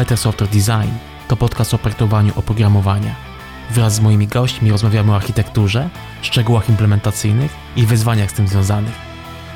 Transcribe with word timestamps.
Better 0.00 0.18
Software 0.18 0.50
Design 0.50 0.90
to 1.28 1.36
podcast 1.36 1.74
o 1.74 1.78
projektowaniu 1.78 2.32
oprogramowania. 2.36 3.14
Wraz 3.70 3.94
z 3.94 4.00
moimi 4.00 4.26
gośćmi 4.26 4.70
rozmawiamy 4.70 5.12
o 5.12 5.16
architekturze, 5.16 5.90
szczegółach 6.22 6.68
implementacyjnych 6.68 7.52
i 7.76 7.86
wyzwaniach 7.86 8.30
z 8.30 8.34
tym 8.34 8.48
związanych. 8.48 8.94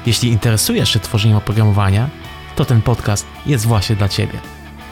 Jeśli 0.07 0.29
interesujesz 0.29 0.91
się 0.93 1.01
tworzeniem 1.01 1.37
oprogramowania, 1.37 2.09
to 2.57 2.65
ten 2.65 2.83
podcast 2.83 3.27
jest 3.47 3.67
właśnie 3.67 3.97
dla 3.97 4.09
Ciebie. 4.09 4.39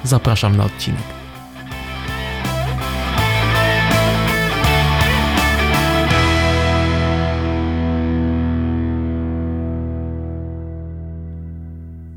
Zapraszam 0.04 0.56
na 0.56 0.64
odcinek. 0.64 1.21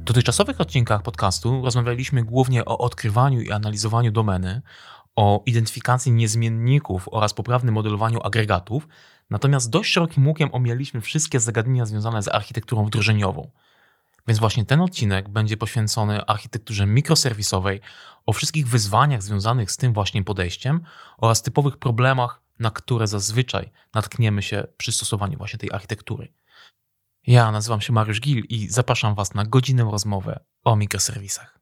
Dotychczasowych 0.06 0.62
odcinkach 0.62 1.02
podcastu 1.02 1.62
rozmawialiśmy 1.64 2.24
głównie 2.24 2.66
o 2.66 2.78
odkrywaniu 2.78 3.42
i 3.42 3.52
analizowaniu 3.52 4.12
domeny, 4.12 4.62
o 5.16 5.44
identyfikacji 5.46 6.12
niezmienników 6.12 7.08
oraz 7.12 7.34
poprawnym 7.34 7.74
modelowaniu 7.74 8.20
agregatów, 8.24 8.88
natomiast 9.30 9.70
dość 9.70 9.92
szerokim 9.92 10.28
łukiem 10.28 10.50
omijaliśmy 10.52 11.02
wszystkie 11.02 11.40
zagadnienia 11.40 11.86
związane 11.86 12.24
z 12.24 12.28
architekturą 12.28 12.86
wdrożeniową. 12.86 13.52
Więc 14.28 14.40
właśnie 14.40 14.66
ten 14.66 14.82
odcinek 14.82 15.30
będzie 15.30 15.58
poświęcony 15.58 16.26
architekturze 16.26 16.86
mikroserwisowej, 16.86 17.82
o 18.26 18.34
wszystkich 18.34 18.68
wyzwaniach 18.68 19.24
związanych 19.24 19.72
z 19.72 19.78
tym 19.78 19.94
właśnie 19.94 20.24
podejściem 20.24 20.82
oraz 21.18 21.42
typowych 21.42 21.78
problemach, 21.78 22.42
na 22.60 22.72
które 22.72 23.08
zazwyczaj 23.08 23.72
natkniemy 23.94 24.42
się 24.42 24.68
przy 24.78 24.92
stosowaniu 24.92 25.38
właśnie 25.38 25.60
tej 25.60 25.72
architektury. 25.72 26.34
Ja 27.28 27.52
nazywam 27.52 27.82
się 27.82 27.94
Mariusz 27.94 28.22
Gil 28.22 28.44
i 28.50 28.68
zapraszam 28.70 29.16
Was 29.16 29.34
na 29.34 29.46
godzinę 29.46 29.84
rozmowę 29.92 30.40
o 30.64 30.76
mikroserwisach. 30.76 31.55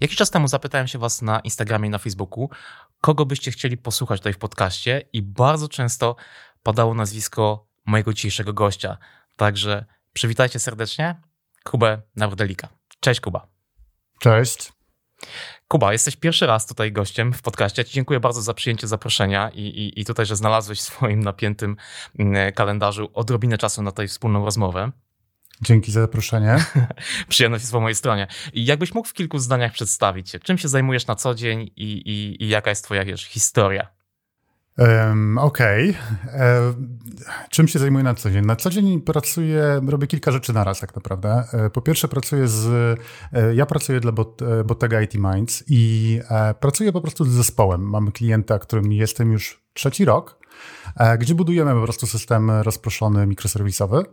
Jakiś 0.00 0.16
czas 0.16 0.30
temu 0.30 0.48
zapytałem 0.48 0.88
się 0.88 0.98
Was 0.98 1.22
na 1.22 1.40
Instagramie 1.40 1.88
i 1.88 1.90
na 1.90 1.98
Facebooku, 1.98 2.50
kogo 3.00 3.26
byście 3.26 3.50
chcieli 3.50 3.76
posłuchać 3.76 4.20
tutaj 4.20 4.32
w 4.32 4.38
podcaście, 4.38 5.02
i 5.12 5.22
bardzo 5.22 5.68
często 5.68 6.16
padało 6.62 6.94
nazwisko 6.94 7.66
mojego 7.86 8.12
dzisiejszego 8.12 8.52
gościa. 8.52 8.98
Także 9.36 9.84
przywitajcie 10.12 10.58
serdecznie 10.58 11.20
Kubę 11.64 12.02
Nawrdelika. 12.16 12.68
Cześć 13.00 13.20
Kuba. 13.20 13.46
Cześć. 14.20 14.72
Kuba, 15.68 15.92
jesteś 15.92 16.16
pierwszy 16.16 16.46
raz 16.46 16.66
tutaj 16.66 16.92
gościem 16.92 17.32
w 17.32 17.42
podcaście. 17.42 17.84
Ci 17.84 17.94
dziękuję 17.94 18.20
bardzo 18.20 18.42
za 18.42 18.54
przyjęcie 18.54 18.86
zaproszenia 18.86 19.50
i, 19.50 19.60
i, 19.60 20.00
i 20.00 20.04
tutaj, 20.04 20.26
że 20.26 20.36
znalazłeś 20.36 20.78
w 20.78 20.82
swoim 20.82 21.20
napiętym 21.20 21.76
mm, 22.18 22.52
kalendarzu 22.52 23.10
odrobinę 23.14 23.58
czasu 23.58 23.82
na 23.82 23.92
tej 23.92 24.08
wspólną 24.08 24.44
rozmowę. 24.44 24.92
Dzięki 25.62 25.92
za 25.92 26.00
zaproszenie. 26.00 26.56
Przyjemność 27.28 27.62
jest 27.62 27.72
po 27.72 27.80
mojej 27.80 27.94
stronie. 27.94 28.26
Jakbyś 28.54 28.94
mógł 28.94 29.08
w 29.08 29.12
kilku 29.12 29.38
zdaniach 29.38 29.72
przedstawić 29.72 30.30
się, 30.30 30.38
czym 30.38 30.58
się 30.58 30.68
zajmujesz 30.68 31.06
na 31.06 31.14
co 31.14 31.34
dzień 31.34 31.70
i, 31.76 31.92
i, 31.92 32.44
i 32.44 32.48
jaka 32.48 32.70
jest 32.70 32.84
twoja 32.84 33.04
wiesz, 33.04 33.24
historia? 33.24 33.96
Um, 34.78 35.38
Okej. 35.38 35.90
Okay. 35.90 36.40
E, 36.40 36.74
czym 37.50 37.68
się 37.68 37.78
zajmuję 37.78 38.04
na 38.04 38.14
co 38.14 38.30
dzień? 38.30 38.46
Na 38.46 38.56
co 38.56 38.70
dzień 38.70 39.00
pracuję, 39.00 39.80
robię 39.88 40.06
kilka 40.06 40.32
rzeczy 40.32 40.52
na 40.52 40.64
raz 40.64 40.80
tak 40.80 40.96
naprawdę. 40.96 41.44
E, 41.52 41.70
po 41.70 41.82
pierwsze 41.82 42.08
pracuję 42.08 42.48
z, 42.48 42.66
e, 43.32 43.54
ja 43.54 43.66
pracuję 43.66 44.00
dla 44.00 44.12
Bot, 44.12 44.40
Bottega 44.64 45.02
IT 45.02 45.14
Minds 45.14 45.64
i 45.68 46.20
pracuję 46.60 46.92
po 46.92 47.00
prostu 47.00 47.24
z 47.24 47.28
zespołem. 47.28 47.90
Mamy 47.90 48.12
klienta, 48.12 48.58
którym 48.58 48.92
jestem 48.92 49.32
już 49.32 49.62
trzeci 49.72 50.04
rok, 50.04 50.38
gdzie 51.18 51.34
budujemy 51.34 51.74
po 51.74 51.82
prostu 51.82 52.06
system 52.06 52.50
rozproszony 52.50 53.26
mikroserwisowy. 53.26 54.04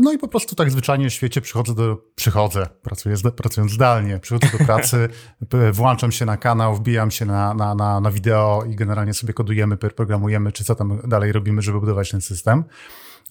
No 0.00 0.12
i 0.12 0.18
po 0.18 0.28
prostu 0.28 0.54
tak 0.54 0.70
zwyczajnie 0.70 1.10
w 1.10 1.12
świecie 1.12 1.40
przychodzę 1.40 1.74
do, 1.74 1.96
przychodzę, 2.14 2.66
pracuję, 2.82 3.16
pracując 3.36 3.72
zdalnie, 3.72 4.18
przychodzę 4.18 4.58
do 4.58 4.64
pracy, 4.64 5.08
włączam 5.72 6.12
się 6.12 6.26
na 6.26 6.36
kanał, 6.36 6.74
wbijam 6.74 7.10
się 7.10 7.26
na, 7.26 7.54
na, 7.54 7.74
na, 7.74 8.00
na 8.00 8.10
wideo 8.10 8.64
i 8.68 8.76
generalnie 8.76 9.14
sobie 9.14 9.32
kodujemy, 9.32 9.76
programujemy, 9.76 10.52
czy 10.52 10.64
co 10.64 10.74
tam 10.74 11.00
dalej 11.08 11.32
robimy, 11.32 11.62
żeby 11.62 11.80
budować 11.80 12.10
ten 12.10 12.20
system. 12.20 12.64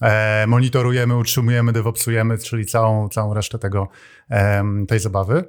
E, 0.02 0.46
monitorujemy, 0.46 1.16
utrzymujemy, 1.16 1.72
DevOpsujemy, 1.72 2.38
czyli 2.38 2.66
całą, 2.66 3.08
całą 3.08 3.34
resztę 3.34 3.58
tego, 3.58 3.88
tej 4.88 5.00
zabawy. 5.00 5.44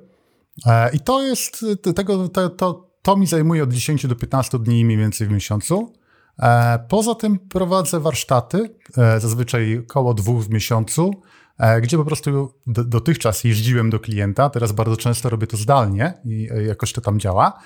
E, 0.66 0.92
I 0.96 1.00
to 1.00 1.22
jest, 1.22 1.66
tego, 1.96 2.30
to, 2.30 2.50
to, 2.50 2.90
to 3.02 3.18
mi 3.18 3.28
zajmuje 3.28 3.64
od 3.64 3.74
10 3.74 4.08
do 4.08 4.16
15 4.16 4.60
dni 4.60 4.86
mniej 4.86 4.98
więcej 4.98 5.28
w 5.28 5.32
miesiącu. 5.32 5.94
E, 6.40 6.80
poza 6.90 7.16
tym 7.16 7.40
prowadzę 7.40 8.00
warsztaty, 8.00 8.70
e, 8.98 9.20
zazwyczaj 9.20 9.78
około 9.90 10.14
dwóch 10.14 10.44
w 10.44 10.50
miesiącu, 10.50 11.12
e, 11.58 11.82
gdzie 11.82 11.98
po 11.98 12.06
prostu 12.06 12.54
dotychczas 12.66 13.44
jeździłem 13.44 13.90
do 13.90 14.00
klienta, 14.00 14.50
teraz 14.50 14.72
bardzo 14.72 14.98
często 14.98 15.30
robię 15.30 15.48
to 15.48 15.58
zdalnie 15.58 16.14
i 16.26 16.50
jakoś 16.68 16.94
to 16.94 17.02
tam 17.02 17.20
działa, 17.20 17.60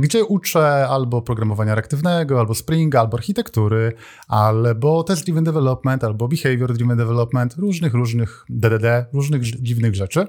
gdzie 0.00 0.24
uczę 0.24 0.88
albo 0.88 1.22
programowania 1.22 1.74
reaktywnego, 1.74 2.40
albo 2.40 2.54
Springa, 2.54 3.00
albo 3.00 3.16
architektury, 3.16 3.92
albo 4.28 5.02
test-driven 5.02 5.44
development, 5.44 6.04
albo 6.04 6.28
behavior-driven 6.28 6.96
development, 6.96 7.54
różnych, 7.56 7.94
różnych 7.94 8.44
DDD, 8.48 9.06
różnych 9.12 9.42
dziwnych 9.42 9.94
rzeczy. 9.94 10.26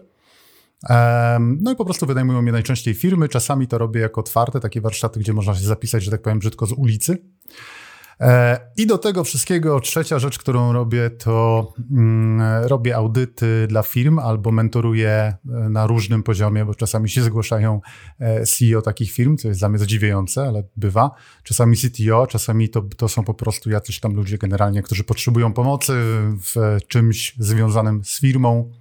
No 1.59 1.71
i 1.71 1.75
po 1.75 1.85
prostu 1.85 2.05
wynajmują 2.05 2.41
mnie 2.41 2.51
najczęściej 2.51 2.93
firmy, 2.93 3.29
czasami 3.29 3.67
to 3.67 3.77
robię 3.77 4.01
jako 4.01 4.21
otwarte, 4.21 4.59
takie 4.59 4.81
warsztaty, 4.81 5.19
gdzie 5.19 5.33
można 5.33 5.55
się 5.55 5.65
zapisać, 5.65 6.03
że 6.03 6.11
tak 6.11 6.21
powiem 6.21 6.39
brzydko, 6.39 6.65
z 6.65 6.71
ulicy. 6.71 7.17
E, 8.21 8.59
I 8.77 8.87
do 8.87 8.97
tego 8.97 9.23
wszystkiego 9.23 9.79
trzecia 9.79 10.19
rzecz, 10.19 10.39
którą 10.39 10.73
robię, 10.73 11.09
to 11.09 11.73
mm, 11.91 12.67
robię 12.67 12.95
audyty 12.95 13.67
dla 13.67 13.83
firm 13.83 14.19
albo 14.19 14.51
mentoruję 14.51 15.09
e, 15.09 15.35
na 15.69 15.87
różnym 15.87 16.23
poziomie, 16.23 16.65
bo 16.65 16.75
czasami 16.75 17.09
się 17.09 17.21
zgłaszają 17.21 17.81
e, 18.19 18.45
CEO 18.45 18.81
takich 18.81 19.11
firm, 19.11 19.37
co 19.37 19.47
jest 19.47 19.59
dla 19.59 19.69
mnie 19.69 19.79
zadziwiające, 19.79 20.47
ale 20.47 20.63
bywa. 20.77 21.11
Czasami 21.43 21.77
CTO, 21.77 22.27
czasami 22.27 22.69
to, 22.69 22.81
to 22.97 23.07
są 23.07 23.23
po 23.23 23.33
prostu 23.33 23.69
jacyś 23.69 23.99
tam 23.99 24.13
ludzie 24.13 24.37
generalnie, 24.37 24.81
którzy 24.81 25.03
potrzebują 25.03 25.53
pomocy 25.53 25.93
w 26.53 26.77
czymś 26.87 27.35
związanym 27.39 28.03
z 28.03 28.19
firmą. 28.19 28.71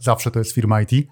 Zawsze 0.00 0.30
to 0.30 0.38
jest 0.38 0.52
firma 0.52 0.80
IT. 0.82 1.08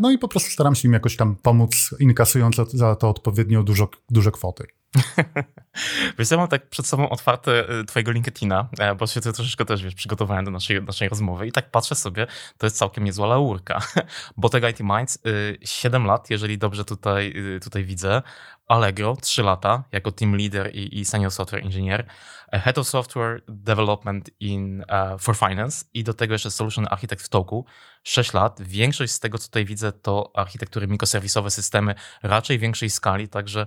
No 0.00 0.10
i 0.10 0.18
po 0.18 0.28
prostu 0.28 0.50
staram 0.50 0.74
się 0.74 0.88
im 0.88 0.92
jakoś 0.92 1.16
tam 1.16 1.36
pomóc, 1.36 1.94
inkasując 2.00 2.56
za 2.56 2.96
to 2.96 3.10
odpowiednio 3.10 3.62
dużo, 3.62 3.88
duże 4.10 4.30
kwoty. 4.30 4.66
Wiesz, 6.18 6.30
ja 6.30 6.36
mam 6.36 6.48
tak 6.48 6.68
przed 6.68 6.86
sobą 6.86 7.08
otwarte 7.08 7.70
y, 7.80 7.84
twojego 7.84 8.12
LinkedIna, 8.12 8.68
e, 8.78 8.94
bo 8.94 9.06
się 9.06 9.20
troszeczkę 9.20 9.64
też 9.64 9.82
wiesz, 9.82 9.94
przygotowałem 9.94 10.44
do 10.44 10.50
naszej, 10.50 10.82
naszej 10.82 11.08
rozmowy 11.08 11.46
i 11.46 11.52
tak 11.52 11.70
patrzę 11.70 11.94
sobie, 11.94 12.26
to 12.58 12.66
jest 12.66 12.78
całkiem 12.78 13.04
niezła 13.04 13.26
laurka. 13.26 13.80
Bottega 14.36 14.68
IT 14.68 14.80
Minds, 14.80 15.18
7 15.64 16.02
y, 16.02 16.06
lat, 16.06 16.30
jeżeli 16.30 16.58
dobrze 16.58 16.84
tutaj, 16.84 17.32
y, 17.56 17.60
tutaj 17.60 17.84
widzę. 17.84 18.22
Allegro, 18.68 19.16
3 19.16 19.42
lata, 19.42 19.84
jako 19.92 20.12
team 20.12 20.36
leader 20.36 20.74
i, 20.74 20.98
i 20.98 21.04
senior 21.04 21.30
software 21.30 21.64
engineer. 21.64 22.06
Head 22.52 22.78
of 22.78 22.88
Software 22.88 23.42
Development 23.48 24.30
in, 24.40 24.80
uh, 24.80 25.20
for 25.20 25.36
Finance 25.36 25.84
i 25.94 26.04
do 26.04 26.14
tego 26.14 26.34
jeszcze 26.34 26.50
Solution 26.50 26.86
Architect 26.90 27.22
w 27.22 27.28
Toku. 27.28 27.64
6 28.02 28.32
lat. 28.32 28.62
Większość 28.62 29.12
z 29.12 29.20
tego, 29.20 29.38
co 29.38 29.46
tutaj 29.46 29.64
widzę, 29.64 29.92
to 29.92 30.30
architektury 30.34 30.86
mikroserwisowe, 30.86 31.50
systemy 31.50 31.94
raczej 32.22 32.58
większej 32.58 32.90
skali, 32.90 33.28
także 33.28 33.66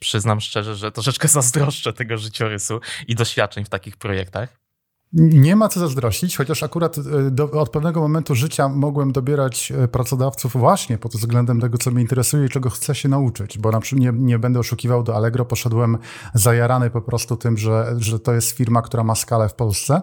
przyznam 0.00 0.40
szczerze, 0.40 0.76
że 0.76 0.92
troszeczkę 0.92 1.28
zazdroszczę 1.38 1.92
tego 1.92 2.18
życiorysu 2.18 2.80
i 3.08 3.14
doświadczeń 3.14 3.64
w 3.64 3.68
takich 3.68 3.96
projektach. 3.96 4.61
Nie 5.12 5.56
ma 5.56 5.68
co 5.68 5.80
zazdrościć, 5.80 6.36
chociaż 6.36 6.62
akurat 6.62 6.98
e, 6.98 7.30
do, 7.30 7.50
od 7.50 7.70
pewnego 7.70 8.00
momentu 8.00 8.34
życia 8.34 8.68
mogłem 8.68 9.12
dobierać 9.12 9.72
e, 9.72 9.88
pracodawców 9.88 10.52
właśnie 10.52 10.98
pod 10.98 11.12
względem 11.12 11.60
tego, 11.60 11.78
co 11.78 11.90
mnie 11.90 12.00
interesuje 12.00 12.46
i 12.46 12.48
czego 12.48 12.70
chcę 12.70 12.94
się 12.94 13.08
nauczyć, 13.08 13.58
bo 13.58 13.70
na 13.70 13.80
przykład 13.80 14.00
nie, 14.00 14.12
nie 14.24 14.38
będę 14.38 14.58
oszukiwał 14.58 15.02
do 15.02 15.16
Allegro, 15.16 15.44
poszedłem 15.44 15.98
zajarany 16.34 16.90
po 16.90 17.02
prostu 17.02 17.36
tym, 17.36 17.58
że, 17.58 17.94
że 17.98 18.18
to 18.18 18.32
jest 18.32 18.50
firma, 18.50 18.82
która 18.82 19.04
ma 19.04 19.14
skalę 19.14 19.48
w 19.48 19.54
Polsce 19.54 20.02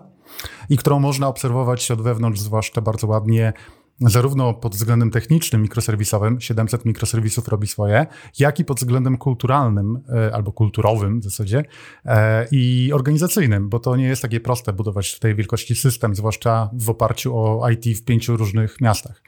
i 0.69 0.77
którą 0.77 0.99
można 0.99 1.27
obserwować 1.27 1.91
od 1.91 2.01
wewnątrz, 2.01 2.39
zwłaszcza 2.39 2.81
bardzo 2.81 3.07
ładnie 3.07 3.53
zarówno 4.01 4.53
pod 4.53 4.75
względem 4.75 5.11
technicznym, 5.11 5.61
mikroserwisowym, 5.61 6.41
700 6.41 6.85
mikroserwisów 6.85 7.47
robi 7.47 7.67
swoje, 7.67 8.05
jak 8.39 8.59
i 8.59 8.65
pod 8.65 8.77
względem 8.77 9.17
kulturalnym 9.17 9.99
e, 10.09 10.35
albo 10.35 10.51
kulturowym 10.51 11.19
w 11.19 11.23
zasadzie 11.23 11.63
e, 12.05 12.47
i 12.51 12.91
organizacyjnym, 12.93 13.69
bo 13.69 13.79
to 13.79 13.95
nie 13.95 14.07
jest 14.07 14.21
takie 14.21 14.39
proste 14.39 14.73
budować 14.73 15.09
w 15.09 15.19
tej 15.19 15.35
wielkości 15.35 15.75
system, 15.75 16.15
zwłaszcza 16.15 16.69
w 16.73 16.89
oparciu 16.89 17.37
o 17.37 17.69
IT 17.69 17.97
w 17.97 18.03
pięciu 18.03 18.37
różnych 18.37 18.81
miastach. 18.81 19.21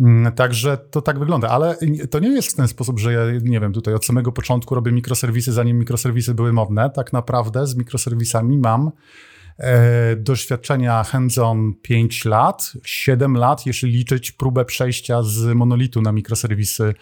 Mm, 0.00 0.32
także 0.32 0.76
to 0.76 1.02
tak 1.02 1.18
wygląda, 1.18 1.48
ale 1.48 1.76
to 2.10 2.18
nie 2.18 2.28
jest 2.28 2.48
w 2.48 2.54
ten 2.54 2.68
sposób, 2.68 2.98
że 2.98 3.12
ja, 3.12 3.20
nie 3.42 3.60
wiem, 3.60 3.72
tutaj 3.72 3.94
od 3.94 4.04
samego 4.04 4.32
początku 4.32 4.74
robię 4.74 4.92
mikroserwisy, 4.92 5.52
zanim 5.52 5.78
mikroserwisy 5.78 6.34
były 6.34 6.52
modne. 6.52 6.90
Tak 6.90 7.12
naprawdę 7.12 7.66
z 7.66 7.76
mikroserwisami 7.76 8.58
mam 8.58 8.90
doświadczenia 10.16 11.04
hands-on 11.04 11.74
5 11.82 12.24
lat, 12.24 12.72
7 12.84 13.36
lat, 13.36 13.66
jeśli 13.66 13.90
liczyć 13.90 14.32
próbę 14.32 14.64
przejścia 14.64 15.22
z 15.22 15.54
monolitu 15.54 16.02
na 16.02 16.12
mikroserwisy 16.12 16.94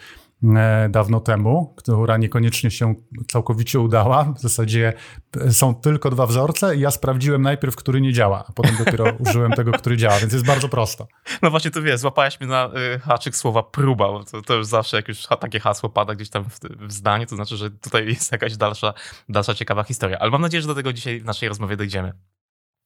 E, 0.43 0.89
dawno 0.89 1.19
temu, 1.19 1.73
która 1.77 2.17
niekoniecznie 2.17 2.71
się 2.71 2.95
całkowicie 3.27 3.79
udała. 3.79 4.23
W 4.23 4.39
zasadzie 4.39 4.93
są 5.51 5.75
tylko 5.75 6.09
dwa 6.09 6.27
wzorce 6.27 6.75
i 6.75 6.79
ja 6.79 6.91
sprawdziłem 6.91 7.41
najpierw, 7.41 7.75
który 7.75 8.01
nie 8.01 8.13
działa, 8.13 8.45
a 8.49 8.51
potem 8.51 8.75
dopiero 8.85 9.05
użyłem 9.29 9.51
tego, 9.51 9.71
który 9.71 9.97
działa, 9.97 10.19
więc 10.19 10.33
jest 10.33 10.45
bardzo 10.45 10.69
prosto. 10.69 11.07
No 11.41 11.51
właśnie, 11.51 11.71
tu 11.71 11.83
wiesz, 11.83 11.99
złapałeś 11.99 12.39
mnie 12.39 12.49
na 12.49 12.69
haczyk 13.01 13.35
słowa 13.35 13.63
próba, 13.63 14.07
bo 14.07 14.23
to, 14.23 14.41
to 14.41 14.53
już 14.53 14.65
zawsze 14.65 14.97
jak 14.97 15.07
już 15.07 15.27
takie 15.39 15.59
hasło 15.59 15.89
pada 15.89 16.15
gdzieś 16.15 16.29
tam 16.29 16.43
w, 16.49 16.59
w 16.87 16.91
zdaniu, 16.91 17.25
to 17.25 17.35
znaczy, 17.35 17.57
że 17.57 17.71
tutaj 17.71 18.07
jest 18.07 18.31
jakaś 18.31 18.57
dalsza, 18.57 18.93
dalsza 19.29 19.53
ciekawa 19.53 19.83
historia. 19.83 20.19
Ale 20.19 20.31
mam 20.31 20.41
nadzieję, 20.41 20.61
że 20.61 20.67
do 20.67 20.75
tego 20.75 20.93
dzisiaj 20.93 21.19
w 21.19 21.25
naszej 21.25 21.49
rozmowie 21.49 21.77
dojdziemy. 21.77 22.13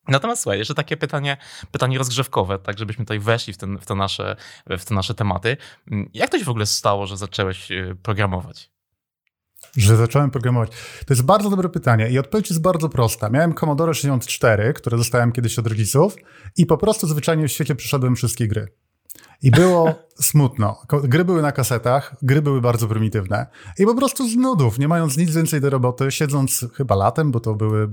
Natomiast 0.08 0.42
słuchaj, 0.42 0.60
jeszcze 0.60 0.74
takie 0.74 0.98
pytanie, 0.98 1.38
pytanie 1.72 1.98
rozgrzewkowe, 1.98 2.60
tak 2.60 2.78
żebyśmy 2.80 3.06
tutaj 3.06 3.20
weszli 3.20 3.54
w, 3.54 3.58
ten, 3.58 3.78
w, 3.78 3.86
te 3.86 3.96
nasze, 3.96 4.36
w 4.70 4.86
te 4.86 4.96
nasze 4.96 5.14
tematy. 5.14 5.58
Jak 6.14 6.30
to 6.30 6.40
się 6.40 6.46
w 6.46 6.50
ogóle 6.50 6.66
stało, 6.66 7.08
że 7.08 7.18
zacząłeś 7.18 7.72
y, 7.72 7.96
programować? 8.04 8.72
Że 9.78 9.98
zacząłem 9.98 10.32
programować. 10.32 10.72
To 11.06 11.14
jest 11.14 11.24
bardzo 11.24 11.50
dobre 11.50 11.70
pytanie 11.70 12.10
i 12.10 12.20
odpowiedź 12.20 12.50
jest 12.50 12.62
bardzo 12.62 12.90
prosta. 12.90 13.30
Miałem 13.30 13.54
Commodore 13.54 13.94
64, 13.94 14.74
które 14.74 14.98
dostałem 14.98 15.32
kiedyś 15.32 15.60
od 15.60 15.68
rodziców 15.68 16.16
i 16.58 16.66
po 16.66 16.78
prostu 16.78 17.08
zwyczajnie 17.08 17.48
w 17.48 17.52
świecie 17.52 17.76
przeszedłem 17.76 18.16
wszystkie 18.16 18.48
gry. 18.48 18.68
I 19.42 19.52
było 19.52 19.96
smutno. 20.30 20.82
Gry 21.04 21.26
były 21.26 21.42
na 21.42 21.52
kasetach, 21.52 22.16
gry 22.22 22.42
były 22.42 22.62
bardzo 22.62 22.88
prymitywne. 22.88 23.46
I 23.80 23.86
po 23.86 23.96
prostu 23.96 24.30
z 24.30 24.36
nudów, 24.36 24.80
nie 24.80 24.88
mając 24.88 25.18
nic 25.18 25.36
więcej 25.36 25.62
do 25.62 25.70
roboty, 25.70 26.12
siedząc 26.12 26.66
chyba 26.74 26.96
latem, 26.96 27.32
bo 27.32 27.40
to 27.40 27.56
były, 27.56 27.88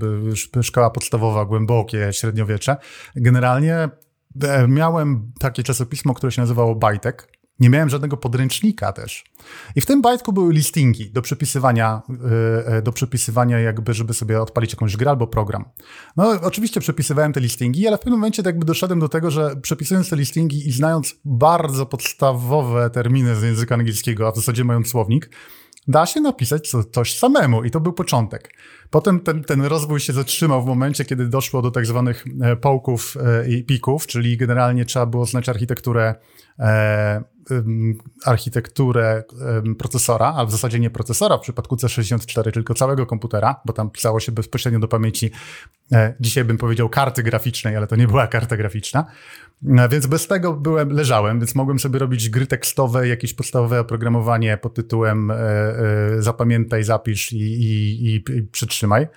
szkoła 0.61 0.89
podstawowa, 0.89 1.45
głębokie 1.45 2.13
średniowiecze, 2.13 2.77
generalnie 3.15 3.89
e, 4.43 4.67
miałem 4.67 5.31
takie 5.39 5.63
czasopismo, 5.63 6.13
które 6.13 6.31
się 6.31 6.41
nazywało 6.41 6.75
Bajtek. 6.75 7.34
Nie 7.59 7.69
miałem 7.69 7.89
żadnego 7.89 8.17
podręcznika 8.17 8.93
też. 8.93 9.23
I 9.75 9.81
w 9.81 9.85
tym 9.85 10.01
bajtku 10.01 10.33
były 10.33 10.53
listingi 10.53 11.11
do 11.11 11.21
przepisywania, 11.21 12.01
e, 12.09 12.67
e, 12.67 12.81
do 12.81 12.91
przepisywania 12.91 13.59
jakby, 13.59 13.93
żeby 13.93 14.13
sobie 14.13 14.41
odpalić 14.41 14.71
jakąś 14.71 14.97
grę 14.97 15.09
albo 15.09 15.27
program. 15.27 15.65
No 16.17 16.29
oczywiście 16.41 16.79
przepisywałem 16.79 17.33
te 17.33 17.39
listingi, 17.39 17.87
ale 17.87 17.97
w 17.97 17.99
pewnym 17.99 18.19
momencie 18.19 18.43
jakby 18.45 18.65
doszedłem 18.65 18.99
do 18.99 19.09
tego, 19.09 19.31
że 19.31 19.55
przepisując 19.55 20.09
te 20.09 20.15
listingi 20.15 20.67
i 20.67 20.71
znając 20.71 21.15
bardzo 21.25 21.85
podstawowe 21.85 22.89
terminy 22.89 23.35
z 23.35 23.43
języka 23.43 23.75
angielskiego, 23.75 24.27
a 24.27 24.31
w 24.31 24.35
zasadzie 24.35 24.63
mając 24.63 24.87
słownik, 24.87 25.29
da 25.87 26.05
się 26.05 26.21
napisać 26.21 26.71
coś 26.91 27.17
samemu 27.17 27.63
i 27.63 27.71
to 27.71 27.79
był 27.79 27.93
początek. 27.93 28.53
Potem 28.89 29.19
ten, 29.19 29.43
ten 29.43 29.61
rozwój 29.61 29.99
się 29.99 30.13
zatrzymał 30.13 30.63
w 30.63 30.65
momencie, 30.65 31.05
kiedy 31.05 31.27
doszło 31.27 31.61
do 31.61 31.71
tak 31.71 31.85
zwanych 31.85 32.25
e, 32.41 32.55
połków 32.55 33.17
i 33.47 33.63
pików, 33.63 34.07
czyli 34.07 34.37
generalnie 34.37 34.85
trzeba 34.85 35.05
było 35.05 35.25
znać 35.25 35.49
architekturę 35.49 36.15
architekturę 38.25 39.23
procesora, 39.77 40.33
a 40.37 40.45
w 40.45 40.51
zasadzie 40.51 40.79
nie 40.79 40.89
procesora 40.89 41.37
w 41.37 41.41
przypadku 41.41 41.75
C64, 41.75 42.51
tylko 42.51 42.73
całego 42.73 43.05
komputera, 43.05 43.61
bo 43.65 43.73
tam 43.73 43.89
pisało 43.89 44.19
się 44.19 44.31
bezpośrednio 44.31 44.79
do 44.79 44.87
pamięci, 44.87 45.31
e, 45.91 46.15
dzisiaj 46.19 46.45
bym 46.45 46.57
powiedział 46.57 46.89
karty 46.89 47.23
graficznej, 47.23 47.75
ale 47.75 47.87
to 47.87 47.95
nie 47.95 48.07
była 48.07 48.27
karta 48.27 48.57
graficzna. 48.57 49.05
E, 49.77 49.89
więc 49.89 50.07
bez 50.07 50.27
tego 50.27 50.53
byłem, 50.53 50.89
leżałem, 50.89 51.39
więc 51.39 51.55
mogłem 51.55 51.79
sobie 51.79 51.99
robić 51.99 52.29
gry 52.29 52.47
tekstowe, 52.47 53.07
jakieś 53.07 53.33
podstawowe 53.33 53.79
oprogramowanie 53.79 54.57
pod 54.57 54.73
tytułem 54.73 55.31
e, 55.31 55.35
zapamiętaj, 56.19 56.83
zapisz 56.83 57.33
i, 57.33 57.37
i, 57.37 58.05
i, 58.05 58.15
i 58.15 58.43
przytrzymaj. 58.43 59.07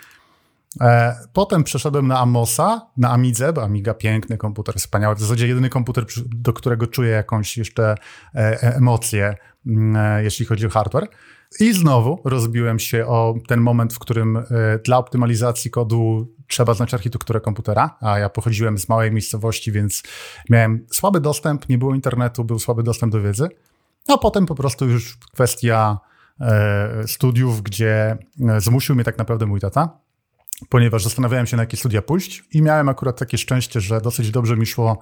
E, 0.80 1.16
potem 1.32 1.64
przeszedłem 1.64 2.06
na 2.06 2.18
Amosa, 2.18 2.86
na 2.96 3.10
Amidze, 3.10 3.52
bo 3.52 3.62
Amiga 3.62 3.94
piękny 3.94 4.36
komputer, 4.36 4.74
wspaniały. 4.74 5.14
W 5.14 5.20
zasadzie 5.20 5.48
jedyny 5.48 5.68
komputer, 5.68 6.04
do 6.26 6.52
którego 6.52 6.86
czuję 6.86 7.10
jakąś 7.10 7.56
jeszcze 7.56 7.84
e, 7.84 7.96
e, 8.34 8.76
emocje, 8.76 9.36
mm, 9.66 10.24
jeśli 10.24 10.46
chodzi 10.46 10.66
o 10.66 10.70
hardware. 10.70 11.08
I 11.60 11.72
znowu 11.72 12.20
rozbiłem 12.24 12.78
się 12.78 13.06
o 13.06 13.34
ten 13.48 13.60
moment, 13.60 13.94
w 13.94 13.98
którym 13.98 14.44
dla 14.84 14.98
optymalizacji 14.98 15.70
kodu 15.70 16.28
trzeba 16.48 16.74
znać 16.74 16.94
architekturę 16.94 17.40
komputera, 17.40 17.96
a 18.00 18.18
ja 18.18 18.28
pochodziłem 18.28 18.78
z 18.78 18.88
małej 18.88 19.12
miejscowości, 19.12 19.72
więc 19.72 20.02
miałem 20.50 20.86
słaby 20.92 21.20
dostęp, 21.20 21.68
nie 21.68 21.78
było 21.78 21.94
internetu, 21.94 22.44
był 22.44 22.58
słaby 22.58 22.82
dostęp 22.82 23.12
do 23.12 23.22
wiedzy. 23.22 23.48
A 24.08 24.18
potem 24.18 24.46
po 24.46 24.54
prostu 24.54 24.88
już 24.88 25.18
kwestia 25.32 25.98
studiów, 27.06 27.62
gdzie 27.62 28.18
zmusił 28.58 28.94
mnie 28.94 29.04
tak 29.04 29.18
naprawdę 29.18 29.46
mój 29.46 29.60
tata, 29.60 29.98
ponieważ 30.68 31.04
zastanawiałem 31.04 31.46
się, 31.46 31.56
na 31.56 31.62
jakie 31.62 31.76
studia 31.76 32.02
pójść 32.02 32.44
i 32.52 32.62
miałem 32.62 32.88
akurat 32.88 33.18
takie 33.18 33.38
szczęście, 33.38 33.80
że 33.80 34.00
dosyć 34.00 34.30
dobrze 34.30 34.56
mi 34.56 34.66
szło 34.66 34.98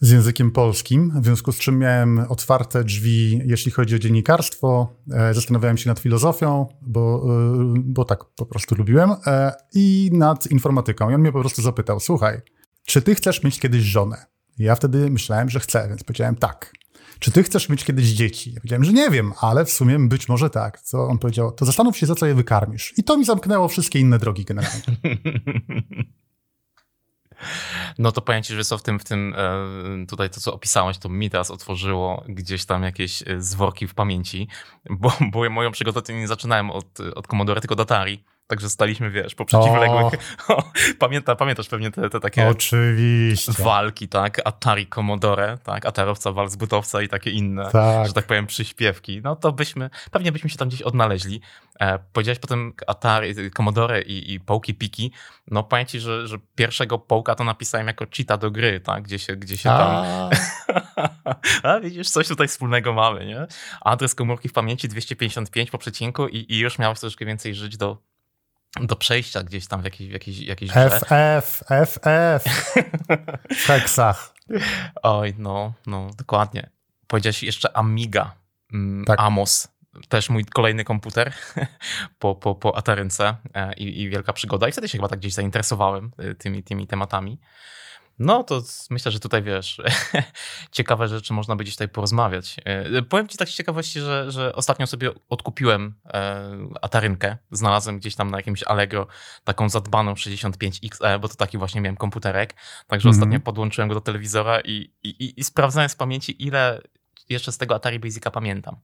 z 0.00 0.10
językiem 0.10 0.50
polskim, 0.50 1.20
w 1.20 1.24
związku 1.24 1.52
z 1.52 1.58
czym 1.58 1.78
miałem 1.78 2.18
otwarte 2.28 2.84
drzwi, 2.84 3.40
jeśli 3.44 3.72
chodzi 3.72 3.94
o 3.94 3.98
dziennikarstwo. 3.98 4.96
E, 5.12 5.34
zastanawiałem 5.34 5.76
się 5.76 5.88
nad 5.88 5.98
filozofią, 5.98 6.66
bo, 6.82 7.26
e, 7.28 7.74
bo 7.76 8.04
tak 8.04 8.24
po 8.36 8.46
prostu 8.46 8.74
lubiłem, 8.74 9.10
e, 9.26 9.52
i 9.74 10.10
nad 10.12 10.46
informatyką. 10.46 11.10
I 11.10 11.14
on 11.14 11.20
mnie 11.20 11.32
po 11.32 11.40
prostu 11.40 11.62
zapytał: 11.62 12.00
Słuchaj, 12.00 12.40
czy 12.84 13.02
ty 13.02 13.14
chcesz 13.14 13.42
mieć 13.42 13.60
kiedyś 13.60 13.82
żonę? 13.82 14.26
Ja 14.58 14.74
wtedy 14.74 15.10
myślałem, 15.10 15.50
że 15.50 15.60
chcę, 15.60 15.88
więc 15.88 16.04
powiedziałem 16.04 16.36
tak 16.36 16.72
czy 17.18 17.30
ty 17.30 17.42
chcesz 17.42 17.68
mieć 17.68 17.84
kiedyś 17.84 18.06
dzieci? 18.06 18.52
Ja 18.52 18.60
powiedziałem, 18.60 18.84
że 18.84 18.92
nie 18.92 19.10
wiem, 19.10 19.32
ale 19.40 19.64
w 19.64 19.70
sumie 19.70 19.98
być 19.98 20.28
może 20.28 20.50
tak. 20.50 20.80
Co 20.80 21.08
on 21.08 21.18
powiedział, 21.18 21.52
to 21.52 21.64
zastanów 21.64 21.96
się, 21.96 22.06
za 22.06 22.14
co 22.14 22.26
je 22.26 22.34
wykarmisz. 22.34 22.94
I 22.96 23.04
to 23.04 23.16
mi 23.16 23.24
zamknęło 23.24 23.68
wszystkie 23.68 23.98
inne 23.98 24.18
drogi 24.18 24.44
generalnie. 24.44 24.82
No 27.98 28.12
to 28.12 28.20
powiem 28.20 28.42
ci, 28.42 28.54
że 28.54 28.64
co 28.64 28.78
w 28.78 28.82
tym, 28.82 28.98
w 28.98 29.04
tym 29.04 29.34
e, 29.36 30.06
tutaj 30.06 30.30
to, 30.30 30.40
co 30.40 30.54
opisałeś, 30.54 30.98
to 30.98 31.08
mi 31.08 31.30
teraz 31.30 31.50
otworzyło 31.50 32.24
gdzieś 32.28 32.64
tam 32.64 32.82
jakieś 32.82 33.22
e, 33.22 33.40
zworki 33.40 33.86
w 33.86 33.94
pamięci, 33.94 34.48
bo, 34.90 35.12
bo 35.32 35.50
moją 35.50 35.70
przygodę 35.72 36.14
nie 36.14 36.28
zaczynałem 36.28 36.70
od, 36.70 37.00
od 37.00 37.26
Commodore, 37.26 37.60
tylko 37.60 37.72
od 37.72 37.80
Atari. 37.80 38.24
Także 38.46 38.70
staliśmy, 38.70 39.10
wiesz, 39.10 39.34
po 39.34 39.44
przeciwległych. 39.44 40.36
Pamięta, 40.98 41.36
pamiętasz 41.36 41.68
pewnie 41.68 41.90
te, 41.90 42.10
te 42.10 42.20
takie 42.20 42.48
Oczywiście. 42.48 43.52
walki, 43.58 44.08
tak? 44.08 44.40
Atari 44.44 44.86
Commodore, 44.86 45.58
tak? 45.64 45.86
Atarowca, 45.86 46.32
walcbutowca 46.32 47.02
i 47.02 47.08
takie 47.08 47.30
inne, 47.30 47.70
tak. 47.70 48.06
że 48.06 48.12
tak 48.12 48.26
powiem, 48.26 48.46
przyśpiewki. 48.46 49.20
No 49.24 49.36
to 49.36 49.52
byśmy, 49.52 49.90
pewnie 50.10 50.32
byśmy 50.32 50.50
się 50.50 50.56
tam 50.56 50.68
gdzieś 50.68 50.82
odnaleźli. 50.82 51.40
E, 51.80 51.98
powiedziałeś 52.12 52.38
potem 52.38 52.72
Atari, 52.86 53.50
Commodore 53.50 54.02
i, 54.02 54.32
i 54.32 54.40
połki 54.40 54.74
piki. 54.74 55.12
No 55.46 55.62
powiem 55.62 55.86
ci, 55.86 56.00
że, 56.00 56.26
że 56.26 56.36
pierwszego 56.54 56.98
połka 56.98 57.34
to 57.34 57.44
napisałem 57.44 57.86
jako 57.86 58.04
cheata 58.16 58.36
do 58.36 58.50
gry, 58.50 58.80
tak? 58.80 59.02
Gdzie 59.02 59.18
się, 59.18 59.36
gdzie 59.36 59.56
się 59.56 59.68
tam... 59.68 60.04
A 61.62 61.80
widzisz, 61.80 62.10
coś 62.10 62.28
tutaj 62.28 62.48
wspólnego 62.48 62.92
mamy, 62.92 63.26
nie? 63.26 63.46
Adres 63.80 64.14
komórki 64.14 64.48
w 64.48 64.52
pamięci 64.52 64.88
255 64.88 65.70
po 65.70 65.78
przecinku 65.78 66.28
i, 66.28 66.46
i 66.48 66.58
już 66.58 66.78
miałeś 66.78 67.00
troszkę 67.00 67.24
więcej 67.24 67.54
żyć 67.54 67.76
do 67.76 67.98
do 68.80 68.96
przejścia 68.96 69.42
gdzieś 69.42 69.66
tam 69.66 69.82
w 69.82 69.84
jakiejś, 69.84 70.10
w 70.10 70.12
jakiejś, 70.12 70.38
jakiejś 70.38 70.70
grze. 70.70 70.90
FF, 70.90 71.62
FF 71.68 72.44
w 73.50 73.66
heksach. 73.66 74.34
Oj, 75.02 75.34
no, 75.38 75.72
no, 75.86 76.10
dokładnie. 76.18 76.70
Powiedziałeś 77.06 77.42
jeszcze 77.42 77.76
Amiga, 77.76 78.34
mm, 78.72 79.04
tak. 79.04 79.20
Amos, 79.20 79.68
też 80.08 80.30
mój 80.30 80.44
kolejny 80.44 80.84
komputer 80.84 81.32
po, 82.18 82.34
po, 82.34 82.54
po 82.54 82.76
Atarynce 82.76 83.36
e, 83.54 83.74
i, 83.74 84.02
i 84.02 84.08
wielka 84.10 84.32
przygoda. 84.32 84.68
I 84.68 84.72
wtedy 84.72 84.88
się 84.88 84.98
chyba 84.98 85.08
tak 85.08 85.18
gdzieś 85.18 85.34
zainteresowałem 85.34 86.10
e, 86.18 86.34
tymi, 86.34 86.62
tymi 86.62 86.86
tematami. 86.86 87.40
No 88.18 88.44
to 88.44 88.62
myślę, 88.90 89.12
że 89.12 89.20
tutaj 89.20 89.42
wiesz, 89.42 89.80
ciekawe 90.72 91.08
rzeczy 91.08 91.32
można 91.32 91.56
by 91.56 91.64
gdzieś 91.64 91.74
tutaj 91.74 91.88
porozmawiać. 91.88 92.56
E, 92.64 93.02
powiem 93.02 93.28
ci 93.28 93.38
tak 93.38 93.48
z 93.48 93.54
ciekawości, 93.54 94.00
że, 94.00 94.30
że 94.30 94.54
ostatnio 94.54 94.86
sobie 94.86 95.10
odkupiłem 95.28 95.94
e, 96.04 96.50
Atarynkę. 96.82 97.36
Znalazłem 97.50 97.98
gdzieś 97.98 98.14
tam 98.14 98.30
na 98.30 98.36
jakimś 98.36 98.62
Allegro 98.62 99.06
taką 99.44 99.68
zadbaną 99.68 100.14
65XE, 100.14 101.20
bo 101.20 101.28
to 101.28 101.34
taki 101.34 101.58
właśnie 101.58 101.80
miałem 101.80 101.96
komputerek. 101.96 102.54
Także 102.86 103.08
mm 103.08 103.14
-hmm. 103.14 103.22
ostatnio 103.22 103.40
podłączyłem 103.40 103.88
go 103.88 103.94
do 103.94 104.00
telewizora 104.00 104.60
i, 104.60 104.92
i, 105.02 105.08
i, 105.08 105.40
i 105.40 105.44
sprawdzałem 105.44 105.88
z 105.88 105.96
pamięci, 105.96 106.46
ile 106.46 106.80
jeszcze 107.28 107.52
z 107.52 107.58
tego 107.58 107.74
Atari 107.74 107.98
Basica 107.98 108.30
pamiętam. 108.30 108.76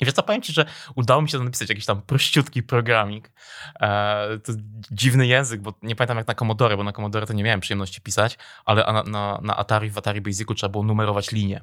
I 0.00 0.04
wiesz 0.04 0.14
co, 0.14 0.22
powiem 0.22 0.42
ci, 0.42 0.52
że 0.52 0.64
udało 0.94 1.22
mi 1.22 1.28
się 1.28 1.38
napisać 1.38 1.68
jakiś 1.68 1.86
tam 1.86 2.02
prościutki 2.02 2.62
programik. 2.62 3.32
E, 3.80 4.38
to 4.38 4.52
dziwny 4.90 5.26
język, 5.26 5.60
bo 5.60 5.74
nie 5.82 5.96
pamiętam 5.96 6.16
jak 6.16 6.26
na 6.26 6.34
Commodore, 6.34 6.76
bo 6.76 6.84
na 6.84 6.92
Commodore 6.92 7.26
to 7.26 7.32
nie 7.32 7.42
miałem 7.42 7.60
przyjemności 7.60 8.00
pisać, 8.00 8.38
ale 8.64 8.92
na, 8.92 9.02
na, 9.02 9.40
na 9.42 9.56
Atari, 9.56 9.90
w 9.90 9.98
Atari 9.98 10.20
Basicu 10.20 10.54
trzeba 10.54 10.70
było 10.70 10.84
numerować 10.84 11.32
linie. 11.32 11.60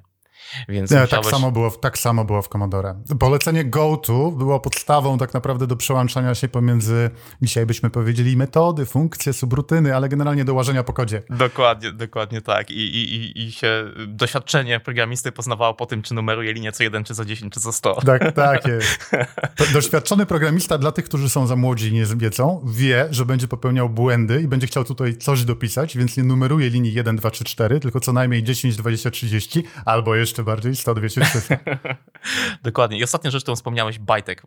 Więc 0.69 0.91
nie, 0.91 1.01
musiałeś... 1.01 1.25
tak, 1.25 1.35
samo 1.35 1.51
było, 1.51 1.71
tak 1.71 1.97
samo 1.97 2.25
było 2.25 2.41
w 2.41 2.49
Commodore. 2.49 2.95
Polecenie 3.19 3.65
GoTo 3.65 4.31
było 4.31 4.59
podstawą 4.59 5.17
tak 5.17 5.33
naprawdę 5.33 5.67
do 5.67 5.75
przełączania 5.75 6.35
się 6.35 6.47
pomiędzy, 6.47 7.09
dzisiaj 7.41 7.65
byśmy 7.65 7.89
powiedzieli, 7.89 8.37
metody, 8.37 8.85
funkcje, 8.85 9.33
subrutyny, 9.33 9.95
ale 9.95 10.09
generalnie 10.09 10.45
do 10.45 10.53
łażenia 10.53 10.83
po 10.83 10.93
kodzie. 10.93 11.21
Dokładnie, 11.29 11.91
dokładnie 11.91 12.41
tak. 12.41 12.71
I, 12.71 12.75
i, 12.75 13.41
i 13.41 13.51
się 13.51 13.85
doświadczenie 14.07 14.79
programisty 14.79 15.31
poznawało 15.31 15.73
po 15.73 15.85
tym, 15.85 16.01
czy 16.01 16.13
numeruje 16.13 16.53
linię 16.53 16.71
co 16.71 16.83
1, 16.83 17.03
czy 17.03 17.15
co 17.15 17.25
10, 17.25 17.53
czy 17.53 17.59
co 17.59 17.71
100. 17.71 18.01
Tak, 18.05 18.35
tak 18.35 18.67
jest. 18.73 19.11
Doświadczony 19.73 20.25
programista 20.25 20.77
dla 20.77 20.91
tych, 20.91 21.05
którzy 21.05 21.29
są 21.29 21.47
za 21.47 21.55
młodzi 21.55 21.87
i 21.87 21.93
nie 21.93 22.05
wiedzą, 22.05 22.65
wie, 22.65 23.07
że 23.11 23.25
będzie 23.25 23.47
popełniał 23.47 23.89
błędy 23.89 24.41
i 24.41 24.47
będzie 24.47 24.67
chciał 24.67 24.83
tutaj 24.83 25.17
coś 25.17 25.43
dopisać, 25.43 25.97
więc 25.97 26.17
nie 26.17 26.23
numeruje 26.23 26.69
linii 26.69 26.93
1, 26.93 27.15
2, 27.15 27.31
3, 27.31 27.43
4, 27.43 27.79
tylko 27.79 27.99
co 27.99 28.13
najmniej 28.13 28.43
10, 28.43 28.75
20, 28.75 29.11
30, 29.11 29.63
albo 29.85 30.15
jeszcze 30.15 30.26
jeszcze 30.27 30.43
bardziej, 30.43 30.75
100, 30.75 30.93
200, 30.93 31.21
300. 31.21 31.57
Dokładnie. 32.63 32.97
I 32.97 33.03
ostatnia 33.03 33.31
rzecz, 33.31 33.43
którą 33.43 33.55
wspomniałeś, 33.55 33.99
Bajtek. 33.99 34.43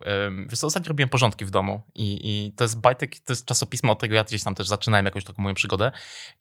Wiesz 0.49 0.59
co, 0.59 0.67
ostatnio 0.67 0.89
robiłem 0.89 1.09
porządki 1.09 1.45
w 1.45 1.51
domu 1.51 1.81
i, 1.95 2.19
i 2.23 2.51
to 2.51 2.63
jest 2.63 2.79
Bajtek, 2.79 3.19
to 3.19 3.33
jest 3.33 3.45
czasopismo, 3.45 3.91
od 3.91 3.99
tego 3.99 4.15
ja 4.15 4.23
gdzieś 4.23 4.43
tam 4.43 4.55
też 4.55 4.67
zaczynałem 4.67 5.05
jakąś 5.05 5.23
taką 5.23 5.43
moją 5.43 5.55
przygodę 5.55 5.91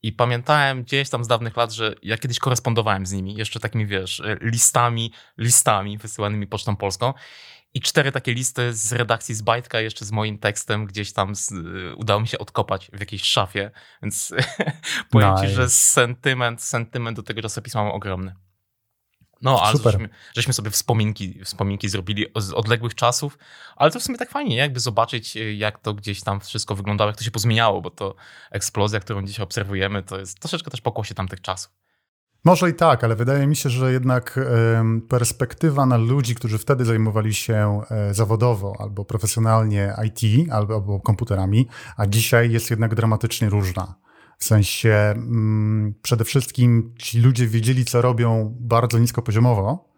i 0.02 0.12
pamiętałem 0.12 0.82
gdzieś 0.82 1.10
tam 1.10 1.24
z 1.24 1.28
dawnych 1.28 1.56
lat, 1.56 1.72
że 1.72 1.94
ja 2.02 2.18
kiedyś 2.18 2.38
korespondowałem 2.38 3.06
z 3.06 3.12
nimi, 3.12 3.34
jeszcze 3.34 3.60
takimi, 3.60 3.86
wiesz, 3.86 4.22
listami, 4.40 5.12
listami 5.38 5.98
wysyłanymi 5.98 6.46
pocztą 6.46 6.76
polską 6.76 7.14
i 7.74 7.80
cztery 7.80 8.12
takie 8.12 8.34
listy 8.34 8.74
z 8.74 8.92
redakcji 8.92 9.34
z 9.34 9.42
Bajtka, 9.42 9.80
jeszcze 9.80 10.04
z 10.04 10.12
moim 10.12 10.38
tekstem 10.38 10.86
gdzieś 10.86 11.12
tam 11.12 11.34
z, 11.34 11.52
udało 11.96 12.20
mi 12.20 12.28
się 12.28 12.38
odkopać 12.38 12.90
w 12.92 13.00
jakiejś 13.00 13.22
szafie, 13.22 13.70
więc 14.02 14.34
powiem 15.10 15.30
nice. 15.30 15.48
ci, 15.48 15.54
że 15.54 15.70
sentyment, 15.70 16.62
sentyment 16.62 17.16
do 17.16 17.22
tego 17.22 17.42
czasopisma 17.42 17.84
mam 17.84 17.92
ogromny. 17.92 18.34
No, 19.42 19.62
a 19.62 19.72
żeśmy, 19.72 20.08
żeśmy, 20.36 20.52
sobie 20.52 20.70
wspominki, 20.70 21.44
wspominki 21.44 21.88
zrobili 21.88 22.26
z 22.36 22.52
odległych 22.52 22.94
czasów, 22.94 23.38
ale 23.76 23.90
to 23.90 24.00
w 24.00 24.02
sumie 24.02 24.18
tak 24.18 24.30
fajnie, 24.30 24.56
jakby 24.56 24.80
zobaczyć, 24.80 25.36
y, 25.36 25.54
jak 25.54 25.78
to 25.78 25.94
gdzieś 25.94 26.22
tam 26.22 26.40
wszystko 26.40 26.74
wyglądało, 26.74 27.10
jak 27.10 27.18
to 27.18 27.24
się 27.24 27.30
pozmieniało, 27.30 27.80
bo 27.80 27.90
to 27.90 28.14
eksplozja, 28.50 29.00
którą 29.00 29.22
dzisiaj 29.22 29.44
obserwujemy, 29.44 30.02
to 30.02 30.18
jest 30.18 30.40
troszeczkę 30.40 30.70
też 30.70 30.80
pokłosie 30.80 31.14
tamtych 31.14 31.40
czasów. 31.40 31.72
Może 32.44 32.70
i 32.70 32.74
tak, 32.74 33.04
ale 33.04 33.16
wydaje 33.16 33.46
mi 33.46 33.56
się, 33.56 33.70
że 33.70 33.92
jednak 33.92 34.40
perspektywa 35.08 35.86
na 35.86 35.96
ludzi, 35.96 36.34
którzy 36.34 36.58
wtedy 36.58 36.84
zajmowali 36.84 37.34
się 37.34 37.80
e, 37.90 38.14
zawodowo 38.14 38.76
albo 38.78 39.04
profesjonalnie 39.04 39.94
IT 40.04 40.50
albo, 40.52 40.74
albo 40.74 41.00
komputerami, 41.00 41.68
a 41.96 42.06
dzisiaj 42.06 42.50
jest 42.50 42.70
jednak 42.70 42.94
dramatycznie 42.94 43.48
różna. 43.48 43.94
W 44.40 44.44
sensie 44.44 44.94
mm, 44.94 45.94
przede 46.02 46.24
wszystkim 46.24 46.94
ci 46.98 47.20
ludzie 47.20 47.46
wiedzieli, 47.46 47.84
co 47.84 48.02
robią 48.02 48.56
bardzo 48.60 48.98
niskopoziomowo, 48.98 49.88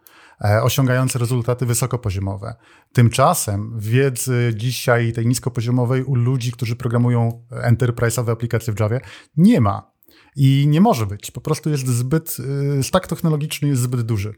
e, 0.44 0.62
osiągające 0.62 1.18
rezultaty 1.18 1.66
wysokopoziomowe. 1.66 2.54
Tymczasem 2.92 3.78
wiedzy 3.78 4.52
dzisiaj 4.56 5.12
tej 5.12 5.26
niskopoziomowej 5.26 6.04
u 6.04 6.14
ludzi, 6.14 6.52
którzy 6.52 6.76
programują 6.76 7.46
enterprise'owe 7.50 8.30
aplikacje 8.30 8.72
w 8.72 8.80
Javie, 8.80 9.00
nie 9.36 9.60
ma. 9.60 9.92
I 10.36 10.64
nie 10.68 10.80
może 10.80 11.06
być. 11.06 11.30
Po 11.30 11.40
prostu 11.40 11.70
jest 11.70 11.86
zbyt, 11.86 12.36
y, 12.78 12.82
stack 12.82 13.06
technologiczny 13.06 13.68
jest 13.68 13.82
zbyt 13.82 14.02
duży. 14.02 14.34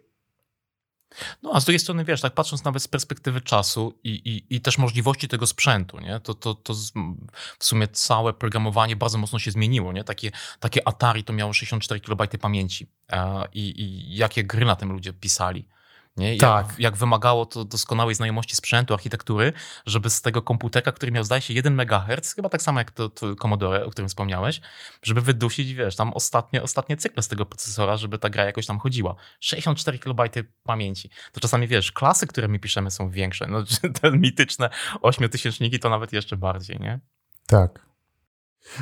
No, 1.43 1.51
a 1.53 1.61
z 1.61 1.65
drugiej 1.65 1.79
strony, 1.79 2.05
wiesz, 2.05 2.21
tak 2.21 2.35
patrząc 2.35 2.65
nawet 2.65 2.83
z 2.83 2.89
perspektywy 2.89 3.41
czasu 3.41 3.99
i, 4.05 4.11
i, 4.11 4.57
i 4.57 4.61
też 4.61 4.79
możliwości 4.79 5.29
tego 5.29 5.47
sprzętu, 5.47 6.01
nie? 6.01 6.21
To, 6.21 6.35
to, 6.35 6.55
to 6.55 6.75
w 7.59 7.65
sumie 7.65 7.89
całe 7.89 8.33
programowanie 8.33 8.97
bardzo 8.97 9.19
mocno 9.19 9.39
się 9.39 9.51
zmieniło. 9.51 9.93
Nie? 9.93 10.05
Takie, 10.05 10.31
takie 10.61 10.89
Atari 10.89 11.25
to 11.25 11.33
miało 11.33 11.53
64 11.53 12.01
KB 12.01 12.39
pamięci 12.41 12.87
i, 13.53 13.81
i 13.83 14.17
jakie 14.17 14.45
gry 14.45 14.67
na 14.67 14.77
tym 14.77 14.93
ludzie 14.93 15.13
pisali. 15.13 15.69
Nie? 16.17 16.37
Tak. 16.37 16.75
Jak, 16.79 16.97
wymagało 16.97 17.47
to 17.47 17.65
doskonałej 17.65 18.15
znajomości 18.15 18.57
sprzętu, 18.57 18.95
architektury, 18.95 19.53
żeby 19.87 20.11
z 20.11 20.23
tego 20.23 20.43
komputera, 20.43 20.93
który 20.93 21.13
miał 21.13 21.25
zdaje 21.25 21.43
się 21.43 21.55
1 21.55 21.81
MHz, 21.81 22.35
chyba 22.35 22.49
tak 22.49 22.63
samo 22.63 22.81
jak 22.81 22.91
to, 22.91 23.09
to 23.09 23.37
Commodore, 23.37 23.85
o 23.85 23.91
którym 23.91 24.09
wspomniałeś, 24.09 24.61
żeby 25.03 25.21
wydusić, 25.21 25.75
wiesz, 25.75 25.97
tam 25.97 26.13
ostatnie, 26.13 26.63
ostatnie 26.63 26.97
cykle 26.97 27.23
z 27.23 27.29
tego 27.29 27.47
procesora, 27.47 27.97
żeby 27.97 28.19
ta 28.19 28.31
gra 28.31 28.45
jakoś 28.45 28.67
tam 28.67 28.79
chodziła. 28.79 29.15
64 29.41 29.99
KB 29.99 30.21
pamięci. 30.63 31.11
To 31.33 31.41
czasami, 31.41 31.69
wiesz, 31.69 31.93
klasy, 31.93 32.27
które 32.27 32.49
my 32.49 32.59
piszemy 32.59 32.91
są 32.91 33.11
większe. 33.11 33.47
No, 33.47 33.65
te 34.01 34.11
mityczne 34.11 34.71
ośmiotysięczniki 35.03 35.79
to 35.79 35.91
nawet 35.91 36.13
jeszcze 36.13 36.37
bardziej, 36.37 36.81
nie? 36.81 37.01
Tak. 37.47 37.87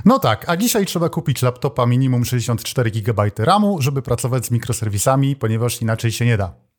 No 0.05 0.19
tak, 0.19 0.49
a 0.49 0.57
dzisiaj 0.57 0.87
trzeba 0.87 1.09
kupić 1.09 1.43
laptopa 1.43 1.87
minimum 1.87 2.25
64 2.25 2.91
GB 2.91 3.31
RAMu, 3.39 3.83
żeby 3.83 4.03
pracować 4.03 4.47
z 4.47 4.51
mikroserwisami, 4.51 5.37
ponieważ 5.37 5.83
inaczej 5.83 6.13
się 6.13 6.27
nie 6.27 6.37
da. 6.37 6.72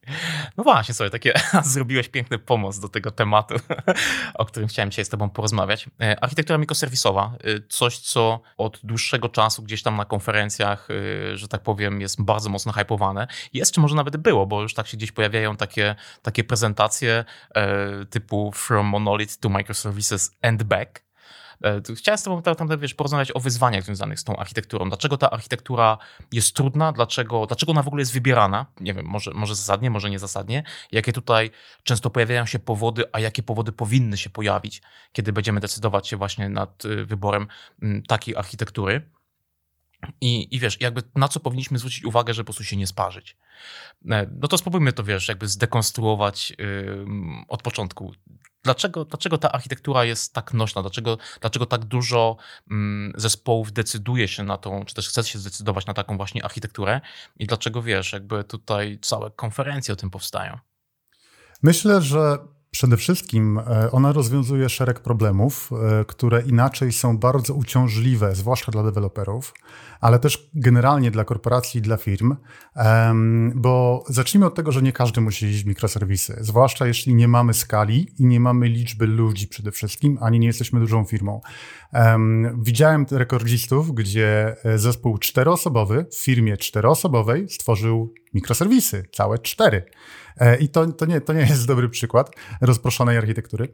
No 0.58 0.64
właśnie, 0.64 0.94
sobie 0.94 1.10
takie 1.10 1.34
zrobiłeś 1.64 2.10
piękny 2.10 2.40
pomoc 2.40 2.80
do 2.80 2.90
tego 2.90 3.12
tematu, 3.12 3.56
o 4.34 4.46
którym 4.46 4.70
chciałem 4.70 4.92
dzisiaj 4.92 5.06
z 5.06 5.10
tobą 5.10 5.30
porozmawiać. 5.30 5.90
E, 6.02 6.24
architektura 6.24 6.58
mikroserwisowa, 6.58 7.34
e, 7.44 7.68
coś 7.70 7.98
co 7.98 8.42
od 8.58 8.80
dłuższego 8.84 9.30
czasu 9.30 9.64
gdzieś 9.64 9.84
tam 9.84 9.98
na 9.98 10.06
konferencjach, 10.06 10.88
e, 11.32 11.38
że 11.38 11.48
tak 11.48 11.62
powiem, 11.62 12.02
jest 12.02 12.22
bardzo 12.22 12.50
mocno 12.50 12.72
hypowane. 12.72 13.28
Jest, 13.54 13.74
czy 13.74 13.80
może 13.80 13.96
nawet 13.96 14.18
było, 14.18 14.46
bo 14.46 14.62
już 14.62 14.74
tak 14.74 14.88
się 14.88 14.98
gdzieś 14.98 15.12
pojawiają 15.12 15.56
takie, 15.58 15.96
takie 16.22 16.44
prezentacje 16.44 17.26
typu 18.10 18.52
From 18.52 18.86
Monolith 18.86 19.40
to 19.40 19.50
Microservices 19.50 20.32
and 20.42 20.64
Back, 20.64 21.03
chciałem 21.96 22.18
z 22.18 22.24
Tobą 22.24 22.42
tam, 22.42 22.80
wiesz, 22.80 22.94
porozmawiać 22.94 23.36
o 23.36 23.40
wyzwaniach 23.40 23.84
związanych 23.84 24.20
z 24.20 24.24
tą 24.24 24.38
architekturą. 24.38 24.90
Dlaczego 24.90 25.18
ta 25.18 25.30
architektura 25.30 25.98
jest 26.32 26.56
trudna, 26.56 26.92
dlaczego, 26.92 27.46
dlaczego 27.46 27.72
ona 27.72 27.84
w 27.84 27.88
ogóle 27.88 28.02
jest 28.02 28.14
wybierana? 28.14 28.66
Nie 28.80 28.94
wiem, 28.94 29.06
może, 29.06 29.32
może 29.32 29.56
zasadnie, 29.56 29.90
może 29.90 30.10
niezasadnie. 30.10 30.64
Jakie 30.92 31.14
tutaj 31.14 31.52
często 31.84 32.10
pojawiają 32.10 32.46
się 32.46 32.60
powody, 32.60 33.04
a 33.12 33.20
jakie 33.20 33.44
powody 33.44 33.72
powinny 33.72 34.18
się 34.18 34.30
pojawić, 34.30 34.82
kiedy 35.14 35.34
będziemy 35.34 35.60
decydować 35.60 36.08
się 36.08 36.18
właśnie 36.18 36.50
nad 36.50 36.86
y, 36.86 37.06
wyborem 37.06 37.48
mm, 37.82 38.04
takiej 38.04 38.36
architektury. 38.36 39.10
I, 40.22 40.56
I 40.56 40.60
wiesz, 40.60 40.82
jakby 40.82 41.04
na 41.16 41.28
co 41.28 41.40
powinniśmy 41.40 41.78
zwrócić 41.78 42.06
uwagę, 42.06 42.34
żeby 42.34 42.46
po 42.46 42.48
prostu 42.48 42.64
się 42.64 42.78
nie 42.78 42.88
sparzyć. 42.88 43.38
E, 44.12 44.28
no 44.42 44.48
to 44.48 44.58
spróbujmy 44.58 44.94
to, 44.94 45.04
wiesz, 45.04 45.28
jakby 45.28 45.48
zdekonstruować 45.48 46.50
yy, 46.50 47.06
od 47.48 47.62
początku. 47.62 48.14
Dlaczego, 48.64 49.06
dlaczego 49.06 49.38
ta 49.38 49.52
architektura 49.52 50.06
jest 50.06 50.34
tak 50.34 50.54
nośna? 50.54 50.82
Dlaczego, 50.82 51.18
dlaczego 51.42 51.66
tak 51.66 51.86
dużo 51.86 52.38
mm, 52.72 53.14
zespołów 53.16 53.72
decyduje 53.72 54.28
się 54.28 54.44
na 54.44 54.58
tą, 54.58 54.86
czy 54.86 54.96
też 54.96 55.10
chce 55.10 55.24
się 55.24 55.40
zdecydować 55.40 55.86
na 55.86 55.94
taką 55.94 56.18
właśnie 56.18 56.46
architekturę? 56.46 57.02
I 57.40 57.48
dlaczego 57.48 57.82
wiesz, 57.82 58.14
jakby 58.14 58.44
tutaj 58.44 59.00
całe 59.02 59.32
konferencje 59.32 59.94
o 59.94 59.98
tym 59.98 60.10
powstają? 60.10 60.58
Myślę, 61.64 62.02
że 62.02 62.38
Przede 62.74 62.98
wszystkim 62.98 63.58
e, 63.60 63.92
ona 63.92 64.12
rozwiązuje 64.12 64.70
szereg 64.70 65.00
problemów, 65.00 65.70
e, 66.02 66.06
które 66.06 66.42
inaczej 66.42 66.92
są 66.92 67.18
bardzo 67.18 67.54
uciążliwe, 67.54 68.36
zwłaszcza 68.36 68.72
dla 68.72 68.84
deweloperów, 68.84 69.54
ale 70.02 70.20
też 70.20 70.50
generalnie 70.54 71.12
dla 71.12 71.26
korporacji 71.26 71.80
i 71.80 71.82
dla 71.82 71.98
firm, 71.98 72.36
bo 73.56 74.04
zacznijmy 74.08 74.46
od 74.46 74.56
tego, 74.56 74.72
że 74.72 74.82
nie 74.82 74.92
każdy 74.92 75.22
musi 75.22 75.46
iść 75.46 75.64
w 75.64 75.68
mikroserwisy, 75.68 76.38
zwłaszcza 76.42 76.88
jeśli 76.88 77.16
nie 77.16 77.28
mamy 77.28 77.54
skali 77.54 78.08
i 78.20 78.26
nie 78.26 78.40
mamy 78.40 78.68
liczby 78.68 79.08
ludzi 79.08 79.48
przede 79.48 79.72
wszystkim, 79.72 80.18
ani 80.22 80.40
nie 80.40 80.48
jesteśmy 80.48 80.80
dużą 80.80 81.06
firmą. 81.06 81.42
Widziałem 82.58 83.06
rekordzistów, 83.12 83.94
gdzie 83.94 84.56
e, 84.64 84.78
zespół 84.78 85.18
czteroosobowy 85.18 86.06
w 86.12 86.18
firmie 86.24 86.58
czteroosobowej 86.58 87.50
stworzył 87.50 88.14
mikroserwisy, 88.34 89.06
całe 89.12 89.40
cztery. 89.40 89.86
E, 90.38 90.58
I 90.58 90.70
to, 90.70 90.88
to, 90.88 91.06
nie, 91.06 91.22
to 91.22 91.34
nie 91.34 91.42
jest 91.42 91.68
dobry 91.68 91.90
przykład 91.90 92.32
rozproszonej 92.62 93.18
architektury. 93.18 93.74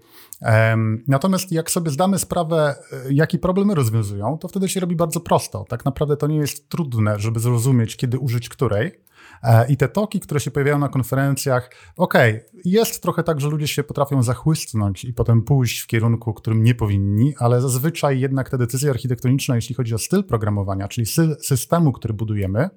Natomiast 1.08 1.52
jak 1.52 1.72
sobie 1.72 1.92
zdamy 1.92 2.20
sprawę, 2.20 2.76
e, 2.92 3.14
jaki 3.14 3.40
problemy 3.40 3.76
rozwiązują, 3.76 4.38
to 4.38 4.48
wtedy 4.48 4.70
się 4.70 4.80
robi 4.80 4.96
bardzo 4.96 5.20
prosto. 5.20 5.66
Tak 5.70 5.86
naprawdę 5.86 6.18
to 6.18 6.28
nie 6.28 6.38
jest 6.38 6.70
trudne, 6.70 7.20
żeby 7.20 7.40
zrozumieć, 7.40 7.96
kiedy 7.96 8.20
użyć 8.20 8.50
której. 8.50 9.00
E, 9.44 9.72
I 9.72 9.78
te 9.78 9.88
toki, 9.88 10.20
które 10.20 10.40
się 10.40 10.52
pojawiają 10.52 10.80
na 10.80 10.90
konferencjach, 10.90 11.72
okej, 11.98 12.36
okay, 12.36 12.62
jest 12.66 13.02
trochę 13.02 13.24
tak, 13.24 13.42
że 13.42 13.50
ludzie 13.50 13.68
się 13.68 13.84
potrafią 13.84 14.24
zachłysnąć 14.24 15.06
i 15.06 15.14
potem 15.14 15.42
pójść 15.42 15.80
w 15.80 15.88
kierunku, 15.88 16.34
którym 16.34 16.64
nie 16.64 16.76
powinni, 16.76 17.34
ale 17.38 17.62
zazwyczaj 17.62 18.20
jednak 18.20 18.50
te 18.50 18.58
decyzje 18.58 18.90
architektoniczne, 18.90 19.56
jeśli 19.56 19.76
chodzi 19.76 19.96
o 19.96 19.98
styl 19.98 20.24
programowania, 20.24 20.88
czyli 20.88 21.08
systemu, 21.42 21.92
który 21.92 22.14
budujemy, 22.14 22.70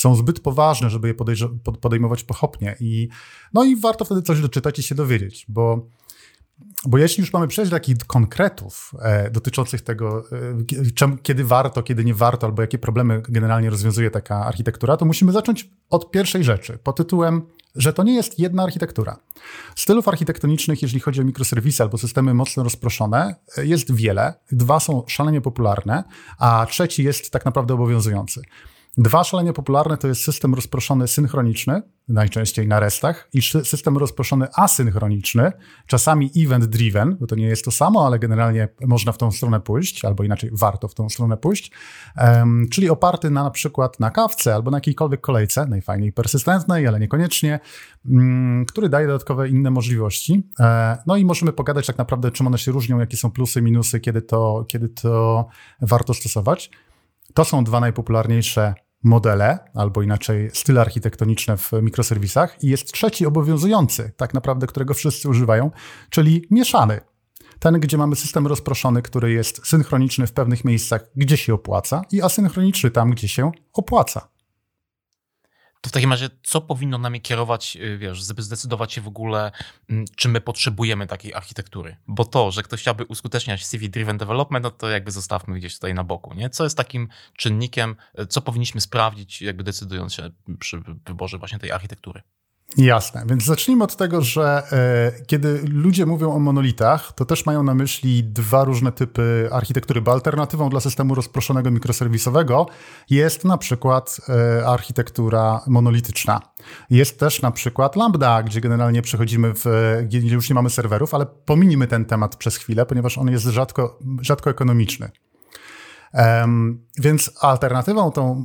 są 0.00 0.14
zbyt 0.14 0.40
poważne, 0.40 0.90
żeby 0.90 1.08
je 1.08 1.14
podejmować 1.80 2.24
pochopnie. 2.24 2.76
I, 2.80 3.08
no 3.54 3.64
i 3.64 3.76
warto 3.76 4.04
wtedy 4.04 4.22
coś 4.22 4.40
doczytać 4.40 4.78
i 4.78 4.82
się 4.82 4.94
dowiedzieć, 4.94 5.46
bo 5.48 5.88
bo 6.86 6.98
jeśli 6.98 7.20
już 7.20 7.32
mamy 7.32 7.48
przejść 7.48 7.70
do 7.70 7.76
takich 7.76 7.98
konkretów 7.98 8.92
e, 9.02 9.30
dotyczących 9.30 9.82
tego, 9.82 10.24
e, 10.32 10.90
czem, 10.94 11.18
kiedy 11.18 11.44
warto, 11.44 11.82
kiedy 11.82 12.04
nie 12.04 12.14
warto, 12.14 12.46
albo 12.46 12.62
jakie 12.62 12.78
problemy 12.78 13.22
generalnie 13.28 13.70
rozwiązuje 13.70 14.10
taka 14.10 14.46
architektura, 14.46 14.96
to 14.96 15.04
musimy 15.04 15.32
zacząć 15.32 15.70
od 15.90 16.10
pierwszej 16.10 16.44
rzeczy 16.44 16.78
pod 16.78 16.96
tytułem, 16.96 17.42
że 17.74 17.92
to 17.92 18.02
nie 18.02 18.14
jest 18.14 18.38
jedna 18.38 18.62
architektura. 18.62 19.18
Stylów 19.76 20.08
architektonicznych, 20.08 20.82
jeżeli 20.82 21.00
chodzi 21.00 21.20
o 21.20 21.24
mikroserwisy 21.24 21.82
albo 21.82 21.98
systemy 21.98 22.34
mocno 22.34 22.62
rozproszone, 22.62 23.34
e, 23.58 23.66
jest 23.66 23.94
wiele. 23.94 24.34
Dwa 24.52 24.80
są 24.80 25.02
szalenie 25.06 25.40
popularne, 25.40 26.04
a 26.38 26.66
trzeci 26.70 27.04
jest 27.04 27.30
tak 27.30 27.44
naprawdę 27.44 27.74
obowiązujący. 27.74 28.42
Dwa 28.96 29.24
szalenie 29.24 29.52
popularne 29.52 29.96
to 29.96 30.08
jest 30.08 30.22
system 30.22 30.54
rozproszony 30.54 31.08
synchroniczny, 31.08 31.82
najczęściej 32.08 32.68
na 32.68 32.80
restach, 32.80 33.28
i 33.32 33.42
system 33.42 33.98
rozproszony 33.98 34.46
asynchroniczny, 34.54 35.52
czasami 35.86 36.30
event-driven, 36.36 37.16
bo 37.20 37.26
to 37.26 37.34
nie 37.34 37.46
jest 37.46 37.64
to 37.64 37.70
samo, 37.70 38.06
ale 38.06 38.18
generalnie 38.18 38.68
można 38.86 39.12
w 39.12 39.18
tą 39.18 39.30
stronę 39.30 39.60
pójść, 39.60 40.04
albo 40.04 40.24
inaczej 40.24 40.50
warto 40.52 40.88
w 40.88 40.94
tą 40.94 41.08
stronę 41.08 41.36
pójść, 41.36 41.72
um, 42.16 42.66
czyli 42.72 42.90
oparty 42.90 43.30
na 43.30 43.42
na 43.42 43.50
przykład 43.50 44.00
na 44.00 44.10
kawce 44.10 44.54
albo 44.54 44.70
na 44.70 44.76
jakiejkolwiek 44.76 45.20
kolejce, 45.20 45.66
najfajniej 45.66 46.12
persystentnej, 46.12 46.86
ale 46.86 47.00
niekoniecznie, 47.00 47.60
um, 48.10 48.64
który 48.68 48.88
daje 48.88 49.06
dodatkowe 49.06 49.48
inne 49.48 49.70
możliwości. 49.70 50.42
E, 50.60 50.98
no 51.06 51.16
i 51.16 51.24
możemy 51.24 51.52
pogadać 51.52 51.86
tak 51.86 51.98
naprawdę, 51.98 52.30
czym 52.30 52.46
one 52.46 52.58
się 52.58 52.72
różnią, 52.72 52.98
jakie 52.98 53.16
są 53.16 53.30
plusy, 53.30 53.62
minusy, 53.62 54.00
kiedy 54.00 54.22
to, 54.22 54.64
kiedy 54.68 54.88
to 54.88 55.46
warto 55.80 56.14
stosować. 56.14 56.70
To 57.38 57.44
są 57.44 57.64
dwa 57.64 57.80
najpopularniejsze 57.80 58.74
modele, 59.04 59.58
albo 59.74 60.02
inaczej 60.02 60.50
style 60.52 60.80
architektoniczne 60.80 61.56
w 61.56 61.72
mikroserwisach. 61.82 62.64
I 62.64 62.68
jest 62.68 62.92
trzeci 62.92 63.26
obowiązujący, 63.26 64.12
tak 64.16 64.34
naprawdę, 64.34 64.66
którego 64.66 64.94
wszyscy 64.94 65.28
używają, 65.28 65.70
czyli 66.10 66.46
mieszany. 66.50 67.00
Ten, 67.58 67.80
gdzie 67.80 67.98
mamy 67.98 68.16
system 68.16 68.46
rozproszony, 68.46 69.02
który 69.02 69.32
jest 69.32 69.66
synchroniczny 69.66 70.26
w 70.26 70.32
pewnych 70.32 70.64
miejscach, 70.64 71.10
gdzie 71.16 71.36
się 71.36 71.54
opłaca, 71.54 72.02
i 72.12 72.22
asynchroniczny 72.22 72.90
tam, 72.90 73.10
gdzie 73.10 73.28
się 73.28 73.52
opłaca. 73.72 74.28
To 75.80 75.90
w 75.90 75.92
takim 75.92 76.10
razie, 76.10 76.30
co 76.42 76.60
powinno 76.60 76.98
nami 76.98 77.20
kierować, 77.20 77.76
y, 77.76 77.98
wiesz, 77.98 78.26
żeby 78.26 78.42
zdecydować 78.42 78.92
się 78.92 79.00
w 79.00 79.08
ogóle, 79.08 79.52
mm, 79.90 80.04
czy 80.16 80.28
my 80.28 80.40
potrzebujemy 80.40 81.06
takiej 81.06 81.34
architektury? 81.34 81.96
Bo 82.06 82.24
to, 82.24 82.50
że 82.50 82.62
ktoś 82.62 82.80
chciałby 82.80 83.04
uskuteczniać 83.04 83.64
CV-driven 83.66 84.16
development, 84.16 84.62
no 84.62 84.70
to 84.70 84.88
jakby 84.88 85.10
zostawmy 85.10 85.58
gdzieś 85.58 85.74
tutaj 85.74 85.94
na 85.94 86.04
boku, 86.04 86.34
nie? 86.34 86.50
Co 86.50 86.64
jest 86.64 86.76
takim 86.76 87.08
czynnikiem, 87.36 87.96
y, 88.20 88.26
co 88.26 88.42
powinniśmy 88.42 88.80
sprawdzić, 88.80 89.42
jakby 89.42 89.64
decydując 89.64 90.14
się 90.14 90.30
przy 90.58 90.82
wyborze 91.06 91.38
właśnie 91.38 91.58
tej 91.58 91.72
architektury? 91.72 92.22
Jasne, 92.76 93.24
więc 93.28 93.44
zacznijmy 93.44 93.84
od 93.84 93.96
tego, 93.96 94.22
że 94.22 94.62
e, 94.72 95.24
kiedy 95.26 95.62
ludzie 95.68 96.06
mówią 96.06 96.32
o 96.32 96.38
monolitach, 96.38 97.12
to 97.12 97.24
też 97.24 97.46
mają 97.46 97.62
na 97.62 97.74
myśli 97.74 98.24
dwa 98.24 98.64
różne 98.64 98.92
typy 98.92 99.48
architektury, 99.52 100.00
bo 100.00 100.12
alternatywą 100.12 100.70
dla 100.70 100.80
systemu 100.80 101.14
rozproszonego 101.14 101.70
mikroserwisowego 101.70 102.66
jest 103.10 103.44
na 103.44 103.58
przykład 103.58 104.20
e, 104.28 104.66
architektura 104.66 105.60
monolityczna. 105.66 106.40
Jest 106.90 107.20
też 107.20 107.42
na 107.42 107.50
przykład 107.50 107.96
Lambda, 107.96 108.42
gdzie 108.42 108.60
generalnie 108.60 109.02
przechodzimy 109.02 109.52
w, 109.54 109.64
gdzie 110.04 110.18
już 110.18 110.48
nie 110.48 110.54
mamy 110.54 110.70
serwerów, 110.70 111.14
ale 111.14 111.26
pominimy 111.26 111.86
ten 111.86 112.04
temat 112.04 112.36
przez 112.36 112.56
chwilę, 112.56 112.86
ponieważ 112.86 113.18
on 113.18 113.30
jest 113.30 113.44
rzadko, 113.44 113.98
rzadko 114.20 114.50
ekonomiczny. 114.50 115.10
Więc 116.98 117.32
alternatywą 117.40 118.10
tą 118.10 118.44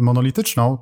monolityczną, 0.00 0.78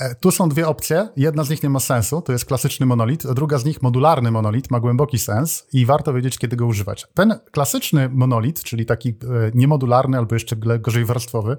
e, 0.00 0.14
tu 0.14 0.30
są 0.30 0.48
dwie 0.48 0.68
opcje. 0.68 1.08
Jedna 1.16 1.44
z 1.44 1.50
nich 1.50 1.62
nie 1.62 1.70
ma 1.70 1.80
sensu, 1.80 2.22
to 2.22 2.32
jest 2.32 2.44
klasyczny 2.44 2.86
monolit, 2.86 3.26
druga 3.26 3.58
z 3.58 3.64
nich 3.64 3.82
modularny 3.82 4.30
monolit 4.30 4.70
ma 4.70 4.80
głęboki 4.80 5.18
sens 5.18 5.66
i 5.72 5.86
warto 5.86 6.12
wiedzieć, 6.12 6.38
kiedy 6.38 6.56
go 6.56 6.66
używać. 6.66 7.06
Ten 7.14 7.38
klasyczny 7.52 8.08
monolit, 8.08 8.62
czyli 8.62 8.86
taki 8.86 9.08
e, 9.08 9.14
niemodularny 9.54 10.18
albo 10.18 10.34
jeszcze 10.34 10.56
gorzej 10.56 11.04
warstwowy, 11.04 11.56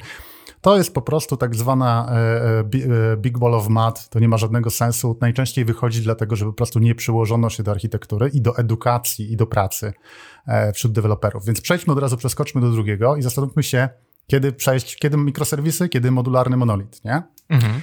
to 0.61 0.77
jest 0.77 0.93
po 0.93 1.01
prostu 1.01 1.37
tak 1.37 1.55
zwana 1.55 2.11
e, 2.11 3.17
big 3.17 3.37
ball 3.37 3.53
of 3.53 3.69
mud, 3.69 4.09
to 4.09 4.19
nie 4.19 4.27
ma 4.27 4.37
żadnego 4.37 4.69
sensu. 4.69 5.17
Najczęściej 5.21 5.65
wychodzi 5.65 6.01
dlatego, 6.01 6.35
że 6.35 6.45
po 6.45 6.53
prostu 6.53 6.79
nie 6.79 6.95
przyłożono 6.95 7.49
się 7.49 7.63
do 7.63 7.71
architektury 7.71 8.29
i 8.33 8.41
do 8.41 8.57
edukacji 8.57 9.31
i 9.33 9.37
do 9.37 9.47
pracy 9.47 9.93
wśród 10.73 10.93
deweloperów. 10.93 11.45
Więc 11.45 11.61
przejdźmy 11.61 11.93
od 11.93 11.99
razu, 11.99 12.17
przeskoczmy 12.17 12.61
do 12.61 12.71
drugiego 12.71 13.15
i 13.15 13.21
zastanówmy 13.21 13.63
się, 13.63 13.89
kiedy 14.27 14.53
przejść, 14.53 14.95
kiedy 14.95 15.17
mikroserwisy, 15.17 15.89
kiedy 15.89 16.11
modularny 16.11 16.57
monolit, 16.57 17.05
nie? 17.05 17.23
Mhm. 17.49 17.81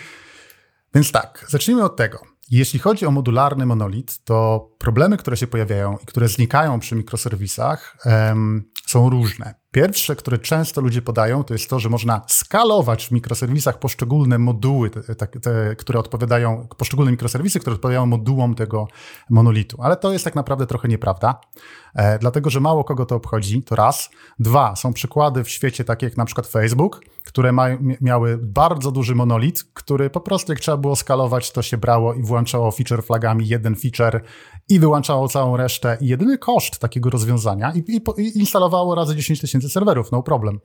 Więc 0.95 1.13
tak, 1.13 1.47
zacznijmy 1.49 1.85
od 1.85 1.97
tego. 1.97 2.39
Jeśli 2.51 2.79
chodzi 2.79 3.07
o 3.07 3.11
modularny 3.11 3.67
monolit, 3.67 4.25
to 4.25 4.69
problemy, 4.79 5.17
które 5.17 5.37
się 5.37 5.47
pojawiają 5.47 5.99
i 6.03 6.07
które 6.07 6.29
znikają 6.29 6.81
przy 6.81 6.95
mikroserwisach, 6.95 7.97
um, 8.05 8.71
są 8.87 9.11
różne. 9.11 9.55
Pierwsze, 9.71 10.17
które 10.17 10.39
często 10.39 10.81
ludzie 10.81 11.03
podają, 11.03 11.45
to 11.45 11.55
jest 11.55 11.71
to, 11.71 11.81
że 11.81 11.89
można 11.89 12.23
skalować 12.27 13.07
w 13.07 13.11
mikroserwisach 13.11 13.79
poszczególne 13.79 14.39
moduły, 14.39 14.91
te, 14.91 15.27
te, 15.27 15.77
które 15.77 15.99
odpowiadają, 15.99 16.69
poszczególne 16.77 17.11
mikroserwisy, 17.11 17.61
które 17.61 17.77
odpowiadają 17.77 18.07
modułom 18.07 18.55
tego 18.55 18.89
monolitu. 19.31 19.83
Ale 19.83 19.97
to 19.97 20.13
jest 20.13 20.25
tak 20.25 20.35
naprawdę 20.35 20.67
trochę 20.67 20.89
nieprawda, 20.89 21.31
e, 21.31 21.88
dlatego 22.21 22.51
że 22.51 22.61
mało 22.61 22.85
kogo 22.85 23.07
to 23.07 23.17
obchodzi, 23.17 23.63
to 23.63 23.77
raz. 23.77 24.11
Dwa, 24.39 24.77
są 24.77 24.93
przykłady 24.93 25.45
w 25.45 25.51
świecie 25.51 25.85
takie 25.85 26.07
jak 26.07 26.17
na 26.17 26.25
przykład 26.25 26.47
Facebook, 26.47 27.01
które 27.25 27.53
ma, 27.53 27.67
miały 28.01 28.39
bardzo 28.39 28.91
duży 28.91 29.15
monolit, 29.15 29.65
który 29.75 30.11
po 30.11 30.21
prostu 30.21 30.53
jak 30.53 30.61
trzeba 30.61 30.77
było 30.77 30.97
skalować, 30.97 31.53
to 31.53 31.63
się 31.63 31.79
brało 31.79 32.15
i 32.15 32.23
włączało 32.23 32.71
feature 32.71 33.03
flagami 33.03 33.49
jeden 33.49 33.77
feature 33.77 34.23
i 34.69 34.81
wyłączało 34.81 35.29
całą 35.29 35.57
resztę. 35.57 35.99
I 36.01 36.07
jedyny 36.07 36.39
koszt 36.39 36.79
takiego 36.79 37.11
rozwiązania 37.11 37.73
i, 37.75 37.79
i, 37.79 38.23
i 38.23 38.39
instalowało 38.39 38.95
razy 38.95 39.17
10 39.17 39.41
tysięcy 39.41 39.69
serwerów, 39.69 40.13
no 40.13 40.23
problem. 40.23 40.61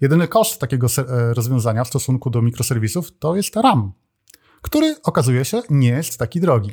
Jedyny 0.00 0.28
koszt 0.28 0.60
takiego 0.60 0.86
e, 0.98 1.34
rozwiązania 1.34 1.84
w 1.84 1.88
stosunku 1.88 2.30
do 2.30 2.42
mikroserwisów 2.42 3.18
to 3.18 3.36
jest 3.36 3.56
RAM, 3.56 3.92
który 4.62 4.96
okazuje 5.02 5.44
się 5.44 5.62
nie 5.70 5.88
jest 5.88 6.18
taki 6.18 6.40
drogi. 6.40 6.70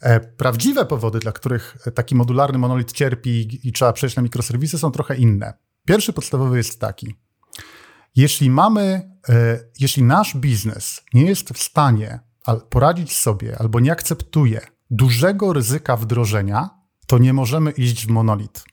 E, 0.00 0.20
prawdziwe 0.20 0.86
powody, 0.86 1.18
dla 1.18 1.32
których 1.32 1.76
taki 1.94 2.14
modularny 2.14 2.58
monolit 2.58 2.92
cierpi 2.92 3.60
i 3.68 3.72
trzeba 3.72 3.92
przejść 3.92 4.16
na 4.16 4.22
mikroserwisy, 4.22 4.78
są 4.78 4.90
trochę 4.90 5.16
inne. 5.16 5.54
Pierwszy 5.86 6.12
podstawowy 6.12 6.56
jest 6.56 6.80
taki. 6.80 7.14
Jeśli 8.16 8.50
mamy, 8.50 9.10
e, 9.28 9.60
jeśli 9.80 10.02
nasz 10.02 10.36
biznes 10.36 11.02
nie 11.14 11.24
jest 11.24 11.50
w 11.50 11.62
stanie 11.62 12.20
poradzić 12.70 13.16
sobie 13.16 13.58
albo 13.58 13.80
nie 13.80 13.92
akceptuje 13.92 14.60
dużego 14.90 15.52
ryzyka 15.52 15.96
wdrożenia, 15.96 16.70
to 17.06 17.18
nie 17.18 17.32
możemy 17.32 17.70
iść 17.70 18.06
w 18.06 18.10
monolit. 18.10 18.64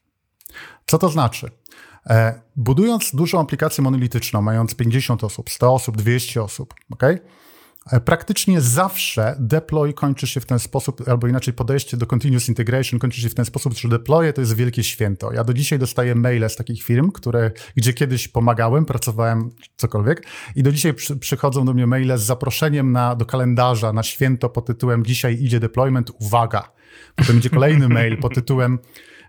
Co 0.85 0.97
to 0.97 1.09
znaczy? 1.09 1.51
E, 2.09 2.41
budując 2.55 3.11
dużą 3.13 3.39
aplikację 3.39 3.83
monolityczną, 3.83 4.41
mając 4.41 4.75
50 4.75 5.23
osób, 5.23 5.49
100 5.49 5.73
osób, 5.73 5.97
200 5.97 6.43
osób, 6.43 6.73
okay? 6.91 7.19
E, 7.91 7.99
praktycznie 7.99 8.61
zawsze 8.61 9.35
deploy 9.39 9.93
kończy 9.93 10.27
się 10.27 10.39
w 10.39 10.45
ten 10.45 10.59
sposób, 10.59 11.07
albo 11.07 11.27
inaczej 11.27 11.53
podejście 11.53 11.97
do 11.97 12.05
continuous 12.07 12.49
integration 12.49 12.99
kończy 12.99 13.21
się 13.21 13.29
w 13.29 13.33
ten 13.33 13.45
sposób, 13.45 13.73
że 13.73 13.89
deploy 13.89 14.33
to 14.33 14.41
jest 14.41 14.55
wielkie 14.55 14.83
święto. 14.83 15.33
Ja 15.33 15.43
do 15.43 15.53
dzisiaj 15.53 15.79
dostaję 15.79 16.15
maile 16.15 16.49
z 16.49 16.55
takich 16.55 16.83
firm, 16.83 17.11
które, 17.11 17.51
gdzie 17.75 17.93
kiedyś 17.93 18.27
pomagałem, 18.27 18.85
pracowałem, 18.85 19.49
cokolwiek 19.77 20.25
i 20.55 20.63
do 20.63 20.71
dzisiaj 20.71 20.93
przy, 20.93 21.17
przychodzą 21.17 21.65
do 21.65 21.73
mnie 21.73 21.87
maile 21.87 22.17
z 22.17 22.21
zaproszeniem 22.21 22.91
na, 22.91 23.15
do 23.15 23.25
kalendarza 23.25 23.93
na 23.93 24.03
święto 24.03 24.49
pod 24.49 24.65
tytułem 24.65 25.05
dzisiaj 25.05 25.43
idzie 25.43 25.59
deployment, 25.59 26.11
uwaga. 26.19 26.71
Potem 27.15 27.37
idzie 27.37 27.49
kolejny 27.49 27.89
mail 27.99 28.17
pod 28.17 28.35
tytułem 28.35 28.79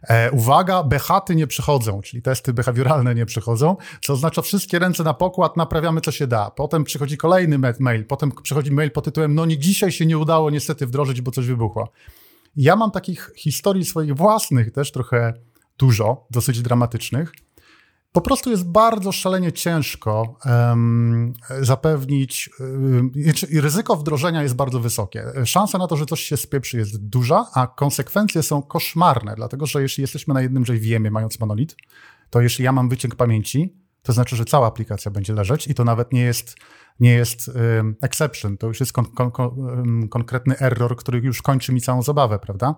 E, 0.09 0.31
uwaga, 0.31 0.83
bechaty 0.83 1.35
nie 1.35 1.47
przychodzą, 1.47 2.01
czyli 2.03 2.23
testy 2.23 2.53
behawioralne 2.53 3.15
nie 3.15 3.27
przychodzą, 3.27 3.77
co 4.01 4.13
oznacza 4.13 4.43
wszystkie 4.43 4.79
ręce 4.79 5.03
na 5.03 5.15
pokład, 5.15 5.57
naprawiamy 5.57 6.01
co 6.01 6.13
się 6.13 6.27
da. 6.27 6.51
Potem 6.51 6.85
przychodzi 6.85 7.17
kolejny 7.17 7.59
mail, 7.81 8.05
potem 8.05 8.33
przychodzi 8.43 8.73
mail 8.73 8.91
pod 8.91 9.05
tytułem, 9.05 9.35
no 9.35 9.47
nie 9.47 9.59
dzisiaj 9.59 9.93
się 9.93 10.07
nie 10.07 10.19
udało 10.19 10.51
niestety 10.51 10.87
wdrożyć, 10.87 11.21
bo 11.21 11.31
coś 11.31 11.47
wybuchło. 11.47 11.93
Ja 12.57 12.77
mam 12.77 12.91
takich 12.91 13.33
historii 13.37 13.85
swoich 13.85 14.15
własnych 14.15 14.73
też 14.73 14.93
trochę 14.93 15.35
dużo, 15.79 16.27
dosyć 16.31 16.63
dramatycznych, 16.63 17.33
po 18.17 18.21
prostu 18.21 18.51
jest 18.51 18.71
bardzo 18.71 19.13
szalenie 19.13 19.53
ciężko 19.53 20.39
um, 20.45 21.35
zapewnić, 21.61 22.51
um, 22.61 23.13
ryzyko 23.53 23.97
wdrożenia 23.97 24.43
jest 24.43 24.55
bardzo 24.55 24.81
wysokie. 24.81 25.25
Szansa 25.45 25.79
na 25.79 25.87
to, 25.87 25.97
że 25.97 26.07
coś 26.07 26.21
się 26.21 26.37
spieprzy 26.37 26.77
jest 26.77 27.09
duża, 27.09 27.47
a 27.55 27.67
konsekwencje 27.67 28.43
są 28.43 28.63
koszmarne, 28.63 29.35
dlatego 29.37 29.67
że 29.67 29.83
jeśli 29.83 30.03
jesteśmy 30.03 30.35
na 30.35 30.43
jednym 30.43 30.65
JVM-ie 30.69 31.11
mając 31.11 31.41
monolit, 31.41 31.77
to 32.31 32.41
jeśli 32.41 32.65
ja 32.65 32.73
mam 32.73 32.89
wyciek 32.89 33.15
pamięci, 33.15 33.86
to 34.07 34.13
znaczy, 34.13 34.37
że 34.37 34.45
cała 34.45 34.67
aplikacja 34.67 35.11
będzie 35.11 35.35
leżeć 35.35 35.69
i 35.69 35.75
to 35.75 35.85
nawet 35.85 36.13
nie 36.13 36.21
jest, 36.21 36.57
nie 37.01 37.11
jest 37.11 37.49
um, 37.49 37.97
exception, 38.03 38.57
to 38.57 38.67
już 38.67 38.81
jest 38.81 38.93
kon, 38.93 39.05
kon, 39.05 39.31
kon, 39.31 40.09
konkretny 40.09 40.59
error, 40.59 40.97
który 40.97 41.19
już 41.19 41.43
kończy 41.43 41.73
mi 41.73 41.81
całą 41.81 42.03
zabawę, 42.03 42.39
prawda? 42.39 42.75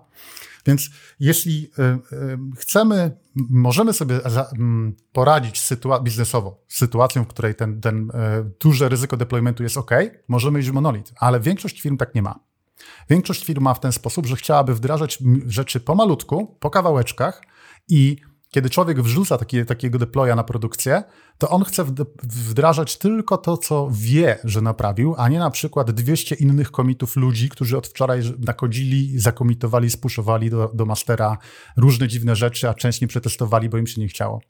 Więc 0.65 0.89
jeśli 1.19 1.71
y, 1.79 2.57
chcemy, 2.57 3.11
możemy 3.35 3.93
sobie 3.93 4.19
poradzić 5.13 5.61
sytua 5.61 5.99
biznesowo 5.99 6.63
z 6.67 6.77
sytuacją, 6.77 7.23
w 7.23 7.27
której 7.27 7.55
ten, 7.55 7.81
ten 7.81 8.09
y, 8.09 8.13
duże 8.61 8.89
ryzyko 8.89 9.17
deploymentu 9.17 9.63
jest 9.63 9.77
ok, 9.77 9.91
możemy 10.27 10.59
iść 10.59 10.69
w 10.69 10.73
monolit, 10.73 11.13
ale 11.19 11.39
większość 11.39 11.81
firm 11.81 11.97
tak 11.97 12.15
nie 12.15 12.21
ma. 12.21 12.39
Większość 13.09 13.45
firm 13.45 13.63
ma 13.63 13.73
w 13.73 13.79
ten 13.79 13.91
sposób, 13.91 14.25
że 14.25 14.35
chciałaby 14.35 14.75
wdrażać 14.75 15.23
rzeczy 15.45 15.79
pomalutku, 15.79 16.57
po 16.59 16.69
kawałeczkach 16.69 17.41
i 17.87 18.17
kiedy 18.49 18.69
człowiek 18.69 19.01
wrzuca 19.01 19.37
taki, 19.37 19.65
takiego 19.65 19.99
deploya 19.99 20.35
na 20.35 20.43
produkcję, 20.43 21.03
to 21.37 21.49
on 21.49 21.63
chce 21.63 21.85
wdrażać 22.23 22.97
tylko 22.97 23.37
to, 23.37 23.57
co 23.57 23.89
wie, 23.91 24.39
że 24.43 24.61
naprawił, 24.61 25.15
a 25.17 25.29
nie 25.29 25.39
na 25.39 25.51
przykład 25.51 25.91
200 25.91 26.35
innych 26.35 26.71
komitów 26.71 27.15
ludzi, 27.15 27.49
którzy 27.49 27.77
od 27.77 27.87
wczoraj 27.87 28.21
nakodzili, 28.39 29.19
zakomitowali, 29.19 29.89
spuszowali 29.89 30.49
do, 30.49 30.71
do 30.73 30.85
mastera 30.85 31.37
różne 31.77 32.07
dziwne 32.07 32.35
rzeczy, 32.35 32.69
a 32.69 32.73
część 32.73 33.01
nie 33.01 33.07
przetestowali, 33.07 33.69
bo 33.69 33.77
im 33.77 33.87
się 33.87 34.01
nie 34.01 34.07
chciało. 34.07 34.41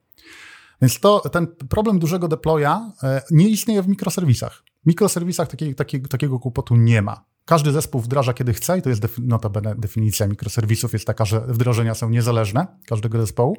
Więc 0.81 0.99
to, 0.99 1.19
ten 1.19 1.47
problem 1.47 1.99
dużego 1.99 2.27
deploya 2.27 2.91
e, 3.03 3.21
nie 3.31 3.49
istnieje 3.49 3.81
w 3.81 3.88
mikroserwisach. 3.88 4.63
W 4.83 4.88
mikroserwisach 4.88 5.47
takiej, 5.47 5.75
takiej, 5.75 6.01
takiego 6.01 6.39
kłopotu 6.39 6.75
nie 6.75 7.01
ma. 7.01 7.25
Każdy 7.49 7.71
zespół 7.71 8.01
wdraża 8.01 8.33
kiedy 8.33 8.53
chce 8.53 8.77
i 8.77 8.81
to 8.81 8.89
jest 8.89 9.19
notabene 9.19 9.75
definicja 9.75 10.27
mikroserwisów 10.27 10.93
jest 10.93 11.05
taka, 11.05 11.25
że 11.25 11.41
wdrożenia 11.41 11.95
są 11.95 12.09
niezależne 12.09 12.67
każdego 12.88 13.19
zespołu. 13.19 13.57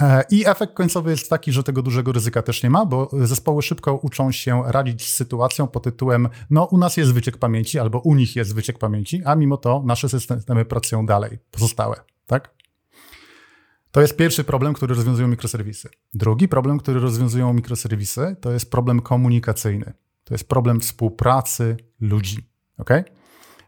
E, 0.00 0.24
I 0.30 0.46
efekt 0.46 0.74
końcowy 0.74 1.10
jest 1.10 1.30
taki, 1.30 1.52
że 1.52 1.62
tego 1.62 1.82
dużego 1.82 2.12
ryzyka 2.12 2.42
też 2.42 2.62
nie 2.62 2.70
ma, 2.70 2.86
bo 2.86 3.10
zespoły 3.12 3.62
szybko 3.62 3.94
uczą 3.94 4.32
się 4.32 4.62
radzić 4.66 5.06
z 5.06 5.14
sytuacją 5.14 5.68
pod 5.68 5.82
tytułem 5.84 6.28
no 6.50 6.64
u 6.64 6.78
nas 6.78 6.96
jest 6.96 7.12
wyciek 7.12 7.36
pamięci 7.36 7.78
albo 7.78 7.98
u 7.98 8.14
nich 8.14 8.36
jest 8.36 8.54
wyciek 8.54 8.78
pamięci, 8.78 9.22
a 9.24 9.34
mimo 9.34 9.56
to 9.56 9.82
nasze 9.86 10.08
systemy 10.08 10.64
pracują 10.64 11.06
dalej, 11.06 11.38
pozostałe, 11.50 11.96
tak? 12.26 12.54
To 13.90 14.00
jest 14.00 14.16
pierwszy 14.16 14.44
problem, 14.44 14.74
który 14.74 14.94
rozwiązują 14.94 15.28
mikroserwisy. 15.28 15.88
Drugi 16.14 16.48
problem, 16.48 16.78
który 16.78 17.00
rozwiązują 17.00 17.52
mikroserwisy, 17.52 18.36
to 18.40 18.52
jest 18.52 18.70
problem 18.70 19.00
komunikacyjny. 19.00 19.92
To 20.24 20.34
jest 20.34 20.48
problem 20.48 20.80
współpracy 20.80 21.76
ludzi. 22.00 22.49
Okay? 22.80 23.04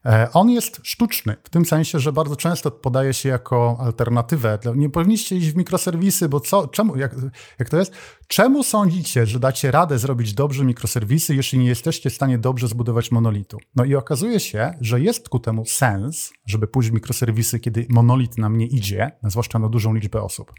E, 0.07 0.33
on 0.33 0.51
jest 0.51 0.81
sztuczny, 0.83 1.37
w 1.44 1.51
tym 1.51 1.66
sensie, 1.66 1.98
że 1.98 2.12
bardzo 2.12 2.37
często 2.37 2.70
podaje 2.70 3.14
się 3.14 3.29
jako 3.29 3.77
alternatywę. 3.81 4.59
Nie 4.77 4.90
powinniście 4.90 5.37
iść 5.37 5.51
w 5.51 5.57
mikroserwisy, 5.57 6.29
bo 6.29 6.40
co, 6.40 6.68
czemu, 6.68 6.96
jak, 6.96 7.14
jak 7.59 7.68
to 7.68 7.77
jest? 7.77 7.92
Czemu 8.27 8.62
sądzicie, 8.62 9.27
że 9.27 9.40
dacie 9.40 9.70
radę 9.70 9.98
zrobić 9.98 10.35
dobrze 10.35 10.64
mikroserwisy, 10.64 11.35
jeśli 11.35 11.59
nie 11.59 11.66
jesteście 11.68 12.11
w 12.11 12.14
stanie 12.14 12.38
dobrze 12.38 12.68
zbudować 12.68 13.11
monolitu? 13.11 13.59
No 13.77 13.85
i 13.85 13.94
okazuje 13.94 14.40
się, 14.40 14.75
że 14.81 15.01
jest 15.01 15.29
ku 15.29 15.38
temu 15.38 15.64
sens, 15.66 16.33
żeby 16.46 16.66
pójść 16.66 16.90
w 16.90 16.92
mikroserwisy, 16.92 17.61
kiedy 17.61 17.87
monolit 17.90 18.38
nam 18.38 18.59
nie 18.59 18.66
idzie, 18.66 19.11
zwłaszcza 19.25 19.59
na 19.59 19.68
dużą 19.68 19.94
liczbę 19.94 20.22
osób. 20.22 20.53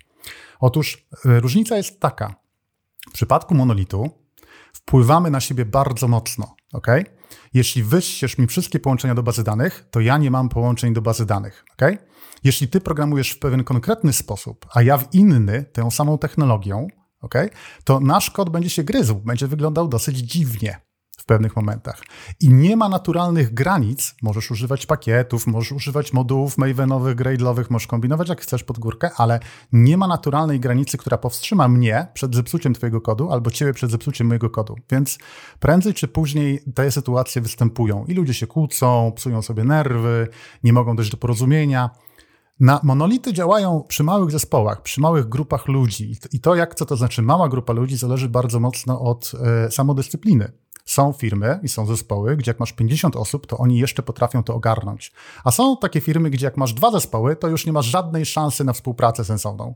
Otóż 0.60 1.08
e, 1.26 1.40
różnica 1.40 1.78
jest 1.78 2.00
taka. 2.00 2.36
W 3.10 3.14
przypadku 3.14 3.56
monolitu 3.56 4.10
wpływamy 4.74 5.32
na 5.32 5.40
siebie 5.40 5.66
bardzo 5.66 6.08
mocno, 6.08 6.56
ok? 6.74 6.88
Jeśli 7.54 7.84
wyściesz 7.84 8.38
mi 8.38 8.48
wszystkie 8.48 8.80
połączenia 8.80 9.16
do 9.16 9.24
bazy 9.24 9.44
danych, 9.44 9.86
to 9.92 10.00
ja 10.00 10.18
nie 10.18 10.32
mam 10.32 10.50
połączeń 10.50 10.94
do 10.94 11.02
bazy 11.02 11.26
danych. 11.26 11.66
Okay? 11.74 11.98
Jeśli 12.44 12.68
ty 12.68 12.82
programujesz 12.82 13.32
w 13.32 13.40
pewien 13.40 13.64
konkretny 13.64 14.14
sposób, 14.14 14.66
a 14.74 14.82
ja 14.82 14.98
w 14.98 15.14
inny, 15.14 15.66
tą 15.74 15.92
samą 15.92 16.18
technologią, 16.18 16.88
okay, 17.22 17.50
to 17.84 18.00
nasz 18.00 18.32
kod 18.32 18.50
będzie 18.50 18.70
się 18.70 18.84
gryzł, 18.84 19.16
będzie 19.16 19.48
wyglądał 19.48 19.88
dosyć 19.88 20.18
dziwnie 20.18 20.82
w 21.24 21.26
pewnych 21.26 21.56
momentach. 21.56 22.02
I 22.40 22.50
nie 22.50 22.78
ma 22.78 22.90
naturalnych 22.90 23.54
granic. 23.54 24.16
Możesz 24.22 24.52
używać 24.52 24.86
pakietów, 24.86 25.48
możesz 25.48 25.72
używać 25.72 26.14
modułów 26.14 26.58
Mavenowych, 26.58 27.16
Gradle'owych, 27.16 27.66
możesz 27.70 27.88
kombinować 27.88 28.30
jak 28.30 28.42
chcesz 28.42 28.64
pod 28.64 28.80
górkę, 28.80 29.10
ale 29.18 29.40
nie 29.72 29.98
ma 29.98 30.08
naturalnej 30.08 30.60
granicy, 30.60 30.98
która 30.98 31.18
powstrzyma 31.18 31.68
mnie 31.68 32.08
przed 32.14 32.36
zepsuciem 32.36 32.74
twojego 32.74 33.02
kodu 33.02 33.32
albo 33.32 33.52
ciebie 33.52 33.74
przed 33.74 33.92
zepsuciem 33.92 34.28
mojego 34.28 34.50
kodu. 34.50 34.76
Więc 34.92 35.18
prędzej 35.60 35.94
czy 35.94 36.08
później 36.08 36.64
te 36.76 36.92
sytuacje 36.92 37.42
występują 37.42 38.06
i 38.06 38.14
ludzie 38.14 38.34
się 38.34 38.48
kłócą, 38.48 39.12
psują 39.16 39.42
sobie 39.42 39.64
nerwy, 39.64 40.28
nie 40.64 40.74
mogą 40.74 40.96
dojść 40.96 41.12
do 41.12 41.18
porozumienia. 41.18 41.90
Na 42.60 42.80
monolity 42.84 43.34
działają 43.34 43.84
przy 43.88 44.04
małych 44.04 44.32
zespołach, 44.32 44.82
przy 44.82 45.02
małych 45.02 45.30
grupach 45.30 45.68
ludzi. 45.68 46.16
I 46.32 46.40
to, 46.40 46.56
jak 46.56 46.76
co 46.76 46.86
to 46.86 46.96
znaczy 46.98 47.22
mała 47.22 47.50
grupa 47.50 47.74
ludzi, 47.74 47.98
zależy 47.98 48.30
bardzo 48.30 48.60
mocno 48.60 49.02
od 49.02 49.32
e, 49.66 49.72
samodyscypliny. 49.72 50.63
Są 50.86 51.14
firmy 51.14 51.60
i 51.64 51.70
są 51.70 51.86
zespoły, 51.86 52.38
gdzie 52.38 52.50
jak 52.50 52.60
masz 52.60 52.74
50 52.74 53.16
osób, 53.16 53.48
to 53.48 53.58
oni 53.58 53.80
jeszcze 53.80 54.04
potrafią 54.04 54.44
to 54.44 54.56
ogarnąć. 54.56 55.12
A 55.44 55.52
są 55.52 55.78
takie 55.78 56.02
firmy, 56.02 56.30
gdzie 56.30 56.46
jak 56.46 56.58
masz 56.58 56.74
dwa 56.74 56.92
zespoły, 56.92 57.36
to 57.36 57.48
już 57.48 57.66
nie 57.66 57.74
masz 57.74 57.86
żadnej 57.86 58.26
szansy 58.26 58.64
na 58.64 58.74
współpracę 58.74 59.26
sensowną. 59.26 59.74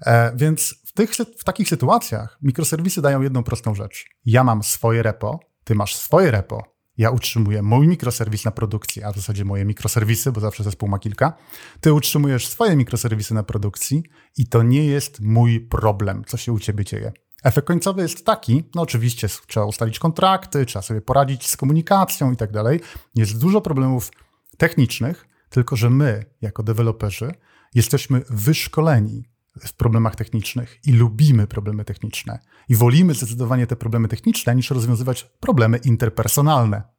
E, 0.00 0.36
więc 0.36 0.74
w, 0.86 0.92
tych, 0.92 1.14
w 1.14 1.44
takich 1.44 1.68
sytuacjach 1.68 2.38
mikroserwisy 2.42 3.02
dają 3.02 3.22
jedną 3.22 3.42
prostą 3.42 3.74
rzecz. 3.74 4.04
Ja 4.24 4.44
mam 4.44 4.62
swoje 4.62 5.02
repo, 5.02 5.40
ty 5.64 5.74
masz 5.74 5.96
swoje 5.96 6.30
repo, 6.30 6.76
ja 6.98 7.10
utrzymuję 7.10 7.62
mój 7.62 7.88
mikroserwis 7.88 8.44
na 8.44 8.50
produkcji, 8.50 9.02
a 9.02 9.12
w 9.12 9.16
zasadzie 9.16 9.44
moje 9.44 9.64
mikroserwisy, 9.64 10.32
bo 10.32 10.40
zawsze 10.40 10.64
zespół 10.64 10.88
ma 10.88 10.98
kilka. 10.98 11.36
Ty 11.80 11.92
utrzymujesz 11.92 12.48
swoje 12.48 12.76
mikroserwisy 12.76 13.34
na 13.34 13.42
produkcji 13.42 14.02
i 14.36 14.46
to 14.46 14.62
nie 14.62 14.84
jest 14.84 15.20
mój 15.20 15.60
problem, 15.60 16.24
co 16.26 16.36
się 16.36 16.52
u 16.52 16.58
ciebie 16.58 16.84
dzieje. 16.84 17.12
Efekt 17.44 17.66
końcowy 17.66 18.02
jest 18.02 18.26
taki, 18.26 18.64
no 18.74 18.82
oczywiście 18.82 19.28
trzeba 19.46 19.66
ustalić 19.66 19.98
kontrakty, 19.98 20.66
trzeba 20.66 20.82
sobie 20.82 21.00
poradzić 21.00 21.48
z 21.48 21.56
komunikacją 21.56 22.32
i 22.32 22.36
tak 22.36 22.52
dalej. 22.52 22.80
Jest 23.14 23.38
dużo 23.38 23.60
problemów 23.60 24.10
technicznych, 24.58 25.28
tylko 25.50 25.76
że 25.76 25.90
my, 25.90 26.24
jako 26.40 26.62
deweloperzy, 26.62 27.32
jesteśmy 27.74 28.22
wyszkoleni 28.30 29.28
w 29.60 29.72
problemach 29.72 30.16
technicznych 30.16 30.80
i 30.86 30.92
lubimy 30.92 31.46
problemy 31.46 31.84
techniczne. 31.84 32.38
I 32.68 32.76
wolimy 32.76 33.14
zdecydowanie 33.14 33.66
te 33.66 33.76
problemy 33.76 34.08
techniczne, 34.08 34.54
niż 34.54 34.70
rozwiązywać 34.70 35.30
problemy 35.40 35.78
interpersonalne. 35.78 36.95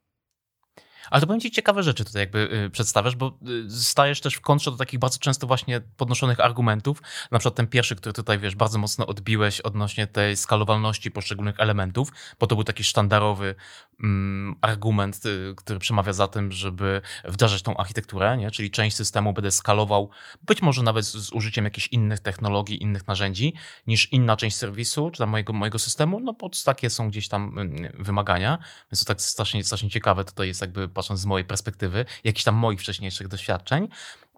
Ale 1.10 1.22
to 1.22 1.28
powiem 1.28 1.40
ci 1.40 1.52
ciekawe 1.52 1.84
rzeczy 1.84 2.06
tutaj 2.06 2.20
jakby 2.20 2.66
y, 2.66 2.70
przedstawiasz, 2.70 3.16
bo 3.16 3.38
y, 3.68 3.72
stajesz 3.72 4.22
też 4.22 4.36
w 4.36 4.42
kontrze 4.42 4.72
do 4.72 4.78
takich 4.78 5.00
bardzo 5.00 5.20
często 5.20 5.48
właśnie 5.48 5.82
podnoszonych 5.98 6.40
argumentów. 6.40 7.02
Na 7.32 7.40
przykład 7.40 7.56
ten 7.56 7.68
pierwszy, 7.68 7.96
który 7.96 8.14
tutaj 8.14 8.40
wiesz, 8.40 8.56
bardzo 8.56 8.80
mocno 8.80 9.08
odbiłeś 9.08 9.62
odnośnie 9.62 10.08
tej 10.08 10.38
skalowalności 10.38 11.12
poszczególnych 11.12 11.60
elementów, 11.60 12.12
bo 12.40 12.48
to 12.48 12.56
był 12.56 12.64
taki 12.64 12.84
sztandarowy 12.84 13.56
mm, 14.04 14.56
argument, 14.62 15.26
y, 15.26 15.54
który 15.58 15.80
przemawia 15.80 16.14
za 16.14 16.28
tym, 16.28 16.52
żeby 16.52 17.02
wdrażać 17.26 17.62
tą 17.62 17.78
architekturę, 17.78 18.38
nie? 18.38 18.52
czyli 18.52 18.72
część 18.72 18.96
systemu 18.96 19.34
będę 19.34 19.52
skalował, 19.52 20.10
być 20.42 20.62
może 20.62 20.84
nawet 20.84 21.06
z, 21.06 21.12
z 21.12 21.32
użyciem 21.32 21.66
jakichś 21.66 21.88
innych 21.88 22.20
technologii, 22.20 22.84
innych 22.84 23.08
narzędzi, 23.08 23.54
niż 23.88 24.14
inna 24.14 24.38
część 24.38 24.58
serwisu, 24.58 25.12
czy 25.12 25.18
tam 25.18 25.30
mojego, 25.30 25.54
mojego 25.54 25.80
systemu, 25.80 26.20
no 26.20 26.34
bo 26.34 26.50
takie 26.66 26.90
są 26.90 27.10
gdzieś 27.10 27.28
tam 27.28 27.56
wymagania, 27.94 28.58
więc 28.92 29.00
to 29.00 29.06
tak 29.06 29.22
strasznie, 29.22 29.64
strasznie 29.64 29.90
ciekawe 29.90 30.26
tutaj 30.26 30.48
jest 30.48 30.62
jakby 30.62 30.88
patrząc 30.98 31.20
z 31.20 31.26
mojej 31.26 31.46
perspektywy, 31.46 32.06
jakichś 32.24 32.44
tam 32.44 32.56
moich 32.56 32.80
wcześniejszych 32.80 33.28
doświadczeń. 33.28 33.88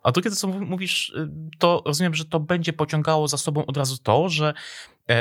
A 0.04 0.12
drugie, 0.12 0.30
to 0.30 0.36
co 0.36 0.48
mówisz, 0.48 1.10
y, 1.10 1.30
to 1.60 1.82
rozumiem, 1.86 2.16
że 2.16 2.26
to 2.26 2.40
będzie 2.40 2.74
pociągało 2.74 3.28
za 3.28 3.38
sobą 3.38 3.66
od 3.66 3.78
razu 3.78 3.98
to, 3.98 4.30
że 4.30 4.54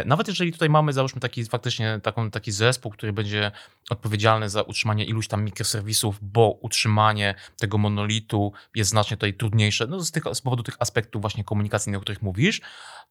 nawet 0.07 0.29
jeżeli 0.29 0.53
tutaj 0.53 0.71
mamy, 0.71 0.93
załóżmy, 0.93 1.21
taki 1.21 1.45
faktycznie 1.45 2.01
taką, 2.03 2.31
taki 2.31 2.53
zespół, 2.53 2.93
który 2.93 3.13
będzie 3.13 3.51
odpowiedzialny 3.91 4.49
za 4.49 4.63
utrzymanie 4.63 5.05
iluś 5.05 5.29
tam 5.29 5.45
mikroserwisów, 5.45 6.19
bo 6.23 6.59
utrzymanie 6.61 7.35
tego 7.59 7.79
monolitu 7.79 8.53
jest 8.75 8.91
znacznie 8.91 9.17
tutaj 9.17 9.35
trudniejsze, 9.35 9.87
no 9.87 10.01
z, 10.01 10.11
tych, 10.11 10.25
z 10.33 10.41
powodu 10.41 10.63
tych 10.63 10.77
aspektów 10.79 11.21
właśnie 11.21 11.45
komunikacyjnych, 11.45 11.99
o 11.99 12.03
których 12.03 12.23
mówisz, 12.23 12.61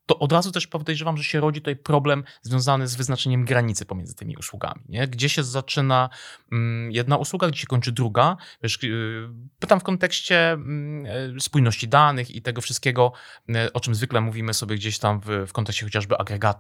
to 0.08 0.20
od 0.20 0.32
razu 0.32 0.52
też 0.52 0.68
podejrzewam, 0.68 1.18
że 1.18 1.24
się 1.24 1.40
rodzi 1.40 1.62
tutaj 1.62 1.76
problem 1.76 2.24
związany 2.42 2.88
z 2.88 2.96
wyznaczeniem 2.96 3.46
granicy 3.46 3.86
pomiędzy 3.86 4.16
tymi 4.16 4.38
usługami. 4.38 4.82
Nie? 4.90 5.08
Gdzie 5.08 5.30
się 5.30 5.44
zaczyna 5.44 6.10
mm, 6.52 6.92
jedna 6.92 7.18
usługa, 7.18 7.48
gdzie 7.48 7.60
się 7.60 7.68
kończy 7.68 7.92
druga. 7.92 8.38
Wiesz, 8.64 8.84
y, 8.84 9.30
pytam 9.60 9.80
w 9.80 9.84
kontekście 9.84 10.52
mm, 10.52 11.06
e, 11.36 11.40
spójności 11.40 11.88
danych 11.88 12.32
i 12.32 12.42
tego 12.42 12.62
wszystkiego, 12.62 13.12
e, 13.56 13.74
o 13.74 13.80
czym 13.80 13.96
zwykle 13.96 14.22
mówimy 14.22 14.54
sobie 14.54 14.76
gdzieś 14.76 15.00
tam 15.00 15.20
w, 15.20 15.46
w 15.48 15.54
kontekście 15.54 15.86
chociażby 15.86 16.18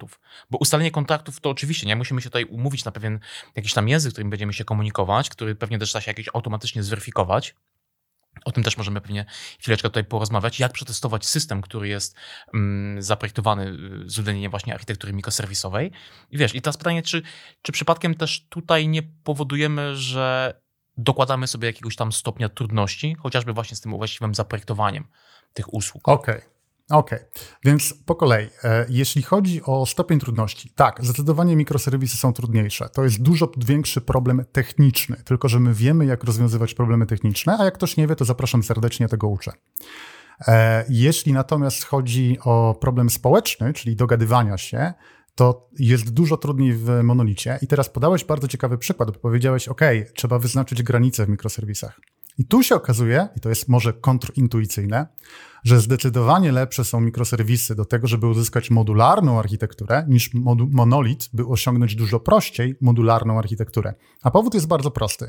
agregatów. 0.08 0.20
Bo 0.50 0.58
ustalenie 0.58 0.91
kontraktów 0.91 1.39
to 1.39 1.50
oczywiście, 1.50 1.88
nie 1.88 1.96
musimy 1.96 2.22
się 2.22 2.30
tutaj 2.30 2.46
umówić 2.46 2.86
na 2.86 2.91
pewien 2.91 3.20
jakiś 3.56 3.74
tam 3.74 3.88
język, 3.89 4.12
którym 4.12 4.30
będziemy 4.30 4.54
się 4.54 4.65
komunikować, 4.65 5.30
który 5.30 5.56
pewnie 5.56 5.80
też 5.80 5.93
da 5.93 6.02
się 6.02 6.12
jakiś 6.12 6.30
automatycznie 6.34 6.84
zweryfikować. 6.84 7.56
O 8.46 8.52
tym 8.52 8.63
też 8.63 8.78
możemy 8.78 9.02
pewnie 9.02 9.26
chwileczkę 9.60 9.89
tutaj 9.89 10.04
porozmawiać, 10.04 10.60
jak 10.60 10.72
przetestować 10.72 11.26
system, 11.26 11.62
który 11.62 11.88
jest 11.88 12.15
mm, 12.54 13.02
zaprojektowany 13.02 13.65
y, 13.65 14.10
z 14.10 14.20
uwzględnieniem 14.20 14.52
właśnie 14.52 14.74
architektury 14.74 15.13
mikroserwisowej. 15.13 15.91
I 16.32 16.38
wiesz, 16.38 16.56
i 16.56 16.62
teraz 16.62 16.78
pytanie, 16.78 17.02
czy, 17.02 17.22
czy 17.62 17.72
przypadkiem 17.72 18.15
też 18.15 18.46
tutaj 18.50 18.88
nie 18.88 19.04
powodujemy, 19.04 19.96
że 19.96 20.54
dokładamy 20.98 21.48
sobie 21.48 21.67
jakiegoś 21.67 21.96
tam 21.96 22.12
stopnia 22.12 22.50
trudności, 22.50 23.15
chociażby 23.20 23.54
właśnie 23.54 23.78
z 23.78 23.82
tym 23.82 23.91
właściwym 23.91 24.36
zaprojektowaniem 24.36 25.08
tych 25.54 25.74
usług. 25.74 26.08
Okej. 26.08 26.36
Okay. 26.36 26.57
Okej, 26.89 27.19
okay. 27.19 27.30
więc 27.63 27.93
po 28.06 28.15
kolei. 28.15 28.47
E, 28.63 28.86
jeśli 28.89 29.21
chodzi 29.21 29.62
o 29.63 29.86
stopień 29.86 30.19
trudności, 30.19 30.71
tak, 30.76 31.04
zdecydowanie 31.04 31.56
mikroserwisy 31.56 32.17
są 32.17 32.34
trudniejsze. 32.34 32.89
To 32.89 33.04
jest 33.04 33.21
dużo 33.21 33.52
większy 33.58 34.02
problem 34.02 34.45
techniczny, 34.52 35.15
tylko 35.26 35.50
że 35.50 35.60
my 35.60 35.73
wiemy, 35.73 36.06
jak 36.06 36.23
rozwiązywać 36.23 36.73
problemy 36.73 37.06
techniczne, 37.06 37.58
a 37.60 37.65
jak 37.65 37.73
ktoś 37.73 37.97
nie 37.97 38.08
wie, 38.08 38.15
to 38.15 38.26
zapraszam 38.26 38.63
serdecznie, 38.63 39.08
tego 39.08 39.28
uczę. 39.28 39.52
E, 40.47 40.86
jeśli 40.89 41.34
natomiast 41.34 41.84
chodzi 41.84 42.38
o 42.43 42.78
problem 42.82 43.10
społeczny, 43.10 43.73
czyli 43.73 43.95
dogadywania 43.95 44.58
się, 44.58 44.93
to 45.36 45.69
jest 45.80 46.13
dużo 46.13 46.38
trudniej 46.38 46.73
w 46.73 47.04
monolicie. 47.04 47.60
I 47.62 47.67
teraz 47.67 47.89
podałeś 47.89 48.23
bardzo 48.23 48.47
ciekawy 48.47 48.78
przykład, 48.78 49.12
bo 49.12 49.19
powiedziałeś, 49.19 49.67
OK, 49.67 49.82
trzeba 50.13 50.39
wyznaczyć 50.39 50.84
granice 50.84 51.26
w 51.26 51.30
mikroserwisach. 51.30 52.00
I 52.38 52.45
tu 52.45 52.63
się 52.63 52.76
okazuje, 52.76 53.28
i 53.36 53.39
to 53.39 53.50
jest 53.50 53.69
może 53.69 53.93
kontrintuicyjne, 53.93 55.08
że 55.63 55.80
zdecydowanie 55.80 56.52
lepsze 56.52 56.86
są 56.86 57.02
mikroserwisy 57.02 57.76
do 57.76 57.86
tego, 57.86 58.08
żeby 58.08 58.28
uzyskać 58.28 58.71
modularną 58.71 59.39
architekturę, 59.39 60.06
niż 60.08 60.32
monolit, 60.71 61.30
by 61.34 61.45
osiągnąć 61.45 61.95
dużo 61.95 62.19
prościej 62.19 62.76
modularną 62.82 63.39
architekturę. 63.39 63.93
A 64.23 64.32
powód 64.32 64.54
jest 64.54 64.67
bardzo 64.67 64.91
prosty. 64.91 65.28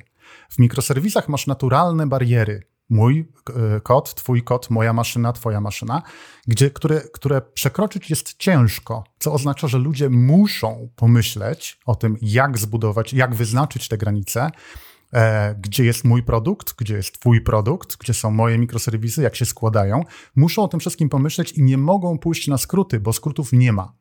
W 0.50 0.58
mikroserwisach 0.58 1.28
masz 1.28 1.46
naturalne 1.46 2.06
bariery. 2.06 2.62
Mój 2.90 3.32
e, 3.76 3.80
kod, 3.80 4.14
twój 4.14 4.42
kod, 4.42 4.70
moja 4.70 4.92
maszyna, 4.92 5.32
twoja 5.32 5.60
maszyna, 5.60 6.02
gdzie, 6.46 6.70
które, 6.70 7.00
które 7.00 7.40
przekroczyć 7.40 8.10
jest 8.10 8.34
ciężko, 8.36 9.04
co 9.18 9.32
oznacza, 9.32 9.68
że 9.68 9.78
ludzie 9.78 10.10
muszą 10.10 10.88
pomyśleć 10.96 11.80
o 11.86 11.94
tym, 11.94 12.16
jak 12.22 12.58
zbudować, 12.58 13.12
jak 13.12 13.34
wyznaczyć 13.34 13.88
te 13.88 13.98
granice, 13.98 14.50
gdzie 15.60 15.84
jest 15.84 16.04
mój 16.04 16.22
produkt, 16.22 16.74
gdzie 16.78 16.96
jest 16.96 17.20
Twój 17.20 17.40
produkt, 17.40 17.96
gdzie 17.96 18.14
są 18.14 18.30
moje 18.30 18.58
mikroserwisy, 18.58 19.22
jak 19.22 19.36
się 19.36 19.46
składają. 19.46 20.02
Muszą 20.36 20.62
o 20.62 20.68
tym 20.68 20.80
wszystkim 20.80 21.08
pomyśleć 21.08 21.52
i 21.52 21.62
nie 21.62 21.78
mogą 21.78 22.18
pójść 22.18 22.48
na 22.48 22.58
skróty, 22.58 23.00
bo 23.00 23.12
skrótów 23.12 23.52
nie 23.52 23.72
ma. 23.72 23.92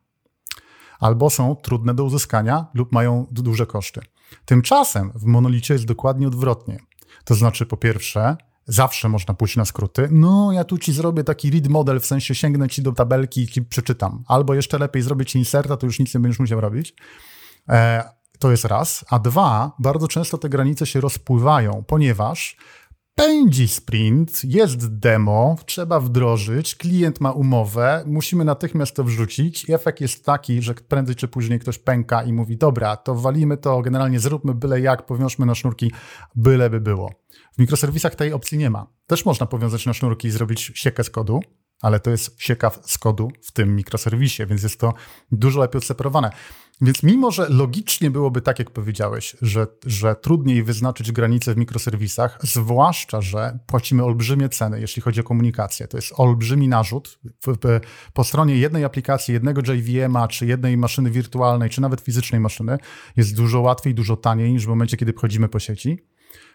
Albo 1.00 1.30
są 1.30 1.56
trudne 1.56 1.94
do 1.94 2.04
uzyskania 2.04 2.66
lub 2.74 2.92
mają 2.92 3.26
duże 3.30 3.66
koszty. 3.66 4.00
Tymczasem 4.44 5.12
w 5.14 5.24
monolicie 5.24 5.74
jest 5.74 5.86
dokładnie 5.86 6.26
odwrotnie. 6.26 6.78
To 7.24 7.34
znaczy, 7.34 7.66
po 7.66 7.76
pierwsze, 7.76 8.36
zawsze 8.66 9.08
można 9.08 9.34
pójść 9.34 9.56
na 9.56 9.64
skróty. 9.64 10.08
No, 10.10 10.52
ja 10.52 10.64
tu 10.64 10.78
ci 10.78 10.92
zrobię 10.92 11.24
taki 11.24 11.50
read 11.50 11.68
model, 11.68 12.00
w 12.00 12.06
sensie 12.06 12.34
sięgnę 12.34 12.68
ci 12.68 12.82
do 12.82 12.92
tabelki 12.92 13.42
i 13.42 13.48
ci 13.48 13.62
przeczytam. 13.62 14.24
Albo 14.26 14.54
jeszcze 14.54 14.78
lepiej 14.78 15.02
zrobię 15.02 15.24
ci 15.24 15.38
inserta, 15.38 15.76
to 15.76 15.86
już 15.86 15.98
nic 15.98 16.14
nie 16.14 16.20
będziesz 16.20 16.38
musiał 16.38 16.60
robić. 16.60 16.94
E, 17.68 18.04
to 18.38 18.50
jest 18.50 18.64
raz. 18.64 19.04
A 19.10 19.18
dwa, 19.18 19.72
bardzo 19.78 20.08
często 20.08 20.38
te 20.38 20.48
granice 20.48 20.86
się 20.86 21.00
rozpływają, 21.00 21.84
ponieważ 21.86 22.56
pędzi 23.14 23.68
sprint, 23.68 24.44
jest 24.44 24.98
demo, 24.98 25.56
trzeba 25.66 26.00
wdrożyć, 26.00 26.74
klient 26.74 27.20
ma 27.20 27.32
umowę, 27.32 28.02
musimy 28.06 28.44
natychmiast 28.44 28.96
to 28.96 29.04
wrzucić 29.04 29.68
i 29.68 29.72
efekt 29.72 30.00
jest 30.00 30.24
taki, 30.24 30.62
że 30.62 30.74
prędzej 30.74 31.16
czy 31.16 31.28
później 31.28 31.60
ktoś 31.60 31.78
pęka 31.78 32.22
i 32.22 32.32
mówi, 32.32 32.56
dobra, 32.56 32.96
to 32.96 33.14
walimy 33.14 33.56
to, 33.56 33.82
generalnie 33.82 34.20
zróbmy 34.20 34.54
byle 34.54 34.80
jak, 34.80 35.06
powiążmy 35.06 35.46
na 35.46 35.54
sznurki, 35.54 35.92
byle 36.34 36.70
by 36.70 36.80
było. 36.80 37.12
W 37.52 37.58
mikroserwisach 37.58 38.14
tej 38.14 38.32
opcji 38.32 38.58
nie 38.58 38.70
ma. 38.70 38.86
Też 39.06 39.24
można 39.24 39.46
powiązać 39.46 39.86
na 39.86 39.94
sznurki 39.94 40.28
i 40.28 40.30
zrobić 40.30 40.72
siekę 40.74 41.04
z 41.04 41.10
kodu, 41.10 41.40
ale 41.82 42.00
to 42.00 42.10
jest 42.10 42.42
sieka 42.42 42.70
z 42.82 42.98
kodu 42.98 43.30
w 43.42 43.52
tym 43.52 43.76
mikroserwisie, 43.76 44.46
więc 44.46 44.62
jest 44.62 44.80
to 44.80 44.94
dużo 45.32 45.60
lepiej 45.60 45.78
odseparowane. 45.78 46.30
Więc 46.80 47.02
mimo, 47.02 47.30
że 47.30 47.48
logicznie 47.48 48.10
byłoby 48.10 48.40
tak, 48.40 48.58
jak 48.58 48.70
powiedziałeś, 48.70 49.36
że, 49.42 49.66
że 49.86 50.16
trudniej 50.16 50.62
wyznaczyć 50.62 51.12
granice 51.12 51.54
w 51.54 51.56
mikroserwisach, 51.56 52.38
zwłaszcza, 52.42 53.20
że 53.20 53.58
płacimy 53.66 54.04
olbrzymie 54.04 54.48
ceny, 54.48 54.80
jeśli 54.80 55.02
chodzi 55.02 55.20
o 55.20 55.24
komunikację. 55.24 55.88
To 55.88 55.98
jest 55.98 56.12
olbrzymi 56.16 56.68
narzut. 56.68 57.18
Po 58.12 58.24
stronie 58.24 58.56
jednej 58.56 58.84
aplikacji, 58.84 59.34
jednego 59.34 59.72
JVM-a, 59.72 60.28
czy 60.28 60.46
jednej 60.46 60.76
maszyny 60.76 61.10
wirtualnej, 61.10 61.70
czy 61.70 61.80
nawet 61.80 62.00
fizycznej 62.00 62.40
maszyny, 62.40 62.78
jest 63.16 63.36
dużo 63.36 63.60
łatwiej, 63.60 63.94
dużo 63.94 64.16
taniej 64.16 64.52
niż 64.52 64.66
w 64.66 64.68
momencie, 64.68 64.96
kiedy 64.96 65.12
wchodzimy 65.12 65.48
po 65.48 65.58
sieci, 65.58 66.06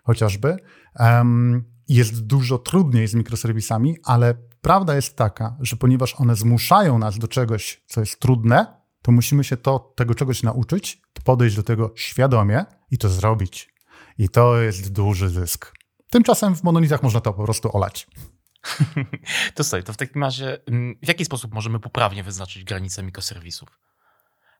chociażby. 0.03 0.57
Um, 0.99 1.63
jest 1.87 2.25
dużo 2.25 2.57
trudniej 2.57 3.07
z 3.07 3.13
mikroserwisami, 3.13 3.97
ale 4.03 4.33
prawda 4.63 4.95
jest 4.95 5.17
taka, 5.17 5.57
że 5.59 5.75
ponieważ 5.75 6.15
one 6.15 6.35
zmuszają 6.35 6.99
nas 6.99 7.17
do 7.17 7.27
czegoś, 7.27 7.83
co 7.85 7.99
jest 7.99 8.19
trudne, 8.19 8.83
to 9.01 9.11
musimy 9.11 9.43
się 9.43 9.57
to, 9.57 9.93
tego 9.95 10.15
czegoś 10.15 10.43
nauczyć, 10.43 11.01
podejść 11.23 11.55
do 11.55 11.63
tego 11.63 11.91
świadomie 11.95 12.65
i 12.91 12.97
to 12.97 13.09
zrobić. 13.09 13.73
I 14.17 14.29
to 14.29 14.61
jest 14.61 14.91
duży 14.91 15.29
zysk. 15.29 15.73
Tymczasem 16.09 16.55
w 16.55 16.63
monolitach 16.63 17.03
można 17.03 17.21
to 17.21 17.33
po 17.33 17.43
prostu 17.43 17.75
olać. 17.75 18.07
To 19.55 19.63
sobie, 19.63 19.83
to 19.83 19.93
w 19.93 19.97
takim 19.97 20.23
razie 20.23 20.65
mm, 20.67 20.95
w 21.03 21.07
jaki 21.07 21.25
sposób 21.25 21.53
możemy 21.53 21.79
poprawnie 21.79 22.23
wyznaczyć 22.23 22.63
granice 22.63 23.03
mikroserwisów? 23.03 23.79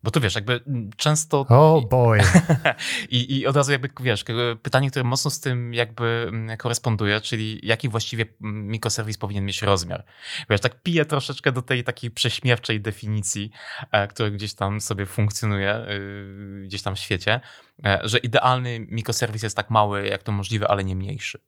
Bo 0.03 0.11
to 0.11 0.19
wiesz, 0.19 0.35
jakby 0.35 0.61
często. 0.97 1.45
Oh 1.49 1.87
boy. 1.87 2.19
I, 3.09 3.37
I 3.37 3.47
od 3.47 3.55
razu 3.55 3.71
jakby 3.71 3.89
wiesz, 3.99 4.25
pytanie, 4.61 4.89
które 4.89 5.03
mocno 5.03 5.31
z 5.31 5.39
tym 5.39 5.73
jakby 5.73 6.25
mm, 6.27 6.57
koresponduje, 6.57 7.21
czyli 7.21 7.59
jaki 7.63 7.89
właściwie 7.89 8.25
mm, 8.41 8.67
mikroserwis 8.67 9.17
powinien 9.17 9.45
mieć 9.45 9.61
rozmiar. 9.61 10.05
Wiesz, 10.49 10.61
tak 10.61 10.81
piję 10.81 11.05
troszeczkę 11.05 11.51
do 11.51 11.61
tej 11.61 11.83
takiej 11.83 12.11
prześmiewczej 12.11 12.81
definicji, 12.81 13.51
e, 13.91 14.07
która 14.07 14.29
gdzieś 14.29 14.53
tam 14.53 14.81
sobie 14.81 15.05
funkcjonuje, 15.05 15.85
y, 15.89 16.63
gdzieś 16.65 16.81
tam 16.81 16.95
w 16.95 16.99
świecie, 16.99 17.41
e, 17.85 17.99
że 18.03 18.17
idealny 18.17 18.79
mikroserwis 18.79 19.43
jest 19.43 19.55
tak 19.55 19.69
mały, 19.69 20.07
jak 20.07 20.23
to 20.23 20.31
możliwe, 20.31 20.67
ale 20.67 20.83
nie 20.83 20.95
mniejszy. 20.95 21.39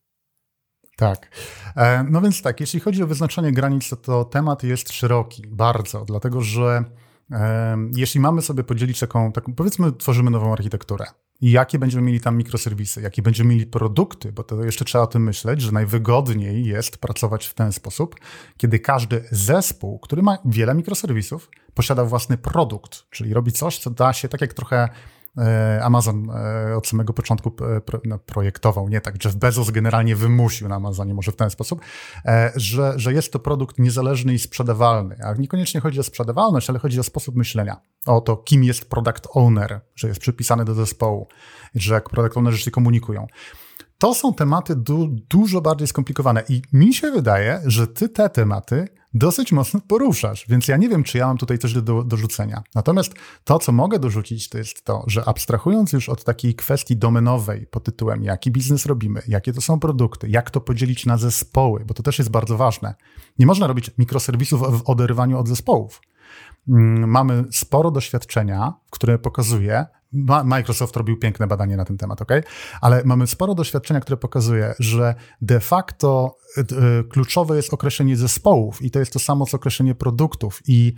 Tak. 0.95 1.29
E, 1.75 2.05
no 2.09 2.21
więc 2.21 2.41
tak, 2.41 2.59
jeśli 2.59 2.79
chodzi 2.79 3.03
o 3.03 3.07
wyznaczanie 3.07 3.51
granic, 3.51 3.89
to, 3.89 3.95
to 3.95 4.25
temat 4.25 4.63
jest 4.63 4.93
szeroki, 4.93 5.43
bardzo, 5.47 6.05
dlatego 6.05 6.41
że 6.41 6.83
jeśli 7.95 8.19
mamy 8.19 8.41
sobie 8.41 8.63
podzielić 8.63 8.99
taką, 8.99 9.31
taką, 9.31 9.53
powiedzmy, 9.53 9.91
tworzymy 9.91 10.31
nową 10.31 10.53
architekturę 10.53 11.05
jakie 11.41 11.79
będziemy 11.79 12.03
mieli 12.03 12.21
tam 12.21 12.37
mikroserwisy, 12.37 13.01
jakie 13.01 13.21
będziemy 13.21 13.49
mieli 13.49 13.65
produkty, 13.65 14.31
bo 14.31 14.43
to 14.43 14.63
jeszcze 14.63 14.85
trzeba 14.85 15.03
o 15.03 15.07
tym 15.07 15.23
myśleć, 15.23 15.61
że 15.61 15.71
najwygodniej 15.71 16.65
jest 16.65 16.97
pracować 16.97 17.45
w 17.45 17.53
ten 17.53 17.71
sposób, 17.71 18.15
kiedy 18.57 18.79
każdy 18.79 19.23
zespół, 19.31 19.99
który 19.99 20.21
ma 20.23 20.37
wiele 20.45 20.75
mikroserwisów, 20.75 21.49
posiada 21.73 22.05
własny 22.05 22.37
produkt, 22.37 23.03
czyli 23.09 23.33
robi 23.33 23.51
coś, 23.51 23.77
co 23.79 23.89
da 23.89 24.13
się, 24.13 24.29
tak 24.29 24.41
jak 24.41 24.53
trochę 24.53 24.89
Amazon 25.81 26.29
e, 26.29 26.75
od 26.75 26.87
samego 26.87 27.13
początku 27.13 27.49
e, 27.49 27.99
no, 28.05 28.19
projektował, 28.19 28.89
nie 28.89 29.01
tak, 29.01 29.25
Jeff 29.25 29.35
Bezos 29.35 29.71
generalnie 29.71 30.15
wymusił 30.15 30.67
na 30.67 30.75
Amazonie, 30.75 31.13
może 31.13 31.31
w 31.31 31.35
ten 31.35 31.49
sposób, 31.49 31.81
że, 32.55 32.93
że 32.95 33.13
jest 33.13 33.33
to 33.33 33.39
produkt 33.39 33.79
niezależny 33.79 34.33
i 34.33 34.39
sprzedawalny. 34.39 35.17
A 35.23 35.33
niekoniecznie 35.33 35.81
chodzi 35.81 35.99
o 35.99 36.03
sprzedawalność, 36.03 36.69
ale 36.69 36.79
chodzi 36.79 36.99
o 36.99 37.03
sposób 37.03 37.35
myślenia, 37.35 37.77
o 38.05 38.21
to, 38.21 38.37
kim 38.37 38.63
jest 38.63 38.89
product 38.89 39.27
owner, 39.33 39.81
że 39.95 40.07
jest 40.07 40.19
przypisany 40.19 40.65
do 40.65 40.73
zespołu, 40.73 41.27
że 41.75 42.01
product 42.01 42.37
ownerzy 42.37 42.57
się 42.57 42.71
komunikują. 42.71 43.27
To 43.97 44.13
są 44.13 44.33
tematy 44.33 44.75
du 44.75 45.07
dużo 45.29 45.61
bardziej 45.61 45.87
skomplikowane 45.87 46.43
i 46.49 46.61
mi 46.73 46.93
się 46.93 47.11
wydaje, 47.11 47.61
że 47.65 47.87
ty 47.87 48.09
te 48.09 48.29
tematy 48.29 48.87
dosyć 49.13 49.51
mocno 49.51 49.79
poruszasz, 49.87 50.45
więc 50.49 50.67
ja 50.67 50.77
nie 50.77 50.89
wiem, 50.89 51.03
czy 51.03 51.17
ja 51.17 51.27
mam 51.27 51.37
tutaj 51.37 51.57
coś 51.57 51.73
do 51.73 52.03
dorzucenia. 52.03 52.63
Natomiast 52.75 53.13
to, 53.43 53.59
co 53.59 53.71
mogę 53.71 53.99
dorzucić, 53.99 54.49
to 54.49 54.57
jest 54.57 54.85
to, 54.85 55.03
że 55.07 55.25
abstrahując 55.25 55.93
już 55.93 56.09
od 56.09 56.23
takiej 56.23 56.55
kwestii 56.55 56.97
domenowej 56.97 57.67
pod 57.67 57.83
tytułem, 57.83 58.23
jaki 58.23 58.51
biznes 58.51 58.85
robimy, 58.85 59.21
jakie 59.27 59.53
to 59.53 59.61
są 59.61 59.79
produkty, 59.79 60.29
jak 60.29 60.51
to 60.51 60.61
podzielić 60.61 61.05
na 61.05 61.17
zespoły, 61.17 61.85
bo 61.85 61.93
to 61.93 62.03
też 62.03 62.17
jest 62.19 62.31
bardzo 62.31 62.57
ważne. 62.57 62.95
Nie 63.39 63.45
można 63.45 63.67
robić 63.67 63.91
mikroserwisów 63.97 64.61
w 64.61 64.89
oderwaniu 64.89 65.39
od 65.39 65.47
zespołów. 65.47 66.01
Mm, 66.69 67.09
mamy 67.09 67.43
sporo 67.51 67.91
doświadczenia, 67.91 68.73
które 68.89 69.19
pokazuje, 69.19 69.85
Microsoft 70.45 70.95
robił 70.95 71.17
piękne 71.17 71.47
badanie 71.47 71.77
na 71.77 71.85
ten 71.85 71.97
temat, 71.97 72.21
ok? 72.21 72.31
Ale 72.81 73.01
mamy 73.05 73.27
sporo 73.27 73.55
doświadczenia, 73.55 73.99
które 73.99 74.17
pokazuje, 74.17 74.73
że 74.79 75.15
de 75.41 75.59
facto 75.59 76.37
y, 76.57 76.61
y, 76.61 77.03
kluczowe 77.03 77.55
jest 77.55 77.73
określenie 77.73 78.17
zespołów 78.17 78.81
i 78.81 78.91
to 78.91 78.99
jest 78.99 79.13
to 79.13 79.19
samo 79.19 79.45
co 79.45 79.57
określenie 79.57 79.95
produktów 79.95 80.61
i 80.67 80.95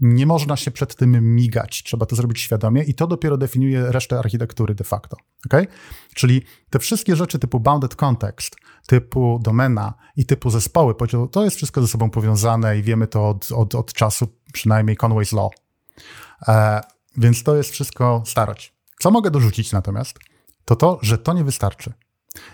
nie 0.00 0.26
można 0.26 0.56
się 0.56 0.70
przed 0.70 0.96
tym 0.96 1.34
migać. 1.34 1.82
Trzeba 1.82 2.06
to 2.06 2.16
zrobić 2.16 2.40
świadomie 2.40 2.82
i 2.82 2.94
to 2.94 3.06
dopiero 3.06 3.36
definiuje 3.36 3.92
resztę 3.92 4.18
architektury 4.18 4.74
de 4.74 4.84
facto, 4.84 5.16
ok? 5.46 5.62
Czyli 6.14 6.42
te 6.70 6.78
wszystkie 6.78 7.16
rzeczy 7.16 7.38
typu 7.38 7.60
bounded 7.60 7.96
context, 7.96 8.56
typu 8.86 9.40
domena 9.42 9.94
i 10.16 10.26
typu 10.26 10.50
zespoły, 10.50 10.94
to 11.30 11.44
jest 11.44 11.56
wszystko 11.56 11.80
ze 11.80 11.88
sobą 11.88 12.10
powiązane 12.10 12.78
i 12.78 12.82
wiemy 12.82 13.06
to 13.06 13.28
od, 13.28 13.52
od, 13.52 13.74
od 13.74 13.92
czasu 13.92 14.28
przynajmniej 14.52 14.96
Conway's 14.96 15.36
Law. 15.36 15.50
Więc 17.18 17.42
to 17.42 17.56
jest 17.56 17.70
wszystko 17.70 18.22
starość. 18.26 18.72
Co 18.98 19.10
mogę 19.10 19.30
dorzucić 19.30 19.72
natomiast, 19.72 20.18
to 20.64 20.76
to, 20.76 20.98
że 21.02 21.18
to 21.18 21.32
nie 21.32 21.44
wystarczy. 21.44 21.92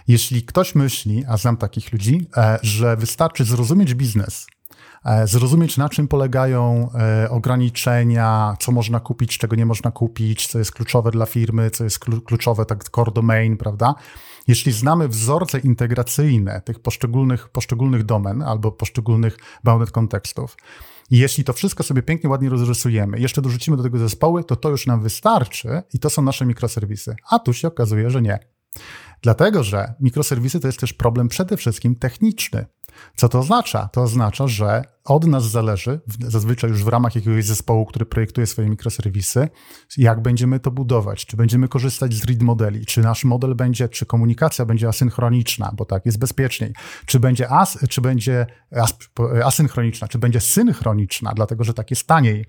Jeśli 0.09 0.42
ktoś 0.42 0.74
myśli, 0.74 1.24
a 1.29 1.37
znam 1.37 1.57
takich 1.57 1.92
ludzi, 1.92 2.27
e, 2.37 2.59
że 2.62 2.96
wystarczy 2.96 3.44
zrozumieć 3.44 3.94
biznes, 3.94 4.46
e, 5.05 5.27
zrozumieć 5.27 5.77
na 5.77 5.88
czym 5.88 6.09
polegają 6.09 6.88
e, 6.94 7.31
ograniczenia, 7.31 8.57
co 8.61 8.72
można 8.72 9.00
kupić, 9.00 9.38
czego 9.38 9.57
nie 9.57 9.66
można 9.66 9.90
kupić, 9.90 10.46
co 10.46 10.59
jest 10.59 10.72
kluczowe 10.72 11.11
dla 11.11 11.27
firmy, 11.27 11.70
co 11.70 11.85
jest 11.85 11.98
kluczowe, 11.98 12.66
tak 12.66 12.85
core 12.90 13.12
domain, 13.12 13.57
prawda? 13.57 13.94
Jeśli 14.48 14.72
znamy 14.72 15.09
wzorce 15.09 15.59
integracyjne 15.59 16.61
tych 16.61 16.79
poszczególnych, 16.81 17.48
poszczególnych 17.48 18.05
domen 18.05 18.42
albo 18.42 18.72
poszczególnych 18.72 19.38
bounded 19.64 19.90
kontekstów, 19.90 20.57
jeśli 21.11 21.45
to 21.45 21.53
wszystko 21.53 21.83
sobie 21.83 22.03
pięknie, 22.03 22.31
ładnie 22.31 22.49
rozrysujemy, 22.49 23.21
jeszcze 23.21 23.43
dorzucimy 23.43 23.77
do 23.77 23.83
tego 23.83 23.99
zespoły, 23.99 24.45
to 24.45 24.57
to 24.57 24.69
już 24.69 24.87
nam 24.87 25.03
wystarczy 25.03 25.83
i 25.95 25.99
to 25.99 26.11
są 26.11 26.23
nasze 26.23 26.47
mikroserwisy. 26.47 27.17
A 27.31 27.38
tu 27.38 27.53
się 27.53 27.69
okazuje, 27.69 28.11
że 28.11 28.23
nie. 28.23 28.38
Dlatego, 29.24 29.62
że 29.62 29.94
mikroserwisy 30.00 30.60
to 30.60 30.68
jest 30.68 30.80
też 30.80 30.92
problem 30.92 31.28
przede 31.28 31.56
wszystkim 31.56 31.96
techniczny. 31.96 32.66
Co 33.16 33.28
to 33.28 33.38
oznacza? 33.38 33.88
To 33.88 34.02
oznacza, 34.02 34.48
że 34.48 34.84
od 35.04 35.26
nas 35.26 35.44
zależy, 35.50 36.00
zazwyczaj 36.20 36.70
już 36.70 36.84
w 36.84 36.88
ramach 36.88 37.14
jakiegoś 37.14 37.44
zespołu, 37.44 37.87
który 37.87 38.06
projektuje 38.06 38.46
swoje 38.46 38.68
mikroserwisy, 38.68 39.48
jak 39.96 40.22
będziemy 40.22 40.60
to 40.60 40.70
budować, 40.70 41.26
czy 41.26 41.37
będziemy 41.37 41.68
korzystać 41.68 42.14
z 42.14 42.24
read 42.24 42.42
modeli, 42.42 42.87
czy 42.87 43.00
nasz 43.00 43.24
model 43.24 43.54
będzie, 43.54 43.88
czy 43.88 44.06
komunikacja 44.06 44.64
będzie 44.64 44.88
asynchroniczna, 44.88 45.72
bo 45.76 45.84
tak 45.84 46.06
jest 46.06 46.18
bezpieczniej, 46.18 46.72
czy 47.06 47.20
będzie, 47.20 47.50
as, 47.50 47.78
czy 47.88 48.00
będzie 48.00 48.46
as, 48.70 48.98
asynchroniczna, 49.44 50.08
czy 50.08 50.18
będzie 50.18 50.40
synchroniczna, 50.40 51.32
dlatego 51.37 51.64
że 51.64 51.74
tak 51.74 51.90
jest 51.90 52.06
taniej 52.06 52.46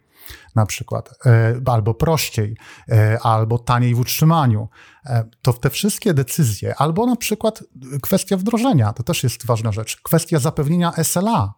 na 0.55 0.65
przykład, 0.65 1.09
e, 1.25 1.61
albo 1.65 1.93
prościej, 1.93 2.57
e, 2.89 3.19
albo 3.23 3.59
taniej 3.59 3.95
w 3.95 3.99
utrzymaniu. 3.99 4.69
E, 5.05 5.23
to 5.41 5.53
te 5.53 5.69
wszystkie 5.69 6.13
decyzje, 6.13 6.75
albo 6.75 7.05
na 7.05 7.15
przykład 7.15 7.63
kwestia 8.01 8.37
wdrożenia, 8.37 8.93
to 8.93 9.03
też 9.03 9.23
jest 9.23 9.45
ważna 9.45 9.71
rzecz, 9.71 10.01
kwestia 10.01 10.39
zapewnienia 10.39 10.93
SLA. 11.03 11.53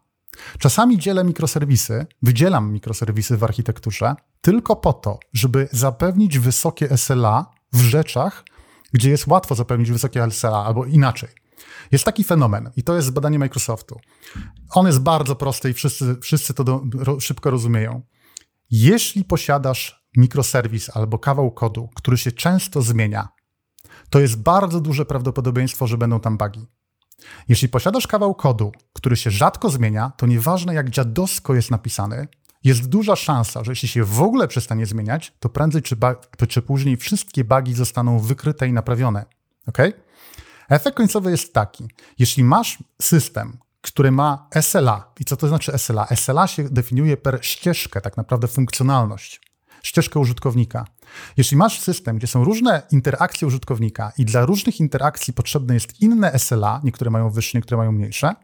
Czasami 0.60 0.97
dzielę 0.97 1.23
mikroserwisy, 1.23 2.06
wydzielam 2.21 2.73
mikroserwisy 2.73 3.38
w 3.38 3.43
architekturze 3.43 4.15
tylko 4.41 4.75
po 4.75 4.93
to, 4.93 5.19
żeby 5.34 5.69
zapewnić 5.71 6.39
wysokie 6.39 6.97
SLA 6.97 7.45
w 7.73 7.82
rzeczach, 7.82 8.43
gdzie 8.93 9.10
jest 9.10 9.27
łatwo 9.27 9.56
zapewnić 9.56 9.91
wysokie 9.91 10.32
SLA, 10.32 10.65
albo 10.65 10.86
inaczej. 10.86 11.30
Jest 11.91 12.03
taki 12.03 12.23
fenomen, 12.23 12.71
i 12.75 12.84
to 12.84 12.95
jest 12.95 13.12
badanie 13.12 13.39
Microsoftu. 13.39 13.99
On 14.69 14.88
jest 14.88 14.99
bardzo 14.99 15.36
prosty 15.36 15.69
i 15.69 15.73
wszyscy, 15.73 16.15
wszyscy 16.21 16.53
to 16.53 16.63
do, 16.63 16.82
ro, 16.93 17.19
szybko 17.19 17.49
rozumieją. 17.49 18.01
Jeśli 18.71 19.23
posiadasz 19.23 20.08
mikroserwis 20.17 20.89
albo 20.97 21.19
kawał 21.19 21.51
kodu, 21.51 21.89
który 21.95 22.17
się 22.17 22.32
często 22.32 22.82
zmienia, 22.82 23.27
to 24.10 24.19
jest 24.19 24.41
bardzo 24.41 24.80
duże 24.80 25.06
prawdopodobieństwo, 25.06 25.88
że 25.88 25.97
będą 25.97 26.19
tam 26.19 26.38
bugi. 26.38 26.67
Jeśli 27.47 27.69
posiadasz 27.69 28.08
kawał 28.08 28.36
kodu, 28.36 28.71
który 28.93 29.15
się 29.17 29.32
rzadko 29.32 29.69
zmienia, 29.69 30.12
to 30.17 30.25
nieważne 30.25 30.73
jak 30.73 30.89
dziadowsko 30.89 31.56
jest 31.56 31.71
napisany, 31.71 32.27
jest 32.63 32.89
duża 32.89 33.15
szansa, 33.15 33.63
że 33.63 33.71
jeśli 33.71 33.88
się 33.88 34.03
w 34.03 34.21
ogóle 34.21 34.47
przestanie 34.47 34.86
zmieniać, 34.86 35.34
to 35.39 35.49
prędzej 35.49 35.82
czy, 35.82 35.95
czy 36.47 36.62
później 36.62 36.97
wszystkie 36.97 37.43
bugi 37.43 37.73
zostaną 37.73 38.19
wykryte 38.19 38.67
i 38.67 38.73
naprawione. 38.73 39.25
Ok? 39.67 39.77
Efekt 40.69 40.97
końcowy 40.97 41.32
jest 41.32 41.53
taki: 41.53 41.88
jeśli 42.19 42.43
masz 42.43 42.77
system, 43.01 43.58
który 43.88 44.12
ma 44.12 44.47
SLA. 44.62 45.13
I 45.19 45.26
co 45.26 45.38
to 45.38 45.47
znaczy 45.47 45.78
SLA? 45.78 46.08
SLA 46.15 46.47
się 46.47 46.63
definiuje 46.63 47.17
per 47.17 47.39
ścieżkę, 47.41 48.02
tak 48.02 48.17
naprawdę 48.17 48.47
funkcjonalność, 48.47 49.41
ścieżkę 49.84 50.19
użytkownika. 50.19 50.86
Jeśli 51.38 51.58
masz 51.58 51.80
system, 51.80 52.17
gdzie 52.17 52.28
są 52.28 52.43
różne 52.43 52.82
interakcje 52.91 53.47
użytkownika 53.47 54.12
i 54.17 54.26
dla 54.26 54.45
różnych 54.45 54.80
interakcji 54.80 55.34
potrzebne 55.34 55.73
jest 55.73 56.02
inne 56.02 56.39
SLA, 56.39 56.82
niektóre 56.84 57.12
mają 57.12 57.30
wyższe, 57.30 57.58
niektóre 57.58 57.78
mają 57.78 57.91
mniejsze, 57.91 58.36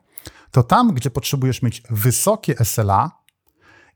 to 0.52 0.64
tam, 0.64 0.94
gdzie 0.94 1.12
potrzebujesz 1.12 1.62
mieć 1.62 1.84
wysokie 1.90 2.56
SLA 2.66 3.12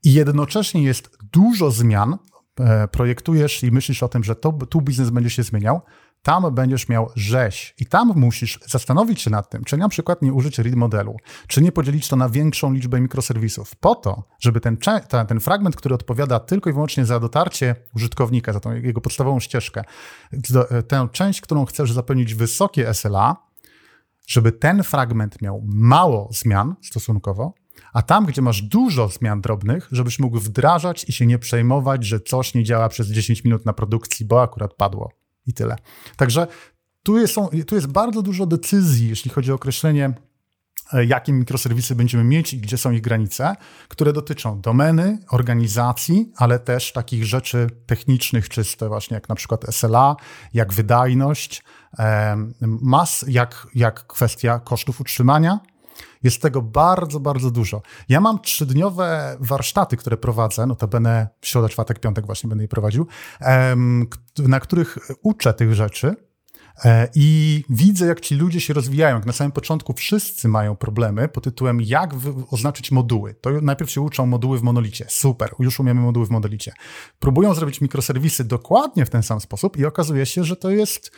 i 0.04 0.12
jednocześnie 0.12 0.82
jest 0.82 1.18
dużo 1.32 1.70
zmian, 1.70 2.18
e, 2.60 2.88
projektujesz 2.88 3.62
i 3.62 3.70
myślisz 3.70 4.02
o 4.02 4.08
tym, 4.08 4.24
że 4.24 4.36
to, 4.36 4.52
tu 4.52 4.80
biznes 4.80 5.10
będzie 5.10 5.30
się 5.30 5.42
zmieniał, 5.42 5.80
tam 6.28 6.54
będziesz 6.54 6.88
miał 6.88 7.10
rzeź 7.16 7.74
i 7.78 7.86
tam 7.86 8.12
musisz 8.16 8.58
zastanowić 8.66 9.20
się 9.20 9.30
nad 9.30 9.50
tym, 9.50 9.64
czy 9.64 9.76
na 9.76 9.88
przykład 9.88 10.22
nie 10.22 10.32
użyć 10.32 10.58
read 10.58 10.74
modelu, 10.74 11.16
czy 11.46 11.62
nie 11.62 11.72
podzielić 11.72 12.08
to 12.08 12.16
na 12.16 12.28
większą 12.28 12.72
liczbę 12.72 13.00
mikroserwisów, 13.00 13.76
po 13.76 13.94
to, 13.94 14.22
żeby 14.40 14.60
ten, 14.60 14.76
ten 15.28 15.40
fragment, 15.40 15.76
który 15.76 15.94
odpowiada 15.94 16.40
tylko 16.40 16.70
i 16.70 16.72
wyłącznie 16.72 17.04
za 17.04 17.20
dotarcie 17.20 17.76
użytkownika, 17.94 18.52
za 18.52 18.60
tą 18.60 18.74
jego 18.74 19.00
podstawową 19.00 19.40
ścieżkę, 19.40 19.84
tę 20.88 21.08
część, 21.12 21.40
którą 21.40 21.64
chcesz 21.64 21.92
zapewnić 21.92 22.34
wysokie 22.34 22.94
SLA, 22.94 23.36
żeby 24.26 24.52
ten 24.52 24.82
fragment 24.82 25.42
miał 25.42 25.62
mało 25.66 26.28
zmian 26.32 26.74
stosunkowo, 26.82 27.54
a 27.92 28.02
tam, 28.02 28.26
gdzie 28.26 28.42
masz 28.42 28.62
dużo 28.62 29.08
zmian 29.08 29.40
drobnych, 29.40 29.88
żebyś 29.92 30.18
mógł 30.18 30.38
wdrażać 30.38 31.04
i 31.08 31.12
się 31.12 31.26
nie 31.26 31.38
przejmować, 31.38 32.04
że 32.04 32.20
coś 32.20 32.54
nie 32.54 32.64
działa 32.64 32.88
przez 32.88 33.08
10 33.08 33.44
minut 33.44 33.66
na 33.66 33.72
produkcji, 33.72 34.26
bo 34.26 34.42
akurat 34.42 34.74
padło 34.74 35.17
i 35.48 35.52
tyle. 35.52 35.76
Także 36.16 36.46
tu 37.02 37.18
jest, 37.18 37.34
tu 37.66 37.74
jest 37.74 37.86
bardzo 37.86 38.22
dużo 38.22 38.46
decyzji, 38.46 39.08
jeśli 39.08 39.30
chodzi 39.30 39.52
o 39.52 39.54
określenie, 39.54 40.12
e, 40.92 41.04
jakie 41.04 41.32
mikroserwisy 41.32 41.94
będziemy 41.94 42.24
mieć 42.24 42.54
i 42.54 42.58
gdzie 42.58 42.78
są 42.78 42.90
ich 42.90 43.00
granice, 43.00 43.56
które 43.88 44.12
dotyczą 44.12 44.60
domeny, 44.60 45.18
organizacji, 45.30 46.32
ale 46.36 46.58
też 46.58 46.92
takich 46.92 47.24
rzeczy 47.24 47.66
technicznych, 47.86 48.48
czyste, 48.48 48.88
właśnie 48.88 49.14
jak 49.14 49.28
na 49.28 49.34
przykład 49.34 49.64
SLA, 49.74 50.16
jak 50.54 50.72
wydajność, 50.72 51.62
mas, 52.60 53.24
jak, 53.28 53.66
jak 53.74 54.06
kwestia 54.06 54.58
kosztów 54.58 55.00
utrzymania. 55.00 55.60
Jest 56.22 56.42
tego 56.42 56.62
bardzo, 56.62 57.20
bardzo 57.20 57.50
dużo. 57.50 57.82
Ja 58.08 58.20
mam 58.20 58.40
trzydniowe 58.40 59.36
warsztaty, 59.40 59.96
które 59.96 60.16
prowadzę, 60.16 60.66
notabene 60.66 61.28
w 61.40 61.46
środę, 61.46 61.68
czwartek, 61.68 61.98
piątek 62.00 62.26
właśnie 62.26 62.48
będę 62.48 62.64
je 62.64 62.68
prowadził, 62.68 63.06
na 64.38 64.60
których 64.60 64.98
uczę 65.22 65.54
tych 65.54 65.74
rzeczy 65.74 66.16
e, 66.84 67.08
i 67.14 67.64
widzę, 67.70 68.06
jak 68.06 68.20
ci 68.20 68.34
ludzie 68.34 68.60
się 68.60 68.74
rozwijają. 68.74 69.20
Na 69.26 69.32
samym 69.32 69.52
początku 69.52 69.92
wszyscy 69.92 70.48
mają 70.48 70.76
problemy 70.76 71.28
pod 71.28 71.44
tytułem, 71.44 71.80
jak 71.80 72.14
oznaczyć 72.50 72.90
moduły. 72.90 73.34
To 73.34 73.50
najpierw 73.50 73.90
się 73.90 74.00
uczą 74.00 74.26
moduły 74.26 74.58
w 74.58 74.62
monolicie. 74.62 75.06
Super, 75.08 75.54
już 75.58 75.80
umiemy 75.80 76.00
moduły 76.00 76.26
w 76.26 76.30
monolicie. 76.30 76.72
Próbują 77.18 77.54
zrobić 77.54 77.80
mikroserwisy 77.80 78.44
dokładnie 78.44 79.06
w 79.06 79.10
ten 79.10 79.22
sam 79.22 79.40
sposób 79.40 79.76
i 79.76 79.86
okazuje 79.86 80.26
się, 80.26 80.44
że 80.44 80.56
to 80.56 80.70
jest 80.70 81.12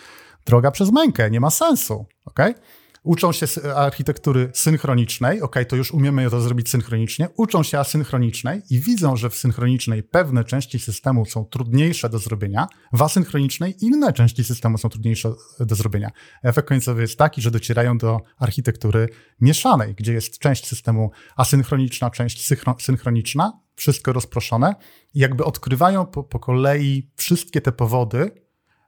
droga 0.47 0.71
przez 0.71 0.93
mękę, 0.93 1.31
nie 1.31 1.41
ma 1.41 1.51
sensu. 1.51 2.07
Okay? 2.25 2.55
Uczą 3.03 3.33
się 3.33 3.47
architektury 3.77 4.51
synchronicznej, 4.55 5.43
ok, 5.43 5.57
to 5.69 5.77
już 5.77 5.93
umiemy 5.93 6.31
to 6.31 6.41
zrobić 6.41 6.69
synchronicznie, 6.69 7.29
uczą 7.37 7.63
się 7.63 7.79
asynchronicznej 7.79 8.63
i 8.71 8.81
widzą, 8.81 9.17
że 9.17 9.31
w 9.31 9.37
synchronicznej 9.37 10.03
pewne 10.03 10.45
części 10.45 10.79
systemu 10.79 11.27
są 11.27 11.45
trudniejsze 11.45 12.09
do 12.09 12.19
zrobienia, 12.19 12.67
w 12.93 13.03
asynchronicznej 13.03 13.75
inne 13.81 14.13
części 14.13 14.45
systemu 14.45 14.79
są 14.79 14.89
trudniejsze 14.89 15.33
do 15.61 15.75
zrobienia. 15.75 16.11
Efekt 16.43 16.69
końcowy 16.69 17.03
jest 17.03 17.19
taki, 17.19 17.43
że 17.43 17.51
docierają 17.51 17.99
do 17.99 18.21
architektury 18.39 19.09
mieszanej, 19.41 19.95
gdzie 19.95 20.13
jest 20.13 20.39
część 20.39 20.67
systemu 20.67 21.11
asynchroniczna, 21.37 22.11
część 22.11 22.47
synchroniczna, 22.79 23.61
wszystko 23.75 24.13
rozproszone. 24.13 24.75
I 25.15 25.19
jakby 25.19 25.45
odkrywają 25.45 26.07
po, 26.07 26.25
po 26.25 26.39
kolei 26.39 27.11
wszystkie 27.17 27.61
te 27.61 27.73
powody, 27.73 28.31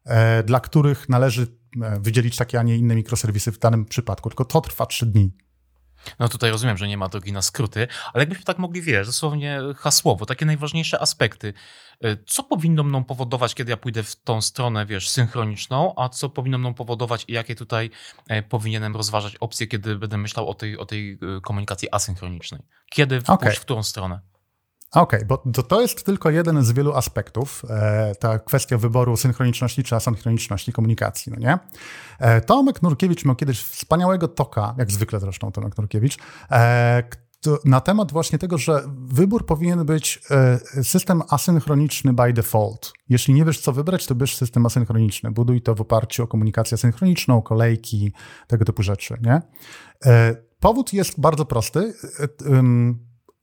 e, 0.04 0.42
dla 0.42 0.60
których 0.60 1.08
należy 1.08 1.61
wydzielić 2.00 2.36
takie, 2.36 2.60
a 2.60 2.62
nie 2.62 2.76
inne 2.76 2.94
mikroserwisy 2.94 3.52
w 3.52 3.58
danym 3.58 3.84
przypadku, 3.84 4.28
tylko 4.28 4.44
to 4.44 4.60
trwa 4.60 4.86
trzy 4.86 5.06
dni. 5.06 5.32
No 6.18 6.28
tutaj 6.28 6.50
rozumiem, 6.50 6.76
że 6.76 6.88
nie 6.88 6.96
ma 6.96 7.08
drogi 7.08 7.32
na 7.32 7.42
skróty, 7.42 7.88
ale 8.12 8.22
jakbyśmy 8.22 8.44
tak 8.44 8.58
mogli, 8.58 8.82
wiesz, 8.82 9.06
dosłownie 9.06 9.60
hasłowo, 9.76 10.26
takie 10.26 10.46
najważniejsze 10.46 11.00
aspekty. 11.00 11.52
E, 12.04 12.16
co 12.26 12.42
powinno 12.42 12.82
mną 12.82 13.04
powodować, 13.04 13.54
kiedy 13.54 13.70
ja 13.70 13.76
pójdę 13.76 14.02
w 14.02 14.16
tą 14.16 14.40
stronę, 14.40 14.86
wiesz, 14.86 15.08
synchroniczną, 15.08 15.94
a 15.96 16.08
co 16.08 16.30
powinno 16.30 16.58
mną 16.58 16.74
powodować 16.74 17.24
i 17.28 17.32
jakie 17.32 17.54
tutaj 17.54 17.90
e, 18.28 18.42
powinienem 18.42 18.96
rozważać 18.96 19.36
opcje, 19.36 19.66
kiedy 19.66 19.98
będę 19.98 20.18
myślał 20.18 20.48
o 20.48 20.54
tej, 20.54 20.78
o 20.78 20.86
tej 20.86 21.18
komunikacji 21.42 21.88
asynchronicznej? 21.92 22.60
Kiedy 22.90 23.18
okay. 23.18 23.38
pójść 23.38 23.58
w 23.58 23.64
którą 23.64 23.82
stronę? 23.82 24.20
Okej, 24.92 25.18
okay, 25.18 25.26
bo 25.26 25.52
to, 25.52 25.62
to 25.62 25.80
jest 25.80 26.04
tylko 26.04 26.30
jeden 26.30 26.64
z 26.64 26.72
wielu 26.72 26.92
aspektów, 26.92 27.62
e, 27.70 28.14
ta 28.14 28.38
kwestia 28.38 28.78
wyboru 28.78 29.16
synchroniczności 29.16 29.82
czy 29.82 29.96
asynchroniczności 29.96 30.72
komunikacji, 30.72 31.32
no 31.32 31.38
nie? 31.38 31.58
E, 32.18 32.40
Tomek 32.40 32.82
Nurkiewicz 32.82 33.24
miał 33.24 33.36
kiedyś 33.36 33.62
wspaniałego 33.62 34.28
toka, 34.28 34.74
jak 34.78 34.90
zwykle 34.90 35.20
zresztą 35.20 35.52
Tomek 35.52 35.78
Nurkiewicz, 35.78 36.18
e, 36.50 37.02
na 37.64 37.80
temat 37.80 38.12
właśnie 38.12 38.38
tego, 38.38 38.58
że 38.58 38.82
wybór 39.04 39.46
powinien 39.46 39.84
być 39.84 40.20
e, 40.30 40.84
system 40.84 41.22
asynchroniczny 41.30 42.12
by 42.12 42.32
default. 42.32 42.92
Jeśli 43.08 43.34
nie 43.34 43.44
wiesz, 43.44 43.60
co 43.60 43.72
wybrać, 43.72 44.06
to 44.06 44.14
bierz 44.14 44.36
system 44.36 44.66
asynchroniczny. 44.66 45.30
Buduj 45.30 45.62
to 45.62 45.74
w 45.74 45.80
oparciu 45.80 46.22
o 46.22 46.26
komunikację 46.26 46.74
asynchroniczną, 46.74 47.42
kolejki, 47.42 48.12
tego 48.46 48.64
typu 48.64 48.82
rzeczy, 48.82 49.18
nie? 49.22 49.42
E, 50.06 50.36
powód 50.60 50.92
jest 50.92 51.20
bardzo 51.20 51.44
prosty 51.44 51.94
e, 52.20 52.28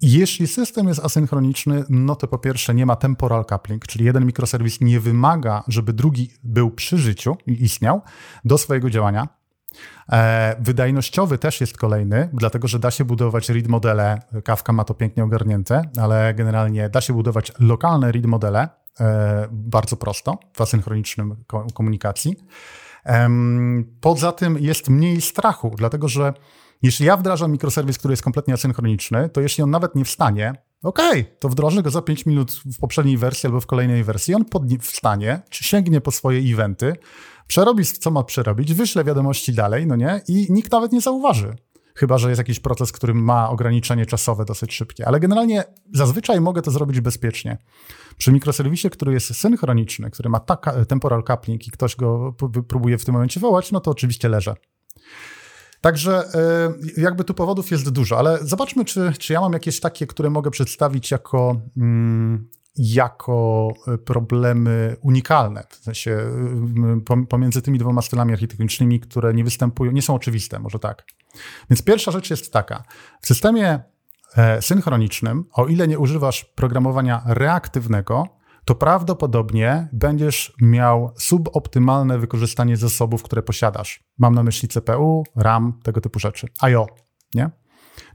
jeśli 0.02 0.48
system 0.48 0.88
jest 0.88 1.06
asynchroniczny, 1.06 1.84
no 1.90 2.16
to 2.16 2.28
po 2.28 2.38
pierwsze 2.38 2.76
nie 2.76 2.86
ma 2.86 2.96
temporal 2.96 3.46
coupling, 3.46 3.88
czyli 3.88 4.06
jeden 4.06 4.26
mikroserwis 4.26 4.82
nie 4.82 5.00
wymaga, 5.00 5.64
żeby 5.68 5.94
drugi 5.94 6.32
był 6.44 6.72
przy 6.72 6.98
życiu 6.98 7.38
i 7.48 7.64
istniał 7.64 8.02
do 8.46 8.58
swojego 8.58 8.90
działania. 8.90 9.28
E, 10.12 10.56
wydajnościowy 10.60 11.38
też 11.38 11.62
jest 11.62 11.78
kolejny, 11.78 12.30
dlatego 12.34 12.68
że 12.68 12.80
da 12.80 12.92
się 12.92 13.06
budować 13.06 13.50
read 13.50 13.68
modele. 13.68 14.22
Kafka 14.44 14.74
ma 14.74 14.84
to 14.84 14.94
pięknie 14.94 15.24
ogarnięte, 15.24 15.82
ale 16.02 16.34
generalnie 16.34 16.90
da 16.90 17.02
się 17.02 17.14
budować 17.14 17.52
lokalne 17.60 18.12
read 18.12 18.26
modele 18.26 18.70
e, 19.00 19.48
bardzo 19.52 19.98
prosto 19.98 20.38
w 20.54 20.62
asynchronicznym 20.62 21.36
komunikacji. 21.74 22.36
Poza 24.02 24.32
tym 24.32 24.58
jest 24.58 24.90
mniej 24.90 25.22
strachu, 25.22 25.74
dlatego 25.78 26.08
że 26.08 26.34
jeśli 26.82 27.06
ja 27.06 27.18
wdrażam 27.18 27.52
mikroserwis, 27.52 27.98
który 27.98 28.12
jest 28.12 28.24
kompletnie 28.24 28.54
asynchroniczny, 28.54 29.30
to 29.30 29.42
jeśli 29.42 29.64
on 29.64 29.70
nawet 29.70 29.96
nie 29.96 30.06
wstanie, 30.06 30.54
okej, 30.84 31.22
okay, 31.22 31.38
to 31.40 31.50
wdrożę 31.50 31.84
go 31.84 31.90
za 31.90 32.02
5 32.02 32.26
minut 32.26 32.52
w 32.52 32.80
poprzedniej 32.80 33.18
wersji 33.18 33.48
albo 33.48 33.62
w 33.62 33.66
kolejnej 33.66 34.04
wersji, 34.04 34.36
on 34.36 34.46
wstanie, 34.82 35.42
czy 35.50 35.64
sięgnie 35.64 36.02
po 36.02 36.12
swoje 36.12 36.54
eventy, 36.54 36.94
przerobi, 37.48 37.86
co 37.86 38.12
ma 38.12 38.24
przerobić, 38.24 38.74
wyśle 38.74 39.04
wiadomości 39.04 39.54
dalej, 39.54 39.88
no 39.88 39.96
nie, 39.96 40.22
i 40.28 40.48
nikt 40.50 40.72
nawet 40.72 40.92
nie 40.92 41.02
zauważy. 41.02 41.56
chyba 41.96 42.18
że 42.18 42.30
jest 42.30 42.40
jakiś 42.40 42.60
proces, 42.60 42.92
który 42.92 43.14
ma 43.14 43.50
ograniczenie 43.50 44.06
czasowe 44.06 44.46
dosyć 44.46 44.74
szybkie. 44.74 45.08
Ale 45.08 45.20
generalnie 45.20 45.64
zazwyczaj 45.94 46.42
mogę 46.42 46.62
to 46.62 46.72
zrobić 46.72 47.02
bezpiecznie. 47.02 47.58
Przy 48.18 48.32
mikroserwisie, 48.32 48.90
który 48.90 49.14
jest 49.14 49.36
synchroniczny, 49.36 50.12
który 50.12 50.30
ma 50.30 50.40
taka, 50.40 50.86
temporal 50.86 51.24
coupling 51.24 51.68
i 51.68 51.72
ktoś 51.72 51.96
go 51.96 52.34
próbuje 52.68 52.98
w 52.98 53.06
tym 53.06 53.14
momencie 53.14 53.40
wołać, 53.40 53.72
no 53.72 53.80
to 53.80 53.92
oczywiście 53.92 54.30
leżę. 54.30 54.56
Także 55.82 56.24
e, 56.34 57.02
jakby 57.02 57.24
tu 57.24 57.34
powodów 57.34 57.72
jest 57.72 57.90
dużo, 57.90 58.18
ale 58.20 58.40
zobaczmy, 58.42 58.86
czy, 58.86 59.14
czy 59.20 59.34
ja 59.34 59.42
mam 59.42 59.54
jakieś 59.54 59.80
takie, 59.80 60.08
które 60.08 60.30
mogę 60.30 60.52
przedstawić 60.52 61.12
jako, 61.12 61.62
mm, 61.78 62.50
jako 62.76 63.68
e, 63.88 63.98
problemy 63.98 64.96
unikalne, 65.02 65.64
w 65.70 65.76
sensie 65.76 66.12
e, 67.10 67.26
pomiędzy 67.30 67.62
tymi 67.62 67.80
dwoma 67.80 68.02
stylami 68.02 68.34
architektonicznymi, 68.34 69.00
które 69.00 69.34
nie 69.34 69.44
występują, 69.44 69.92
nie 69.92 70.02
są 70.02 70.16
oczywiste, 70.16 70.60
może 70.60 70.80
tak. 70.80 71.06
Więc 71.70 71.82
pierwsza 71.82 72.12
rzecz 72.12 72.30
jest 72.30 72.54
taka. 72.54 72.84
W 73.22 73.28
systemie 73.28 73.80
synchronicznym, 74.62 75.46
o 75.54 75.68
ile 75.68 75.88
nie 75.88 76.00
używasz 76.00 76.46
programowania 76.46 77.22
reaktywnego, 77.26 78.39
to 78.70 78.76
prawdopodobnie 78.76 79.88
będziesz 79.94 80.54
miał 80.62 81.12
suboptymalne 81.18 82.20
wykorzystanie 82.20 82.78
zasobów, 82.78 83.24
które 83.24 83.42
posiadasz. 83.42 84.04
Mam 84.18 84.36
na 84.36 84.44
myśli 84.44 84.68
CPU, 84.68 85.24
RAM, 85.36 85.80
tego 85.84 86.02
typu 86.02 86.20
rzeczy. 86.20 86.48
IO, 86.62 86.88
nie? 87.36 87.50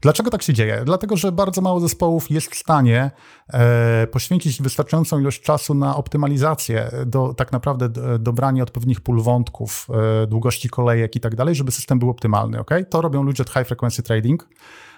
Dlaczego 0.01 0.29
tak 0.29 0.41
się 0.41 0.53
dzieje? 0.53 0.81
Dlatego, 0.85 1.17
że 1.17 1.31
bardzo 1.31 1.61
mało 1.61 1.79
zespołów 1.79 2.31
jest 2.31 2.51
w 2.51 2.55
stanie 2.55 3.11
e, 3.53 4.07
poświęcić 4.07 4.61
wystarczającą 4.61 5.19
ilość 5.19 5.41
czasu 5.41 5.73
na 5.73 5.95
optymalizację, 5.95 6.91
do, 7.05 7.33
tak 7.33 7.51
naprawdę 7.51 7.89
do, 7.89 8.19
dobranie 8.19 8.63
odpowiednich 8.63 9.01
pól 9.01 9.21
wątków, 9.21 9.87
e, 10.23 10.27
długości 10.27 10.69
kolejek 10.69 11.15
i 11.15 11.19
tak 11.19 11.35
dalej, 11.35 11.55
żeby 11.55 11.71
system 11.71 11.99
był 11.99 12.09
optymalny. 12.09 12.59
Okay? 12.59 12.85
To 12.85 13.01
robią 13.01 13.23
ludzie 13.23 13.43
od 13.43 13.49
High 13.49 13.67
Frequency 13.67 14.03
Trading 14.03 14.47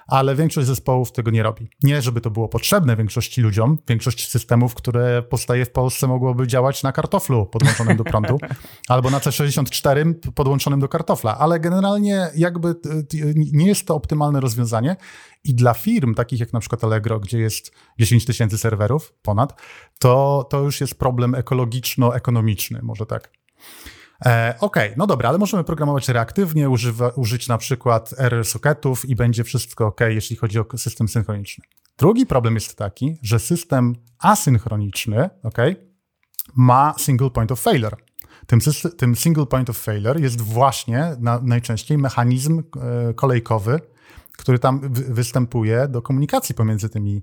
ale 0.07 0.35
większość 0.35 0.67
zespołów 0.67 1.11
tego 1.11 1.31
nie 1.31 1.43
robi. 1.43 1.69
Nie, 1.83 2.01
żeby 2.01 2.21
to 2.21 2.31
było 2.31 2.47
potrzebne 2.47 2.95
większości 2.95 3.41
ludziom. 3.41 3.77
Większość 3.87 4.29
systemów, 4.29 4.75
które 4.75 5.23
powstaje 5.23 5.65
w 5.65 5.71
Polsce, 5.71 6.07
mogłoby 6.07 6.47
działać 6.47 6.83
na 6.83 6.91
kartoflu 6.91 7.45
podłączonym 7.45 7.97
do 7.97 8.03
prądu, 8.03 8.37
albo 8.87 9.09
na 9.09 9.19
C64 9.19 10.13
podłączonym 10.35 10.79
do 10.79 10.87
kartofla, 10.87 11.37
ale 11.37 11.59
generalnie 11.59 12.29
jakby 12.35 12.75
nie 13.35 13.67
jest 13.67 13.87
to 13.87 13.95
optymalne 13.95 14.39
rozwiązanie 14.39 14.95
i 15.43 15.55
dla 15.55 15.73
firm 15.73 16.13
takich 16.13 16.39
jak 16.39 16.53
na 16.53 16.59
przykład 16.59 16.83
Allegro, 16.83 17.19
gdzie 17.19 17.39
jest 17.39 17.71
10 17.99 18.25
tysięcy 18.25 18.57
serwerów 18.57 19.13
ponad, 19.21 19.61
to, 19.99 20.47
to 20.49 20.59
już 20.59 20.81
jest 20.81 20.99
problem 20.99 21.35
ekologiczno-ekonomiczny, 21.35 22.79
może 22.81 23.05
tak. 23.05 23.31
E, 24.25 24.55
OK, 24.59 24.75
no 24.97 25.07
dobra, 25.07 25.29
ale 25.29 25.37
możemy 25.37 25.63
programować 25.63 26.09
reaktywnie, 26.09 26.69
używa, 26.69 27.09
użyć 27.09 27.47
na 27.47 27.57
przykład 27.57 28.13
error 28.17 28.45
socketów 28.45 29.09
i 29.09 29.15
będzie 29.15 29.43
wszystko 29.43 29.85
OK, 29.85 30.01
jeśli 30.07 30.35
chodzi 30.35 30.59
o 30.59 30.65
system 30.77 31.07
synchroniczny. 31.07 31.63
Drugi 31.97 32.25
problem 32.25 32.53
jest 32.53 32.77
taki, 32.77 33.17
że 33.21 33.39
system 33.39 33.95
asynchroniczny 34.19 35.29
OK, 35.43 35.57
ma 36.55 36.93
single 36.97 37.29
point 37.29 37.51
of 37.51 37.59
failure. 37.59 37.97
Tym, 38.47 38.59
tym 38.97 39.15
single 39.15 39.45
point 39.45 39.69
of 39.69 39.77
failure 39.77 40.21
jest 40.21 40.41
właśnie 40.41 41.15
na, 41.19 41.39
najczęściej 41.43 41.97
mechanizm 41.97 42.59
e, 42.59 43.13
kolejkowy, 43.13 43.79
który 44.37 44.59
tam 44.59 44.81
występuje 44.91 45.87
do 45.87 46.01
komunikacji 46.01 46.55
pomiędzy 46.55 46.89
tymi 46.89 47.21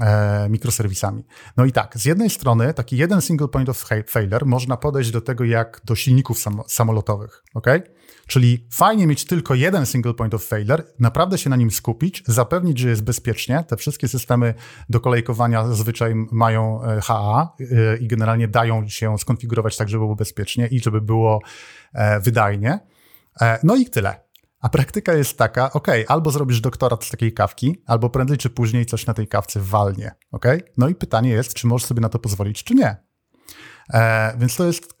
e, 0.00 0.48
mikroserwisami. 0.48 1.24
No 1.56 1.64
i 1.64 1.72
tak, 1.72 1.98
z 1.98 2.04
jednej 2.04 2.30
strony 2.30 2.74
taki 2.74 2.96
jeden 2.96 3.20
single 3.20 3.48
point 3.48 3.68
of 3.68 3.86
failure 4.06 4.46
można 4.46 4.76
podejść 4.76 5.10
do 5.10 5.20
tego 5.20 5.44
jak 5.44 5.80
do 5.84 5.94
silników 5.94 6.38
sam 6.38 6.62
samolotowych, 6.66 7.44
ok? 7.54 7.66
Czyli 8.26 8.66
fajnie 8.72 9.06
mieć 9.06 9.24
tylko 9.24 9.54
jeden 9.54 9.86
single 9.86 10.14
point 10.14 10.34
of 10.34 10.44
failure, 10.44 10.82
naprawdę 10.98 11.38
się 11.38 11.50
na 11.50 11.56
nim 11.56 11.70
skupić, 11.70 12.22
zapewnić, 12.26 12.78
że 12.78 12.88
jest 12.88 13.04
bezpiecznie. 13.04 13.64
Te 13.68 13.76
wszystkie 13.76 14.08
systemy 14.08 14.54
do 14.88 15.00
kolejkowania 15.00 15.66
zazwyczaj 15.66 16.14
mają 16.14 16.84
e, 16.84 17.00
HA 17.00 17.52
e, 17.60 17.96
i 17.96 18.08
generalnie 18.08 18.48
dają 18.48 18.88
się 18.88 19.18
skonfigurować 19.18 19.76
tak, 19.76 19.88
żeby 19.88 20.00
było 20.04 20.16
bezpiecznie 20.16 20.66
i 20.66 20.80
żeby 20.80 21.00
było 21.00 21.40
wydajnie. 22.22 22.78
No 23.62 23.76
i 23.76 23.86
tyle. 23.86 24.27
A 24.60 24.68
praktyka 24.68 25.14
jest 25.14 25.38
taka, 25.38 25.72
ok, 25.72 25.88
albo 26.08 26.30
zrobisz 26.30 26.60
doktorat 26.60 27.04
z 27.04 27.10
takiej 27.10 27.32
kawki, 27.32 27.82
albo 27.86 28.10
prędzej 28.10 28.38
czy 28.38 28.50
później 28.50 28.86
coś 28.86 29.06
na 29.06 29.14
tej 29.14 29.28
kawce 29.28 29.60
walnie, 29.60 30.14
ok? 30.32 30.46
No 30.76 30.88
i 30.88 30.94
pytanie 30.94 31.30
jest, 31.30 31.54
czy 31.54 31.66
możesz 31.66 31.86
sobie 31.86 32.00
na 32.00 32.08
to 32.08 32.18
pozwolić, 32.18 32.64
czy 32.64 32.74
nie. 32.74 32.96
E, 33.94 34.36
więc 34.38 34.56
to 34.56 34.64
jest, 34.64 34.94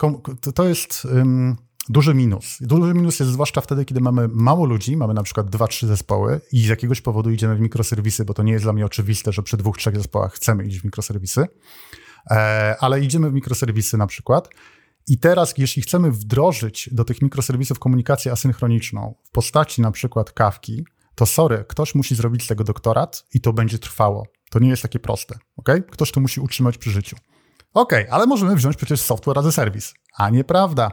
to 0.54 0.64
jest 0.64 1.04
um, 1.04 1.56
duży 1.88 2.14
minus. 2.14 2.58
Duży 2.60 2.94
minus 2.94 3.20
jest 3.20 3.32
zwłaszcza 3.32 3.60
wtedy, 3.60 3.84
kiedy 3.84 4.00
mamy 4.00 4.28
mało 4.28 4.66
ludzi, 4.66 4.96
mamy 4.96 5.14
na 5.14 5.22
przykład 5.22 5.50
dwa, 5.50 5.66
trzy 5.66 5.86
zespoły 5.86 6.40
i 6.52 6.60
z 6.60 6.68
jakiegoś 6.68 7.00
powodu 7.00 7.30
idziemy 7.30 7.56
w 7.56 7.60
mikroserwisy, 7.60 8.24
bo 8.24 8.34
to 8.34 8.42
nie 8.42 8.52
jest 8.52 8.64
dla 8.64 8.72
mnie 8.72 8.86
oczywiste, 8.86 9.32
że 9.32 9.42
przy 9.42 9.56
dwóch, 9.56 9.78
trzech 9.78 9.96
zespołach 9.96 10.32
chcemy 10.32 10.64
iść 10.64 10.80
w 10.80 10.84
mikroserwisy, 10.84 11.46
e, 12.30 12.76
ale 12.80 13.00
idziemy 13.00 13.30
w 13.30 13.32
mikroserwisy 13.32 13.96
na 13.96 14.06
przykład 14.06 14.48
i 15.08 15.18
teraz, 15.18 15.54
jeśli 15.58 15.82
chcemy 15.82 16.10
wdrożyć 16.10 16.88
do 16.92 17.04
tych 17.04 17.22
mikroserwisów 17.22 17.78
komunikację 17.78 18.32
asynchroniczną 18.32 19.14
w 19.24 19.30
postaci 19.30 19.82
na 19.82 19.90
przykład 19.90 20.32
kawki, 20.32 20.84
to 21.14 21.26
sorry, 21.26 21.64
ktoś 21.68 21.94
musi 21.94 22.14
zrobić 22.14 22.44
z 22.44 22.46
tego 22.46 22.64
doktorat 22.64 23.24
i 23.34 23.40
to 23.40 23.52
będzie 23.52 23.78
trwało. 23.78 24.26
To 24.50 24.58
nie 24.58 24.68
jest 24.68 24.82
takie 24.82 24.98
proste, 24.98 25.38
ok? 25.56 25.68
Ktoś 25.90 26.12
to 26.12 26.20
musi 26.20 26.40
utrzymać 26.40 26.78
przy 26.78 26.90
życiu. 26.90 27.16
Ok, 27.74 27.92
ale 28.10 28.26
możemy 28.26 28.56
wziąć 28.56 28.76
przecież 28.76 29.00
software 29.00 29.38
as 29.38 29.46
a 29.46 29.52
service. 29.52 29.92
A 30.16 30.30
nieprawda. 30.30 30.90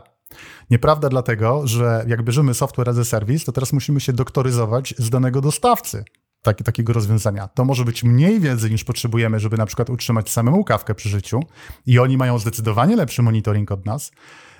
Nieprawda 0.70 1.10
dlatego, 1.10 1.68
że 1.68 2.06
jak 2.08 2.24
bierzemy 2.24 2.54
software 2.54 2.90
as 2.90 2.98
a 2.98 3.04
service, 3.04 3.46
to 3.46 3.52
teraz 3.52 3.74
musimy 3.74 4.00
się 4.00 4.14
doktoryzować 4.14 4.94
z 4.98 5.10
danego 5.10 5.42
dostawcy 5.42 6.04
taki, 6.46 6.64
takiego 6.64 6.94
rozwiązania. 6.94 7.48
To 7.48 7.66
może 7.66 7.86
być 7.86 8.04
mniej 8.04 8.40
wiedzy 8.40 8.70
niż 8.70 8.84
potrzebujemy, 8.84 9.40
żeby 9.40 9.58
na 9.58 9.66
przykład 9.66 9.90
utrzymać 9.90 10.30
samemu 10.30 10.64
kawkę 10.64 10.96
przy 10.96 11.10
życiu 11.10 11.40
i 11.86 12.00
oni 12.00 12.18
mają 12.18 12.40
zdecydowanie 12.40 12.96
lepszy 12.96 13.22
monitoring 13.22 13.72
od 13.72 13.86
nas, 13.86 14.12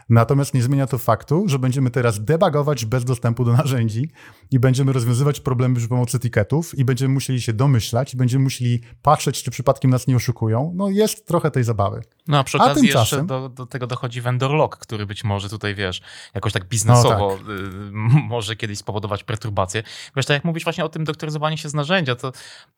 Natomiast 0.10 0.54
nie 0.54 0.64
zmienia 0.64 0.88
to 0.88 0.98
faktu, 0.98 1.44
że 1.48 1.60
będziemy 1.60 1.90
teraz 1.90 2.24
debugować 2.24 2.86
bez 2.86 3.06
dostępu 3.06 3.46
do 3.46 3.54
narzędzi 3.54 4.10
i 4.52 4.60
będziemy 4.60 4.94
rozwiązywać 4.94 5.40
problemy 5.40 5.76
przy 5.76 5.88
pomocy 5.88 6.20
ticketów 6.20 6.78
i 6.78 6.86
będziemy 6.86 7.14
musieli 7.14 7.42
się 7.42 7.54
domyślać 7.54 8.14
i 8.14 8.18
będziemy 8.18 8.44
musieli 8.44 8.82
patrzeć, 9.02 9.44
czy 9.44 9.52
przypadkiem 9.52 9.92
nas 9.92 10.08
nie 10.08 10.16
oszukują. 10.16 10.72
No 10.76 10.90
jest 10.90 11.28
trochę 11.28 11.52
tej 11.52 11.64
zabawy. 11.64 12.02
No 12.28 12.40
a 12.40 12.44
przy 12.44 12.58
okazji 12.58 12.72
a 12.72 12.94
tymczasem... 12.94 13.20
jeszcze 13.20 13.28
do, 13.28 13.50
do, 13.50 13.66
tego 13.66 13.88
dochodzi 13.88 14.22
vendor 14.22 14.52
lock, 14.52 14.78
który 14.78 15.06
być 15.06 15.24
może 15.24 15.50
tutaj, 15.50 15.76
wiesz, 15.76 16.02
jakoś 16.34 16.54
tak 16.54 16.66
biznesowo 16.66 17.30
no, 17.32 17.38
tak. 17.38 17.50
Y, 17.50 17.92
może 18.28 18.56
kiedyś 18.56 18.78
spowodować 18.78 19.24
perturbacje. 19.24 19.84
Wiesz, 20.16 20.26
tak 20.26 20.36
jak 20.36 20.46
mówisz 20.46 20.64
właśnie 20.64 20.86
o 20.86 20.90
tym 20.90 21.04
doktoryzowaniu 21.04 21.58
się 21.58 21.70
z 21.70 21.74
narzędzia, 21.74 22.16
to, 22.16 22.32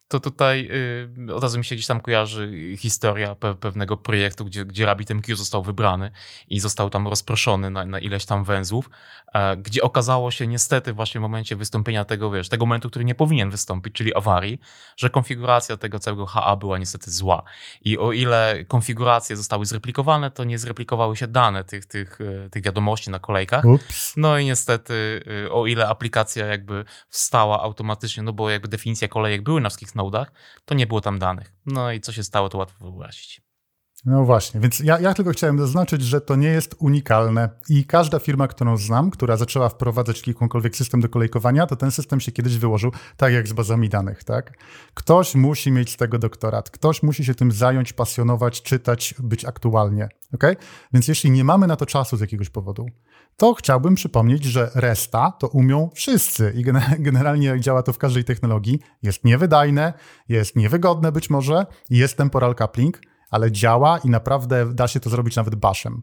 to 0.08 0.20
tutaj 0.20 0.70
y, 1.28 1.34
od 1.36 1.44
razu 1.44 1.58
mi 1.58 1.66
się 1.66 1.76
gdzieś 1.76 1.88
tam 1.88 2.02
kojarzy 2.02 2.76
historia 2.78 3.36
pe 3.36 3.56
pewnego 3.56 3.98
projektu, 3.98 4.46
gdzie, 4.46 4.66
gdzie 4.66 4.86
RabbitMQ 4.86 5.36
został 5.36 5.64
wybrany 5.64 6.12
i 6.48 6.60
został 6.60 6.90
tam 6.90 7.08
rozproszony 7.08 7.70
na, 7.70 7.86
na 7.86 8.00
ileś 8.00 8.26
tam 8.26 8.44
węzłów, 8.44 8.90
e, 9.34 9.58
gdzie 9.58 9.82
okazało 9.82 10.32
się 10.32 10.48
niestety 10.48 10.94
właśnie 10.94 11.20
w 11.20 11.22
momencie 11.22 11.56
wystąpienia 11.58 12.06
tego, 12.06 12.32
wiesz, 12.32 12.50
tego 12.50 12.66
momentu, 12.66 12.90
który 12.90 13.06
nie 13.06 13.16
powinien 13.16 13.50
wystąpić, 13.50 13.94
czyli 13.94 14.16
awarii, 14.16 14.60
że 14.98 15.10
konfiguracja 15.10 15.78
tego 15.78 16.00
całego 16.00 16.26
HA 16.26 16.56
była 16.56 16.78
niestety 16.78 17.12
zła. 17.12 17.44
I 17.82 17.98
o 17.98 18.12
ile 18.12 18.66
konfiguracje 18.68 19.36
zostały 19.36 19.66
zreplikowane, 19.66 20.32
to 20.32 20.44
nie 20.44 20.60
zreplikowały 20.60 21.16
się 21.18 21.28
dane 21.28 21.64
tych, 21.64 21.86
tych, 21.86 22.20
e, 22.22 22.50
tych 22.50 22.64
wiadomości 22.64 23.10
na 23.10 23.20
kolejkach. 23.20 23.66
Ups. 23.66 24.14
No 24.18 24.38
i 24.38 24.46
niestety 24.46 25.24
e, 25.46 25.52
o 25.52 25.66
ile 25.66 25.88
aplikacja 25.88 26.46
jakby 26.46 26.86
wstała 27.10 27.62
automatycznie, 27.62 28.24
no 28.24 28.34
bo 28.34 28.50
jakby 28.50 28.68
definicja 28.68 29.08
kolejek 29.08 29.42
były 29.42 29.62
na 29.62 29.70
wszystkich 29.70 29.96
nodach, 29.96 30.32
to 30.66 30.76
nie 30.76 30.88
było 30.88 31.02
tam 31.02 31.20
danych. 31.20 31.54
No 31.66 31.92
i 31.92 32.02
co 32.02 32.12
się 32.12 32.24
stało, 32.24 32.50
to 32.50 32.58
łatwo 32.58 32.78
wyobrazić. 32.80 33.47
No 34.08 34.26
właśnie, 34.26 34.60
więc 34.60 34.80
ja, 34.80 35.00
ja, 35.00 35.14
tylko 35.14 35.32
chciałem 35.32 35.60
zaznaczyć, 35.60 36.02
że 36.02 36.22
to 36.22 36.36
nie 36.36 36.48
jest 36.48 36.76
unikalne 36.80 37.50
i 37.70 37.86
każda 37.86 38.20
firma, 38.20 38.48
którą 38.48 38.78
znam, 38.78 39.12
która 39.12 39.38
zaczęła 39.38 39.70
wprowadzać 39.70 40.28
jakąkolwiek 40.28 40.76
system 40.76 41.02
do 41.02 41.10
kolejkowania, 41.10 41.68
to 41.68 41.76
ten 41.76 41.92
system 41.92 42.20
się 42.20 42.32
kiedyś 42.32 42.58
wyłożył 42.58 42.92
tak 43.18 43.34
jak 43.34 43.48
z 43.48 43.54
bazami 43.54 43.90
danych, 43.90 44.24
tak? 44.24 44.58
Ktoś 44.94 45.36
musi 45.36 45.72
mieć 45.72 45.92
z 45.92 45.98
tego 45.98 46.20
doktorat, 46.20 46.70
ktoś 46.70 47.04
musi 47.04 47.26
się 47.26 47.36
tym 47.36 47.52
zająć, 47.52 47.94
pasjonować, 47.94 48.62
czytać, 48.62 49.16
być 49.20 49.46
aktualnie, 49.46 50.10
ok? 50.34 50.44
Więc 50.94 51.08
jeśli 51.08 51.32
nie 51.32 51.44
mamy 51.44 51.68
na 51.68 51.76
to 51.76 51.86
czasu 51.86 52.18
z 52.18 52.22
jakiegoś 52.22 52.50
powodu, 52.50 52.86
to 53.38 53.54
chciałbym 53.54 53.96
przypomnieć, 53.96 54.44
że 54.44 54.72
resta 54.76 55.34
to 55.40 55.48
umią 55.48 55.90
wszyscy 55.94 56.54
i 56.56 56.64
generalnie 57.08 57.60
działa 57.60 57.84
to 57.84 57.94
w 57.94 57.98
każdej 57.98 58.24
technologii. 58.24 58.80
Jest 59.04 59.24
niewydajne, 59.24 59.94
jest 60.30 60.56
niewygodne 60.56 61.12
być 61.12 61.30
może, 61.30 61.66
jest 61.90 62.18
temporal 62.18 62.56
coupling, 62.56 63.00
ale 63.30 63.52
działa 63.52 63.98
i 63.98 64.10
naprawdę 64.10 64.74
da 64.74 64.88
się 64.88 65.00
to 65.00 65.10
zrobić 65.10 65.36
nawet 65.36 65.56
baszem. 65.56 66.02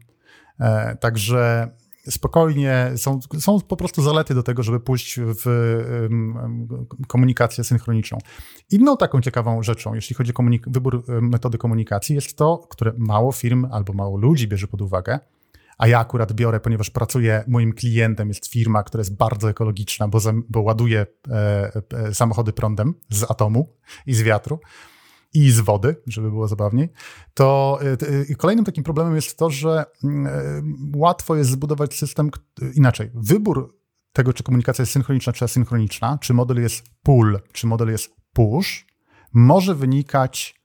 E, 0.59 0.95
także 0.95 1.71
spokojnie, 2.09 2.91
są, 2.95 3.19
są 3.39 3.61
po 3.61 3.77
prostu 3.77 4.01
zalety 4.01 4.35
do 4.35 4.43
tego, 4.43 4.63
żeby 4.63 4.79
pójść 4.79 5.19
w 5.21 6.07
komunikację 7.07 7.63
synchroniczną. 7.63 8.17
Inną 8.71 8.97
taką 8.97 9.21
ciekawą 9.21 9.63
rzeczą, 9.63 9.93
jeśli 9.93 10.15
chodzi 10.15 10.33
o 10.33 10.43
wybór 10.67 11.03
metody 11.21 11.57
komunikacji, 11.57 12.15
jest 12.15 12.37
to, 12.37 12.57
które 12.57 12.93
mało 12.97 13.31
firm 13.31 13.67
albo 13.71 13.93
mało 13.93 14.17
ludzi 14.17 14.47
bierze 14.47 14.67
pod 14.67 14.81
uwagę, 14.81 15.19
a 15.77 15.87
ja 15.87 15.99
akurat 15.99 16.33
biorę, 16.33 16.59
ponieważ 16.59 16.89
pracuję, 16.89 17.43
moim 17.47 17.73
klientem 17.73 18.27
jest 18.27 18.47
firma, 18.47 18.83
która 18.83 19.01
jest 19.01 19.15
bardzo 19.15 19.49
ekologiczna, 19.49 20.07
bo, 20.07 20.19
bo 20.49 20.61
ładuje 20.61 21.05
e, 21.29 21.71
e, 21.93 22.13
samochody 22.13 22.53
prądem 22.53 22.93
z 23.09 23.31
atomu 23.31 23.73
i 24.05 24.13
z 24.13 24.21
wiatru 24.21 24.59
i 25.35 25.51
z 25.51 25.59
wody, 25.59 25.95
żeby 26.07 26.29
było 26.29 26.47
zabawniej, 26.47 26.89
to 27.33 27.79
e, 28.29 28.35
kolejnym 28.35 28.65
takim 28.65 28.83
problemem 28.83 29.15
jest 29.15 29.37
to, 29.37 29.49
że 29.49 29.85
mm, 30.03 30.27
e, 30.27 30.97
łatwo 30.97 31.35
jest 31.35 31.49
zbudować 31.49 31.93
system 31.93 32.31
inaczej. 32.75 33.11
Wybór 33.13 33.79
tego, 34.13 34.33
czy 34.33 34.43
komunikacja 34.43 34.81
jest 34.81 34.91
synchroniczna, 34.91 35.33
czy 35.33 35.45
asynchroniczna, 35.45 36.17
czy 36.21 36.33
model 36.33 36.61
jest 36.61 36.83
pull, 37.03 37.39
czy 37.51 37.67
model 37.67 37.89
jest 37.89 38.15
push, 38.33 38.87
może 39.33 39.75
wynikać 39.75 40.61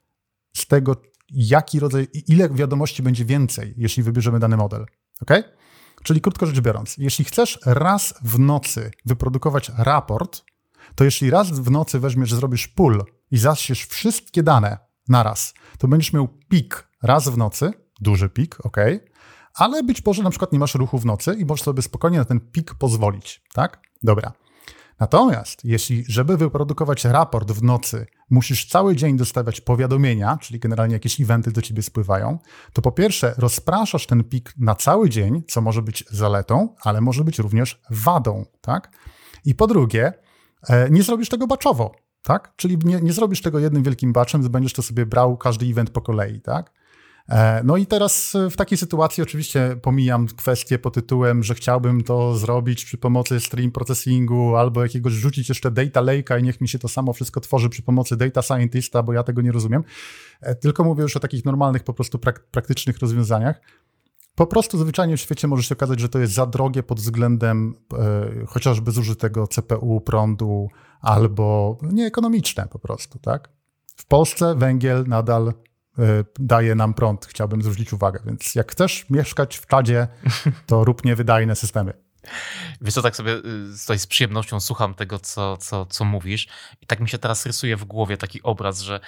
z 0.57 0.67
tego, 0.67 0.97
jaki 1.31 1.81
rodzaj, 1.81 2.09
ile 2.29 2.51
wiadomości 2.51 3.03
będzie 3.03 3.25
więcej, 3.25 3.75
jeśli 3.77 4.03
wybierzemy 4.03 4.39
dany 4.39 4.57
model. 4.57 4.87
Ok? 5.23 5.31
Czyli 6.03 6.21
krótko 6.21 6.47
rzecz 6.47 6.61
biorąc, 6.61 6.99
jeśli 6.99 7.25
chcesz 7.25 7.59
raz 7.67 8.15
w 8.23 8.39
nocy 8.39 8.91
wyprodukować 9.07 9.71
raport, 9.79 10.43
to 10.95 11.05
jeśli 11.05 11.31
raz 11.31 11.51
w 11.51 11.71
nocy 11.71 11.99
weźmiesz, 11.99 12.35
zrobisz 12.35 12.69
pull 12.69 13.05
i 13.31 13.39
zasiesz 13.39 13.85
wszystkie 13.85 14.43
dane 14.43 14.79
naraz, 15.09 15.55
to 15.79 15.89
będziesz 15.89 16.13
miał 16.13 16.29
pik 16.29 16.89
raz 17.03 17.29
w 17.29 17.37
nocy, 17.37 17.73
duży 18.01 18.29
pik, 18.29 18.67
ok, 18.67 18.77
ale 19.55 19.83
być 19.83 20.05
może 20.07 20.23
na 20.23 20.31
przykład 20.31 20.53
nie 20.53 20.59
masz 20.59 20.75
ruchu 20.75 20.99
w 20.99 21.07
nocy 21.07 21.37
i 21.39 21.45
możesz 21.45 21.65
sobie 21.65 21.83
spokojnie 21.83 22.19
na 22.19 22.25
ten 22.25 22.41
pik 22.41 22.75
pozwolić, 22.75 23.43
tak? 23.53 23.83
Dobra. 24.03 24.33
Natomiast 25.01 25.65
jeśli, 25.65 26.05
żeby 26.09 26.37
wyprodukować 26.37 27.05
raport 27.05 27.53
w 27.53 27.63
nocy, 27.63 28.07
musisz 28.31 28.67
cały 28.67 28.97
dzień 28.97 29.17
dostawać 29.17 29.61
powiadomienia, 29.61 30.39
czyli 30.41 30.61
generalnie 30.61 30.95
jakieś 30.95 31.21
eventy 31.21 31.53
do 31.53 31.63
ciebie 31.63 31.83
spływają, 31.83 32.39
to 32.73 32.83
po 32.83 32.93
pierwsze 32.93 33.35
rozpraszasz 33.39 34.07
ten 34.07 34.25
pik 34.25 34.55
na 34.59 34.75
cały 34.75 35.11
dzień, 35.11 35.43
co 35.49 35.61
może 35.61 35.83
być 35.83 36.05
zaletą, 36.11 36.75
ale 36.83 37.01
może 37.01 37.25
być 37.25 37.39
również 37.39 37.81
wadą, 37.91 38.45
tak? 38.61 38.93
I 39.45 39.55
po 39.55 39.67
drugie, 39.67 40.13
e, 40.69 40.91
nie 40.91 41.03
zrobisz 41.03 41.29
tego 41.29 41.47
baczowo, 41.47 41.95
tak? 42.23 42.53
Czyli 42.57 42.79
nie, 42.85 43.01
nie 43.01 43.13
zrobisz 43.13 43.43
tego 43.43 43.59
jednym 43.59 43.83
wielkim 43.83 44.13
baczem, 44.13 44.43
będziesz 44.43 44.73
to 44.73 44.83
sobie 44.83 45.07
brał 45.07 45.37
każdy 45.37 45.67
event 45.67 45.91
po 45.91 46.01
kolei, 46.01 46.41
tak? 46.41 46.73
E, 47.29 47.63
no 47.65 47.77
i 47.77 47.87
teraz 47.87 48.37
w 48.51 48.57
takiej 48.57 48.79
sytuacji 48.79 49.23
oczywiście 49.23 49.77
pomijam 49.83 50.27
kwestię 50.27 50.79
pod 50.79 50.95
tytułem, 50.95 51.43
że 51.43 51.55
chciałbym 51.55 52.05
to 52.05 52.37
zrobić 52.37 52.85
przy 52.85 52.99
pomocy 52.99 53.41
stream 53.41 53.71
processingu 53.71 54.57
albo 54.57 54.83
jakiegoś 54.83 55.13
rzucić 55.13 55.49
jeszcze 55.49 55.71
data 55.71 56.03
lake'a 56.03 56.41
i 56.41 56.43
niech 56.43 56.61
mi 56.61 56.69
się 56.69 56.79
to 56.79 56.89
samo 56.89 57.13
wszystko 57.13 57.41
tworzy 57.41 57.69
przy 57.69 57.83
pomocy 57.83 58.17
data 58.17 58.43
scientista, 58.43 59.03
bo 59.03 59.13
ja 59.13 59.23
tego 59.23 59.43
nie 59.43 59.53
rozumiem. 59.53 59.85
E, 60.41 60.55
tylko 60.55 60.85
mówię 60.85 61.03
już 61.03 61.17
o 61.17 61.21
takich 61.21 61.45
normalnych, 61.45 61.85
po 61.85 61.95
prostu 61.95 62.19
prak 62.19 62.47
praktycznych 62.51 62.99
rozwiązaniach. 62.99 63.61
Po 64.35 64.47
prostu 64.47 64.79
zwyczajnie 64.79 65.17
w 65.17 65.21
świecie 65.21 65.49
może 65.49 65.63
się 65.63 65.75
okazać, 65.75 66.01
że 66.01 66.09
to 66.09 66.19
jest 66.19 66.33
za 66.33 66.47
drogie 66.47 66.83
pod 66.83 67.01
względem 67.01 67.75
e, 67.93 68.47
chociażby 68.47 68.91
zużytego 68.91 69.47
CPU, 69.47 70.01
prądu 70.01 70.69
albo 71.01 71.79
nieekonomiczne 71.83 72.67
po 72.67 72.79
prostu, 72.79 73.19
tak? 73.19 73.49
W 73.97 74.07
Polsce 74.07 74.55
węgiel 74.55 75.05
nadal 75.07 75.53
E, 75.99 76.25
daje 76.39 76.75
nam 76.75 76.95
prąd, 76.95 77.27
chciałbym 77.27 77.63
zwrócić 77.63 77.93
uwagę. 77.93 78.21
Więc 78.27 78.55
jak 78.55 78.73
chcesz 78.73 79.11
mieszkać 79.11 79.59
w 79.59 79.67
czadzie, 79.67 80.09
to 80.67 80.85
rób 80.85 81.05
niewydajne 81.05 81.57
systemy. 81.57 81.93
Wiesz 82.81 82.95
co, 82.95 83.03
tak 83.03 83.17
sobie 83.17 83.33
y, 83.33 83.43
tutaj 83.81 83.99
z 83.99 84.07
przyjemnością 84.07 84.61
słucham 84.61 84.95
tego, 84.95 85.19
co, 85.19 85.57
co, 85.57 85.87
co 85.87 86.05
mówisz 86.05 86.49
i 86.81 86.87
tak 86.87 87.01
mi 87.01 87.09
się 87.09 87.19
teraz 87.19 87.47
rysuje 87.47 87.77
w 87.77 87.85
głowie 87.85 88.17
taki 88.17 88.43
obraz, 88.43 88.81
że 88.81 89.01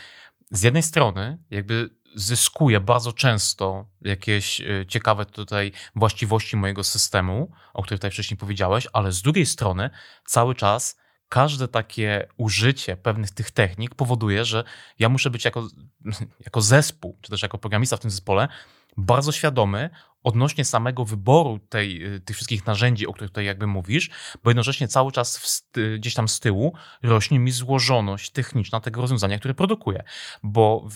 z 0.51 0.62
jednej 0.62 0.82
strony 0.82 1.38
jakby 1.51 1.90
zyskuję 2.14 2.80
bardzo 2.80 3.12
często 3.12 3.86
jakieś 4.01 4.61
y, 4.61 4.86
ciekawe 4.88 5.26
tutaj 5.26 5.72
właściwości 5.95 6.57
mojego 6.57 6.84
systemu, 6.84 7.51
o 7.74 7.82
których 7.82 8.01
tutaj 8.01 8.11
wcześniej 8.11 8.38
powiedziałeś, 8.38 8.88
ale 8.93 9.12
z 9.12 9.22
drugiej 9.22 9.47
strony 9.47 9.90
cały 10.26 10.55
czas 10.55 10.97
każde 11.33 11.68
takie 11.68 12.28
użycie 12.37 12.97
pewnych 12.97 13.30
tych 13.30 13.51
technik 13.51 13.95
powoduje, 13.95 14.45
że 14.45 14.64
ja 14.99 15.09
muszę 15.09 15.30
być 15.30 15.45
jako, 15.45 15.68
jako 16.47 16.61
zespół, 16.61 17.18
czy 17.20 17.30
też 17.30 17.43
jako 17.43 17.59
programista 17.59 17.97
w 17.97 18.01
tym 18.01 18.11
zespole, 18.11 18.49
bardzo 18.97 19.33
świadomy 19.33 19.91
odnośnie 20.23 20.64
samego 20.64 21.05
wyboru 21.05 21.59
tej, 21.68 22.14
y, 22.14 22.20
tych 22.20 22.37
wszystkich 22.37 22.66
narzędzi, 22.66 23.07
o 23.07 23.12
których 23.12 23.31
tutaj 23.31 23.45
jakby 23.45 23.66
mówisz, 23.66 24.11
bo 24.45 24.51
jednocześnie 24.51 24.89
cały 24.89 25.12
czas 25.12 25.39
w, 25.39 25.79
gdzieś 25.99 26.14
tam 26.14 26.29
z 26.29 26.41
tyłu 26.41 26.75
rośnie 27.03 27.39
mi 27.39 27.51
złożoność 27.51 28.31
techniczna 28.31 28.81
tego 28.81 29.01
rozwiązania, 29.01 29.39
które 29.39 29.55
produkuję. 29.55 30.03
Bo 30.43 30.89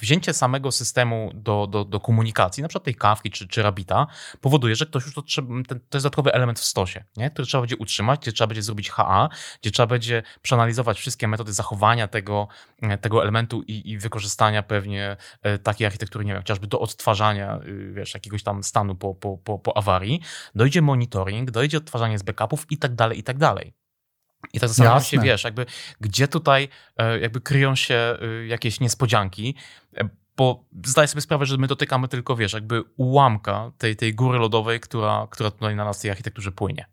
wzięcie 0.00 0.32
samego 0.32 0.72
systemu 0.72 1.30
do, 1.34 1.66
do, 1.66 1.84
do 1.84 2.00
komunikacji, 2.00 2.62
na 2.62 2.68
przykład 2.68 2.84
tej 2.84 2.94
kawki 2.94 3.30
czy, 3.30 3.48
czy 3.48 3.62
rabita, 3.62 4.06
powoduje, 4.40 4.76
że 4.76 4.86
ktoś 4.86 5.04
już 5.04 5.14
to, 5.14 5.22
trzeba, 5.22 5.48
to 5.68 5.74
jest 5.74 6.04
dodatkowy 6.04 6.32
element 6.32 6.58
w 6.58 6.64
stosie, 6.64 7.04
nie? 7.16 7.30
który 7.30 7.46
trzeba 7.46 7.60
będzie 7.62 7.76
utrzymać, 7.76 8.20
gdzie 8.20 8.32
trzeba 8.32 8.48
będzie 8.48 8.62
zrobić 8.62 8.90
HA, 8.90 9.28
gdzie 9.62 9.70
trzeba 9.70 9.86
będzie 9.86 10.22
przeanalizować 10.42 10.98
wszystkie 10.98 11.28
metody 11.28 11.52
zachowania 11.52 12.08
tego, 12.08 12.48
e, 12.82 12.98
tego 12.98 13.22
elementu 13.22 13.62
i, 13.62 13.90
i 13.90 13.98
wykorzystania 13.98 14.62
pewnie 14.62 15.16
e, 15.42 15.58
takiej 15.58 15.86
architektury, 15.86 16.24
nie 16.24 16.32
wiem, 16.32 16.42
chociażby 16.42 16.66
do 16.66 16.80
odtwarzania, 16.80 17.60
y, 17.66 17.92
wiesz, 17.92 18.14
jakiegoś 18.14 18.42
tam 18.42 18.59
stanu 18.62 18.94
po, 18.94 19.14
po, 19.14 19.38
po, 19.38 19.58
po 19.58 19.76
awarii, 19.76 20.20
dojdzie 20.54 20.82
monitoring, 20.82 21.50
dojdzie 21.50 21.78
odtwarzanie 21.78 22.18
z 22.18 22.22
backupów 22.22 22.66
i 22.70 22.78
tak 22.78 22.94
dalej, 22.94 23.18
i 23.18 23.22
tak 23.22 23.38
dalej. 23.38 23.72
I 24.52 24.60
tak 24.60 24.68
zastanawiam 24.68 25.02
się, 25.02 25.18
wiesz, 25.18 25.44
jakby 25.44 25.66
gdzie 26.00 26.28
tutaj 26.28 26.68
e, 26.96 27.18
jakby 27.18 27.40
kryją 27.40 27.74
się 27.74 27.94
e, 27.94 28.46
jakieś 28.46 28.80
niespodzianki, 28.80 29.54
e, 29.96 30.08
bo 30.36 30.64
zdaję 30.84 31.08
sobie 31.08 31.20
sprawę, 31.20 31.46
że 31.46 31.56
my 31.56 31.66
dotykamy 31.66 32.08
tylko, 32.08 32.36
wiesz, 32.36 32.52
jakby 32.52 32.82
ułamka 32.96 33.72
tej, 33.78 33.96
tej 33.96 34.14
góry 34.14 34.38
lodowej, 34.38 34.80
która, 34.80 35.26
która 35.30 35.50
tutaj 35.50 35.76
na 35.76 35.84
nas 35.84 35.98
w 35.98 36.02
tej 36.02 36.10
architekturze 36.10 36.52
płynie. 36.52 36.86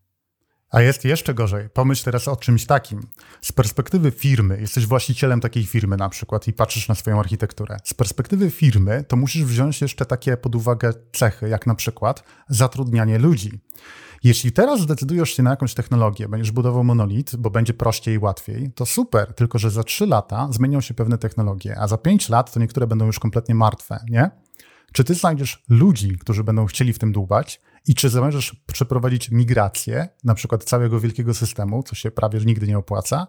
A 0.71 0.81
jest 0.81 1.05
jeszcze 1.05 1.33
gorzej. 1.33 1.69
Pomyśl 1.69 2.03
teraz 2.03 2.27
o 2.27 2.35
czymś 2.35 2.65
takim. 2.65 3.07
Z 3.41 3.51
perspektywy 3.51 4.11
firmy, 4.11 4.61
jesteś 4.61 4.85
właścicielem 4.85 5.41
takiej 5.41 5.65
firmy 5.65 5.97
na 5.97 6.09
przykład 6.09 6.47
i 6.47 6.53
patrzysz 6.53 6.87
na 6.87 6.95
swoją 6.95 7.19
architekturę. 7.19 7.77
Z 7.83 7.93
perspektywy 7.93 8.51
firmy 8.51 9.05
to 9.07 9.15
musisz 9.15 9.43
wziąć 9.43 9.81
jeszcze 9.81 10.05
takie 10.05 10.37
pod 10.37 10.55
uwagę 10.55 10.93
cechy, 11.13 11.49
jak 11.49 11.67
na 11.67 11.75
przykład 11.75 12.23
zatrudnianie 12.49 13.19
ludzi. 13.19 13.59
Jeśli 14.23 14.51
teraz 14.51 14.79
zdecydujesz 14.79 15.29
się 15.29 15.43
na 15.43 15.49
jakąś 15.49 15.73
technologię, 15.73 16.27
będziesz 16.29 16.51
budował 16.51 16.83
monolit, 16.83 17.35
bo 17.35 17.49
będzie 17.49 17.73
prościej 17.73 18.15
i 18.15 18.17
łatwiej, 18.17 18.71
to 18.75 18.85
super, 18.85 19.33
tylko 19.33 19.59
że 19.59 19.71
za 19.71 19.83
3 19.83 20.05
lata 20.05 20.47
zmienią 20.51 20.81
się 20.81 20.93
pewne 20.93 21.17
technologie, 21.17 21.75
a 21.79 21.87
za 21.87 21.97
5 21.97 22.29
lat 22.29 22.53
to 22.53 22.59
niektóre 22.59 22.87
będą 22.87 23.05
już 23.05 23.19
kompletnie 23.19 23.55
martwe, 23.55 23.99
nie? 24.09 24.29
Czy 24.93 25.03
ty 25.03 25.15
znajdziesz 25.15 25.63
ludzi, 25.69 26.17
którzy 26.17 26.43
będą 26.43 26.65
chcieli 26.65 26.93
w 26.93 26.99
tym 26.99 27.11
dłubać 27.11 27.61
i 27.87 27.95
czy 27.95 28.09
zamierzasz 28.09 28.55
przeprowadzić 28.67 29.31
migrację, 29.31 30.07
na 30.23 30.35
przykład 30.35 30.63
całego 30.63 30.99
wielkiego 30.99 31.33
systemu, 31.33 31.83
co 31.83 31.95
się 31.95 32.11
prawie 32.11 32.39
nigdy 32.39 32.67
nie 32.67 32.77
opłaca, 32.77 33.27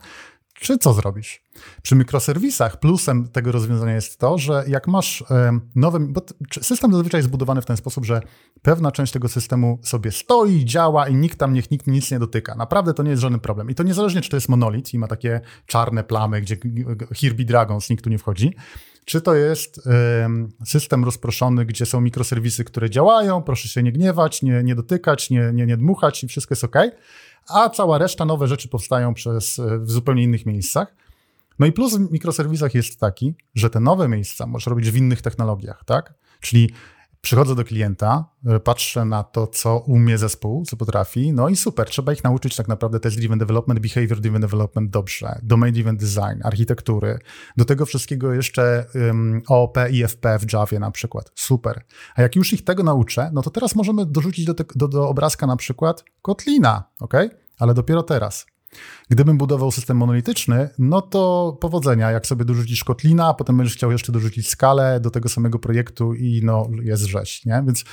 czy 0.54 0.78
co 0.78 0.92
zrobisz? 0.92 1.42
Przy 1.82 1.96
mikroserwisach 1.96 2.80
plusem 2.80 3.28
tego 3.28 3.52
rozwiązania 3.52 3.94
jest 3.94 4.18
to, 4.18 4.38
że 4.38 4.64
jak 4.68 4.88
masz 4.88 5.24
nowy, 5.74 6.00
bo 6.00 6.22
system 6.62 6.92
zazwyczaj 6.92 7.18
jest 7.18 7.28
zbudowany 7.28 7.62
w 7.62 7.66
ten 7.66 7.76
sposób, 7.76 8.04
że 8.04 8.20
pewna 8.62 8.92
część 8.92 9.12
tego 9.12 9.28
systemu 9.28 9.78
sobie 9.82 10.12
stoi, 10.12 10.64
działa 10.64 11.08
i 11.08 11.14
nikt 11.14 11.38
tam 11.38 11.52
niech 11.52 11.70
nikt 11.70 11.86
nic 11.86 12.10
nie 12.10 12.18
dotyka. 12.18 12.54
Naprawdę 12.54 12.94
to 12.94 13.02
nie 13.02 13.10
jest 13.10 13.22
żaden 13.22 13.40
problem. 13.40 13.70
I 13.70 13.74
to 13.74 13.82
niezależnie, 13.82 14.20
czy 14.20 14.30
to 14.30 14.36
jest 14.36 14.48
monolit 14.48 14.94
i 14.94 14.98
ma 14.98 15.06
takie 15.06 15.40
czarne 15.66 16.04
plamy, 16.04 16.40
gdzie 16.40 16.56
Hirby 17.14 17.44
Dragons 17.44 17.90
nikt 17.90 18.04
tu 18.04 18.10
nie 18.10 18.18
wchodzi, 18.18 18.54
czy 19.08 19.20
to 19.20 19.34
jest 19.34 19.88
system 20.64 21.04
rozproszony, 21.04 21.64
gdzie 21.64 21.86
są 21.86 22.00
mikroserwisy, 22.00 22.64
które 22.64 22.90
działają, 22.90 23.42
proszę 23.42 23.68
się 23.68 23.82
nie 23.82 23.92
gniewać, 23.92 24.42
nie, 24.42 24.62
nie 24.62 24.74
dotykać, 24.74 25.30
nie, 25.30 25.50
nie, 25.54 25.66
nie 25.66 25.76
dmuchać 25.76 26.24
i 26.24 26.28
wszystko 26.28 26.52
jest 26.52 26.64
ok, 26.64 26.76
a 27.48 27.70
cała 27.70 27.98
reszta 27.98 28.24
nowe 28.24 28.48
rzeczy 28.48 28.68
powstają 28.68 29.14
przez, 29.14 29.58
e, 29.58 29.78
w 29.78 29.90
zupełnie 29.90 30.22
innych 30.22 30.46
miejscach. 30.46 30.94
No 31.58 31.66
i 31.66 31.72
plus 31.72 31.96
w 31.96 32.12
mikroserwisach 32.12 32.74
jest 32.74 33.00
taki, 33.00 33.34
że 33.54 33.70
te 33.70 33.80
nowe 33.80 34.08
miejsca 34.08 34.46
możesz 34.46 34.66
robić 34.66 34.90
w 34.90 34.96
innych 34.96 35.22
technologiach, 35.22 35.84
tak? 35.84 36.14
Czyli 36.40 36.70
Przychodzę 37.20 37.54
do 37.54 37.64
klienta, 37.64 38.24
e, 38.46 38.60
patrzę 38.60 39.04
na 39.04 39.24
to, 39.24 39.46
co 39.46 39.78
umie 39.78 40.18
zespół, 40.18 40.64
co 40.64 40.76
potrafi, 40.76 41.32
no 41.32 41.48
i 41.48 41.56
super, 41.56 41.88
trzeba 41.88 42.12
ich 42.12 42.24
nauczyć 42.24 42.56
tak 42.56 42.68
naprawdę 42.68 43.00
test-driven 43.00 43.38
development, 43.38 43.80
behavior-driven 43.80 44.40
development 44.40 44.90
dobrze, 44.90 45.38
domain-driven 45.42 45.96
design, 45.96 46.40
architektury, 46.44 47.18
do 47.56 47.64
tego 47.64 47.86
wszystkiego 47.86 48.32
jeszcze 48.32 48.86
um, 48.94 49.42
OOP 49.48 49.78
i 49.90 50.02
FP 50.02 50.38
w 50.38 50.52
Javie 50.52 50.78
na 50.78 50.90
przykład, 50.90 51.32
super. 51.34 51.84
A 52.14 52.22
jak 52.22 52.36
już 52.36 52.52
ich 52.52 52.64
tego 52.64 52.82
nauczę, 52.82 53.30
no 53.32 53.42
to 53.42 53.50
teraz 53.50 53.74
możemy 53.74 54.06
dorzucić 54.06 54.44
do, 54.44 54.54
te, 54.54 54.64
do, 54.74 54.88
do 54.88 55.08
obrazka 55.08 55.46
na 55.46 55.56
przykład 55.56 56.04
Kotlina, 56.22 56.84
ok? 57.00 57.14
Ale 57.58 57.74
dopiero 57.74 58.02
teraz. 58.02 58.46
Gdybym 59.10 59.38
budował 59.38 59.70
system 59.70 59.96
monolityczny, 59.96 60.70
no 60.78 61.02
to 61.02 61.56
powodzenia, 61.60 62.10
jak 62.10 62.26
sobie 62.26 62.44
dorzucisz 62.44 62.84
Kotlina, 62.84 63.28
a 63.28 63.34
potem 63.34 63.56
będziesz 63.56 63.76
chciał 63.76 63.92
jeszcze 63.92 64.12
dorzucić 64.12 64.48
skalę 64.48 65.00
do 65.00 65.10
tego 65.10 65.28
samego 65.28 65.58
projektu 65.58 66.14
i 66.14 66.40
no 66.44 66.68
jest 66.82 67.04
rzeź, 67.04 67.44
nie? 67.44 67.62
Więc 67.66 67.84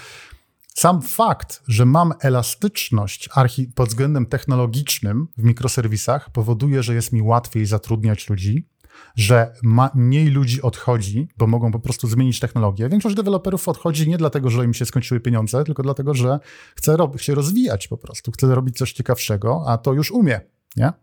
sam 0.74 1.02
fakt, 1.02 1.64
że 1.68 1.86
mam 1.86 2.14
elastyczność 2.22 3.30
pod 3.76 3.90
względem 3.90 4.26
technologicznym 4.26 5.28
w 5.38 5.44
mikroserwisach 5.44 6.30
powoduje, 6.30 6.84
że 6.84 6.94
jest 6.96 7.12
mi 7.12 7.22
łatwiej 7.22 7.66
zatrudniać 7.66 8.30
ludzi, 8.30 8.68
że 9.16 9.54
ma, 9.64 9.90
mniej 9.96 10.28
ludzi 10.28 10.62
odchodzi, 10.62 11.28
bo 11.38 11.48
mogą 11.48 11.72
po 11.72 11.80
prostu 11.80 12.08
zmienić 12.08 12.40
technologię. 12.40 12.90
Większość 12.90 13.16
deweloperów 13.16 13.68
odchodzi 13.68 14.10
nie 14.10 14.18
dlatego, 14.18 14.50
że 14.50 14.66
im 14.66 14.74
się 14.74 14.86
skończyły 14.86 15.20
pieniądze, 15.20 15.64
tylko 15.64 15.84
dlatego, 15.84 16.14
że 16.14 16.40
chce 16.76 16.98
się 17.18 17.36
rozwijać 17.36 17.88
po 17.88 17.98
prostu, 17.98 18.32
chce 18.32 18.56
robić 18.56 18.78
coś 18.78 18.94
ciekawszego, 18.94 19.64
a 19.68 19.78
to 19.78 19.94
już 19.94 20.12
umie, 20.12 20.42
nie? 20.76 20.94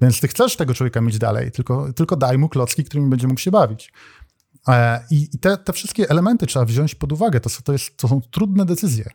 Więc 0.00 0.20
ty 0.20 0.28
chcesz 0.28 0.56
tego 0.56 0.74
człowieka 0.74 1.00
mieć 1.00 1.18
dalej, 1.18 1.50
tylko, 1.52 1.92
tylko 1.92 2.16
daj 2.16 2.38
mu 2.38 2.48
klocki, 2.48 2.84
którymi 2.84 3.10
będzie 3.10 3.28
mógł 3.28 3.40
się 3.40 3.50
bawić. 3.50 3.92
E, 4.68 5.04
I 5.10 5.38
te, 5.38 5.56
te 5.56 5.72
wszystkie 5.72 6.10
elementy 6.10 6.46
trzeba 6.46 6.64
wziąć 6.64 6.94
pod 6.94 7.12
uwagę. 7.12 7.40
To, 7.40 7.50
to, 7.64 7.72
jest, 7.72 7.96
to 7.96 8.08
są 8.08 8.20
trudne 8.30 8.64
decyzje. 8.64 9.10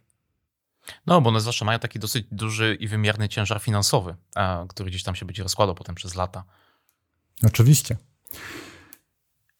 No, 1.05 1.21
bo 1.21 1.29
one 1.29 1.41
zawsze 1.41 1.65
mają 1.65 1.79
taki 1.79 1.99
dosyć 1.99 2.25
duży 2.31 2.77
i 2.79 2.87
wymierny 2.87 3.29
ciężar 3.29 3.59
finansowy, 3.61 4.15
który 4.69 4.89
gdzieś 4.89 5.03
tam 5.03 5.15
się 5.15 5.25
będzie 5.25 5.43
rozkładał 5.43 5.75
potem 5.75 5.95
przez 5.95 6.15
lata. 6.15 6.43
Oczywiście. 7.43 7.97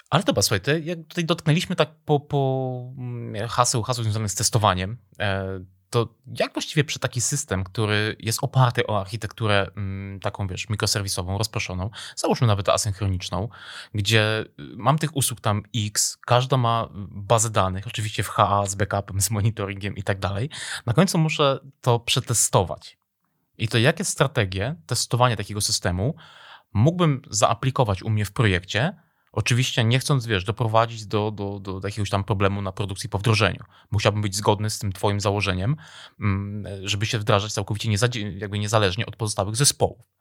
Ale 0.10 0.24
dobra, 0.24 0.42
słuchaj, 0.42 0.62
ty, 0.62 0.80
jak 0.80 1.00
tutaj 1.08 1.26
dotknęliśmy 1.26 1.76
tak 1.76 1.90
po, 2.06 2.20
po 2.20 2.94
mm, 2.98 3.48
haseł, 3.48 3.84
haseł 3.84 4.04
związanych 4.04 4.32
z 4.32 4.36
testowaniem, 4.36 4.98
e, 5.20 5.60
to 5.90 6.16
jak 6.40 6.54
właściwie 6.54 6.84
przy 6.84 7.00
taki 7.00 7.22
system, 7.22 7.64
który 7.64 8.16
jest 8.20 8.40
oparty 8.42 8.88
o 8.88 9.00
architekturę 9.02 9.68
mm, 9.76 10.20
taką, 10.20 10.48
wiesz, 10.48 10.70
mikroserwisową, 10.70 11.38
rozproszoną, 11.38 11.90
załóżmy 12.16 12.48
nawet 12.48 12.70
asynchroniczną, 12.70 13.50
gdzie 13.94 14.42
y, 14.42 14.46
mam 14.58 14.98
tych 14.98 15.16
usług 15.16 15.42
tam 15.42 15.64
X, 15.76 16.18
każda 16.26 16.58
ma 16.58 16.88
bazę 17.10 17.50
danych, 17.50 17.88
oczywiście 17.88 18.24
w 18.24 18.30
HA 18.30 18.66
z 18.66 18.76
backupem, 18.76 19.22
z 19.22 19.32
monitoringiem 19.32 19.96
i 19.96 20.04
tak 20.04 20.20
dalej, 20.20 20.50
na 20.86 20.94
końcu 20.94 21.18
muszę 21.18 21.60
to 21.82 22.00
przetestować. 22.00 22.98
I 23.58 23.68
to 23.68 23.78
jakie 23.78 24.06
strategie 24.06 24.76
testowania 24.86 25.36
takiego 25.36 25.62
systemu 25.62 26.16
mógłbym 26.74 27.22
zaaplikować 27.30 28.04
u 28.04 28.10
mnie 28.10 28.26
w 28.26 28.32
projekcie, 28.32 28.96
Oczywiście 29.32 29.84
nie 29.84 30.00
chcąc, 30.00 30.26
wiesz, 30.26 30.44
doprowadzić 30.44 31.06
do, 31.06 31.32
do, 31.32 31.60
do 31.60 31.82
jakiegoś 31.84 32.10
tam 32.10 32.24
problemu 32.24 32.62
na 32.62 32.72
produkcji 32.72 33.10
po 33.10 33.18
wdrożeniu. 33.18 33.64
Musiałbym 33.92 34.22
być 34.22 34.36
zgodny 34.36 34.70
z 34.70 34.80
tym 34.80 34.92
twoim 34.92 35.20
założeniem, 35.20 35.76
mm, 36.20 36.88
żeby 36.88 37.06
się 37.06 37.20
wdrażać 37.20 37.54
całkowicie 37.54 37.90
jakby 38.38 38.60
niezależnie 38.60 39.06
od 39.06 39.16
pozostałych 39.16 39.56
zespołów 39.56 40.19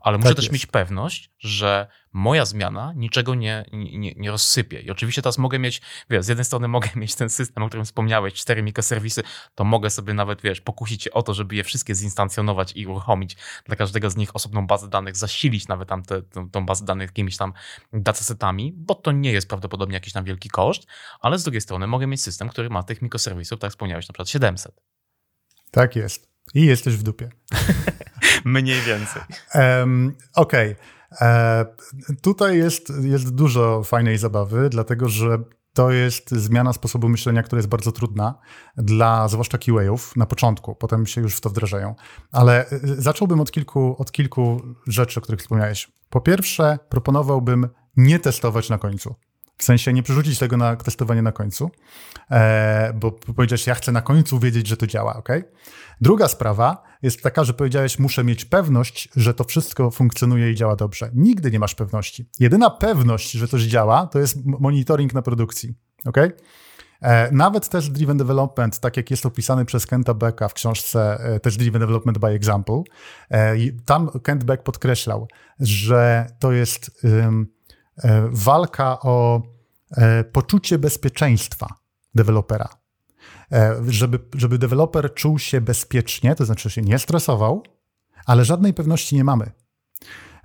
ale 0.00 0.18
muszę 0.18 0.28
tak 0.28 0.36
też 0.36 0.44
jest. 0.44 0.52
mieć 0.52 0.66
pewność, 0.66 1.30
że 1.38 1.86
moja 2.12 2.44
zmiana 2.44 2.92
niczego 2.96 3.34
nie, 3.34 3.64
nie, 3.72 4.14
nie 4.14 4.30
rozsypie. 4.30 4.80
I 4.80 4.90
oczywiście 4.90 5.22
teraz 5.22 5.38
mogę 5.38 5.58
mieć, 5.58 5.82
wiesz, 6.10 6.24
z 6.24 6.28
jednej 6.28 6.44
strony 6.44 6.68
mogę 6.68 6.88
mieć 6.96 7.14
ten 7.14 7.30
system, 7.30 7.62
o 7.62 7.68
którym 7.68 7.84
wspomniałeś, 7.84 8.34
cztery 8.34 8.62
mikroserwisy, 8.62 9.22
to 9.54 9.64
mogę 9.64 9.90
sobie 9.90 10.14
nawet, 10.14 10.42
wiesz, 10.42 10.60
pokusić 10.60 11.02
się 11.02 11.10
o 11.10 11.22
to, 11.22 11.34
żeby 11.34 11.56
je 11.56 11.64
wszystkie 11.64 11.94
zinstancjonować 11.94 12.72
i 12.76 12.86
uruchomić 12.86 13.36
dla 13.64 13.76
każdego 13.76 14.10
z 14.10 14.16
nich 14.16 14.36
osobną 14.36 14.66
bazę 14.66 14.88
danych, 14.88 15.16
zasilić 15.16 15.68
nawet 15.68 15.88
tam 15.88 16.02
tę 16.02 16.22
tą 16.52 16.66
bazę 16.66 16.84
danych 16.84 17.08
jakimiś 17.08 17.36
tam 17.36 17.52
datasetami, 17.92 18.72
bo 18.76 18.94
to 18.94 19.12
nie 19.12 19.32
jest 19.32 19.48
prawdopodobnie 19.48 19.94
jakiś 19.94 20.12
tam 20.12 20.24
wielki 20.24 20.48
koszt, 20.48 20.86
ale 21.20 21.38
z 21.38 21.42
drugiej 21.42 21.60
strony 21.60 21.86
mogę 21.86 22.06
mieć 22.06 22.22
system, 22.22 22.48
który 22.48 22.70
ma 22.70 22.82
tych 22.82 23.02
mikroserwisów, 23.02 23.58
tak 23.58 23.68
jak 23.68 23.72
wspomniałeś, 23.72 24.08
na 24.08 24.12
przykład 24.12 24.28
700. 24.28 24.80
Tak 25.70 25.96
jest. 25.96 26.30
I 26.54 26.66
jesteś 26.66 26.96
w 26.96 27.02
dupie. 27.02 27.30
Mniej 28.44 28.80
więcej. 28.80 29.22
Um, 29.54 30.16
Okej. 30.34 30.72
Okay. 30.72 31.00
E, 31.20 31.66
tutaj 32.22 32.58
jest, 32.58 32.92
jest 33.02 33.34
dużo 33.34 33.82
fajnej 33.84 34.18
zabawy, 34.18 34.68
dlatego 34.70 35.08
że 35.08 35.38
to 35.74 35.90
jest 35.90 36.30
zmiana 36.30 36.72
sposobu 36.72 37.08
myślenia, 37.08 37.42
która 37.42 37.58
jest 37.58 37.68
bardzo 37.68 37.92
trudna 37.92 38.34
dla 38.76 39.28
zwłaszcza 39.28 39.58
QA-ów 39.58 40.16
na 40.16 40.26
początku, 40.26 40.74
potem 40.74 41.06
się 41.06 41.20
już 41.20 41.36
w 41.36 41.40
to 41.40 41.50
wdrażają. 41.50 41.94
Ale 42.32 42.70
e, 42.70 42.78
zacząłbym 42.82 43.40
od 43.40 43.52
kilku, 43.52 43.96
od 43.98 44.12
kilku 44.12 44.62
rzeczy, 44.86 45.20
o 45.20 45.22
których 45.22 45.40
wspomniałeś. 45.40 45.92
Po 46.10 46.20
pierwsze, 46.20 46.78
proponowałbym 46.88 47.68
nie 47.96 48.18
testować 48.18 48.68
na 48.68 48.78
końcu. 48.78 49.14
W 49.60 49.64
sensie 49.64 49.92
nie 49.92 50.02
przerzucić 50.02 50.38
tego 50.38 50.56
na 50.56 50.76
testowanie 50.76 51.22
na 51.22 51.32
końcu, 51.32 51.70
e, 52.30 52.92
bo 52.94 53.12
powiedziałeś, 53.12 53.66
ja 53.66 53.74
chcę 53.74 53.92
na 53.92 54.02
końcu 54.02 54.38
wiedzieć, 54.38 54.66
że 54.66 54.76
to 54.76 54.86
działa, 54.86 55.16
ok? 55.16 55.28
Druga 56.00 56.28
sprawa 56.28 56.82
jest 57.02 57.22
taka, 57.22 57.44
że 57.44 57.54
powiedziałeś, 57.54 57.98
muszę 57.98 58.24
mieć 58.24 58.44
pewność, 58.44 59.08
że 59.16 59.34
to 59.34 59.44
wszystko 59.44 59.90
funkcjonuje 59.90 60.50
i 60.50 60.54
działa 60.54 60.76
dobrze. 60.76 61.10
Nigdy 61.14 61.50
nie 61.50 61.58
masz 61.58 61.74
pewności. 61.74 62.28
Jedyna 62.40 62.70
pewność, 62.70 63.30
że 63.30 63.48
coś 63.48 63.62
działa, 63.62 64.06
to 64.06 64.18
jest 64.18 64.36
monitoring 64.44 65.14
na 65.14 65.22
produkcji, 65.22 65.74
ok? 66.04 66.16
E, 67.00 67.32
nawet 67.32 67.68
Test 67.68 67.92
Driven 67.92 68.16
Development, 68.16 68.80
tak 68.80 68.96
jak 68.96 69.10
jest 69.10 69.26
opisany 69.26 69.64
przez 69.64 69.86
Kenta 69.86 70.14
Becka 70.14 70.48
w 70.48 70.54
książce 70.54 71.18
e, 71.20 71.40
Test 71.40 71.58
Driven 71.58 71.80
Development 71.80 72.18
by 72.18 72.28
Example, 72.28 72.82
tam 73.84 74.10
Kent 74.22 74.44
Beck 74.44 74.62
podkreślał, 74.62 75.28
że 75.60 76.26
to 76.38 76.52
jest 76.52 77.06
walka 78.30 79.00
o 79.00 79.42
poczucie 80.32 80.78
bezpieczeństwa 80.78 81.66
dewelopera. 82.14 82.68
E, 83.52 83.76
żeby, 83.88 84.18
żeby 84.34 84.58
deweloper 84.58 85.14
czuł 85.14 85.38
się 85.38 85.60
bezpiecznie, 85.60 86.34
to 86.34 86.44
znaczy 86.44 86.70
się 86.70 86.82
nie 86.82 86.98
stresował, 86.98 87.62
ale 88.26 88.44
żadnej 88.44 88.74
pewności 88.74 89.16
nie 89.16 89.24
mamy. 89.24 89.50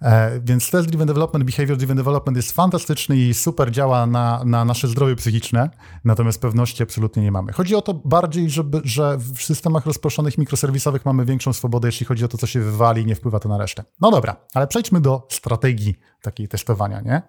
E, 0.02 0.40
więc 0.40 0.72
test 0.72 0.88
driven 0.88 1.08
development, 1.08 1.46
behavior 1.46 1.78
driven 1.78 1.98
development 1.98 2.38
jest 2.38 2.52
fantastyczny 2.52 3.18
i 3.18 3.34
super 3.34 3.72
działa 3.72 4.06
na, 4.06 4.44
na 4.46 4.66
nasze 4.66 4.88
zdrowie 4.88 5.16
psychiczne, 5.16 5.70
natomiast 6.04 6.42
pewności 6.42 6.84
absolutnie 6.84 7.24
nie 7.24 7.32
mamy. 7.32 7.54
Chodzi 7.54 7.76
o 7.76 7.82
to 7.82 7.94
bardziej, 7.94 8.50
żeby, 8.50 8.82
że 8.84 9.18
w 9.18 9.44
systemach 9.44 9.86
rozproszonych 9.86 10.38
mikroserwisowych 10.38 11.06
mamy 11.06 11.26
większą 11.26 11.54
swobodę, 11.54 11.88
jeśli 11.88 12.06
chodzi 12.06 12.26
o 12.26 12.28
to, 12.28 12.38
co 12.38 12.48
się 12.48 12.60
wywali 12.60 13.02
i 13.02 13.06
nie 13.06 13.16
wpływa 13.16 13.40
to 13.40 13.50
na 13.50 13.58
resztę. 13.58 13.84
No 14.02 14.12
dobra, 14.12 14.36
ale 14.54 14.68
przejdźmy 14.68 15.02
do 15.02 15.28
strategii 15.32 15.96
takiej 16.22 16.48
testowania, 16.48 17.02
nie? 17.02 17.22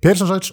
Pierwsza 0.00 0.26
rzecz, 0.26 0.52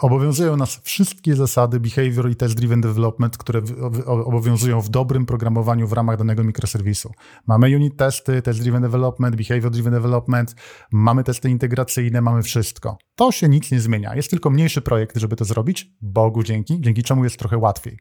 obowiązują 0.00 0.56
nas 0.56 0.80
wszystkie 0.82 1.36
zasady 1.36 1.80
behavior 1.80 2.30
i 2.30 2.36
test-driven 2.36 2.80
development, 2.80 3.38
które 3.38 3.62
obowiązują 4.06 4.80
w 4.80 4.88
dobrym 4.88 5.26
programowaniu 5.26 5.88
w 5.88 5.92
ramach 5.92 6.18
danego 6.18 6.44
mikroserwisu. 6.44 7.12
Mamy 7.46 7.76
unit 7.76 7.96
testy, 7.96 8.42
test-driven 8.42 8.82
development, 8.82 9.36
behavior-driven 9.36 9.90
development, 9.90 10.54
mamy 10.92 11.24
testy 11.24 11.50
integracyjne, 11.50 12.20
mamy 12.20 12.42
wszystko. 12.42 12.98
To 13.14 13.32
się 13.32 13.48
nic 13.48 13.70
nie 13.70 13.80
zmienia. 13.80 14.16
Jest 14.16 14.30
tylko 14.30 14.50
mniejszy 14.50 14.82
projekt, 14.82 15.16
żeby 15.16 15.36
to 15.36 15.44
zrobić, 15.44 15.90
Bogu 16.00 16.42
dzięki, 16.42 16.80
dzięki 16.80 17.02
czemu 17.02 17.24
jest 17.24 17.38
trochę 17.38 17.58
łatwiej. 17.58 17.98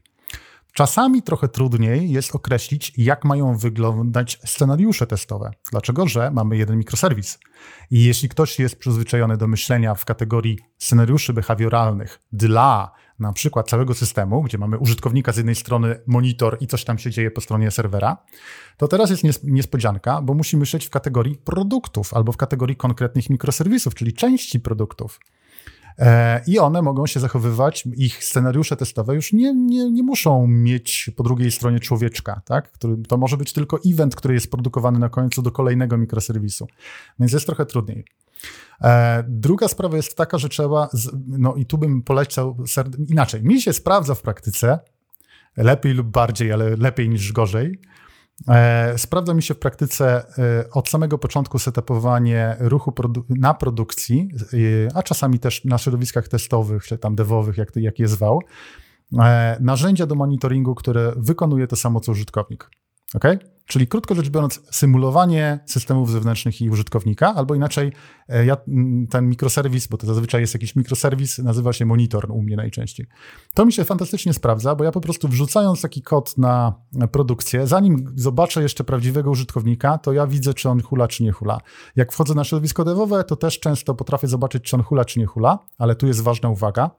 Czasami 0.74 1.22
trochę 1.22 1.48
trudniej 1.48 2.12
jest 2.12 2.36
określić, 2.36 2.94
jak 2.98 3.26
mają 3.26 3.58
wyglądać 3.58 4.40
scenariusze 4.46 5.08
testowe. 5.08 5.52
Dlaczego? 5.72 6.08
Że 6.08 6.32
mamy 6.32 6.58
jeden 6.58 6.78
mikroserwis. 6.78 7.40
I 7.92 8.04
jeśli 8.04 8.30
ktoś 8.30 8.60
jest 8.60 8.80
przyzwyczajony 8.80 9.38
do 9.38 9.48
myślenia 9.48 9.96
w 9.96 10.06
kategorii 10.06 10.60
scenariuszy 10.78 11.34
behawioralnych 11.34 12.20
dla 12.32 12.92
na 13.20 13.34
przykład 13.34 13.70
całego 13.70 13.94
systemu, 13.94 14.42
gdzie 14.42 14.58
mamy 14.58 14.78
użytkownika 14.78 15.32
z 15.32 15.38
jednej 15.38 15.56
strony, 15.56 16.02
monitor 16.08 16.58
i 16.60 16.68
coś 16.68 16.84
tam 16.84 16.98
się 16.98 17.12
dzieje 17.12 17.32
po 17.32 17.42
stronie 17.42 17.72
serwera, 17.72 18.18
to 18.78 18.88
teraz 18.88 19.10
jest 19.10 19.44
niespodzianka, 19.44 20.22
bo 20.22 20.34
musi 20.34 20.58
myśleć 20.58 20.86
w 20.86 20.90
kategorii 20.90 21.36
produktów 21.36 22.14
albo 22.14 22.32
w 22.32 22.38
kategorii 22.38 22.76
konkretnych 22.76 23.30
mikroserwisów, 23.30 23.96
czyli 23.96 24.14
części 24.14 24.60
produktów. 24.60 25.20
E, 26.00 26.42
I 26.48 26.60
one 26.60 26.82
mogą 26.82 27.08
się 27.08 27.20
zachowywać, 27.20 27.84
ich 27.98 28.24
scenariusze 28.24 28.76
testowe 28.78 29.16
już 29.16 29.34
nie, 29.34 29.54
nie, 29.54 29.92
nie 29.92 30.04
muszą 30.04 30.48
mieć 30.48 31.12
po 31.16 31.24
drugiej 31.24 31.52
stronie 31.52 31.80
człowieczka, 31.80 32.42
tak? 32.46 32.72
Który, 32.72 32.98
to 32.98 33.18
może 33.18 33.38
być 33.38 33.54
tylko 33.54 33.80
event, 33.86 34.16
który 34.16 34.34
jest 34.34 34.52
produkowany 34.52 35.00
na 35.00 35.10
końcu 35.10 35.42
do 35.42 35.52
kolejnego 35.52 35.98
mikroserwisu. 35.98 36.68
Więc 37.20 37.34
jest 37.34 37.46
trochę 37.46 37.66
trudniej. 37.66 38.06
E, 38.82 39.24
druga 39.28 39.68
sprawa 39.68 39.98
jest 39.98 40.18
taka, 40.18 40.38
że 40.38 40.50
trzeba, 40.50 40.90
no 41.28 41.56
i 41.56 41.66
tu 41.66 41.78
bym 41.78 42.02
polecał 42.04 42.58
inaczej. 43.10 43.44
Mi 43.44 43.62
się 43.62 43.74
sprawdza 43.74 44.16
w 44.16 44.22
praktyce, 44.22 44.80
lepiej 45.58 45.94
lub 45.94 46.08
bardziej, 46.08 46.52
ale 46.52 46.76
lepiej 46.76 47.10
niż 47.10 47.32
gorzej, 47.32 47.80
sprawdza 48.98 49.34
mi 49.34 49.44
się 49.44 49.54
w 49.54 49.60
praktyce 49.60 50.24
e, 50.38 50.70
od 50.72 50.90
samego 50.90 51.18
początku 51.18 51.60
setupowanie 51.60 52.56
ruchu 52.60 52.92
produ 52.92 53.26
na 53.30 53.54
produkcji, 53.54 54.30
e, 54.54 54.98
a 54.98 55.04
czasami 55.04 55.40
też 55.40 55.66
na 55.66 55.78
środowiskach 55.78 56.28
testowych, 56.28 56.84
czy 56.84 56.98
tam 56.98 57.16
devowych, 57.16 57.58
jak, 57.58 57.76
jak 57.76 58.00
je 58.00 58.08
zwał, 58.08 58.42
narzędzia 59.60 60.06
do 60.06 60.16
monitoringu, 60.16 60.76
które 60.76 61.14
wykonuje 61.18 61.68
to 61.68 61.76
samo 61.76 62.00
co 62.00 62.12
użytkownik. 62.12 62.70
Okay? 63.14 63.40
Czyli 63.72 63.88
krótko 63.88 64.16
rzecz 64.16 64.30
biorąc, 64.30 64.62
symulowanie 64.72 65.60
systemów 65.66 66.12
zewnętrznych 66.12 66.62
i 66.62 66.70
użytkownika, 66.70 67.36
albo 67.36 67.56
inaczej, 67.56 67.92
e, 68.30 68.46
ja, 68.46 68.58
ten 69.10 69.30
mikroserwis, 69.30 69.88
bo 69.88 69.98
to 69.98 70.08
zazwyczaj 70.08 70.42
jest 70.42 70.54
jakiś 70.54 70.76
mikroserwis, 70.76 71.38
nazywa 71.38 71.74
się 71.74 71.86
monitor 71.86 72.32
u 72.32 72.42
mnie 72.42 72.56
najczęściej. 72.56 73.08
To 73.54 73.66
mi 73.66 73.74
się 73.74 73.84
fantastycznie 73.84 74.34
sprawdza, 74.34 74.76
bo 74.76 74.84
ja 74.84 74.92
po 74.92 75.02
prostu 75.02 75.28
wrzucając 75.28 75.82
taki 75.82 76.02
kod 76.02 76.38
na 76.38 76.74
produkcję, 77.12 77.68
zanim 77.68 78.14
zobaczę 78.16 78.62
jeszcze 78.62 78.84
prawdziwego 78.84 79.32
użytkownika, 79.32 79.98
to 79.98 80.14
ja 80.14 80.28
widzę, 80.28 80.54
czy 80.54 80.70
on 80.70 80.82
hula, 80.82 81.08
czy 81.08 81.24
nie 81.24 81.32
hula. 81.32 81.58
Jak 81.96 82.12
wchodzę 82.12 82.34
na 82.34 82.44
środowisko 82.44 82.86
devowe, 82.86 83.24
to 83.24 83.36
też 83.36 83.60
często 83.60 83.96
potrafię 83.96 84.28
zobaczyć, 84.28 84.64
czy 84.64 84.76
on 84.76 84.84
hula, 84.84 85.06
czy 85.06 85.20
nie 85.20 85.26
hula, 85.26 85.60
ale 85.78 85.96
tu 85.96 86.08
jest 86.08 86.22
ważna 86.22 86.50
uwaga. 86.50 86.92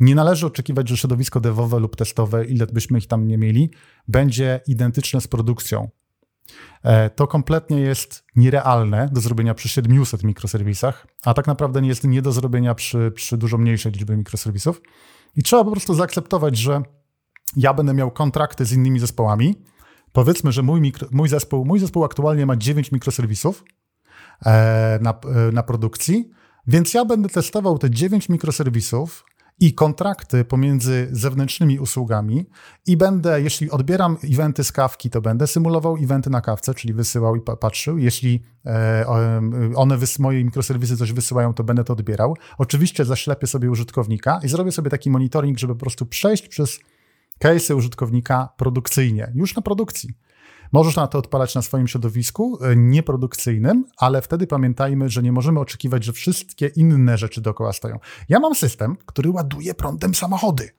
Nie 0.00 0.14
należy 0.14 0.46
oczekiwać, 0.46 0.88
że 0.88 0.96
środowisko 0.96 1.40
devowe 1.40 1.78
lub 1.78 1.96
testowe, 1.96 2.44
ile 2.44 2.66
byśmy 2.66 2.98
ich 2.98 3.06
tam 3.06 3.28
nie 3.28 3.38
mieli, 3.38 3.70
będzie 4.08 4.60
identyczne 4.66 5.20
z 5.20 5.28
produkcją. 5.28 5.88
E, 6.82 7.10
to 7.10 7.26
kompletnie 7.26 7.80
jest 7.80 8.24
nierealne 8.36 9.08
do 9.12 9.20
zrobienia 9.20 9.54
przy 9.54 9.68
700 9.68 10.24
mikroserwisach, 10.24 11.06
a 11.24 11.34
tak 11.34 11.46
naprawdę 11.46 11.86
jest 11.86 12.04
nie 12.04 12.22
do 12.22 12.32
zrobienia 12.32 12.74
przy, 12.74 13.12
przy 13.14 13.36
dużo 13.36 13.58
mniejszej 13.58 13.92
liczbie 13.92 14.16
mikroserwisów. 14.16 14.80
I 15.36 15.42
trzeba 15.42 15.64
po 15.64 15.70
prostu 15.70 15.94
zaakceptować, 15.94 16.56
że 16.56 16.82
ja 17.56 17.74
będę 17.74 17.94
miał 17.94 18.10
kontrakty 18.10 18.64
z 18.64 18.72
innymi 18.72 19.00
zespołami. 19.00 19.62
Powiedzmy, 20.12 20.52
że 20.52 20.62
mój, 20.62 20.80
mikro, 20.80 21.08
mój, 21.12 21.28
zespół, 21.28 21.64
mój 21.64 21.78
zespół 21.78 22.04
aktualnie 22.04 22.46
ma 22.46 22.56
9 22.56 22.92
mikroserwisów 22.92 23.64
e, 24.46 24.98
na, 25.02 25.10
e, 25.10 25.52
na 25.52 25.62
produkcji, 25.62 26.30
więc 26.66 26.94
ja 26.94 27.04
będę 27.04 27.28
testował 27.28 27.78
te 27.78 27.90
9 27.90 28.28
mikroserwisów 28.28 29.24
i 29.60 29.74
kontrakty 29.74 30.44
pomiędzy 30.44 31.08
zewnętrznymi 31.12 31.78
usługami 31.78 32.46
i 32.86 32.96
będę, 32.96 33.42
jeśli 33.42 33.70
odbieram 33.70 34.16
eventy 34.32 34.64
z 34.64 34.72
kawki, 34.72 35.10
to 35.10 35.20
będę 35.20 35.46
symulował 35.46 35.96
eventy 35.96 36.30
na 36.30 36.40
kawce, 36.40 36.74
czyli 36.74 36.94
wysyłał 36.94 37.36
i 37.36 37.40
patrzył. 37.40 37.98
Jeśli 37.98 38.42
e, 38.66 39.04
one, 39.76 39.98
moje 40.18 40.44
mikroserwisy 40.44 40.96
coś 40.96 41.12
wysyłają, 41.12 41.54
to 41.54 41.64
będę 41.64 41.84
to 41.84 41.92
odbierał. 41.92 42.36
Oczywiście 42.58 43.04
zaślepię 43.04 43.46
sobie 43.46 43.70
użytkownika 43.70 44.40
i 44.42 44.48
zrobię 44.48 44.72
sobie 44.72 44.90
taki 44.90 45.10
monitoring, 45.10 45.58
żeby 45.58 45.74
po 45.74 45.80
prostu 45.80 46.06
przejść 46.06 46.48
przez 46.48 46.80
case'y 47.44 47.76
użytkownika 47.76 48.48
produkcyjnie, 48.56 49.32
już 49.34 49.56
na 49.56 49.62
produkcji. 49.62 50.10
Możesz 50.74 50.96
na 50.96 51.06
to 51.06 51.18
odpalać 51.18 51.54
na 51.54 51.62
swoim 51.62 51.88
środowisku 51.88 52.58
e, 52.62 52.76
nieprodukcyjnym, 52.76 53.84
ale 53.96 54.22
wtedy 54.22 54.46
pamiętajmy, 54.46 55.08
że 55.08 55.22
nie 55.22 55.32
możemy 55.32 55.60
oczekiwać, 55.60 56.04
że 56.04 56.12
wszystkie 56.12 56.66
inne 56.66 57.18
rzeczy 57.18 57.40
dookoła 57.40 57.72
stoją. 57.72 57.98
Ja 58.28 58.40
mam 58.40 58.54
system, 58.54 58.96
który 59.06 59.30
ładuje 59.30 59.74
prądem 59.74 60.14
samochody. 60.14 60.70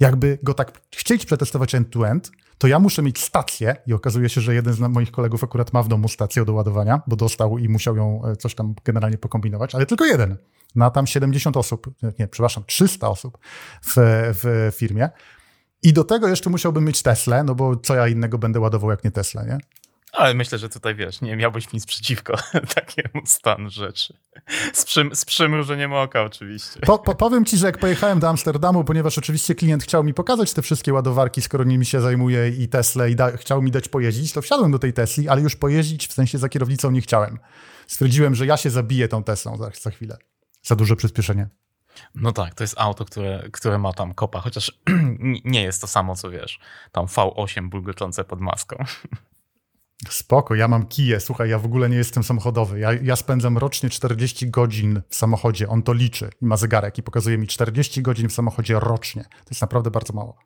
Jakby 0.00 0.38
go 0.42 0.54
tak 0.54 0.80
chcieć 0.96 1.26
przetestować 1.26 1.74
end-to-end, 1.74 2.30
to 2.58 2.66
ja 2.66 2.78
muszę 2.78 3.02
mieć 3.02 3.18
stację 3.18 3.76
i 3.86 3.92
okazuje 3.92 4.28
się, 4.28 4.40
że 4.40 4.54
jeden 4.54 4.74
z 4.74 4.80
moich 4.80 5.10
kolegów 5.10 5.44
akurat 5.44 5.72
ma 5.72 5.82
w 5.82 5.88
domu 5.88 6.08
stację 6.08 6.44
do 6.44 6.52
ładowania, 6.52 7.02
bo 7.06 7.16
dostał 7.16 7.58
i 7.58 7.68
musiał 7.68 7.96
ją 7.96 8.24
e, 8.24 8.36
coś 8.36 8.54
tam 8.54 8.74
generalnie 8.84 9.18
pokombinować, 9.18 9.74
ale 9.74 9.86
tylko 9.86 10.04
jeden 10.04 10.36
na 10.74 10.90
tam 10.90 11.06
70 11.06 11.56
osób, 11.56 11.90
nie, 12.18 12.28
przepraszam, 12.28 12.64
300 12.66 13.08
osób 13.08 13.38
w, 13.82 13.92
w 14.42 14.72
firmie. 14.76 15.08
I 15.84 15.92
do 15.92 16.04
tego 16.04 16.28
jeszcze 16.28 16.50
musiałbym 16.50 16.84
mieć 16.84 17.02
Tesla, 17.02 17.44
no 17.44 17.54
bo 17.54 17.76
co 17.76 17.94
ja 17.94 18.08
innego 18.08 18.38
będę 18.38 18.60
ładował 18.60 18.90
jak 18.90 19.04
nie 19.04 19.10
Tesla, 19.10 19.44
nie? 19.44 19.58
Ale 20.12 20.34
myślę, 20.34 20.58
że 20.58 20.68
tutaj 20.68 20.94
wiesz, 20.94 21.20
nie 21.20 21.36
miałbyś 21.36 21.72
nic 21.72 21.86
przeciwko 21.86 22.36
takiemu 22.74 23.26
stanu 23.26 23.70
rzeczy. 23.70 24.14
Z, 24.72 24.84
przym, 24.84 25.14
z 25.14 25.24
przymrużeniem 25.24 25.92
oka, 25.92 26.22
oczywiście. 26.22 26.80
Po, 26.80 26.98
po, 26.98 27.14
powiem 27.14 27.44
ci, 27.44 27.56
że 27.56 27.66
jak 27.66 27.78
pojechałem 27.78 28.20
do 28.20 28.28
Amsterdamu, 28.28 28.84
ponieważ 28.84 29.18
oczywiście 29.18 29.54
klient 29.54 29.82
chciał 29.82 30.04
mi 30.04 30.14
pokazać 30.14 30.52
te 30.52 30.62
wszystkie 30.62 30.92
ładowarki, 30.92 31.42
skoro 31.42 31.64
nimi 31.64 31.86
się 31.86 32.00
zajmuje 32.00 32.48
i 32.48 32.68
Tesla, 32.68 33.06
i 33.06 33.16
da, 33.16 33.36
chciał 33.36 33.62
mi 33.62 33.70
dać 33.70 33.88
pojeździć, 33.88 34.32
to 34.32 34.42
wsiadłem 34.42 34.72
do 34.72 34.78
tej 34.78 34.92
Tesli, 34.92 35.28
ale 35.28 35.42
już 35.42 35.56
pojeździć 35.56 36.06
w 36.06 36.12
sensie 36.12 36.38
za 36.38 36.48
kierownicą 36.48 36.90
nie 36.90 37.00
chciałem. 37.00 37.38
Stwierdziłem, 37.86 38.34
że 38.34 38.46
ja 38.46 38.56
się 38.56 38.70
zabiję 38.70 39.08
tą 39.08 39.24
Teslą 39.24 39.56
za, 39.56 39.70
za 39.82 39.90
chwilę. 39.90 40.16
Za 40.62 40.76
duże 40.76 40.96
przyspieszenie. 40.96 41.48
No 42.14 42.32
tak, 42.32 42.54
to 42.54 42.64
jest 42.64 42.74
auto, 42.78 43.04
które, 43.04 43.48
które 43.52 43.78
ma 43.78 43.92
tam 43.92 44.14
kopa, 44.14 44.40
chociaż 44.40 44.78
nie 45.44 45.62
jest 45.62 45.80
to 45.80 45.86
samo, 45.86 46.16
co 46.16 46.30
wiesz, 46.30 46.58
tam 46.92 47.06
V8 47.06 47.68
bulgoczące 47.68 48.24
pod 48.24 48.40
maską. 48.40 48.76
Spoko, 50.08 50.54
ja 50.54 50.68
mam 50.68 50.86
kiję. 50.86 51.20
Słuchaj, 51.20 51.50
ja 51.50 51.58
w 51.58 51.64
ogóle 51.64 51.88
nie 51.88 51.96
jestem 51.96 52.24
samochodowy. 52.24 52.78
Ja, 52.78 52.92
ja 52.92 53.16
spędzam 53.16 53.58
rocznie 53.58 53.90
40 53.90 54.50
godzin 54.50 55.02
w 55.08 55.14
samochodzie. 55.14 55.68
On 55.68 55.82
to 55.82 55.92
liczy 55.92 56.30
i 56.42 56.46
ma 56.46 56.56
zegarek 56.56 56.98
i 56.98 57.02
pokazuje 57.02 57.38
mi 57.38 57.46
40 57.46 58.02
godzin 58.02 58.28
w 58.28 58.32
samochodzie 58.32 58.80
rocznie. 58.80 59.22
To 59.22 59.50
jest 59.50 59.60
naprawdę 59.60 59.90
bardzo 59.90 60.12
mało. 60.12 60.38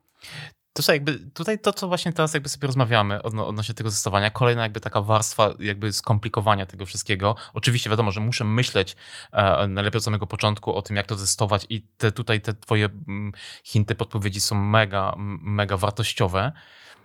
To 0.79 0.81
jest 0.81 0.89
jakby 0.89 1.31
tutaj 1.33 1.59
to, 1.59 1.73
co 1.73 1.87
właśnie 1.87 2.13
teraz 2.13 2.33
jakby 2.33 2.49
sobie 2.49 2.67
rozmawiamy 2.67 3.21
odno, 3.21 3.47
odnośnie 3.47 3.75
tego 3.75 3.89
testowania, 3.89 4.29
kolejna 4.29 4.63
jakby 4.63 4.79
taka 4.79 5.01
warstwa 5.01 5.53
jakby 5.59 5.93
skomplikowania 5.93 6.65
tego 6.65 6.85
wszystkiego. 6.85 7.35
Oczywiście 7.53 7.89
wiadomo, 7.89 8.11
że 8.11 8.19
muszę 8.19 8.43
myśleć 8.43 8.95
e, 9.31 9.67
najlepiej 9.67 9.97
od 9.97 10.03
samego 10.03 10.27
początku 10.27 10.73
o 10.73 10.81
tym, 10.81 10.95
jak 10.95 11.07
to 11.07 11.15
testować 11.15 11.65
i 11.69 11.81
te, 11.81 12.11
tutaj 12.11 12.41
te 12.41 12.53
twoje 12.53 12.85
mm, 12.85 13.31
hinty, 13.63 13.95
podpowiedzi 13.95 14.41
są 14.41 14.55
mega, 14.55 15.15
mega 15.41 15.77
wartościowe. 15.77 16.51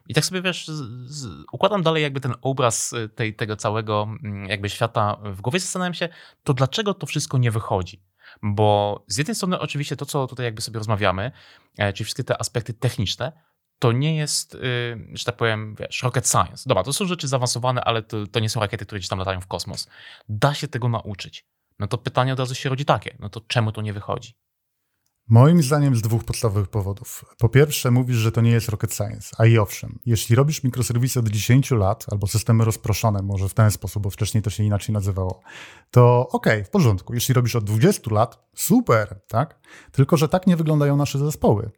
I 0.09 0.15
tak 0.15 0.25
sobie 0.25 0.43
wiesz, 0.43 0.69
z, 0.69 1.11
z, 1.11 1.45
układam 1.53 1.83
dalej 1.83 2.03
jakby 2.03 2.21
ten 2.21 2.35
obraz 2.43 2.93
y, 2.93 3.09
tej, 3.09 3.35
tego 3.35 3.57
całego 3.57 4.09
mm, 4.25 4.47
jakby 4.47 4.71
świata 4.71 5.17
w 5.25 5.41
głowie, 5.41 5.61
zastanawiam 5.61 5.95
się, 5.95 6.09
to 6.45 6.55
dlaczego 6.55 6.95
to 6.95 7.07
wszystko 7.07 7.39
nie 7.39 7.51
wychodzi? 7.51 8.03
Bo 8.43 9.05
z 9.09 9.19
jednej 9.19 9.35
strony 9.35 9.59
oczywiście 9.59 9.97
to, 9.97 10.07
co 10.07 10.27
tutaj 10.27 10.45
jakby 10.45 10.63
sobie 10.63 10.79
rozmawiamy, 10.79 11.33
e, 11.79 11.93
czyli 11.93 12.05
wszystkie 12.05 12.25
te 12.25 12.41
aspekty 12.41 12.75
techniczne, 12.75 13.33
to 13.85 13.93
nie 13.93 14.17
jest, 14.17 14.55
y, 14.55 14.59
że 15.13 15.25
tak 15.25 15.37
powiem, 15.37 15.75
wiesz, 15.79 16.03
rocket 16.03 16.29
science. 16.29 16.65
Dobra, 16.67 16.83
to 16.83 16.93
są 16.93 17.07
rzeczy 17.07 17.29
zaawansowane, 17.29 17.85
ale 17.85 18.03
to, 18.03 18.27
to 18.27 18.41
nie 18.41 18.51
są 18.51 18.61
rakiety, 18.61 18.87
które 18.87 18.99
gdzieś 18.99 19.09
tam 19.09 19.19
latają 19.19 19.41
w 19.41 19.47
kosmos. 19.47 19.89
Da 20.29 20.55
się 20.55 20.69
tego 20.69 20.89
nauczyć. 20.89 21.47
No 21.79 21.87
to 21.87 21.99
pytanie 21.99 22.33
od 22.33 22.39
razu 22.39 22.55
się 22.55 22.69
rodzi 22.69 22.85
takie, 22.85 23.17
no 23.21 23.29
to 23.29 23.41
czemu 23.41 23.73
to 23.73 23.83
nie 23.83 23.93
wychodzi? 23.93 24.35
Moim 25.29 25.63
zdaniem 25.63 25.97
z 25.97 26.03
dwóch 26.03 26.25
podstawowych 26.25 26.69
powodów. 26.69 27.25
Po 27.39 27.49
pierwsze, 27.49 27.91
mówisz, 27.91 28.17
że 28.17 28.33
to 28.33 28.41
nie 28.41 28.51
jest 28.51 28.69
rocket 28.69 28.95
science, 28.95 29.37
a 29.39 29.47
i 29.47 29.59
owszem, 29.59 29.99
jeśli 30.07 30.37
robisz 30.37 30.65
mikroserwisy 30.65 31.19
od 31.19 31.29
10 31.29 31.71
lat 31.71 32.07
albo 32.13 32.27
systemy 32.27 32.65
rozproszone, 32.65 33.23
może 33.23 33.49
w 33.49 33.55
ten 33.55 33.71
sposób, 33.71 34.03
bo 34.03 34.11
wcześniej 34.11 34.43
to 34.43 34.51
się 34.51 34.65
inaczej 34.65 34.93
nazywało, 34.93 35.41
to 35.91 36.29
okej, 36.29 36.53
okay, 36.53 36.65
w 36.65 36.71
porządku. 36.71 37.15
Jeśli 37.15 37.35
robisz 37.35 37.57
od 37.57 37.65
20 37.65 38.15
lat, 38.15 38.49
super, 38.55 39.21
tak? 39.29 39.61
Tylko, 39.93 40.17
że 40.17 40.29
tak 40.29 40.47
nie 40.47 40.57
wyglądają 40.57 40.97
nasze 40.97 41.19
zespoły. 41.19 41.71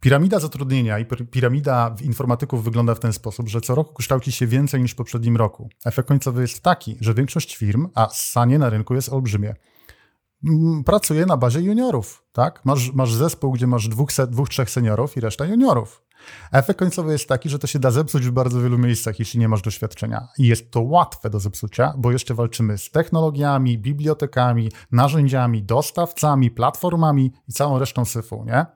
Piramida 0.00 0.40
zatrudnienia 0.40 0.98
i 0.98 1.06
piramida 1.30 1.94
informatyków 2.02 2.64
wygląda 2.64 2.94
w 2.94 3.00
ten 3.00 3.12
sposób, 3.12 3.48
że 3.48 3.60
co 3.60 3.74
roku 3.74 3.94
kształci 3.94 4.32
się 4.32 4.46
więcej 4.46 4.82
niż 4.82 4.92
w 4.92 4.96
poprzednim 4.96 5.36
roku. 5.36 5.68
Efekt 5.84 6.08
końcowy 6.08 6.42
jest 6.42 6.60
taki, 6.60 6.96
że 7.00 7.14
większość 7.14 7.56
firm, 7.56 7.88
a 7.94 8.08
sanie 8.12 8.58
na 8.58 8.70
rynku 8.70 8.94
jest 8.94 9.08
olbrzymie, 9.08 9.54
mm, 10.44 10.84
pracuje 10.84 11.26
na 11.26 11.36
bazie 11.36 11.60
juniorów. 11.60 12.24
Tak? 12.32 12.60
Masz, 12.64 12.92
masz 12.92 13.14
zespół, 13.14 13.52
gdzie 13.52 13.66
masz 13.66 13.88
dwóch, 13.88 14.08
dwóch, 14.28 14.48
trzech 14.48 14.70
seniorów 14.70 15.16
i 15.16 15.20
reszta 15.20 15.44
juniorów. 15.44 16.04
Efekt 16.52 16.78
końcowy 16.78 17.12
jest 17.12 17.28
taki, 17.28 17.48
że 17.48 17.58
to 17.58 17.66
się 17.66 17.78
da 17.78 17.90
zepsuć 17.90 18.26
w 18.26 18.30
bardzo 18.30 18.60
wielu 18.60 18.78
miejscach, 18.78 19.18
jeśli 19.18 19.40
nie 19.40 19.48
masz 19.48 19.62
doświadczenia. 19.62 20.28
I 20.38 20.46
jest 20.46 20.70
to 20.70 20.80
łatwe 20.80 21.30
do 21.30 21.40
zepsucia, 21.40 21.94
bo 21.98 22.12
jeszcze 22.12 22.34
walczymy 22.34 22.78
z 22.78 22.90
technologiami, 22.90 23.78
bibliotekami, 23.78 24.70
narzędziami, 24.92 25.62
dostawcami, 25.62 26.50
platformami 26.50 27.32
i 27.48 27.52
całą 27.52 27.78
resztą 27.78 28.04
syfu, 28.04 28.44
nie? 28.46 28.66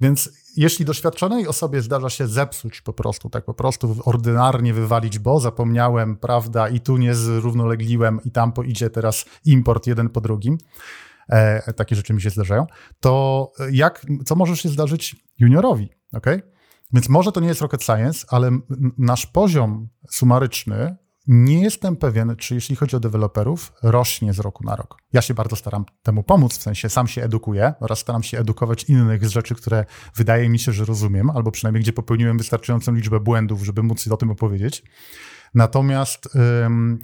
Więc 0.00 0.30
jeśli 0.56 0.84
doświadczonej 0.84 1.46
osobie 1.46 1.82
zdarza 1.82 2.10
się 2.10 2.26
zepsuć 2.26 2.80
po 2.80 2.92
prostu, 2.92 3.30
tak 3.30 3.44
po 3.44 3.54
prostu 3.54 3.96
ordynarnie 4.04 4.74
wywalić, 4.74 5.18
bo 5.18 5.40
zapomniałem, 5.40 6.16
prawda, 6.16 6.68
i 6.68 6.80
tu 6.80 6.96
nie 6.96 7.14
zrównolegliłem, 7.14 8.20
i 8.24 8.30
tam 8.30 8.52
idzie 8.66 8.90
teraz 8.90 9.24
import 9.44 9.86
jeden 9.86 10.08
po 10.08 10.20
drugim, 10.20 10.58
e, 11.28 11.72
takie 11.72 11.96
rzeczy 11.96 12.14
mi 12.14 12.22
się 12.22 12.30
zdarzają, 12.30 12.66
to 13.00 13.52
jak, 13.72 14.06
co 14.24 14.34
może 14.34 14.56
się 14.56 14.68
zdarzyć 14.68 15.16
juniorowi, 15.38 15.90
ok? 16.12 16.26
Więc 16.92 17.08
może 17.08 17.32
to 17.32 17.40
nie 17.40 17.48
jest 17.48 17.60
rocket 17.60 17.82
science, 17.82 18.26
ale 18.28 18.50
nasz 18.98 19.26
poziom 19.26 19.88
sumaryczny 20.10 20.96
nie 21.26 21.62
jestem 21.62 21.96
pewien, 21.96 22.36
czy 22.36 22.54
jeśli 22.54 22.76
chodzi 22.76 22.96
o 22.96 23.00
deweloperów, 23.00 23.72
rośnie 23.82 24.32
z 24.32 24.38
roku 24.38 24.64
na 24.64 24.76
rok. 24.76 24.96
Ja 25.12 25.22
się 25.22 25.34
bardzo 25.34 25.56
staram 25.56 25.84
temu 26.02 26.22
pomóc, 26.22 26.58
w 26.58 26.62
sensie 26.62 26.88
sam 26.88 27.08
się 27.08 27.22
edukuję 27.22 27.74
oraz 27.80 27.98
staram 27.98 28.22
się 28.22 28.38
edukować 28.38 28.84
innych 28.84 29.26
z 29.26 29.30
rzeczy, 29.30 29.54
które 29.54 29.84
wydaje 30.16 30.48
mi 30.48 30.58
się, 30.58 30.72
że 30.72 30.84
rozumiem, 30.84 31.30
albo 31.30 31.50
przynajmniej 31.50 31.82
gdzie 31.82 31.92
popełniłem 31.92 32.38
wystarczającą 32.38 32.94
liczbę 32.94 33.20
błędów, 33.20 33.64
żeby 33.64 33.82
móc 33.82 34.08
o 34.08 34.16
tym 34.16 34.30
opowiedzieć. 34.30 34.82
Natomiast 35.54 36.28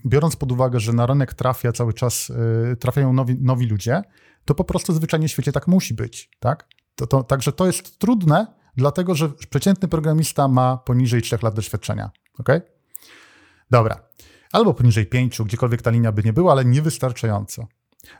biorąc 0.06 0.36
pod 0.36 0.52
uwagę, 0.52 0.80
że 0.80 0.92
na 0.92 1.06
rynek 1.06 1.34
trafia 1.34 1.72
cały 1.72 1.92
czas, 1.92 2.30
y, 2.72 2.76
trafiają 2.76 3.12
nowi, 3.12 3.36
nowi 3.40 3.66
ludzie, 3.66 4.02
to 4.44 4.54
po 4.54 4.64
prostu 4.64 4.92
zwyczajnie 4.92 5.28
w 5.28 5.30
świecie 5.30 5.52
tak 5.52 5.66
musi 5.66 5.94
być. 5.94 6.30
Tak? 6.40 6.68
To, 6.94 7.06
to, 7.06 7.22
także 7.22 7.52
to 7.52 7.66
jest 7.66 7.98
trudne, 7.98 8.46
dlatego 8.76 9.14
że 9.14 9.28
przeciętny 9.28 9.88
programista 9.88 10.48
ma 10.48 10.76
poniżej 10.76 11.22
3 11.22 11.38
lat 11.42 11.54
doświadczenia. 11.54 12.10
Okay? 12.38 12.75
Dobra. 13.70 14.02
Albo 14.52 14.74
poniżej 14.74 15.06
5, 15.06 15.42
gdziekolwiek 15.42 15.82
ta 15.82 15.90
linia 15.90 16.12
by 16.12 16.22
nie 16.22 16.32
była, 16.32 16.52
ale 16.52 16.64
niewystarczająco. 16.64 17.66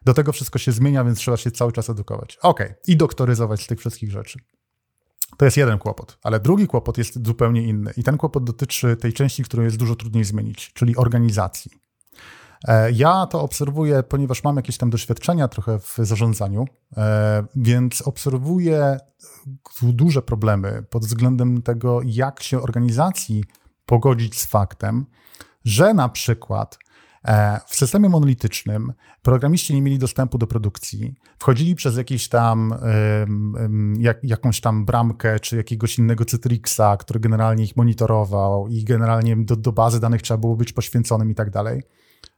Do 0.04 0.14
tego 0.14 0.32
wszystko 0.32 0.58
się 0.58 0.72
zmienia, 0.72 1.04
więc 1.04 1.18
trzeba 1.18 1.36
się 1.36 1.50
cały 1.50 1.72
czas 1.72 1.90
edukować. 1.90 2.38
Ok, 2.42 2.60
i 2.86 2.96
doktoryzować 2.96 3.62
z 3.62 3.66
tych 3.66 3.78
wszystkich 3.78 4.10
rzeczy. 4.10 4.38
To 5.36 5.44
jest 5.44 5.56
jeden 5.56 5.78
kłopot, 5.78 6.18
ale 6.22 6.40
drugi 6.40 6.66
kłopot 6.66 6.98
jest 6.98 7.26
zupełnie 7.26 7.62
inny. 7.62 7.92
I 7.96 8.02
ten 8.02 8.16
kłopot 8.18 8.44
dotyczy 8.44 8.96
tej 8.96 9.12
części, 9.12 9.42
którą 9.42 9.62
jest 9.62 9.76
dużo 9.76 9.96
trudniej 9.96 10.24
zmienić, 10.24 10.72
czyli 10.72 10.96
organizacji. 10.96 11.70
E, 12.64 12.92
ja 12.92 13.26
to 13.26 13.40
obserwuję, 13.40 14.02
ponieważ 14.02 14.44
mam 14.44 14.56
jakieś 14.56 14.76
tam 14.76 14.90
doświadczenia 14.90 15.48
trochę 15.48 15.78
w 15.78 15.96
zarządzaniu, 15.98 16.64
e, 16.96 17.44
więc 17.56 18.02
obserwuję 18.02 18.98
duże 19.82 20.22
problemy 20.22 20.84
pod 20.90 21.04
względem 21.04 21.62
tego, 21.62 22.00
jak 22.04 22.42
się 22.42 22.62
organizacji 22.62 23.44
pogodzić 23.86 24.38
z 24.40 24.46
faktem, 24.46 25.06
że 25.64 25.94
na 25.94 26.08
przykład 26.08 26.78
E, 27.26 27.60
w 27.66 27.76
systemie 27.76 28.08
monolitycznym 28.08 28.92
programiści 29.22 29.74
nie 29.74 29.82
mieli 29.82 29.98
dostępu 29.98 30.38
do 30.38 30.46
produkcji, 30.46 31.14
wchodzili 31.38 31.74
przez 31.74 31.96
jakiś 31.96 32.28
tam, 32.28 32.74
jak, 33.98 34.24
jakąś 34.24 34.60
tam 34.60 34.84
bramkę 34.84 35.40
czy 35.40 35.56
jakiegoś 35.56 35.98
innego 35.98 36.24
Citrixa, 36.24 36.96
który 36.98 37.20
generalnie 37.20 37.64
ich 37.64 37.76
monitorował 37.76 38.68
i 38.68 38.84
generalnie 38.84 39.36
do, 39.36 39.56
do 39.56 39.72
bazy 39.72 40.00
danych 40.00 40.22
trzeba 40.22 40.38
było 40.38 40.56
być 40.56 40.72
poświęconym 40.72 41.30
i 41.30 41.34
tak 41.34 41.50
dalej. 41.50 41.82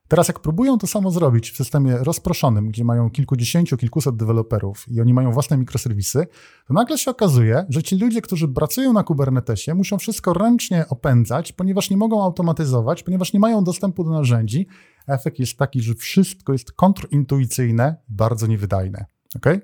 Teraz 0.09 0.29
jak 0.29 0.41
próbują 0.41 0.79
to 0.79 0.87
samo 0.87 1.11
zrobić 1.11 1.51
w 1.51 1.57
systemie 1.57 1.97
rozproszonym, 1.97 2.69
gdzie 2.69 2.85
mają 2.85 3.11
kilkudziesięciu, 3.11 3.77
kilkuset 3.77 4.17
deweloperów 4.17 4.89
i 4.89 5.01
oni 5.01 5.15
mają 5.15 5.33
własne 5.33 5.57
mikroserwisy, 5.57 6.27
to 6.67 6.75
nagle 6.75 6.99
się 6.99 7.11
okazuje, 7.11 7.67
że 7.69 7.83
ci 7.83 7.99
ludzie, 7.99 8.23
którzy 8.23 8.49
pracują 8.49 8.93
na 8.93 9.03
Kubernetesie, 9.03 9.75
muszą 9.75 9.99
wszystko 9.99 10.33
ręcznie 10.33 10.85
opędzać, 10.89 11.53
ponieważ 11.53 11.91
nie 11.91 11.97
mogą 11.97 12.23
automatyzować, 12.25 13.03
ponieważ 13.03 13.33
nie 13.33 13.41
mają 13.41 13.65
dostępu 13.65 14.05
do 14.05 14.11
narzędzi. 14.11 14.67
Efekt 15.07 15.39
jest 15.39 15.57
taki, 15.57 15.83
że 15.83 15.95
wszystko 15.95 16.53
jest 16.53 16.73
kontrintuicyjne, 16.73 17.97
bardzo 18.09 18.47
niewydajne. 18.47 19.07
Okay? 19.37 19.61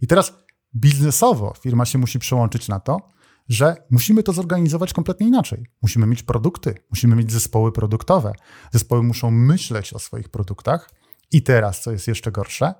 I 0.00 0.06
teraz 0.06 0.32
biznesowo 0.74 1.54
firma 1.60 1.84
się 1.84 1.98
musi 1.98 2.18
przełączyć 2.18 2.68
na 2.68 2.80
to, 2.80 3.00
że 3.48 3.76
musimy 3.90 4.22
to 4.22 4.32
zorganizować 4.32 4.92
kompletnie 4.92 5.26
inaczej. 5.26 5.66
Musimy 5.82 6.06
mieć 6.06 6.22
produkty, 6.22 6.74
musimy 6.90 7.16
mieć 7.16 7.32
zespoły 7.32 7.72
produktowe. 7.72 8.32
Zespoły 8.72 9.02
muszą 9.02 9.30
myśleć 9.30 9.92
o 9.92 9.98
swoich 9.98 10.28
produktach. 10.28 10.90
I 11.32 11.42
teraz, 11.42 11.80
co 11.80 11.92
jest 11.92 12.08
jeszcze 12.08 12.32
gorsze, 12.32 12.74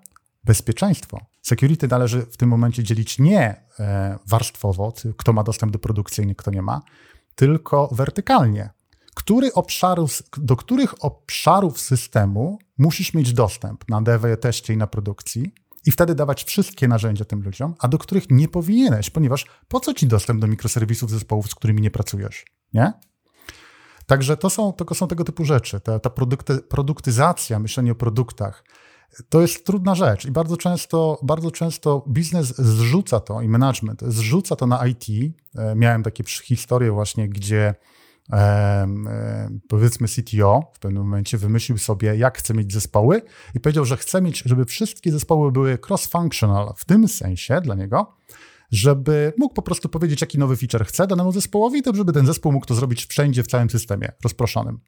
bezpieczeństwo. 0.45 1.21
Security 1.43 1.89
należy 1.89 2.23
w 2.23 2.37
tym 2.37 2.49
momencie 2.49 2.85
dzielić 2.85 3.19
nie 3.19 3.65
e, 3.81 4.19
warstwowo, 4.27 4.93
kto 5.17 5.33
ma 5.33 5.43
dostęp 5.43 5.73
do 5.73 5.79
produkcji, 5.79 6.35
kto 6.37 6.51
nie 6.51 6.63
ma, 6.63 6.83
tylko 7.35 7.89
wertykalnie. 7.93 8.71
Który 9.15 9.53
obszarów, 9.53 10.23
do 10.37 10.57
których 10.57 11.05
obszarów 11.05 11.81
systemu 11.81 12.59
musisz 12.79 13.15
mieć 13.15 13.33
dostęp 13.33 13.89
na 13.89 14.03
dev, 14.03 14.37
teście 14.37 14.75
i 14.75 14.77
na 14.77 14.87
produkcji, 14.87 15.53
i 15.89 15.91
wtedy 15.91 16.15
dawać 16.15 16.45
wszystkie 16.45 16.89
narzędzia 16.89 17.25
tym 17.25 17.43
ludziom, 17.43 17.75
a 17.79 17.89
do 17.89 17.99
których 17.99 18.31
nie 18.31 18.49
powinieneś, 18.49 19.11
ponieważ 19.11 19.47
po 19.69 19.81
co 19.81 19.95
ci 19.95 20.07
dostęp 20.07 20.41
do 20.41 20.47
mikroserwisów 20.47 21.11
zespołów, 21.11 21.51
z 21.51 21.55
którymi 21.55 21.83
nie 21.83 21.91
pracujesz, 21.91 22.45
nie? 22.73 22.93
Także 24.07 24.37
to 24.37 24.51
są, 24.51 24.73
to 24.73 24.95
są 24.95 25.09
tego 25.09 25.25
typu 25.25 25.45
rzeczy. 25.45 25.81
Ta, 25.81 25.99
ta 25.99 26.11
produkty, 26.11 26.59
produktyzacja, 26.59 27.59
myślenie 27.59 27.93
o 27.93 27.95
produktach, 27.95 28.65
to 29.29 29.41
jest 29.41 29.67
trudna 29.67 29.95
rzecz 29.95 30.25
i 30.25 30.31
bardzo 30.31 30.57
często, 30.57 31.21
bardzo 31.23 31.51
często 31.51 32.05
biznes 32.09 32.47
zrzuca 32.57 33.21
to 33.21 33.41
i 33.41 33.49
management 33.49 34.03
zrzuca 34.03 34.57
to 34.57 34.67
na 34.67 34.87
IT. 34.87 35.07
E, 35.55 35.75
miałem 35.75 36.03
takie 36.03 36.25
historie 36.25 36.93
właśnie, 36.93 37.29
gdzie 37.29 37.75
powiedzmy 39.69 40.09
CTO 40.09 40.73
w 40.75 40.79
pewnym 40.79 41.03
momencie 41.03 41.39
wymyślił 41.39 41.79
sobie, 41.79 42.17
jak 42.17 42.39
chce 42.39 42.55
mieć 42.55 42.73
zespoły 42.73 43.23
i 43.55 43.61
powiedział, 43.61 43.85
że 43.85 43.97
chce 43.97 44.23
mieć, 44.23 44.43
żeby 44.47 44.65
wszystkie 44.65 45.13
zespoły 45.13 45.53
były 45.53 45.77
cross-functional 45.77 46.73
w 46.77 46.85
tym 46.85 47.09
sensie 47.09 47.61
dla 47.61 47.75
niego, 47.75 48.17
żeby 48.71 49.33
mógł 49.39 49.55
po 49.55 49.63
prostu 49.63 49.89
powiedzieć, 49.89 50.21
jaki 50.21 50.39
nowy 50.39 50.57
feature 50.57 50.87
chce 50.87 51.07
danemu 51.07 51.33
zespołowi, 51.33 51.83
to 51.83 51.95
żeby 51.95 52.13
ten 52.13 52.27
zespół 52.27 52.53
mógł 52.53 52.67
to 52.67 52.75
zrobić 52.75 53.07
wszędzie, 53.07 53.43
w 53.43 53.47
całym 53.47 53.71
systemie 53.71 54.13
rozproszonym. 54.25 54.81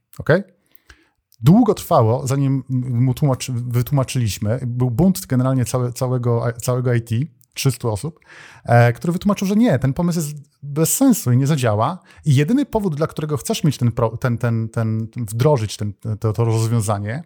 Długo 1.43 1.74
trwało, 1.74 2.26
zanim 2.26 2.64
mu 2.68 3.14
tłumaczy, 3.14 3.53
wytłumaczyliśmy, 3.53 4.61
był 4.66 4.91
bunt 4.91 5.26
generalnie 5.26 5.64
całe, 5.64 5.93
całego, 5.93 6.45
całego 6.62 6.95
IT, 6.95 7.11
300 7.55 7.88
osób, 7.88 8.20
e, 8.64 8.92
który 8.92 9.12
wytłumaczył, 9.12 9.48
że 9.48 9.57
nie, 9.57 9.78
ten 9.78 9.92
pomysł 9.92 10.18
jest 10.18 10.36
bez 10.62 10.96
sensu 10.96 11.32
i 11.32 11.36
nie 11.36 11.46
zadziała. 11.46 11.98
I 12.24 12.34
jedyny 12.34 12.66
powód, 12.66 12.96
dla 12.96 13.07
którego 13.07 13.36
chcesz 13.36 13.64
mieć 13.64 13.78
ten, 13.78 13.92
ten, 14.20 14.38
ten, 14.38 14.68
ten 14.68 15.09
wdrożyć 15.16 15.76
ten, 15.76 15.92
to, 16.20 16.32
to 16.32 16.44
rozwiązanie, 16.44 17.22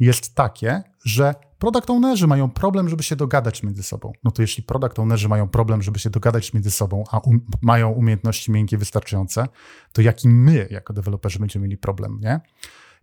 jest 0.00 0.34
takie, 0.34 0.82
że 1.04 1.34
product 1.58 1.90
ownerzy 1.90 2.26
mają 2.26 2.50
problem, 2.50 2.88
żeby 2.88 3.02
się 3.02 3.16
dogadać 3.16 3.62
między 3.62 3.82
sobą. 3.82 4.12
No 4.24 4.30
to 4.30 4.42
jeśli 4.42 4.62
product 4.62 4.98
ownerzy 4.98 5.28
mają 5.28 5.48
problem, 5.48 5.82
żeby 5.82 5.98
się 5.98 6.10
dogadać 6.10 6.52
między 6.54 6.70
sobą, 6.70 7.04
a 7.10 7.18
um, 7.18 7.46
mają 7.62 7.90
umiejętności 7.90 8.52
miękkie 8.52 8.78
wystarczające, 8.78 9.46
to 9.92 10.02
jaki 10.02 10.28
my 10.28 10.68
jako 10.70 10.92
deweloperzy 10.92 11.38
będziemy 11.38 11.62
mieli 11.62 11.78
problem, 11.78 12.18
nie? 12.22 12.40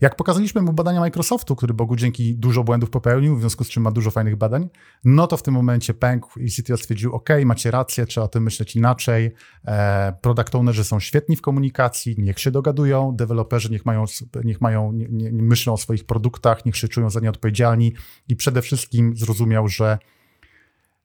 Jak 0.01 0.15
pokazaliśmy 0.15 0.61
mu 0.61 0.73
badania 0.73 0.99
Microsoftu, 0.99 1.55
który 1.55 1.73
Bogu 1.73 1.95
dzięki 1.95 2.35
dużo 2.35 2.63
błędów 2.63 2.89
popełnił, 2.89 3.35
w 3.35 3.39
związku 3.39 3.63
z 3.63 3.69
czym 3.69 3.83
ma 3.83 3.91
dużo 3.91 4.11
fajnych 4.11 4.35
badań, 4.35 4.69
no 5.03 5.27
to 5.27 5.37
w 5.37 5.43
tym 5.43 5.53
momencie 5.53 5.93
pękł 5.93 6.39
i 6.39 6.51
CTO 6.51 6.77
stwierdził, 6.77 7.15
ok, 7.15 7.29
macie 7.45 7.71
rację, 7.71 8.05
trzeba 8.05 8.25
o 8.25 8.27
tym 8.27 8.43
myśleć 8.43 8.75
inaczej, 8.75 9.31
e, 9.65 10.13
product 10.21 10.55
ownerzy 10.55 10.83
są 10.83 10.99
świetni 10.99 11.35
w 11.35 11.41
komunikacji, 11.41 12.15
niech 12.17 12.39
się 12.39 12.51
dogadują, 12.51 13.15
deweloperzy 13.15 13.71
niech 13.71 13.85
mają, 13.85 14.05
niech 14.43 14.61
mają 14.61 14.91
nie, 14.91 15.07
nie, 15.09 15.31
myślą 15.31 15.73
o 15.73 15.77
swoich 15.77 16.05
produktach, 16.05 16.65
niech 16.65 16.77
się 16.77 16.87
czują 16.87 17.09
za 17.09 17.19
nie 17.19 17.29
odpowiedzialni 17.29 17.93
i 18.27 18.35
przede 18.35 18.61
wszystkim 18.61 19.17
zrozumiał, 19.17 19.67
że 19.67 19.97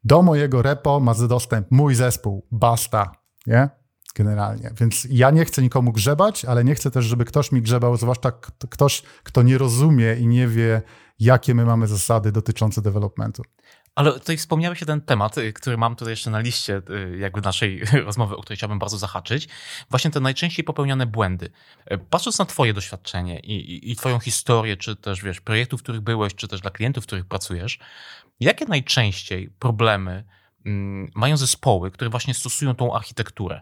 do 0.04 0.22
mojego 0.22 0.62
repo 0.62 1.00
ma 1.00 1.14
dostęp 1.14 1.66
mój 1.70 1.94
zespół, 1.94 2.46
basta, 2.50 3.12
nie? 3.46 3.81
Generalnie. 4.14 4.70
Więc 4.80 5.06
ja 5.10 5.30
nie 5.30 5.44
chcę 5.44 5.62
nikomu 5.62 5.92
grzebać, 5.92 6.44
ale 6.44 6.64
nie 6.64 6.74
chcę 6.74 6.90
też, 6.90 7.04
żeby 7.04 7.24
ktoś 7.24 7.52
mi 7.52 7.62
grzebał, 7.62 7.96
zwłaszcza 7.96 8.32
ktoś, 8.70 9.02
kto 9.22 9.42
nie 9.42 9.58
rozumie 9.58 10.14
i 10.14 10.26
nie 10.26 10.48
wie, 10.48 10.82
jakie 11.18 11.54
my 11.54 11.64
mamy 11.64 11.86
zasady 11.86 12.32
dotyczące 12.32 12.82
developmentu. 12.82 13.42
Ale 13.94 14.12
tutaj 14.12 14.36
wspomniałeś 14.36 14.80
ten 14.86 15.00
temat, 15.00 15.38
y, 15.38 15.52
który 15.52 15.76
mam 15.76 15.96
tutaj 15.96 16.12
jeszcze 16.12 16.30
na 16.30 16.40
liście 16.40 16.82
y, 16.90 17.18
jakby 17.18 17.40
naszej 17.40 17.84
rozmowy, 18.06 18.36
o 18.36 18.42
której 18.42 18.56
chciałbym 18.56 18.78
bardzo 18.78 18.98
zahaczyć. 18.98 19.48
Właśnie 19.90 20.10
te 20.10 20.20
najczęściej 20.20 20.64
popełniane 20.64 21.06
błędy. 21.06 21.50
Y, 21.92 21.98
patrząc 21.98 22.38
na 22.38 22.44
twoje 22.44 22.74
doświadczenie 22.74 23.40
i, 23.40 23.52
i, 23.52 23.90
i 23.90 23.96
twoją 23.96 24.18
historię, 24.18 24.76
czy 24.76 24.96
też 24.96 25.22
wiesz, 25.22 25.40
projektów, 25.40 25.80
w 25.80 25.82
których 25.82 26.00
byłeś, 26.00 26.34
czy 26.34 26.48
też 26.48 26.60
dla 26.60 26.70
klientów, 26.70 27.04
w 27.04 27.06
których 27.06 27.24
pracujesz, 27.24 27.78
jakie 28.40 28.64
najczęściej 28.64 29.50
problemy 29.58 30.24
mm, 30.66 31.10
mają 31.14 31.36
zespoły, 31.36 31.90
które 31.90 32.10
właśnie 32.10 32.34
stosują 32.34 32.74
tą 32.74 32.94
architekturę? 32.94 33.60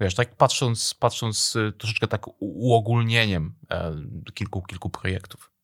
Wiesz, 0.00 0.14
tak 0.14 0.36
patrząc, 0.36 0.94
patrząc 0.94 1.56
y, 1.56 1.72
troszeczkę 1.72 2.08
tak 2.08 2.26
uogólnieniem 2.38 3.54
e, 3.70 3.94
kilku, 4.34 4.62
kilku 4.62 4.90
projektów. 4.90 5.55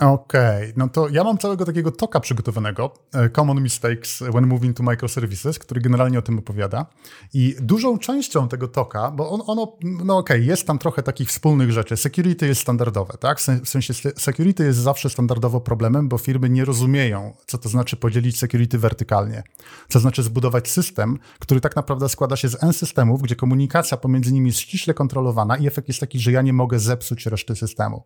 Okej, 0.00 0.62
okay. 0.62 0.72
no 0.76 0.88
to 0.88 1.08
ja 1.08 1.24
mam 1.24 1.38
całego 1.38 1.64
takiego 1.64 1.90
toka 1.90 2.20
przygotowanego, 2.20 2.94
e, 3.14 3.30
Common 3.30 3.62
Mistakes 3.62 4.18
When 4.18 4.46
Moving 4.46 4.76
to 4.76 4.82
Microservices, 4.82 5.58
który 5.58 5.80
generalnie 5.80 6.18
o 6.18 6.22
tym 6.22 6.38
opowiada. 6.38 6.86
I 7.34 7.56
dużą 7.60 7.98
częścią 7.98 8.48
tego 8.48 8.68
toka, 8.68 9.10
bo 9.10 9.30
on, 9.30 9.40
ono, 9.46 9.76
no 9.82 10.18
okej, 10.18 10.36
okay, 10.36 10.46
jest 10.46 10.66
tam 10.66 10.78
trochę 10.78 11.02
takich 11.02 11.28
wspólnych 11.28 11.72
rzeczy. 11.72 11.96
Security 11.96 12.46
jest 12.46 12.60
standardowe, 12.60 13.18
tak? 13.18 13.40
W 13.40 13.68
sensie 13.68 13.94
security 14.16 14.64
jest 14.64 14.78
zawsze 14.78 15.10
standardowo 15.10 15.60
problemem, 15.60 16.08
bo 16.08 16.18
firmy 16.18 16.50
nie 16.50 16.64
rozumieją, 16.64 17.34
co 17.46 17.58
to 17.58 17.68
znaczy 17.68 17.96
podzielić 17.96 18.38
security 18.38 18.78
wertykalnie. 18.78 19.42
Co 19.88 20.00
znaczy 20.00 20.22
zbudować 20.22 20.70
system, 20.70 21.18
który 21.38 21.60
tak 21.60 21.76
naprawdę 21.76 22.08
składa 22.08 22.36
się 22.36 22.48
z 22.48 22.62
N 22.64 22.72
systemów, 22.72 23.22
gdzie 23.22 23.36
komunikacja 23.36 23.96
pomiędzy 23.96 24.32
nimi 24.32 24.46
jest 24.46 24.60
ściśle 24.60 24.94
kontrolowana 24.94 25.56
i 25.56 25.66
efekt 25.66 25.88
jest 25.88 26.00
taki, 26.00 26.18
że 26.18 26.32
ja 26.32 26.42
nie 26.42 26.52
mogę 26.52 26.78
zepsuć 26.78 27.26
reszty 27.26 27.56
systemu. 27.56 28.02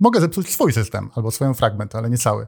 Mogę 0.00 0.20
zepsuć 0.20 0.48
swój 0.48 0.72
system 0.72 1.10
albo 1.14 1.30
swoją 1.30 1.54
fragment, 1.54 1.94
ale 1.94 2.10
nie 2.10 2.18
cały. 2.18 2.46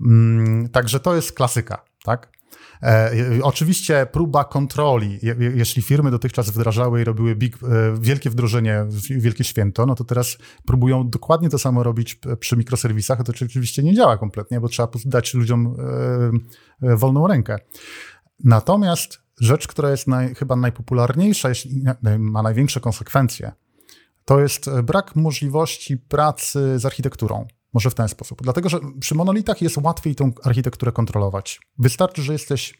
Mm, 0.00 0.68
także 0.68 1.00
to 1.00 1.14
jest 1.14 1.32
klasyka, 1.32 1.84
tak? 2.04 2.36
E, 2.82 3.12
oczywiście 3.42 4.06
próba 4.12 4.44
kontroli. 4.44 5.18
Je, 5.22 5.36
jeśli 5.54 5.82
firmy 5.82 6.10
dotychczas 6.10 6.50
wdrażały 6.50 7.00
i 7.00 7.04
robiły 7.04 7.36
big, 7.36 7.56
e, 7.62 7.66
wielkie 8.00 8.30
wdrożenie, 8.30 8.86
wielkie 9.10 9.44
święto, 9.44 9.86
no 9.86 9.94
to 9.94 10.04
teraz 10.04 10.38
próbują 10.66 11.10
dokładnie 11.10 11.48
to 11.48 11.58
samo 11.58 11.82
robić 11.82 12.20
przy 12.40 12.56
mikroserwisach. 12.56 13.22
To 13.22 13.32
oczywiście 13.44 13.82
nie 13.82 13.94
działa 13.94 14.18
kompletnie, 14.18 14.60
bo 14.60 14.68
trzeba 14.68 14.88
dać 15.04 15.34
ludziom 15.34 15.76
e, 16.82 16.88
e, 16.88 16.96
wolną 16.96 17.26
rękę. 17.26 17.58
Natomiast 18.44 19.20
rzecz, 19.40 19.68
która 19.68 19.90
jest 19.90 20.06
naj, 20.06 20.34
chyba 20.34 20.56
najpopularniejsza, 20.56 21.48
jeśli 21.48 21.82
ma 22.18 22.42
największe 22.42 22.80
konsekwencje, 22.80 23.52
to 24.26 24.40
jest 24.40 24.68
e, 24.68 24.82
brak 24.82 25.16
możliwości 25.16 25.96
pracy 25.96 26.78
z 26.78 26.86
architekturą. 26.86 27.46
Może 27.72 27.90
w 27.90 27.94
ten 27.94 28.08
sposób. 28.08 28.42
Dlatego, 28.42 28.68
że 28.68 28.78
przy 29.00 29.14
monolitach 29.14 29.62
jest 29.62 29.76
łatwiej 29.76 30.14
tą 30.14 30.30
architekturę 30.44 30.92
kontrolować. 30.92 31.60
Wystarczy, 31.78 32.22
że 32.22 32.32
jesteś 32.32 32.78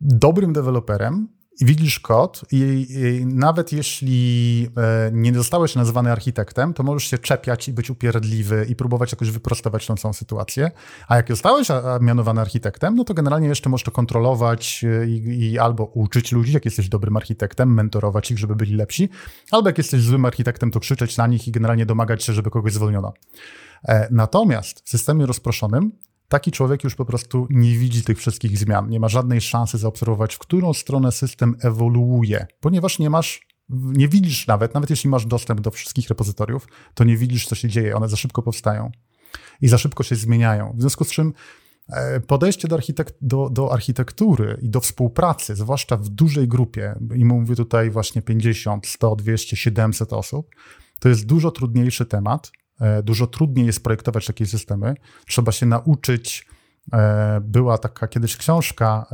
dobrym 0.00 0.52
deweloperem, 0.52 1.28
widzisz 1.60 2.00
kod 2.00 2.42
i, 2.52 2.86
i, 2.90 3.26
nawet 3.26 3.72
jeśli 3.72 4.68
e, 4.76 5.10
nie 5.12 5.34
zostałeś 5.34 5.74
nazwany 5.74 6.12
architektem, 6.12 6.74
to 6.74 6.82
możesz 6.82 7.04
się 7.10 7.18
czepiać 7.18 7.68
i 7.68 7.72
być 7.72 7.90
upierdliwy 7.90 8.66
i 8.68 8.76
próbować 8.76 9.12
jakoś 9.12 9.30
wyprostować 9.30 9.86
tą 9.86 9.96
całą 9.96 10.14
sytuację. 10.14 10.70
A 11.08 11.16
jak 11.16 11.28
zostałeś 11.28 11.68
mianowany 12.00 12.40
architektem, 12.40 12.96
no 12.96 13.04
to 13.04 13.14
generalnie 13.14 13.48
jeszcze 13.48 13.70
możesz 13.70 13.84
to 13.84 13.90
kontrolować 13.90 14.84
e, 14.84 15.06
i, 15.06 15.50
i, 15.52 15.58
albo 15.58 15.84
uczyć 15.84 16.32
ludzi, 16.32 16.52
jak 16.52 16.64
jesteś 16.64 16.88
dobrym 16.88 17.16
architektem, 17.16 17.74
mentorować 17.74 18.30
ich, 18.30 18.38
żeby 18.38 18.56
byli 18.56 18.74
lepsi, 18.74 19.08
albo 19.50 19.68
jak 19.68 19.78
jesteś 19.78 20.02
złym 20.02 20.24
architektem, 20.24 20.70
to 20.70 20.80
krzyczeć 20.80 21.16
na 21.16 21.26
nich 21.26 21.48
i 21.48 21.52
generalnie 21.52 21.86
domagać 21.86 22.24
się, 22.24 22.32
żeby 22.32 22.50
kogoś 22.50 22.72
zwolniono. 22.72 23.12
E, 23.88 24.08
natomiast 24.10 24.82
w 24.84 24.90
systemie 24.90 25.26
rozproszonym 25.26 25.92
taki 26.28 26.50
człowiek 26.50 26.84
już 26.84 26.94
po 26.94 27.04
prostu 27.04 27.46
nie 27.50 27.78
widzi 27.78 28.02
tych 28.02 28.18
wszystkich 28.18 28.58
zmian. 28.58 28.88
Nie 28.88 29.00
ma 29.00 29.08
żadnej 29.08 29.40
szansy 29.40 29.78
zaobserwować, 29.78 30.34
w 30.34 30.38
którą 30.38 30.72
stronę 30.72 31.12
system 31.12 31.56
ewoluuje, 31.60 32.46
ponieważ 32.60 32.98
nie 32.98 33.10
masz 33.10 33.46
Nie 33.68 34.08
widzisz 34.08 34.46
nawet, 34.46 34.74
nawet 34.74 34.90
jeśli 34.90 35.10
masz 35.10 35.26
dostęp 35.26 35.60
do 35.60 35.70
wszystkich 35.70 36.08
repozytoriów, 36.08 36.68
to 36.94 37.04
nie 37.04 37.16
widzisz, 37.16 37.46
co 37.46 37.54
się 37.54 37.68
dzieje. 37.68 37.96
One 37.96 38.08
za 38.08 38.16
szybko 38.16 38.42
powstają 38.42 38.90
i 39.60 39.68
za 39.68 39.78
szybko 39.78 40.02
się 40.02 40.16
zmieniają. 40.16 40.74
W 40.76 40.80
związku 40.80 41.04
z 41.04 41.10
czym 41.10 41.32
e, 41.88 42.20
podejście 42.20 42.68
do, 42.68 42.76
architekt, 42.76 43.14
do, 43.20 43.50
do 43.50 43.72
architektury 43.72 44.58
i 44.62 44.70
do 44.70 44.80
współpracy, 44.80 45.56
zwłaszcza 45.56 45.96
w 45.96 46.08
dużej 46.08 46.48
grupie, 46.48 46.94
i 47.14 47.24
mówię 47.24 47.56
tutaj 47.56 47.90
właśnie 47.90 48.22
50, 48.22 48.86
100, 48.86 49.16
200, 49.16 49.56
700 49.56 50.12
osób, 50.12 50.50
to 51.00 51.08
jest 51.08 51.26
dużo 51.26 51.50
trudniejszy 51.50 52.06
temat. 52.06 52.52
E, 52.80 53.02
dużo 53.02 53.26
trudniej 53.26 53.66
jest 53.66 53.84
projektować 53.84 54.26
takie 54.26 54.46
systemy. 54.46 54.94
Trzeba 55.26 55.52
się 55.52 55.66
nauczyć. 55.66 56.46
E, 56.92 57.40
była 57.40 57.78
taka 57.78 58.08
kiedyś 58.08 58.36
książka 58.36 59.06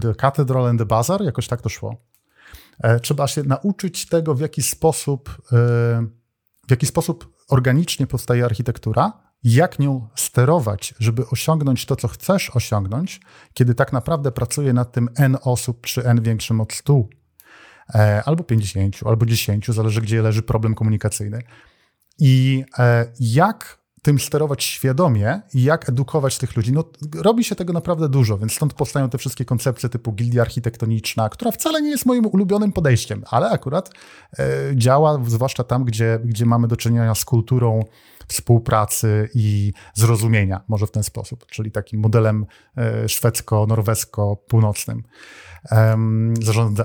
The 0.00 0.14
Cathedral 0.14 0.66
and 0.66 0.78
the 0.78 0.86
Bazaar, 0.86 1.22
jakoś 1.22 1.48
tak 1.48 1.62
to 1.62 1.68
szło. 1.68 1.96
Trzeba 3.02 3.26
się 3.26 3.42
nauczyć 3.42 4.06
tego, 4.06 4.34
w 4.34 4.40
jaki 4.40 4.62
sposób, 4.62 5.42
w 6.68 6.70
jaki 6.70 6.86
sposób 6.86 7.34
organicznie 7.48 8.06
powstaje 8.06 8.44
architektura, 8.44 9.12
jak 9.44 9.78
nią 9.78 10.08
sterować, 10.14 10.94
żeby 10.98 11.26
osiągnąć 11.26 11.86
to, 11.86 11.96
co 11.96 12.08
chcesz 12.08 12.56
osiągnąć, 12.56 13.20
kiedy 13.54 13.74
tak 13.74 13.92
naprawdę 13.92 14.32
pracuje 14.32 14.72
nad 14.72 14.92
tym 14.92 15.08
n 15.16 15.36
osób, 15.42 15.86
czy 15.86 16.04
n 16.04 16.22
większym 16.22 16.60
od 16.60 16.72
100, 16.72 16.94
e, 16.94 17.04
albo 18.24 18.44
50, 18.44 19.00
albo 19.06 19.26
10, 19.26 19.66
zależy 19.68 20.00
gdzie 20.00 20.22
leży 20.22 20.42
problem 20.42 20.74
komunikacyjny. 20.74 21.42
I 22.18 22.64
e, 22.78 23.06
jak 23.20 23.78
tym 24.02 24.18
sterować 24.18 24.64
świadomie 24.64 25.40
i 25.54 25.62
jak 25.62 25.88
edukować 25.88 26.38
tych 26.38 26.56
ludzi. 26.56 26.72
No, 26.72 26.84
robi 27.14 27.44
się 27.44 27.54
tego 27.54 27.72
naprawdę 27.72 28.08
dużo, 28.08 28.38
więc 28.38 28.52
stąd 28.52 28.74
powstają 28.74 29.10
te 29.10 29.18
wszystkie 29.18 29.44
koncepcje 29.44 29.88
typu 29.88 30.12
gildia 30.12 30.42
architektoniczna, 30.42 31.28
która 31.28 31.50
wcale 31.50 31.82
nie 31.82 31.90
jest 31.90 32.06
moim 32.06 32.26
ulubionym 32.26 32.72
podejściem, 32.72 33.24
ale 33.30 33.50
akurat 33.50 33.90
e, 34.38 34.46
działa, 34.74 35.20
zwłaszcza 35.26 35.64
tam, 35.64 35.84
gdzie, 35.84 36.18
gdzie 36.24 36.46
mamy 36.46 36.68
do 36.68 36.76
czynienia 36.76 37.14
z 37.14 37.24
kulturą 37.24 37.84
współpracy 38.28 39.28
i 39.34 39.72
zrozumienia, 39.94 40.60
może 40.68 40.86
w 40.86 40.90
ten 40.90 41.02
sposób, 41.02 41.46
czyli 41.46 41.70
takim 41.70 42.00
modelem 42.00 42.46
e, 42.76 43.08
szwedzko-norwesko-północnym 43.08 45.02
e, 45.72 45.96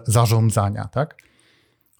zarządzania, 0.07 0.87
tak? 0.87 1.15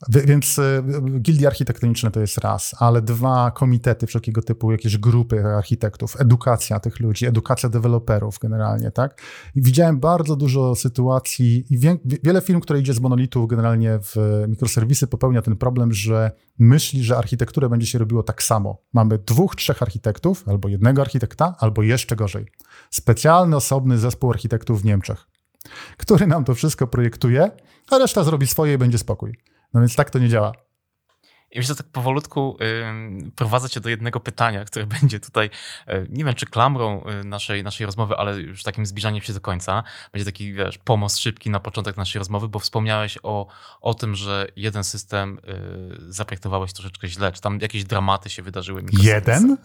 Więc 0.10 0.60
e, 0.60 0.84
gildie 1.20 1.48
architektoniczne 1.48 2.12
to 2.12 2.20
jest 2.20 2.38
raz, 2.38 2.76
ale 2.80 3.02
dwa 3.02 3.52
komitety 3.52 4.08
wszelkiego 4.08 4.42
typu, 4.42 4.72
jakieś 4.72 4.98
grupy 4.98 5.46
architektów, 5.46 6.22
edukacja 6.22 6.80
tych 6.80 7.00
ludzi, 7.00 7.26
edukacja 7.26 7.70
deweloperów 7.70 8.40
generalnie, 8.40 8.92
tak? 8.92 9.22
I 9.56 9.62
widziałem 9.62 10.00
bardzo 10.00 10.36
dużo 10.36 10.76
sytuacji 10.76 11.66
i 11.70 11.78
wie, 11.78 11.98
wiele 12.24 12.42
firm, 12.42 12.60
które 12.60 12.80
idzie 12.80 12.94
z 12.94 13.00
monolitów 13.00 13.48
generalnie 13.48 14.00
w 14.02 14.44
mikroserwisy 14.48 15.08
popełnia 15.08 15.42
ten 15.42 15.56
problem, 15.56 15.94
że 15.94 16.32
myśli, 16.60 17.04
że 17.04 17.18
architekturę 17.18 17.70
będzie 17.70 17.88
się 17.88 18.00
robiło 18.00 18.24
tak 18.24 18.44
samo. 18.44 18.82
Mamy 18.94 19.18
dwóch, 19.18 19.56
trzech 19.56 19.82
architektów, 19.82 20.44
albo 20.48 20.70
jednego 20.70 21.02
architekta, 21.02 21.56
albo 21.60 21.84
jeszcze 21.84 22.16
gorzej. 22.16 22.46
Specjalny, 22.90 23.56
osobny 23.56 23.98
zespół 23.98 24.30
architektów 24.30 24.82
w 24.82 24.86
Niemczech, 24.86 25.28
który 25.98 26.28
nam 26.28 26.44
to 26.44 26.56
wszystko 26.56 26.88
projektuje, 26.88 27.52
a 27.92 27.98
reszta 27.98 28.24
zrobi 28.24 28.48
swoje 28.48 28.74
i 28.74 28.78
będzie 28.78 28.98
spokój. 28.98 29.38
No 29.74 29.80
więc 29.80 29.96
tak 29.96 30.10
to 30.10 30.20
nie 30.20 30.30
działa. 30.30 30.52
I 31.54 31.60
myślę, 31.60 31.76
że 31.76 31.84
tak 31.84 31.88
powolutku 31.88 32.58
y, 33.28 33.32
prowadzę 33.32 33.70
cię 33.70 33.80
do 33.80 33.90
jednego 33.90 34.20
pytania, 34.20 34.66
które 34.66 34.86
będzie 35.02 35.20
tutaj, 35.20 35.50
y, 35.90 36.08
nie 36.10 36.26
wiem 36.26 36.34
czy 36.34 36.46
klamrą 36.46 37.04
y, 37.22 37.24
naszej, 37.24 37.64
naszej 37.64 37.86
rozmowy, 37.86 38.16
ale 38.16 38.40
już 38.40 38.64
takim 38.64 38.86
zbliżaniem 38.86 39.22
się 39.22 39.34
do 39.34 39.42
końca. 39.42 39.84
Będzie 40.14 40.26
taki, 40.26 40.54
wiesz, 40.54 40.78
pomost 40.78 41.20
szybki 41.20 41.50
na 41.50 41.60
początek 41.60 41.98
naszej 41.98 42.20
rozmowy, 42.20 42.48
bo 42.48 42.60
wspomniałeś 42.60 43.18
o, 43.24 43.48
o 43.82 43.94
tym, 43.94 44.16
że 44.16 44.48
jeden 44.56 44.84
system 44.84 45.40
y, 46.10 46.14
zaprojektowałeś 46.14 46.74
troszeczkę 46.74 47.08
źle. 47.08 47.32
Czy 47.32 47.42
tam 47.42 47.60
jakieś 47.62 47.84
dramaty 47.84 48.30
się 48.30 48.44
wydarzyły? 48.44 48.84
Jeden? 49.02 49.58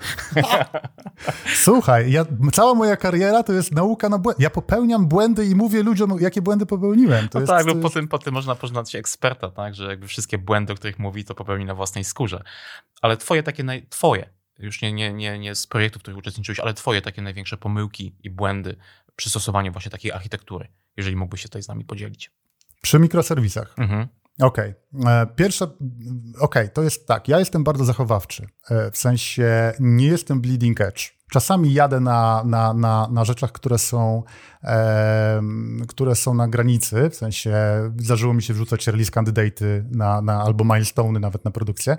Słuchaj, 1.64 2.12
ja, 2.12 2.24
cała 2.52 2.74
moja 2.74 2.96
kariera 2.96 3.42
to 3.42 3.52
jest 3.52 3.72
nauka 3.72 4.08
na 4.08 4.18
błędy. 4.18 4.42
Ja 4.42 4.50
popełniam 4.50 5.06
błędy 5.06 5.46
i 5.46 5.54
mówię 5.54 5.82
ludziom, 5.82 6.16
jakie 6.20 6.42
błędy 6.42 6.66
popełniłem. 6.66 7.28
To 7.28 7.38
no 7.38 7.40
jest, 7.40 7.52
tak, 7.52 7.66
bo 7.66 7.82
po, 7.82 7.90
tym, 7.90 8.08
po 8.08 8.18
tym 8.18 8.34
można 8.34 8.54
poznać 8.54 8.90
się 8.90 8.98
eksperta, 8.98 9.50
tak, 9.50 9.74
że 9.74 9.84
jakby 9.84 10.06
wszystkie 10.06 10.38
błędy, 10.38 10.72
o 10.72 10.76
których 10.76 10.98
mówi, 10.98 11.24
to 11.24 11.34
popełni 11.34 11.64
na 11.64 11.74
własnej 11.78 12.04
skórze. 12.04 12.42
Ale 13.02 13.16
twoje 13.16 13.42
takie, 13.42 13.64
naj... 13.64 13.86
twoje, 13.86 14.30
już 14.58 14.82
nie, 14.82 14.92
nie, 14.92 15.12
nie, 15.12 15.38
nie 15.38 15.54
z 15.54 15.66
projektów, 15.66 16.00
w 16.00 16.02
których 16.02 16.18
uczestniczyłeś, 16.18 16.60
ale 16.60 16.74
twoje 16.74 17.02
takie 17.02 17.22
największe 17.22 17.56
pomyłki 17.56 18.14
i 18.22 18.30
błędy 18.30 18.76
przy 19.16 19.30
stosowaniu 19.30 19.72
właśnie 19.72 19.90
takiej 19.90 20.12
architektury, 20.12 20.68
jeżeli 20.96 21.16
mógłbyś 21.16 21.42
się 21.42 21.48
tutaj 21.48 21.62
z 21.62 21.68
nami 21.68 21.84
podzielić. 21.84 22.30
Przy 22.82 22.98
mikroserwisach. 22.98 23.74
Mhm. 23.78 24.08
Okej. 24.42 24.74
Okay. 24.94 25.12
E, 25.12 25.26
pierwsze, 25.26 25.64
okej, 25.64 26.38
okay, 26.40 26.68
to 26.68 26.82
jest 26.82 27.06
tak. 27.06 27.28
Ja 27.28 27.38
jestem 27.38 27.64
bardzo 27.64 27.84
zachowawczy. 27.84 28.46
E, 28.70 28.90
w 28.90 28.98
sensie 28.98 29.72
nie 29.80 30.06
jestem 30.06 30.40
bleeding 30.40 30.80
edge. 30.80 31.18
Czasami 31.30 31.72
jadę 31.72 32.00
na, 32.00 32.42
na, 32.46 32.74
na, 32.74 33.08
na 33.12 33.24
rzeczach, 33.24 33.52
które 33.52 33.78
są, 33.78 34.22
e, 34.64 35.40
które 35.88 36.14
są 36.14 36.34
na 36.34 36.48
granicy, 36.48 37.10
w 37.10 37.14
sensie 37.14 37.54
zdarzyło 37.96 38.34
mi 38.34 38.42
się 38.42 38.54
wrzucać 38.54 38.86
release 38.86 39.10
candidate 39.10 39.64
na, 39.90 40.22
na, 40.22 40.42
albo 40.42 40.64
milestone 40.64 41.20
nawet 41.20 41.44
na 41.44 41.50
produkcję, 41.50 41.98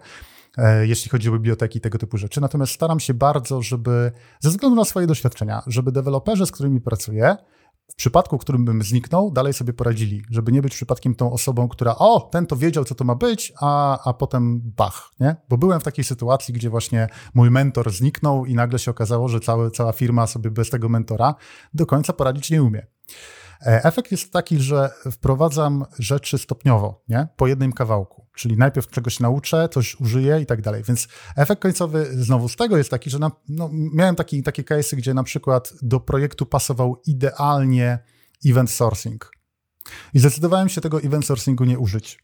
e, 0.58 0.88
jeśli 0.88 1.12
chodzi 1.12 1.30
o 1.30 1.32
biblioteki 1.32 1.78
i 1.78 1.82
tego 1.82 1.98
typu 1.98 2.18
rzeczy. 2.18 2.42
Natomiast 2.42 2.72
staram 2.74 3.00
się 3.00 3.14
bardzo, 3.14 3.62
żeby, 3.62 4.12
ze 4.40 4.50
względu 4.50 4.76
na 4.76 4.86
swoje 4.86 5.08
doświadczenia, 5.08 5.64
żeby 5.68 5.92
deweloperzy, 5.92 6.46
z 6.46 6.52
którymi 6.52 6.82
pracuję, 6.82 7.38
w 7.92 7.96
przypadku, 7.96 8.38
w 8.38 8.42
którym 8.42 8.66
bym 8.66 8.84
zniknął, 8.84 9.32
dalej 9.32 9.54
sobie 9.54 9.74
poradzili, 9.74 10.22
żeby 10.30 10.52
nie 10.52 10.62
być 10.62 10.76
przypadkiem 10.76 11.16
tą 11.16 11.32
osobą, 11.32 11.68
która 11.68 11.96
o, 11.96 12.30
ten 12.32 12.46
to 12.46 12.56
wiedział, 12.56 12.86
co 12.86 12.96
to 12.96 13.04
ma 13.04 13.16
być, 13.16 13.54
a, 13.62 14.00
a 14.10 14.14
potem 14.14 14.62
bach, 14.78 15.12
nie? 15.20 15.36
Bo 15.50 15.58
byłem 15.58 15.80
w 15.80 15.84
takiej 15.84 16.04
sytuacji, 16.04 16.54
gdzie 16.54 16.70
właśnie 16.70 17.08
mój 17.34 17.52
mentor 17.52 17.92
zniknął 17.92 18.46
i 18.46 18.56
nagle 18.56 18.80
się 18.80 18.92
okazało, 18.92 19.28
że 19.28 19.40
całe, 19.40 19.72
cała 19.72 19.92
firma 19.92 20.28
sobie 20.28 20.52
bez 20.52 20.70
tego 20.70 20.90
mentora 20.90 21.36
do 21.74 21.86
końca 21.86 22.14
poradzić 22.14 22.52
nie 22.52 22.64
umie. 22.64 22.88
E, 23.66 23.84
efekt 23.84 24.12
jest 24.12 24.34
taki, 24.34 24.60
że 24.60 24.90
wprowadzam 25.12 25.86
rzeczy 26.00 26.38
stopniowo, 26.38 27.04
nie? 27.10 27.28
po 27.36 27.48
jednym 27.48 27.74
kawałku. 27.74 28.26
Czyli 28.40 28.58
najpierw 28.58 28.88
czegoś 28.88 29.20
nauczę, 29.20 29.70
coś 29.70 30.00
użyję 30.00 30.40
i 30.42 30.46
tak 30.46 30.62
dalej. 30.62 30.84
Więc 30.84 31.08
efekt 31.36 31.62
końcowy 31.62 32.08
znowu 32.12 32.50
z 32.50 32.56
tego 32.56 32.78
jest 32.78 32.90
taki, 32.90 33.10
że 33.10 33.20
na, 33.20 33.32
no, 33.50 33.70
miałem 33.72 34.16
taki, 34.16 34.44
takie 34.44 34.64
case'y, 34.64 34.96
gdzie 34.96 35.14
na 35.14 35.24
przykład 35.24 35.74
do 35.82 36.00
projektu 36.00 36.46
pasował 36.46 37.02
idealnie 37.08 38.00
event 38.46 38.72
sourcing. 38.72 39.32
I 40.14 40.20
zdecydowałem 40.20 40.70
się 40.70 40.82
tego 40.82 41.02
event 41.02 41.26
sourcingu 41.26 41.66
nie 41.66 41.80
użyć. 41.80 42.20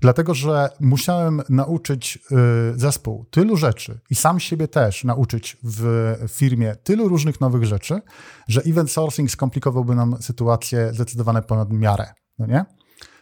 Dlatego, 0.00 0.34
że 0.34 0.68
musiałem 0.80 1.42
nauczyć 1.48 2.16
y, 2.16 2.78
zespół 2.78 3.24
tylu 3.30 3.56
rzeczy 3.56 4.00
i 4.10 4.14
sam 4.14 4.40
siebie 4.40 4.68
też 4.68 5.04
nauczyć 5.04 5.56
w 5.62 6.14
firmie 6.28 6.76
tylu 6.76 7.08
różnych 7.08 7.40
nowych 7.40 7.64
rzeczy, 7.64 8.00
że 8.48 8.62
event 8.62 8.90
sourcing 8.90 9.30
skomplikowałby 9.30 9.94
nam 9.94 10.16
sytuację 10.22 10.90
zdecydowanie 10.92 11.42
ponad 11.42 11.72
miarę. 11.72 12.06
No 12.38 12.46
nie? 12.46 12.64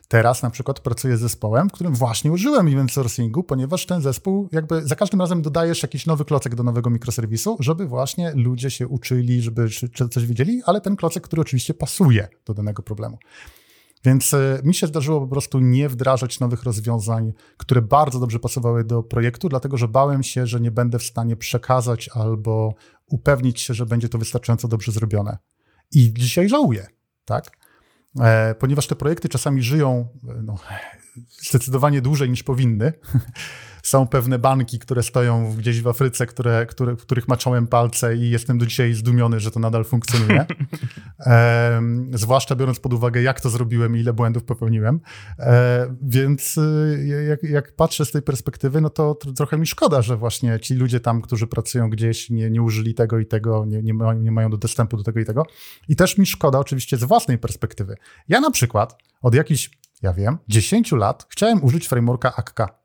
Teraz 0.08 0.42
na 0.42 0.50
przykład 0.50 0.80
pracuję 0.80 1.16
z 1.16 1.20
zespołem, 1.20 1.68
w 1.68 1.72
którym 1.72 1.94
właśnie 1.94 2.32
użyłem 2.32 2.68
event 2.68 2.92
sourcingu, 2.92 3.42
ponieważ 3.42 3.86
ten 3.86 4.00
zespół 4.00 4.48
jakby 4.52 4.86
za 4.86 4.96
każdym 4.96 5.20
razem 5.20 5.42
dodajesz 5.42 5.82
jakiś 5.82 6.06
nowy 6.06 6.24
klocek 6.24 6.54
do 6.54 6.62
nowego 6.62 6.90
mikroserwisu, 6.90 7.56
żeby 7.60 7.86
właśnie 7.86 8.32
ludzie 8.34 8.70
się 8.70 8.88
uczyli, 8.88 9.42
żeby 9.42 9.68
coś 10.10 10.26
wiedzieli, 10.26 10.62
ale 10.66 10.80
ten 10.80 10.96
klocek, 10.96 11.22
który 11.22 11.42
oczywiście 11.42 11.74
pasuje 11.74 12.28
do 12.46 12.54
danego 12.54 12.82
problemu. 12.82 13.18
Więc 14.04 14.34
e, 14.34 14.60
mi 14.64 14.74
się 14.74 14.86
zdarzyło 14.86 15.20
po 15.20 15.26
prostu 15.26 15.60
nie 15.60 15.88
wdrażać 15.88 16.40
nowych 16.40 16.62
rozwiązań, 16.62 17.32
które 17.56 17.82
bardzo 17.82 18.20
dobrze 18.20 18.38
pasowały 18.38 18.84
do 18.84 19.02
projektu, 19.02 19.48
dlatego 19.48 19.76
że 19.76 19.88
bałem 19.88 20.22
się, 20.22 20.46
że 20.46 20.60
nie 20.60 20.70
będę 20.70 20.98
w 20.98 21.02
stanie 21.02 21.36
przekazać 21.36 22.10
albo 22.14 22.74
upewnić 23.06 23.60
się, 23.60 23.74
że 23.74 23.86
będzie 23.86 24.08
to 24.08 24.18
wystarczająco 24.18 24.68
dobrze 24.68 24.92
zrobione. 24.92 25.38
I 25.92 26.12
dzisiaj 26.12 26.48
żałuję, 26.48 26.86
tak? 27.24 27.63
E, 28.20 28.54
ponieważ 28.54 28.86
te 28.86 28.96
projekty 28.96 29.28
czasami 29.28 29.62
żyją 29.62 30.08
e, 30.28 30.42
no, 30.42 30.54
zdecydowanie 31.28 32.00
dłużej 32.00 32.30
niż 32.30 32.42
powinny. 32.42 32.92
Są 33.84 34.06
pewne 34.06 34.38
banki, 34.38 34.78
które 34.78 35.02
stoją 35.02 35.54
gdzieś 35.58 35.82
w 35.82 35.88
Afryce, 35.88 36.26
które, 36.26 36.66
które, 36.66 36.96
w 36.96 37.02
których 37.02 37.28
maczałem 37.28 37.66
palce 37.66 38.16
i 38.16 38.30
jestem 38.30 38.58
do 38.58 38.66
dzisiaj 38.66 38.94
zdumiony, 38.94 39.40
że 39.40 39.50
to 39.50 39.60
nadal 39.60 39.84
funkcjonuje. 39.84 40.46
e, 41.26 41.80
zwłaszcza 42.12 42.56
biorąc 42.56 42.80
pod 42.80 42.92
uwagę, 42.92 43.22
jak 43.22 43.40
to 43.40 43.50
zrobiłem 43.50 43.96
i 43.96 44.00
ile 44.00 44.12
błędów 44.12 44.44
popełniłem. 44.44 45.00
E, 45.38 45.96
więc 46.02 46.58
e, 46.58 47.06
jak, 47.06 47.42
jak, 47.42 47.76
patrzę 47.76 48.04
z 48.04 48.10
tej 48.10 48.22
perspektywy, 48.22 48.80
no 48.80 48.90
to, 48.90 49.14
to, 49.14 49.32
trochę 49.32 49.58
mi 49.58 49.66
szkoda, 49.66 50.02
że 50.02 50.16
właśnie 50.16 50.60
ci 50.60 50.74
ludzie 50.74 51.00
tam, 51.00 51.22
którzy 51.22 51.46
pracują 51.46 51.90
gdzieś, 51.90 52.30
nie, 52.30 52.50
nie 52.50 52.62
użyli 52.62 52.94
tego 52.94 53.18
i 53.18 53.26
tego, 53.26 53.64
nie, 53.64 53.82
nie, 53.82 53.94
ma, 53.94 54.14
nie 54.14 54.32
mają 54.32 54.50
do 54.50 54.56
dostępu 54.56 54.96
do 54.96 55.02
tego 55.02 55.20
i 55.20 55.24
tego. 55.24 55.46
I 55.88 55.96
też 55.96 56.18
mi 56.18 56.26
szkoda 56.26 56.58
oczywiście 56.58 56.96
z 56.96 57.04
własnej 57.04 57.38
perspektywy. 57.38 57.96
Ja 58.28 58.40
na 58.40 58.50
przykład 58.50 58.98
od 59.22 59.34
jakichś 59.34 59.70
ja 60.02 60.12
wiem, 60.12 60.38
10 60.48 60.92
lat 60.92 61.26
chciałem 61.30 61.64
użyć 61.64 61.88
frameworka 61.88 62.36
akka. 62.36 62.83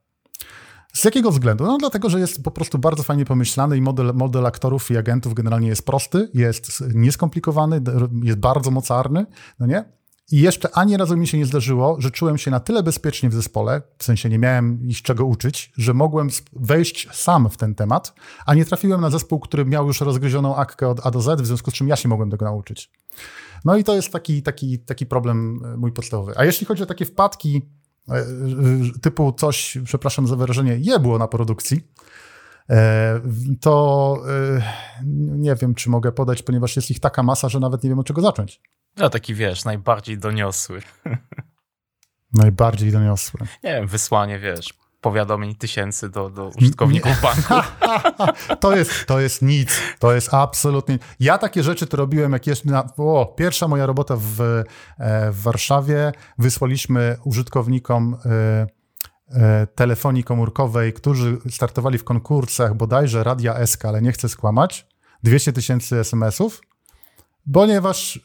Z 0.93 1.05
jakiego 1.05 1.31
względu? 1.31 1.63
No 1.65 1.77
dlatego, 1.77 2.09
że 2.09 2.19
jest 2.19 2.43
po 2.43 2.51
prostu 2.51 2.77
bardzo 2.77 3.03
fajnie 3.03 3.25
pomyślany 3.25 3.77
i 3.77 3.81
model, 3.81 4.13
model 4.13 4.45
aktorów 4.45 4.91
i 4.91 4.97
agentów 4.97 5.33
generalnie 5.33 5.67
jest 5.67 5.85
prosty, 5.85 6.29
jest 6.33 6.83
nieskomplikowany, 6.93 7.81
jest 8.23 8.37
bardzo 8.39 8.71
mocarny, 8.71 9.25
no 9.59 9.65
nie? 9.65 9.99
I 10.31 10.41
jeszcze 10.41 10.69
ani 10.77 10.97
razu 10.97 11.17
mi 11.17 11.27
się 11.27 11.37
nie 11.37 11.45
zdarzyło, 11.45 11.95
że 12.01 12.11
czułem 12.11 12.37
się 12.37 12.51
na 12.51 12.59
tyle 12.59 12.83
bezpiecznie 12.83 13.29
w 13.29 13.33
zespole, 13.33 13.81
w 13.97 14.03
sensie 14.03 14.29
nie 14.29 14.39
miałem 14.39 14.87
ich 14.87 15.01
czego 15.01 15.25
uczyć, 15.25 15.71
że 15.77 15.93
mogłem 15.93 16.29
wejść 16.53 17.07
sam 17.11 17.49
w 17.49 17.57
ten 17.57 17.75
temat, 17.75 18.13
a 18.45 18.53
nie 18.53 18.65
trafiłem 18.65 19.01
na 19.01 19.09
zespół, 19.09 19.39
który 19.39 19.65
miał 19.65 19.87
już 19.87 20.01
rozgryzioną 20.01 20.55
akkę 20.55 20.87
od 20.87 21.05
A 21.05 21.11
do 21.11 21.21
Z, 21.21 21.41
w 21.41 21.45
związku 21.45 21.71
z 21.71 21.73
czym 21.73 21.87
ja 21.87 21.95
się 21.95 22.09
mogłem 22.09 22.29
tego 22.29 22.45
nauczyć. 22.45 22.91
No 23.65 23.77
i 23.77 23.83
to 23.83 23.95
jest 23.95 24.11
taki, 24.11 24.43
taki, 24.43 24.79
taki 24.79 25.05
problem 25.05 25.59
e, 25.65 25.77
mój 25.77 25.91
podstawowy. 25.91 26.33
A 26.37 26.45
jeśli 26.45 26.65
chodzi 26.65 26.83
o 26.83 26.85
takie 26.85 27.05
wpadki 27.05 27.61
typu 29.01 29.33
coś, 29.33 29.77
przepraszam 29.85 30.27
za 30.27 30.35
wyrażenie, 30.35 30.77
je 30.79 30.99
było 30.99 31.17
na 31.17 31.27
produkcji, 31.27 31.87
to 33.61 34.15
nie 35.15 35.55
wiem, 35.55 35.75
czy 35.75 35.89
mogę 35.89 36.11
podać, 36.11 36.43
ponieważ 36.43 36.75
jest 36.75 36.91
ich 36.91 36.99
taka 36.99 37.23
masa, 37.23 37.49
że 37.49 37.59
nawet 37.59 37.83
nie 37.83 37.89
wiem 37.89 37.99
od 37.99 38.07
czego 38.07 38.21
zacząć. 38.21 38.61
No 38.97 39.09
taki 39.09 39.35
wiesz, 39.35 39.65
najbardziej 39.65 40.17
doniosły. 40.17 40.81
Najbardziej 42.33 42.91
doniosły. 42.91 43.39
Nie 43.63 43.73
wiem, 43.73 43.87
wysłanie, 43.87 44.39
wiesz, 44.39 44.73
powiadomień 45.01 45.55
tysięcy 45.55 46.09
do, 46.09 46.29
do 46.29 46.51
użytkowników 46.57 47.21
banku. 47.21 47.53
to, 48.61 48.75
jest, 48.75 49.05
to 49.05 49.19
jest 49.19 49.41
nic. 49.41 49.81
To 49.99 50.13
jest 50.13 50.33
absolutnie. 50.33 50.99
Ja 51.19 51.37
takie 51.37 51.63
rzeczy 51.63 51.87
to 51.87 51.97
robiłem, 51.97 52.31
jak 52.31 52.47
jest. 52.47 52.65
Na, 52.65 52.89
o, 52.97 53.33
pierwsza 53.37 53.67
moja 53.67 53.85
robota 53.85 54.15
w, 54.15 54.41
e, 54.41 54.63
w 55.31 55.41
Warszawie. 55.41 56.11
Wysłaliśmy 56.37 57.17
użytkownikom 57.23 58.17
e, 58.25 59.67
telefonii 59.75 60.23
komórkowej, 60.23 60.93
którzy 60.93 61.37
startowali 61.49 61.97
w 61.97 62.03
konkursach 62.03 62.75
bodajże 62.75 63.23
Radia 63.23 63.67
SK, 63.67 63.85
ale 63.85 64.01
nie 64.01 64.11
chcę 64.11 64.29
skłamać, 64.29 64.87
200 65.23 65.53
tysięcy 65.53 65.99
SMS-ów 65.99 66.61
ponieważ 67.53 68.15
y, 68.15 68.19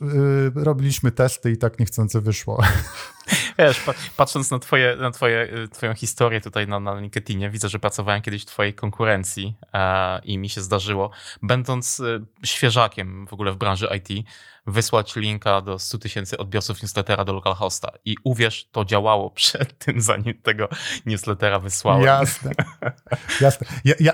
robiliśmy 0.54 1.12
testy 1.12 1.50
i 1.50 1.56
tak 1.56 1.78
niechcący 1.78 2.20
wyszło. 2.20 2.62
Wiesz, 3.58 3.82
patrząc 4.16 4.50
na, 4.50 4.58
twoje, 4.58 4.96
na 4.96 5.10
twoje, 5.10 5.54
y, 5.64 5.68
twoją 5.68 5.94
historię 5.94 6.40
tutaj 6.40 6.68
na, 6.68 6.80
na 6.80 7.00
LinkedInie, 7.00 7.50
widzę, 7.50 7.68
że 7.68 7.78
pracowałem 7.78 8.22
kiedyś 8.22 8.42
w 8.42 8.46
twojej 8.46 8.74
konkurencji 8.74 9.54
e, 9.72 10.20
i 10.24 10.38
mi 10.38 10.48
się 10.48 10.60
zdarzyło, 10.60 11.10
będąc 11.42 12.00
y, 12.00 12.24
świeżakiem 12.44 13.26
w 13.26 13.32
ogóle 13.32 13.52
w 13.52 13.56
branży 13.56 13.88
IT, 13.96 14.26
wysłać 14.66 15.16
linka 15.16 15.60
do 15.60 15.78
100 15.78 15.98
tysięcy 15.98 16.38
odbiorców 16.38 16.82
newslettera 16.82 17.24
do 17.24 17.32
localhosta. 17.32 17.92
I 18.04 18.16
uwierz, 18.24 18.68
to 18.72 18.84
działało 18.84 19.30
przed 19.40 19.78
tym, 19.78 20.00
zanim 20.00 20.34
tego 20.42 20.68
newslettera 21.06 21.58
wysłałem. 21.58 22.04
Jasne. 22.04 22.52
Jasne. 23.40 23.66
Ja, 23.84 23.94
ja, 24.00 24.12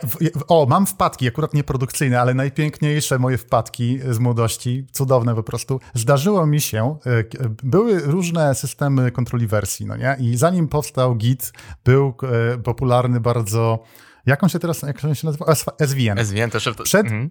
o, 0.49 0.67
mam 0.67 0.87
wpadki, 0.87 1.29
akurat 1.29 1.55
nieprodukcyjne, 1.55 2.21
ale 2.21 2.35
najpiękniejsze 2.35 3.19
moje 3.19 3.39
wpadki 3.39 3.99
z 4.11 4.19
młodości, 4.19 4.87
cudowne 4.93 5.35
po 5.35 5.43
prostu. 5.43 5.81
Zdarzyło 5.95 6.47
mi 6.47 6.61
się, 6.61 6.99
e, 7.07 7.25
były 7.63 8.01
różne 8.01 8.55
systemy 8.55 9.11
kontroli 9.11 9.47
wersji, 9.47 9.87
no 9.87 9.97
nie? 9.97 10.17
I 10.19 10.37
zanim 10.37 10.69
powstał 10.69 11.15
Git, 11.15 11.53
był 11.85 12.15
e, 12.55 12.59
popularny 12.59 13.21
bardzo 13.21 13.85
jak 14.27 14.43
on 14.43 14.49
się 14.49 14.59
teraz, 14.59 14.83
jak 14.83 15.05
on 15.05 15.15
się 15.15 15.27
nazywa? 15.27 15.55
SVN. 15.55 16.25
SVN 16.25 16.51
też. 16.51 16.69
Przed, 16.85 17.07
mhm. 17.07 17.31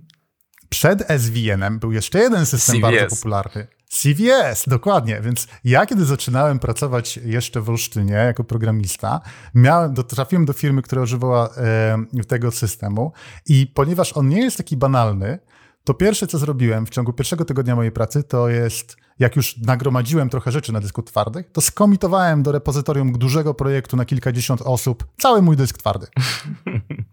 Przed 0.70 1.08
SVN-em 1.20 1.80
był 1.80 1.92
jeszcze 1.92 2.20
jeden 2.20 2.46
system 2.46 2.76
CVS. 2.76 2.82
bardzo 2.82 3.16
popularny. 3.16 3.68
CVS, 3.90 4.64
dokładnie. 4.68 5.22
Więc 5.22 5.48
ja, 5.64 5.86
kiedy 5.86 6.06
zaczynałem 6.06 6.60
pracować 6.60 7.18
jeszcze 7.18 7.62
w 7.62 7.70
Olsztynie 7.70 8.14
jako 8.14 8.44
programista, 8.44 9.22
miałem, 9.56 9.96
trafiłem 9.96 10.46
do 10.46 10.54
firmy, 10.54 10.82
która 10.82 11.02
używała 11.02 11.50
e, 11.58 12.24
tego 12.28 12.52
systemu 12.52 13.12
i 13.46 13.68
ponieważ 13.68 14.18
on 14.18 14.30
nie 14.30 14.42
jest 14.42 14.58
taki 14.58 14.78
banalny, 14.78 15.40
to 15.84 15.94
pierwsze, 15.94 16.28
co 16.28 16.38
zrobiłem 16.38 16.86
w 16.86 16.90
ciągu 16.90 17.14
pierwszego 17.14 17.46
tygodnia 17.46 17.76
mojej 17.76 17.92
pracy, 17.92 18.24
to 18.24 18.50
jest 18.50 18.98
jak 19.20 19.36
już 19.36 19.58
nagromadziłem 19.58 20.30
trochę 20.30 20.52
rzeczy 20.52 20.74
na 20.74 20.80
dysku 20.80 21.04
twardych, 21.04 21.52
to 21.52 21.62
skomitowałem 21.62 22.44
do 22.44 22.52
repozytorium 22.52 23.14
dużego 23.14 23.54
projektu 23.54 23.98
na 23.98 24.06
kilkadziesiąt 24.06 24.62
osób 24.62 25.06
cały 25.18 25.42
mój 25.42 25.58
dysk 25.58 25.78
twardy. 25.78 26.08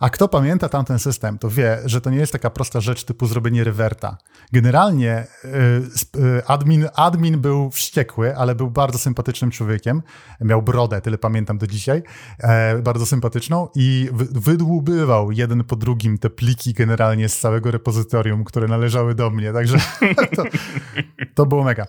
A 0.00 0.10
kto 0.10 0.28
pamięta 0.28 0.68
tamten 0.68 0.98
system, 0.98 1.38
to 1.38 1.50
wie, 1.50 1.78
że 1.84 2.00
to 2.00 2.10
nie 2.10 2.18
jest 2.18 2.32
taka 2.32 2.50
prosta 2.50 2.80
rzecz 2.80 3.04
typu 3.04 3.26
zrobienie 3.26 3.64
rewerta. 3.64 4.18
Generalnie 4.52 5.26
y, 5.44 5.48
y, 6.20 6.46
admin, 6.46 6.88
admin 6.94 7.40
był 7.40 7.70
wściekły, 7.70 8.36
ale 8.36 8.54
był 8.54 8.70
bardzo 8.70 8.98
sympatycznym 8.98 9.50
człowiekiem. 9.50 10.02
Miał 10.40 10.62
brodę, 10.62 11.00
tyle 11.00 11.18
pamiętam 11.18 11.58
do 11.58 11.66
dzisiaj, 11.66 12.02
e, 12.38 12.78
bardzo 12.78 13.06
sympatyczną 13.06 13.68
i 13.74 14.08
wydłubywał 14.12 15.32
jeden 15.32 15.64
po 15.64 15.76
drugim 15.76 16.18
te 16.18 16.30
pliki 16.30 16.72
generalnie 16.72 17.28
z 17.28 17.38
całego 17.38 17.70
repozytorium, 17.70 18.44
które 18.44 18.68
należały 18.68 19.14
do 19.14 19.30
mnie. 19.30 19.52
Także 19.52 19.78
to, 20.36 20.42
to 21.34 21.46
było 21.46 21.64
mega. 21.64 21.86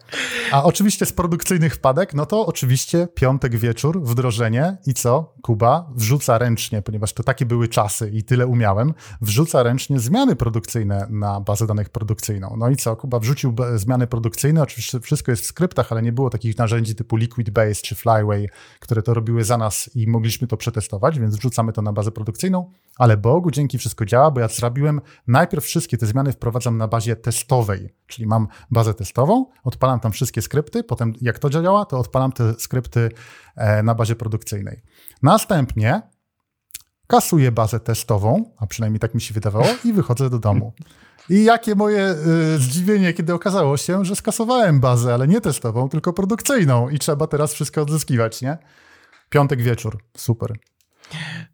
A 0.51 0.63
oczywiście 0.63 1.05
z 1.05 1.13
produkcyjnych 1.13 1.75
wpadek, 1.75 2.13
no 2.13 2.25
to 2.25 2.45
oczywiście 2.45 3.07
piątek 3.15 3.55
wieczór, 3.55 4.03
wdrożenie 4.03 4.77
i 4.87 4.93
co? 4.93 5.33
Kuba 5.41 5.89
wrzuca 5.95 6.37
ręcznie, 6.37 6.81
ponieważ 6.81 7.13
to 7.13 7.23
takie 7.23 7.45
były 7.45 7.67
czasy 7.67 8.09
i 8.09 8.23
tyle 8.23 8.47
umiałem, 8.47 8.93
wrzuca 9.21 9.63
ręcznie 9.63 9.99
zmiany 9.99 10.35
produkcyjne 10.35 11.07
na 11.09 11.39
bazę 11.39 11.67
danych 11.67 11.89
produkcyjną. 11.89 12.55
No 12.57 12.69
i 12.69 12.75
co? 12.75 12.95
Kuba 12.95 13.19
wrzucił 13.19 13.55
zmiany 13.75 14.07
produkcyjne, 14.07 14.61
oczywiście 14.61 14.99
wszystko 14.99 15.31
jest 15.31 15.43
w 15.43 15.45
skryptach, 15.45 15.91
ale 15.91 16.01
nie 16.01 16.11
było 16.11 16.29
takich 16.29 16.57
narzędzi 16.57 16.95
typu 16.95 17.15
Liquid 17.15 17.49
Base 17.49 17.73
czy 17.75 17.95
Flyway, 17.95 18.49
które 18.79 19.01
to 19.01 19.13
robiły 19.13 19.43
za 19.43 19.57
nas 19.57 19.89
i 19.95 20.07
mogliśmy 20.07 20.47
to 20.47 20.57
przetestować, 20.57 21.19
więc 21.19 21.35
wrzucamy 21.35 21.73
to 21.73 21.81
na 21.81 21.93
bazę 21.93 22.11
produkcyjną, 22.11 22.71
ale 22.97 23.17
Bogu 23.17 23.51
dzięki 23.51 23.77
wszystko 23.77 24.05
działa, 24.05 24.31
bo 24.31 24.39
ja 24.39 24.47
zrobiłem 24.47 25.01
najpierw 25.27 25.65
wszystkie 25.65 25.97
te 25.97 26.05
zmiany 26.05 26.31
wprowadzam 26.31 26.77
na 26.77 26.87
bazie 26.87 27.15
testowej, 27.15 27.89
czyli 28.07 28.27
mam 28.27 28.47
bazę 28.71 28.93
testową, 28.93 29.34
odpalam 29.63 29.99
tam 29.99 30.11
wszystkie 30.11 30.41
skrypty, 30.41 30.83
potem 30.83 31.13
jak 31.21 31.39
to 31.39 31.49
działa, 31.49 31.85
to 31.85 31.99
odpalam 31.99 32.31
te 32.31 32.53
skrypty 32.53 33.09
e, 33.55 33.83
na 33.83 33.95
bazie 33.95 34.15
produkcyjnej. 34.15 34.81
Następnie 35.23 36.01
kasuję 37.07 37.51
bazę 37.51 37.79
testową, 37.79 38.51
a 38.57 38.67
przynajmniej 38.67 38.99
tak 38.99 39.13
mi 39.13 39.21
się 39.21 39.33
wydawało, 39.33 39.67
i 39.83 39.93
wychodzę 39.93 40.29
do 40.29 40.39
domu. 40.39 40.73
I 41.29 41.43
jakie 41.43 41.75
moje 41.75 42.15
y, 42.55 42.59
zdziwienie, 42.59 43.13
kiedy 43.13 43.33
okazało 43.33 43.77
się, 43.77 44.05
że 44.05 44.15
skasowałem 44.15 44.79
bazę, 44.79 45.13
ale 45.13 45.27
nie 45.27 45.41
testową, 45.41 45.89
tylko 45.89 46.13
produkcyjną 46.13 46.89
i 46.89 46.99
trzeba 46.99 47.27
teraz 47.27 47.53
wszystko 47.53 47.81
odzyskiwać, 47.81 48.41
nie? 48.41 48.57
Piątek 49.29 49.61
wieczór, 49.61 50.03
super. 50.17 50.53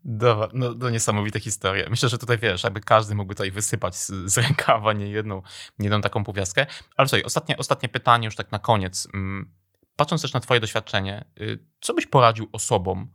Dobra, 0.05 0.47
no 0.53 0.73
to 0.73 0.89
niesamowite 0.89 1.39
historie. 1.39 1.87
Myślę, 1.89 2.09
że 2.09 2.17
tutaj 2.17 2.37
wiesz, 2.37 2.63
jakby 2.63 2.81
każdy 2.81 3.15
mógłby 3.15 3.35
tutaj 3.35 3.51
wysypać 3.51 3.95
z, 3.95 4.07
z 4.25 4.37
rękawa 4.37 4.93
nie 4.93 5.07
jedną, 5.07 5.41
nie 5.79 5.85
jedną 5.85 6.01
taką 6.01 6.23
powiastkę. 6.23 6.65
Ale 6.97 7.07
słuchaj, 7.07 7.23
ostatnie, 7.23 7.57
ostatnie 7.57 7.89
pytanie 7.89 8.25
już 8.25 8.35
tak 8.35 8.51
na 8.51 8.59
koniec. 8.59 9.07
Mm, 9.13 9.53
patrząc 9.95 10.21
też 10.21 10.33
na 10.33 10.39
twoje 10.39 10.59
doświadczenie, 10.59 11.25
y, 11.41 11.59
co 11.81 11.93
byś 11.93 12.05
poradził 12.07 12.49
osobom, 12.51 13.11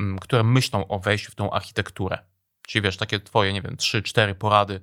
mm, 0.00 0.18
które 0.18 0.44
myślą 0.44 0.88
o 0.88 0.98
wejściu 0.98 1.32
w 1.32 1.34
tą 1.34 1.50
architekturę? 1.50 2.18
Czyli 2.66 2.82
wiesz, 2.82 2.96
takie 2.96 3.20
twoje, 3.20 3.52
nie 3.52 3.62
wiem, 3.62 3.76
trzy, 3.76 4.02
cztery 4.02 4.34
porady, 4.34 4.80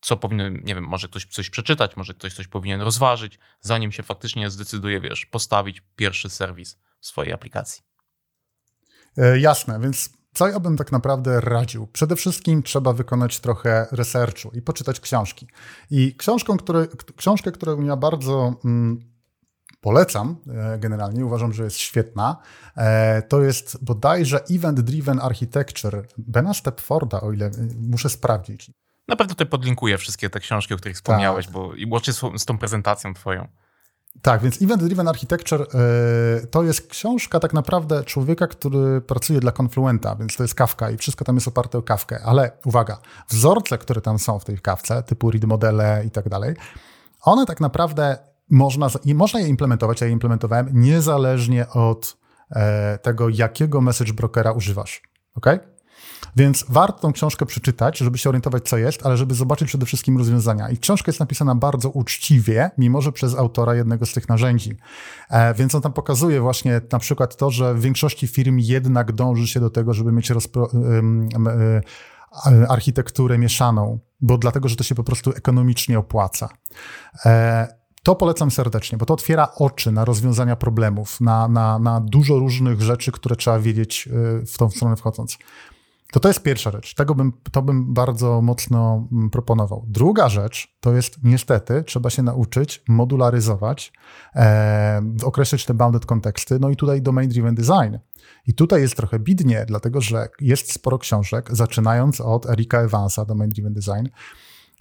co 0.00 0.16
powinien, 0.16 0.60
nie 0.64 0.74
wiem, 0.74 0.84
może 0.84 1.08
ktoś 1.08 1.24
coś 1.24 1.50
przeczytać, 1.50 1.96
może 1.96 2.14
ktoś 2.14 2.34
coś 2.34 2.48
powinien 2.48 2.80
rozważyć, 2.80 3.38
zanim 3.60 3.92
się 3.92 4.02
faktycznie 4.02 4.50
zdecyduje, 4.50 5.00
wiesz, 5.00 5.26
postawić 5.26 5.82
pierwszy 5.96 6.30
serwis 6.30 6.78
w 7.00 7.06
swojej 7.06 7.32
aplikacji. 7.32 7.82
E, 9.16 9.38
jasne, 9.38 9.80
więc 9.80 10.10
co 10.36 10.48
ja 10.48 10.60
bym 10.60 10.76
tak 10.76 10.92
naprawdę 10.92 11.40
radził? 11.40 11.86
Przede 11.86 12.16
wszystkim 12.16 12.62
trzeba 12.62 12.92
wykonać 12.92 13.40
trochę 13.40 13.86
researchu 13.92 14.50
i 14.54 14.62
poczytać 14.62 15.00
książki. 15.00 15.48
I 15.90 16.14
książką, 16.16 16.56
książkę, 17.16 17.52
którą 17.52 17.82
ja 17.82 17.96
bardzo 17.96 18.54
mm, 18.64 19.00
polecam 19.80 20.36
e, 20.48 20.78
generalnie, 20.78 21.26
uważam, 21.26 21.52
że 21.52 21.64
jest 21.64 21.78
świetna, 21.78 22.36
e, 22.76 23.22
to 23.22 23.42
jest 23.42 23.84
bodajże 23.84 24.44
Event 24.50 24.80
Driven 24.80 25.20
Architecture 25.20 26.06
Bena 26.18 26.54
Stepforda, 26.54 27.20
o 27.20 27.32
ile 27.32 27.50
muszę 27.80 28.08
sprawdzić. 28.08 28.70
Na 29.08 29.16
pewno 29.16 29.34
tutaj 29.34 29.46
podlinkuję 29.46 29.98
wszystkie 29.98 30.30
te 30.30 30.40
książki, 30.40 30.74
o 30.74 30.76
których 30.76 30.96
wspomniałeś, 30.96 31.46
tak. 31.46 31.54
bo 31.54 31.74
i 31.74 31.90
łącznie 31.90 32.12
z 32.38 32.44
tą 32.44 32.58
prezentacją 32.58 33.14
twoją. 33.14 33.48
Tak, 34.22 34.42
więc 34.42 34.62
Event 34.62 34.84
Driven 34.84 35.08
Architecture 35.08 35.62
y, 36.42 36.46
to 36.46 36.62
jest 36.62 36.88
książka 36.88 37.40
tak 37.40 37.54
naprawdę 37.54 38.04
człowieka, 38.04 38.46
który 38.46 39.00
pracuje 39.00 39.40
dla 39.40 39.52
Confluenta, 39.62 40.16
więc 40.16 40.36
to 40.36 40.44
jest 40.44 40.54
Kafka 40.54 40.90
i 40.90 40.96
wszystko 40.96 41.24
tam 41.24 41.34
jest 41.34 41.48
oparte 41.48 41.78
o 41.78 41.82
Kawkę. 41.82 42.20
Ale 42.24 42.50
uwaga, 42.64 42.98
wzorce, 43.28 43.78
które 43.78 44.00
tam 44.00 44.18
są 44.18 44.38
w 44.38 44.44
tej 44.44 44.58
Kawce, 44.58 45.02
typu 45.02 45.30
read 45.30 45.44
modele 45.44 46.02
i 46.06 46.10
tak 46.10 46.28
dalej, 46.28 46.54
one 47.22 47.46
tak 47.46 47.60
naprawdę 47.60 48.18
można, 48.50 48.88
można 49.14 49.40
je 49.40 49.48
implementować, 49.48 50.00
ja 50.00 50.06
je 50.06 50.12
implementowałem 50.12 50.68
niezależnie 50.72 51.68
od 51.68 52.16
e, 52.50 52.98
tego, 52.98 53.28
jakiego 53.28 53.80
message 53.80 54.12
brokera 54.12 54.52
używasz. 54.52 55.02
ok? 55.34 55.46
Więc 56.36 56.64
warto 56.68 56.98
tą 56.98 57.12
książkę 57.12 57.46
przeczytać, 57.46 57.98
żeby 57.98 58.18
się 58.18 58.28
orientować, 58.28 58.68
co 58.68 58.78
jest, 58.78 59.06
ale 59.06 59.16
żeby 59.16 59.34
zobaczyć 59.34 59.68
przede 59.68 59.86
wszystkim 59.86 60.18
rozwiązania. 60.18 60.70
I 60.70 60.78
książka 60.78 61.08
jest 61.08 61.20
napisana 61.20 61.54
bardzo 61.54 61.90
uczciwie, 61.90 62.70
mimo 62.78 63.02
że 63.02 63.12
przez 63.12 63.34
autora 63.34 63.74
jednego 63.74 64.06
z 64.06 64.12
tych 64.12 64.28
narzędzi. 64.28 64.76
E, 65.30 65.54
więc 65.54 65.74
on 65.74 65.82
tam 65.82 65.92
pokazuje 65.92 66.40
właśnie 66.40 66.80
na 66.92 66.98
przykład 66.98 67.36
to, 67.36 67.50
że 67.50 67.74
w 67.74 67.80
większości 67.80 68.26
firm 68.26 68.58
jednak 68.58 69.12
dąży 69.12 69.46
się 69.46 69.60
do 69.60 69.70
tego, 69.70 69.94
żeby 69.94 70.12
mieć 70.12 70.30
rozpro, 70.30 70.70
e, 70.72 71.80
architekturę 72.68 73.38
mieszaną, 73.38 73.98
bo 74.20 74.38
dlatego, 74.38 74.68
że 74.68 74.76
to 74.76 74.84
się 74.84 74.94
po 74.94 75.04
prostu 75.04 75.30
ekonomicznie 75.30 75.98
opłaca. 75.98 76.48
E, 77.24 77.86
To 78.06 78.14
polecam 78.14 78.50
serdecznie, 78.50 78.98
bo 78.98 79.06
to 79.06 79.14
otwiera 79.14 79.48
oczy 79.56 79.92
na 79.92 80.04
rozwiązania 80.04 80.56
problemów, 80.56 81.20
na, 81.20 81.48
na, 81.48 81.78
na 81.78 82.00
dużo 82.00 82.38
różnych 82.38 82.80
rzeczy, 82.80 83.12
które 83.12 83.36
trzeba 83.36 83.58
wiedzieć 83.58 84.08
y, 84.42 84.46
w 84.46 84.58
tą 84.58 84.70
stronę 84.70 84.96
wchodząc. 84.96 85.38
To 86.12 86.20
to 86.20 86.28
jest 86.28 86.42
pierwsza 86.42 86.70
rzecz. 86.70 86.94
Tego 86.94 87.14
bym, 87.14 87.32
to 87.52 87.62
bym 87.62 87.94
bardzo 87.94 88.42
mocno 88.42 89.08
mm, 89.12 89.30
proponował. 89.30 89.84
Druga 89.88 90.28
rzecz 90.28 90.76
to 90.80 90.92
jest 90.92 91.16
niestety 91.22 91.84
trzeba 91.84 92.10
się 92.10 92.22
nauczyć 92.22 92.82
modularyzować, 92.88 93.92
e, 94.34 95.02
określić 95.24 95.64
te 95.64 95.74
bounded 95.74 96.06
konteksty, 96.06 96.58
no 96.60 96.70
i 96.70 96.76
tutaj 96.76 97.02
domain 97.02 97.28
driven 97.28 97.54
design. 97.54 97.98
I 98.46 98.54
tutaj 98.54 98.80
jest 98.80 98.96
trochę 98.96 99.18
bidnie, 99.18 99.64
dlatego 99.68 100.00
że 100.00 100.28
jest 100.40 100.72
sporo 100.72 100.98
książek, 100.98 101.48
zaczynając 101.52 102.20
od 102.20 102.46
Erika 102.46 102.80
Evansa, 102.80 103.24
Domain 103.24 103.52
Driven 103.52 103.74
Design, 103.74 104.08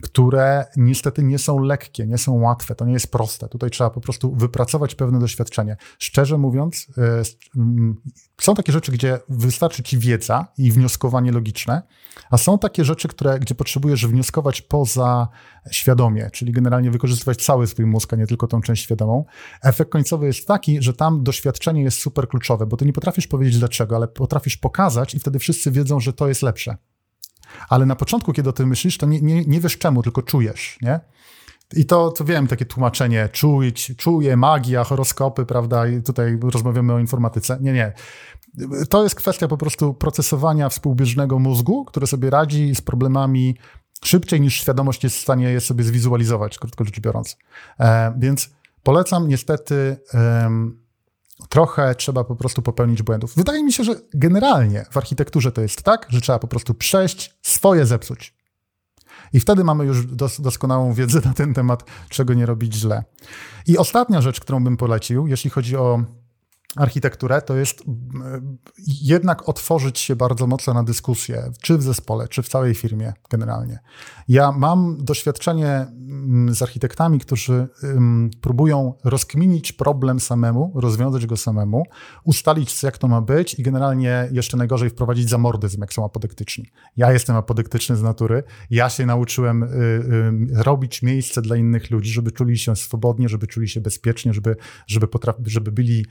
które 0.03 0.65
niestety 0.77 1.23
nie 1.23 1.39
są 1.39 1.59
lekkie, 1.59 2.07
nie 2.07 2.17
są 2.17 2.33
łatwe, 2.33 2.75
to 2.75 2.85
nie 2.85 2.93
jest 2.93 3.11
proste. 3.11 3.47
Tutaj 3.49 3.69
trzeba 3.69 3.89
po 3.89 4.01
prostu 4.01 4.35
wypracować 4.35 4.95
pewne 4.95 5.19
doświadczenie. 5.19 5.77
Szczerze 5.99 6.37
mówiąc, 6.37 6.87
e, 6.97 7.21
są 8.41 8.55
takie 8.55 8.71
rzeczy, 8.71 8.91
gdzie 8.91 9.19
wystarczy 9.29 9.83
ci 9.83 9.97
wiedza 9.97 10.47
i 10.57 10.71
wnioskowanie 10.71 11.31
logiczne, 11.31 11.81
a 12.29 12.37
są 12.37 12.59
takie 12.59 12.85
rzeczy, 12.85 13.07
które, 13.07 13.39
gdzie 13.39 13.55
potrzebujesz 13.55 14.07
wnioskować 14.07 14.61
poza 14.61 15.27
świadomie, 15.71 16.29
czyli 16.31 16.51
generalnie 16.51 16.91
wykorzystywać 16.91 17.45
cały 17.45 17.67
swój 17.67 17.85
mózg, 17.85 18.13
a 18.13 18.15
nie 18.15 18.27
tylko 18.27 18.47
tą 18.47 18.61
część 18.61 18.83
świadomą. 18.83 19.25
Efekt 19.61 19.91
końcowy 19.91 20.25
jest 20.25 20.47
taki, 20.47 20.81
że 20.81 20.93
tam 20.93 21.23
doświadczenie 21.23 21.83
jest 21.83 21.97
super 21.97 22.27
kluczowe, 22.27 22.65
bo 22.65 22.77
ty 22.77 22.85
nie 22.85 22.93
potrafisz 22.93 23.27
powiedzieć 23.27 23.59
dlaczego, 23.59 23.95
ale 23.95 24.07
potrafisz 24.07 24.57
pokazać 24.57 25.15
i 25.15 25.19
wtedy 25.19 25.39
wszyscy 25.39 25.71
wiedzą, 25.71 25.99
że 25.99 26.13
to 26.13 26.27
jest 26.27 26.41
lepsze. 26.41 26.77
Ale 27.69 27.85
na 27.85 27.95
początku, 27.95 28.33
kiedy 28.33 28.49
o 28.49 28.53
tym 28.53 28.69
myślisz, 28.69 28.97
to 28.97 29.05
nie, 29.05 29.21
nie, 29.21 29.45
nie 29.45 29.59
wiesz 29.59 29.77
czemu, 29.77 30.03
tylko 30.03 30.21
czujesz, 30.21 30.77
nie? 30.81 30.99
I 31.75 31.85
to, 31.85 32.11
to 32.11 32.25
wiem, 32.25 32.47
takie 32.47 32.65
tłumaczenie, 32.65 33.29
czuć, 33.29 33.91
czuje, 33.97 34.37
magia, 34.37 34.83
horoskopy, 34.83 35.45
prawda, 35.45 35.87
i 35.87 36.01
tutaj 36.01 36.39
rozmawiamy 36.41 36.93
o 36.93 36.99
informatyce. 36.99 37.57
Nie, 37.61 37.73
nie. 37.73 37.93
To 38.89 39.03
jest 39.03 39.15
kwestia 39.15 39.47
po 39.47 39.57
prostu 39.57 39.93
procesowania 39.93 40.69
współbieżnego 40.69 41.39
mózgu, 41.39 41.85
który 41.85 42.07
sobie 42.07 42.29
radzi 42.29 42.75
z 42.75 42.81
problemami 42.81 43.57
szybciej 44.03 44.41
niż 44.41 44.61
świadomość 44.61 45.03
jest 45.03 45.15
w 45.15 45.21
stanie 45.21 45.49
je 45.49 45.61
sobie 45.61 45.83
zwizualizować, 45.83 46.59
krótko 46.59 46.83
rzecz 46.83 46.99
biorąc. 46.99 47.37
E, 47.79 48.13
więc 48.17 48.49
polecam 48.83 49.27
niestety... 49.27 49.97
trochę 51.49 51.95
trzeba 51.95 52.23
po 52.23 52.35
prostu 52.35 52.61
popełnić 52.61 53.03
błędów. 53.03 53.35
Wydaje 53.35 53.63
mi 53.63 53.73
się, 53.73 53.83
że 53.83 53.95
generalnie 54.13 54.85
w 54.91 54.97
architekturze 54.97 55.51
to 55.51 55.61
jest 55.61 55.83
tak, 55.83 56.07
że 56.09 56.21
trzeba 56.21 56.39
po 56.39 56.47
prostu 56.47 56.73
przejść, 56.73 57.33
swoje 57.41 57.85
zepsuć. 57.85 58.33
I 59.33 59.39
wtedy 59.39 59.63
mamy 59.63 59.85
już 59.85 60.05
dos 60.05 60.41
doskonałą 60.41 60.93
wiedzę 60.93 61.21
na 61.25 61.33
ten 61.33 61.53
temat, 61.53 61.83
czego 62.09 62.33
nie 62.33 62.45
robić 62.45 62.73
źle. 62.73 63.03
I 63.67 63.77
ostatnia 63.77 64.21
rzecz, 64.21 64.39
którą 64.39 64.63
bym 64.63 64.77
polecił, 64.77 65.27
jeśli 65.27 65.49
chodzi 65.49 65.77
o 65.77 66.03
architekturę, 66.75 67.41
to 67.41 67.55
jest 67.55 67.83
jednak 69.01 69.49
otworzyć 69.49 69.99
się 69.99 70.15
bardzo 70.15 70.47
mocno 70.47 70.73
na 70.73 70.83
dyskusję, 70.83 71.51
czy 71.61 71.77
w 71.77 71.83
zespole, 71.83 72.27
czy 72.27 72.43
w 72.43 72.49
całej 72.49 72.75
firmie 72.75 73.13
generalnie. 73.29 73.79
Ja 74.27 74.51
mam 74.51 74.97
doświadczenie 74.99 75.87
z 76.49 76.61
architektami, 76.61 77.19
którzy 77.19 77.67
próbują 78.41 78.93
rozkminić 79.03 79.71
problem 79.71 80.19
samemu, 80.19 80.71
rozwiązać 80.75 81.25
go 81.25 81.37
samemu, 81.37 81.83
ustalić, 82.23 82.83
jak 82.83 82.97
to 82.97 83.07
ma 83.07 83.21
być 83.21 83.59
i 83.59 83.63
generalnie 83.63 84.29
jeszcze 84.31 84.57
najgorzej 84.57 84.89
wprowadzić 84.89 85.29
zamordyzm, 85.29 85.81
jak 85.81 85.93
są 85.93 86.05
apodyktyczni. 86.05 86.71
Ja 86.97 87.11
jestem 87.11 87.35
apodyktyczny 87.35 87.95
z 87.95 88.01
natury, 88.01 88.43
ja 88.69 88.89
się 88.89 89.05
nauczyłem 89.05 89.63
y, 89.63 89.67
y, 89.67 90.63
robić 90.63 91.01
miejsce 91.01 91.41
dla 91.41 91.55
innych 91.55 91.91
ludzi, 91.91 92.11
żeby 92.11 92.31
czuli 92.31 92.57
się 92.57 92.75
swobodnie, 92.75 93.29
żeby 93.29 93.47
czuli 93.47 93.69
się 93.69 93.81
bezpiecznie, 93.81 94.33
żeby, 94.33 94.55
żeby, 94.87 95.07
żeby 95.45 95.71
byli 95.71 96.05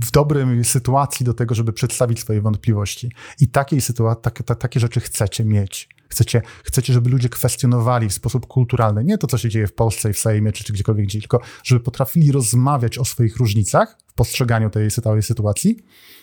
w 0.00 0.10
dobrej 0.10 0.64
sytuacji 0.64 1.26
do 1.26 1.34
tego, 1.34 1.54
żeby 1.54 1.72
przedstawić 1.72 2.20
swoje 2.20 2.40
wątpliwości. 2.40 3.12
I 3.40 3.48
takiej 3.48 3.80
sytuacji, 3.80 4.22
tak, 4.22 4.42
tak, 4.42 4.58
takie 4.58 4.80
rzeczy 4.80 5.00
chcecie 5.00 5.44
mieć. 5.44 5.88
Chcecie, 6.10 6.42
chcecie, 6.64 6.92
żeby 6.92 7.10
ludzie 7.10 7.28
kwestionowali 7.28 8.08
w 8.08 8.12
sposób 8.12 8.46
kulturalny, 8.46 9.04
nie 9.04 9.18
to, 9.18 9.26
co 9.26 9.38
się 9.38 9.48
dzieje 9.48 9.66
w 9.66 9.72
Polsce 9.72 10.10
i 10.10 10.12
w 10.12 10.18
Sejmie, 10.18 10.52
czy, 10.52 10.64
czy 10.64 10.72
gdziekolwiek 10.72 11.06
gdzie, 11.06 11.20
tylko 11.20 11.40
żeby 11.64 11.80
potrafili 11.80 12.32
rozmawiać 12.32 12.98
o 12.98 13.04
swoich 13.04 13.36
różnicach 13.36 13.98
w 14.06 14.14
postrzeganiu 14.14 14.70
tej 14.70 14.90
całej 14.90 15.22
sytuacji 15.22 15.76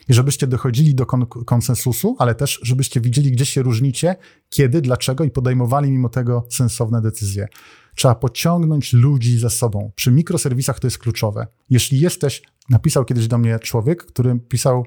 i 0.09 0.13
żebyście 0.13 0.47
dochodzili 0.47 0.95
do 0.95 1.05
kon 1.05 1.25
konsensusu, 1.25 2.15
ale 2.19 2.35
też 2.35 2.59
żebyście 2.63 3.01
widzieli, 3.01 3.31
gdzie 3.31 3.45
się 3.45 3.61
różnicie, 3.61 4.15
kiedy, 4.49 4.81
dlaczego 4.81 5.23
i 5.23 5.31
podejmowali 5.31 5.91
mimo 5.91 6.09
tego 6.09 6.45
sensowne 6.49 7.01
decyzje. 7.01 7.47
Trzeba 7.95 8.15
pociągnąć 8.15 8.93
ludzi 8.93 9.39
za 9.39 9.49
sobą. 9.49 9.91
Przy 9.95 10.11
mikroserwisach 10.11 10.79
to 10.79 10.87
jest 10.87 10.97
kluczowe. 10.97 11.47
Jeśli 11.69 11.99
jesteś, 11.99 12.41
napisał 12.69 13.05
kiedyś 13.05 13.27
do 13.27 13.37
mnie 13.37 13.59
człowiek, 13.59 14.05
który 14.05 14.39
pisał, 14.39 14.85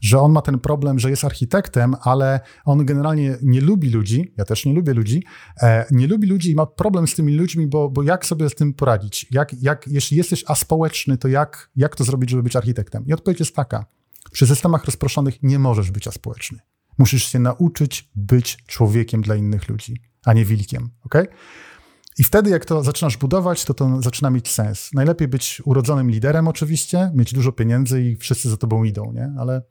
że 0.00 0.20
on 0.20 0.32
ma 0.32 0.42
ten 0.42 0.58
problem, 0.58 0.98
że 0.98 1.10
jest 1.10 1.24
architektem, 1.24 1.94
ale 2.02 2.40
on 2.64 2.86
generalnie 2.86 3.38
nie 3.42 3.60
lubi 3.60 3.90
ludzi, 3.90 4.34
ja 4.36 4.44
też 4.44 4.66
nie 4.66 4.74
lubię 4.74 4.94
ludzi, 4.94 5.24
e, 5.62 5.86
nie 5.90 6.06
lubi 6.06 6.28
ludzi 6.28 6.50
i 6.50 6.54
ma 6.54 6.66
problem 6.66 7.08
z 7.08 7.14
tymi 7.14 7.32
ludźmi, 7.32 7.66
bo, 7.66 7.90
bo 7.90 8.02
jak 8.02 8.26
sobie 8.26 8.50
z 8.50 8.54
tym 8.54 8.74
poradzić? 8.74 9.26
Jak, 9.30 9.62
jak, 9.62 9.88
jeśli 9.88 10.16
jesteś 10.16 10.44
aspołeczny, 10.46 11.18
to 11.18 11.28
jak, 11.28 11.70
jak 11.76 11.96
to 11.96 12.04
zrobić, 12.04 12.30
żeby 12.30 12.42
być 12.42 12.56
architektem? 12.56 13.06
I 13.06 13.12
odpowiedź 13.12 13.40
jest 13.40 13.54
taka, 13.54 13.86
przy 14.32 14.46
systemach 14.46 14.84
rozproszonych 14.84 15.42
nie 15.42 15.58
możesz 15.58 15.90
być 15.90 16.08
aspołeczny. 16.08 16.58
Musisz 16.98 17.24
się 17.24 17.38
nauczyć 17.38 18.10
być 18.14 18.58
człowiekiem 18.66 19.22
dla 19.22 19.36
innych 19.36 19.68
ludzi, 19.68 20.00
a 20.24 20.32
nie 20.32 20.44
wilkiem, 20.44 20.90
ok? 21.04 21.14
I 22.18 22.24
wtedy, 22.24 22.50
jak 22.50 22.64
to 22.64 22.82
zaczynasz 22.82 23.16
budować, 23.16 23.64
to 23.64 23.74
to 23.74 24.02
zaczyna 24.02 24.30
mieć 24.30 24.48
sens. 24.48 24.90
Najlepiej 24.94 25.28
być 25.28 25.62
urodzonym 25.64 26.10
liderem, 26.10 26.48
oczywiście, 26.48 27.10
mieć 27.14 27.32
dużo 27.32 27.52
pieniędzy 27.52 28.02
i 28.02 28.16
wszyscy 28.16 28.50
za 28.50 28.56
tobą 28.56 28.84
idą, 28.84 29.12
nie? 29.12 29.32
Ale 29.38 29.62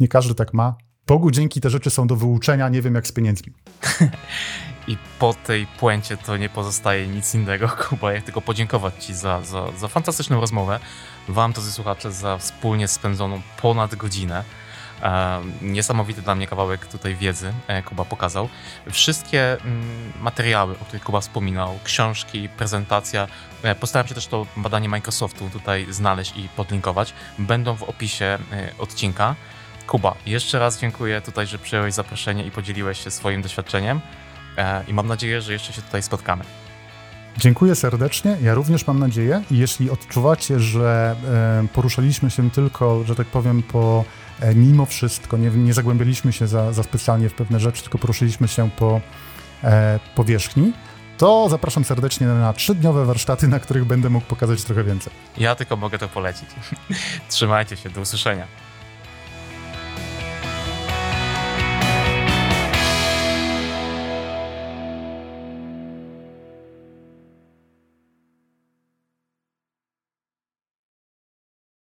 nie 0.00 0.08
każdy 0.08 0.34
tak 0.34 0.54
ma. 0.54 0.76
Bogu 1.06 1.30
dzięki 1.30 1.60
te 1.60 1.70
rzeczy 1.70 1.90
są 1.90 2.06
do 2.06 2.16
wyuczenia, 2.16 2.68
nie 2.68 2.82
wiem 2.82 2.94
jak 2.94 3.06
z 3.06 3.12
pieniędzmi. 3.12 3.52
I 4.88 4.96
po 5.18 5.34
tej 5.34 5.66
puencie 5.66 6.16
to 6.16 6.36
nie 6.36 6.48
pozostaje 6.48 7.08
nic 7.08 7.34
innego, 7.34 7.68
Kuba, 7.88 8.12
jak 8.12 8.24
tylko 8.24 8.40
podziękować 8.40 9.04
Ci 9.04 9.14
za, 9.14 9.42
za, 9.42 9.72
za 9.78 9.88
fantastyczną 9.88 10.40
rozmowę. 10.40 10.80
Wam, 11.28 11.52
drodzy 11.52 11.72
słuchacze, 11.72 12.12
za 12.12 12.38
wspólnie 12.38 12.88
spędzoną 12.88 13.40
ponad 13.62 13.94
godzinę. 13.94 14.44
E, 15.02 15.40
niesamowity 15.62 16.22
dla 16.22 16.34
mnie 16.34 16.46
kawałek 16.46 16.86
tutaj 16.86 17.16
wiedzy 17.16 17.52
e, 17.66 17.82
Kuba 17.82 18.04
pokazał. 18.04 18.48
Wszystkie 18.90 19.52
mm, 19.52 20.12
materiały, 20.20 20.72
o 20.72 20.84
których 20.84 21.04
Kuba 21.04 21.20
wspominał, 21.20 21.78
książki, 21.84 22.48
prezentacja, 22.48 23.26
e, 23.62 23.74
postaram 23.74 24.08
się 24.08 24.14
też 24.14 24.26
to 24.26 24.46
badanie 24.56 24.88
Microsoftu 24.88 25.50
tutaj 25.50 25.86
znaleźć 25.90 26.36
i 26.36 26.48
podlinkować, 26.56 27.14
będą 27.38 27.76
w 27.76 27.82
opisie 27.82 28.38
odcinka. 28.78 29.34
Kuba, 29.86 30.14
jeszcze 30.26 30.58
raz 30.58 30.80
dziękuję 30.80 31.20
tutaj, 31.20 31.46
że 31.46 31.58
przyjąłeś 31.58 31.94
zaproszenie 31.94 32.44
i 32.44 32.50
podzieliłeś 32.50 33.04
się 33.04 33.10
swoim 33.10 33.42
doświadczeniem 33.42 34.00
i 34.88 34.94
mam 34.94 35.06
nadzieję, 35.06 35.42
że 35.42 35.52
jeszcze 35.52 35.72
się 35.72 35.82
tutaj 35.82 36.02
spotkamy. 36.02 36.44
Dziękuję 37.38 37.74
serdecznie. 37.74 38.36
Ja 38.42 38.54
również 38.54 38.86
mam 38.86 38.98
nadzieję. 38.98 39.42
Jeśli 39.50 39.90
odczuwacie, 39.90 40.60
że 40.60 41.16
poruszaliśmy 41.72 42.30
się 42.30 42.50
tylko, 42.50 43.04
że 43.04 43.14
tak 43.14 43.26
powiem, 43.26 43.62
po 43.62 44.04
E, 44.29 44.29
mimo 44.54 44.86
wszystko 44.86 45.36
nie, 45.36 45.50
nie 45.50 45.74
zagłębiliśmy 45.74 46.32
się 46.32 46.46
za, 46.46 46.72
za 46.72 46.82
specjalnie 46.82 47.28
w 47.28 47.34
pewne 47.34 47.60
rzeczy, 47.60 47.82
tylko 47.82 47.98
poruszyliśmy 47.98 48.48
się 48.48 48.70
po 48.70 49.00
e, 49.64 50.00
powierzchni, 50.14 50.72
to 51.18 51.48
zapraszam 51.48 51.84
serdecznie 51.84 52.26
na 52.26 52.52
trzydniowe 52.52 53.04
warsztaty, 53.04 53.48
na 53.48 53.60
których 53.60 53.84
będę 53.84 54.10
mógł 54.10 54.26
pokazać 54.26 54.64
trochę 54.64 54.84
więcej. 54.84 55.12
Ja 55.38 55.54
tylko 55.54 55.76
mogę 55.76 55.98
to 55.98 56.08
polecić. 56.08 56.48
Trzymajcie 57.28 57.76
się, 57.76 57.90
do 57.90 58.00
usłyszenia. 58.00 58.46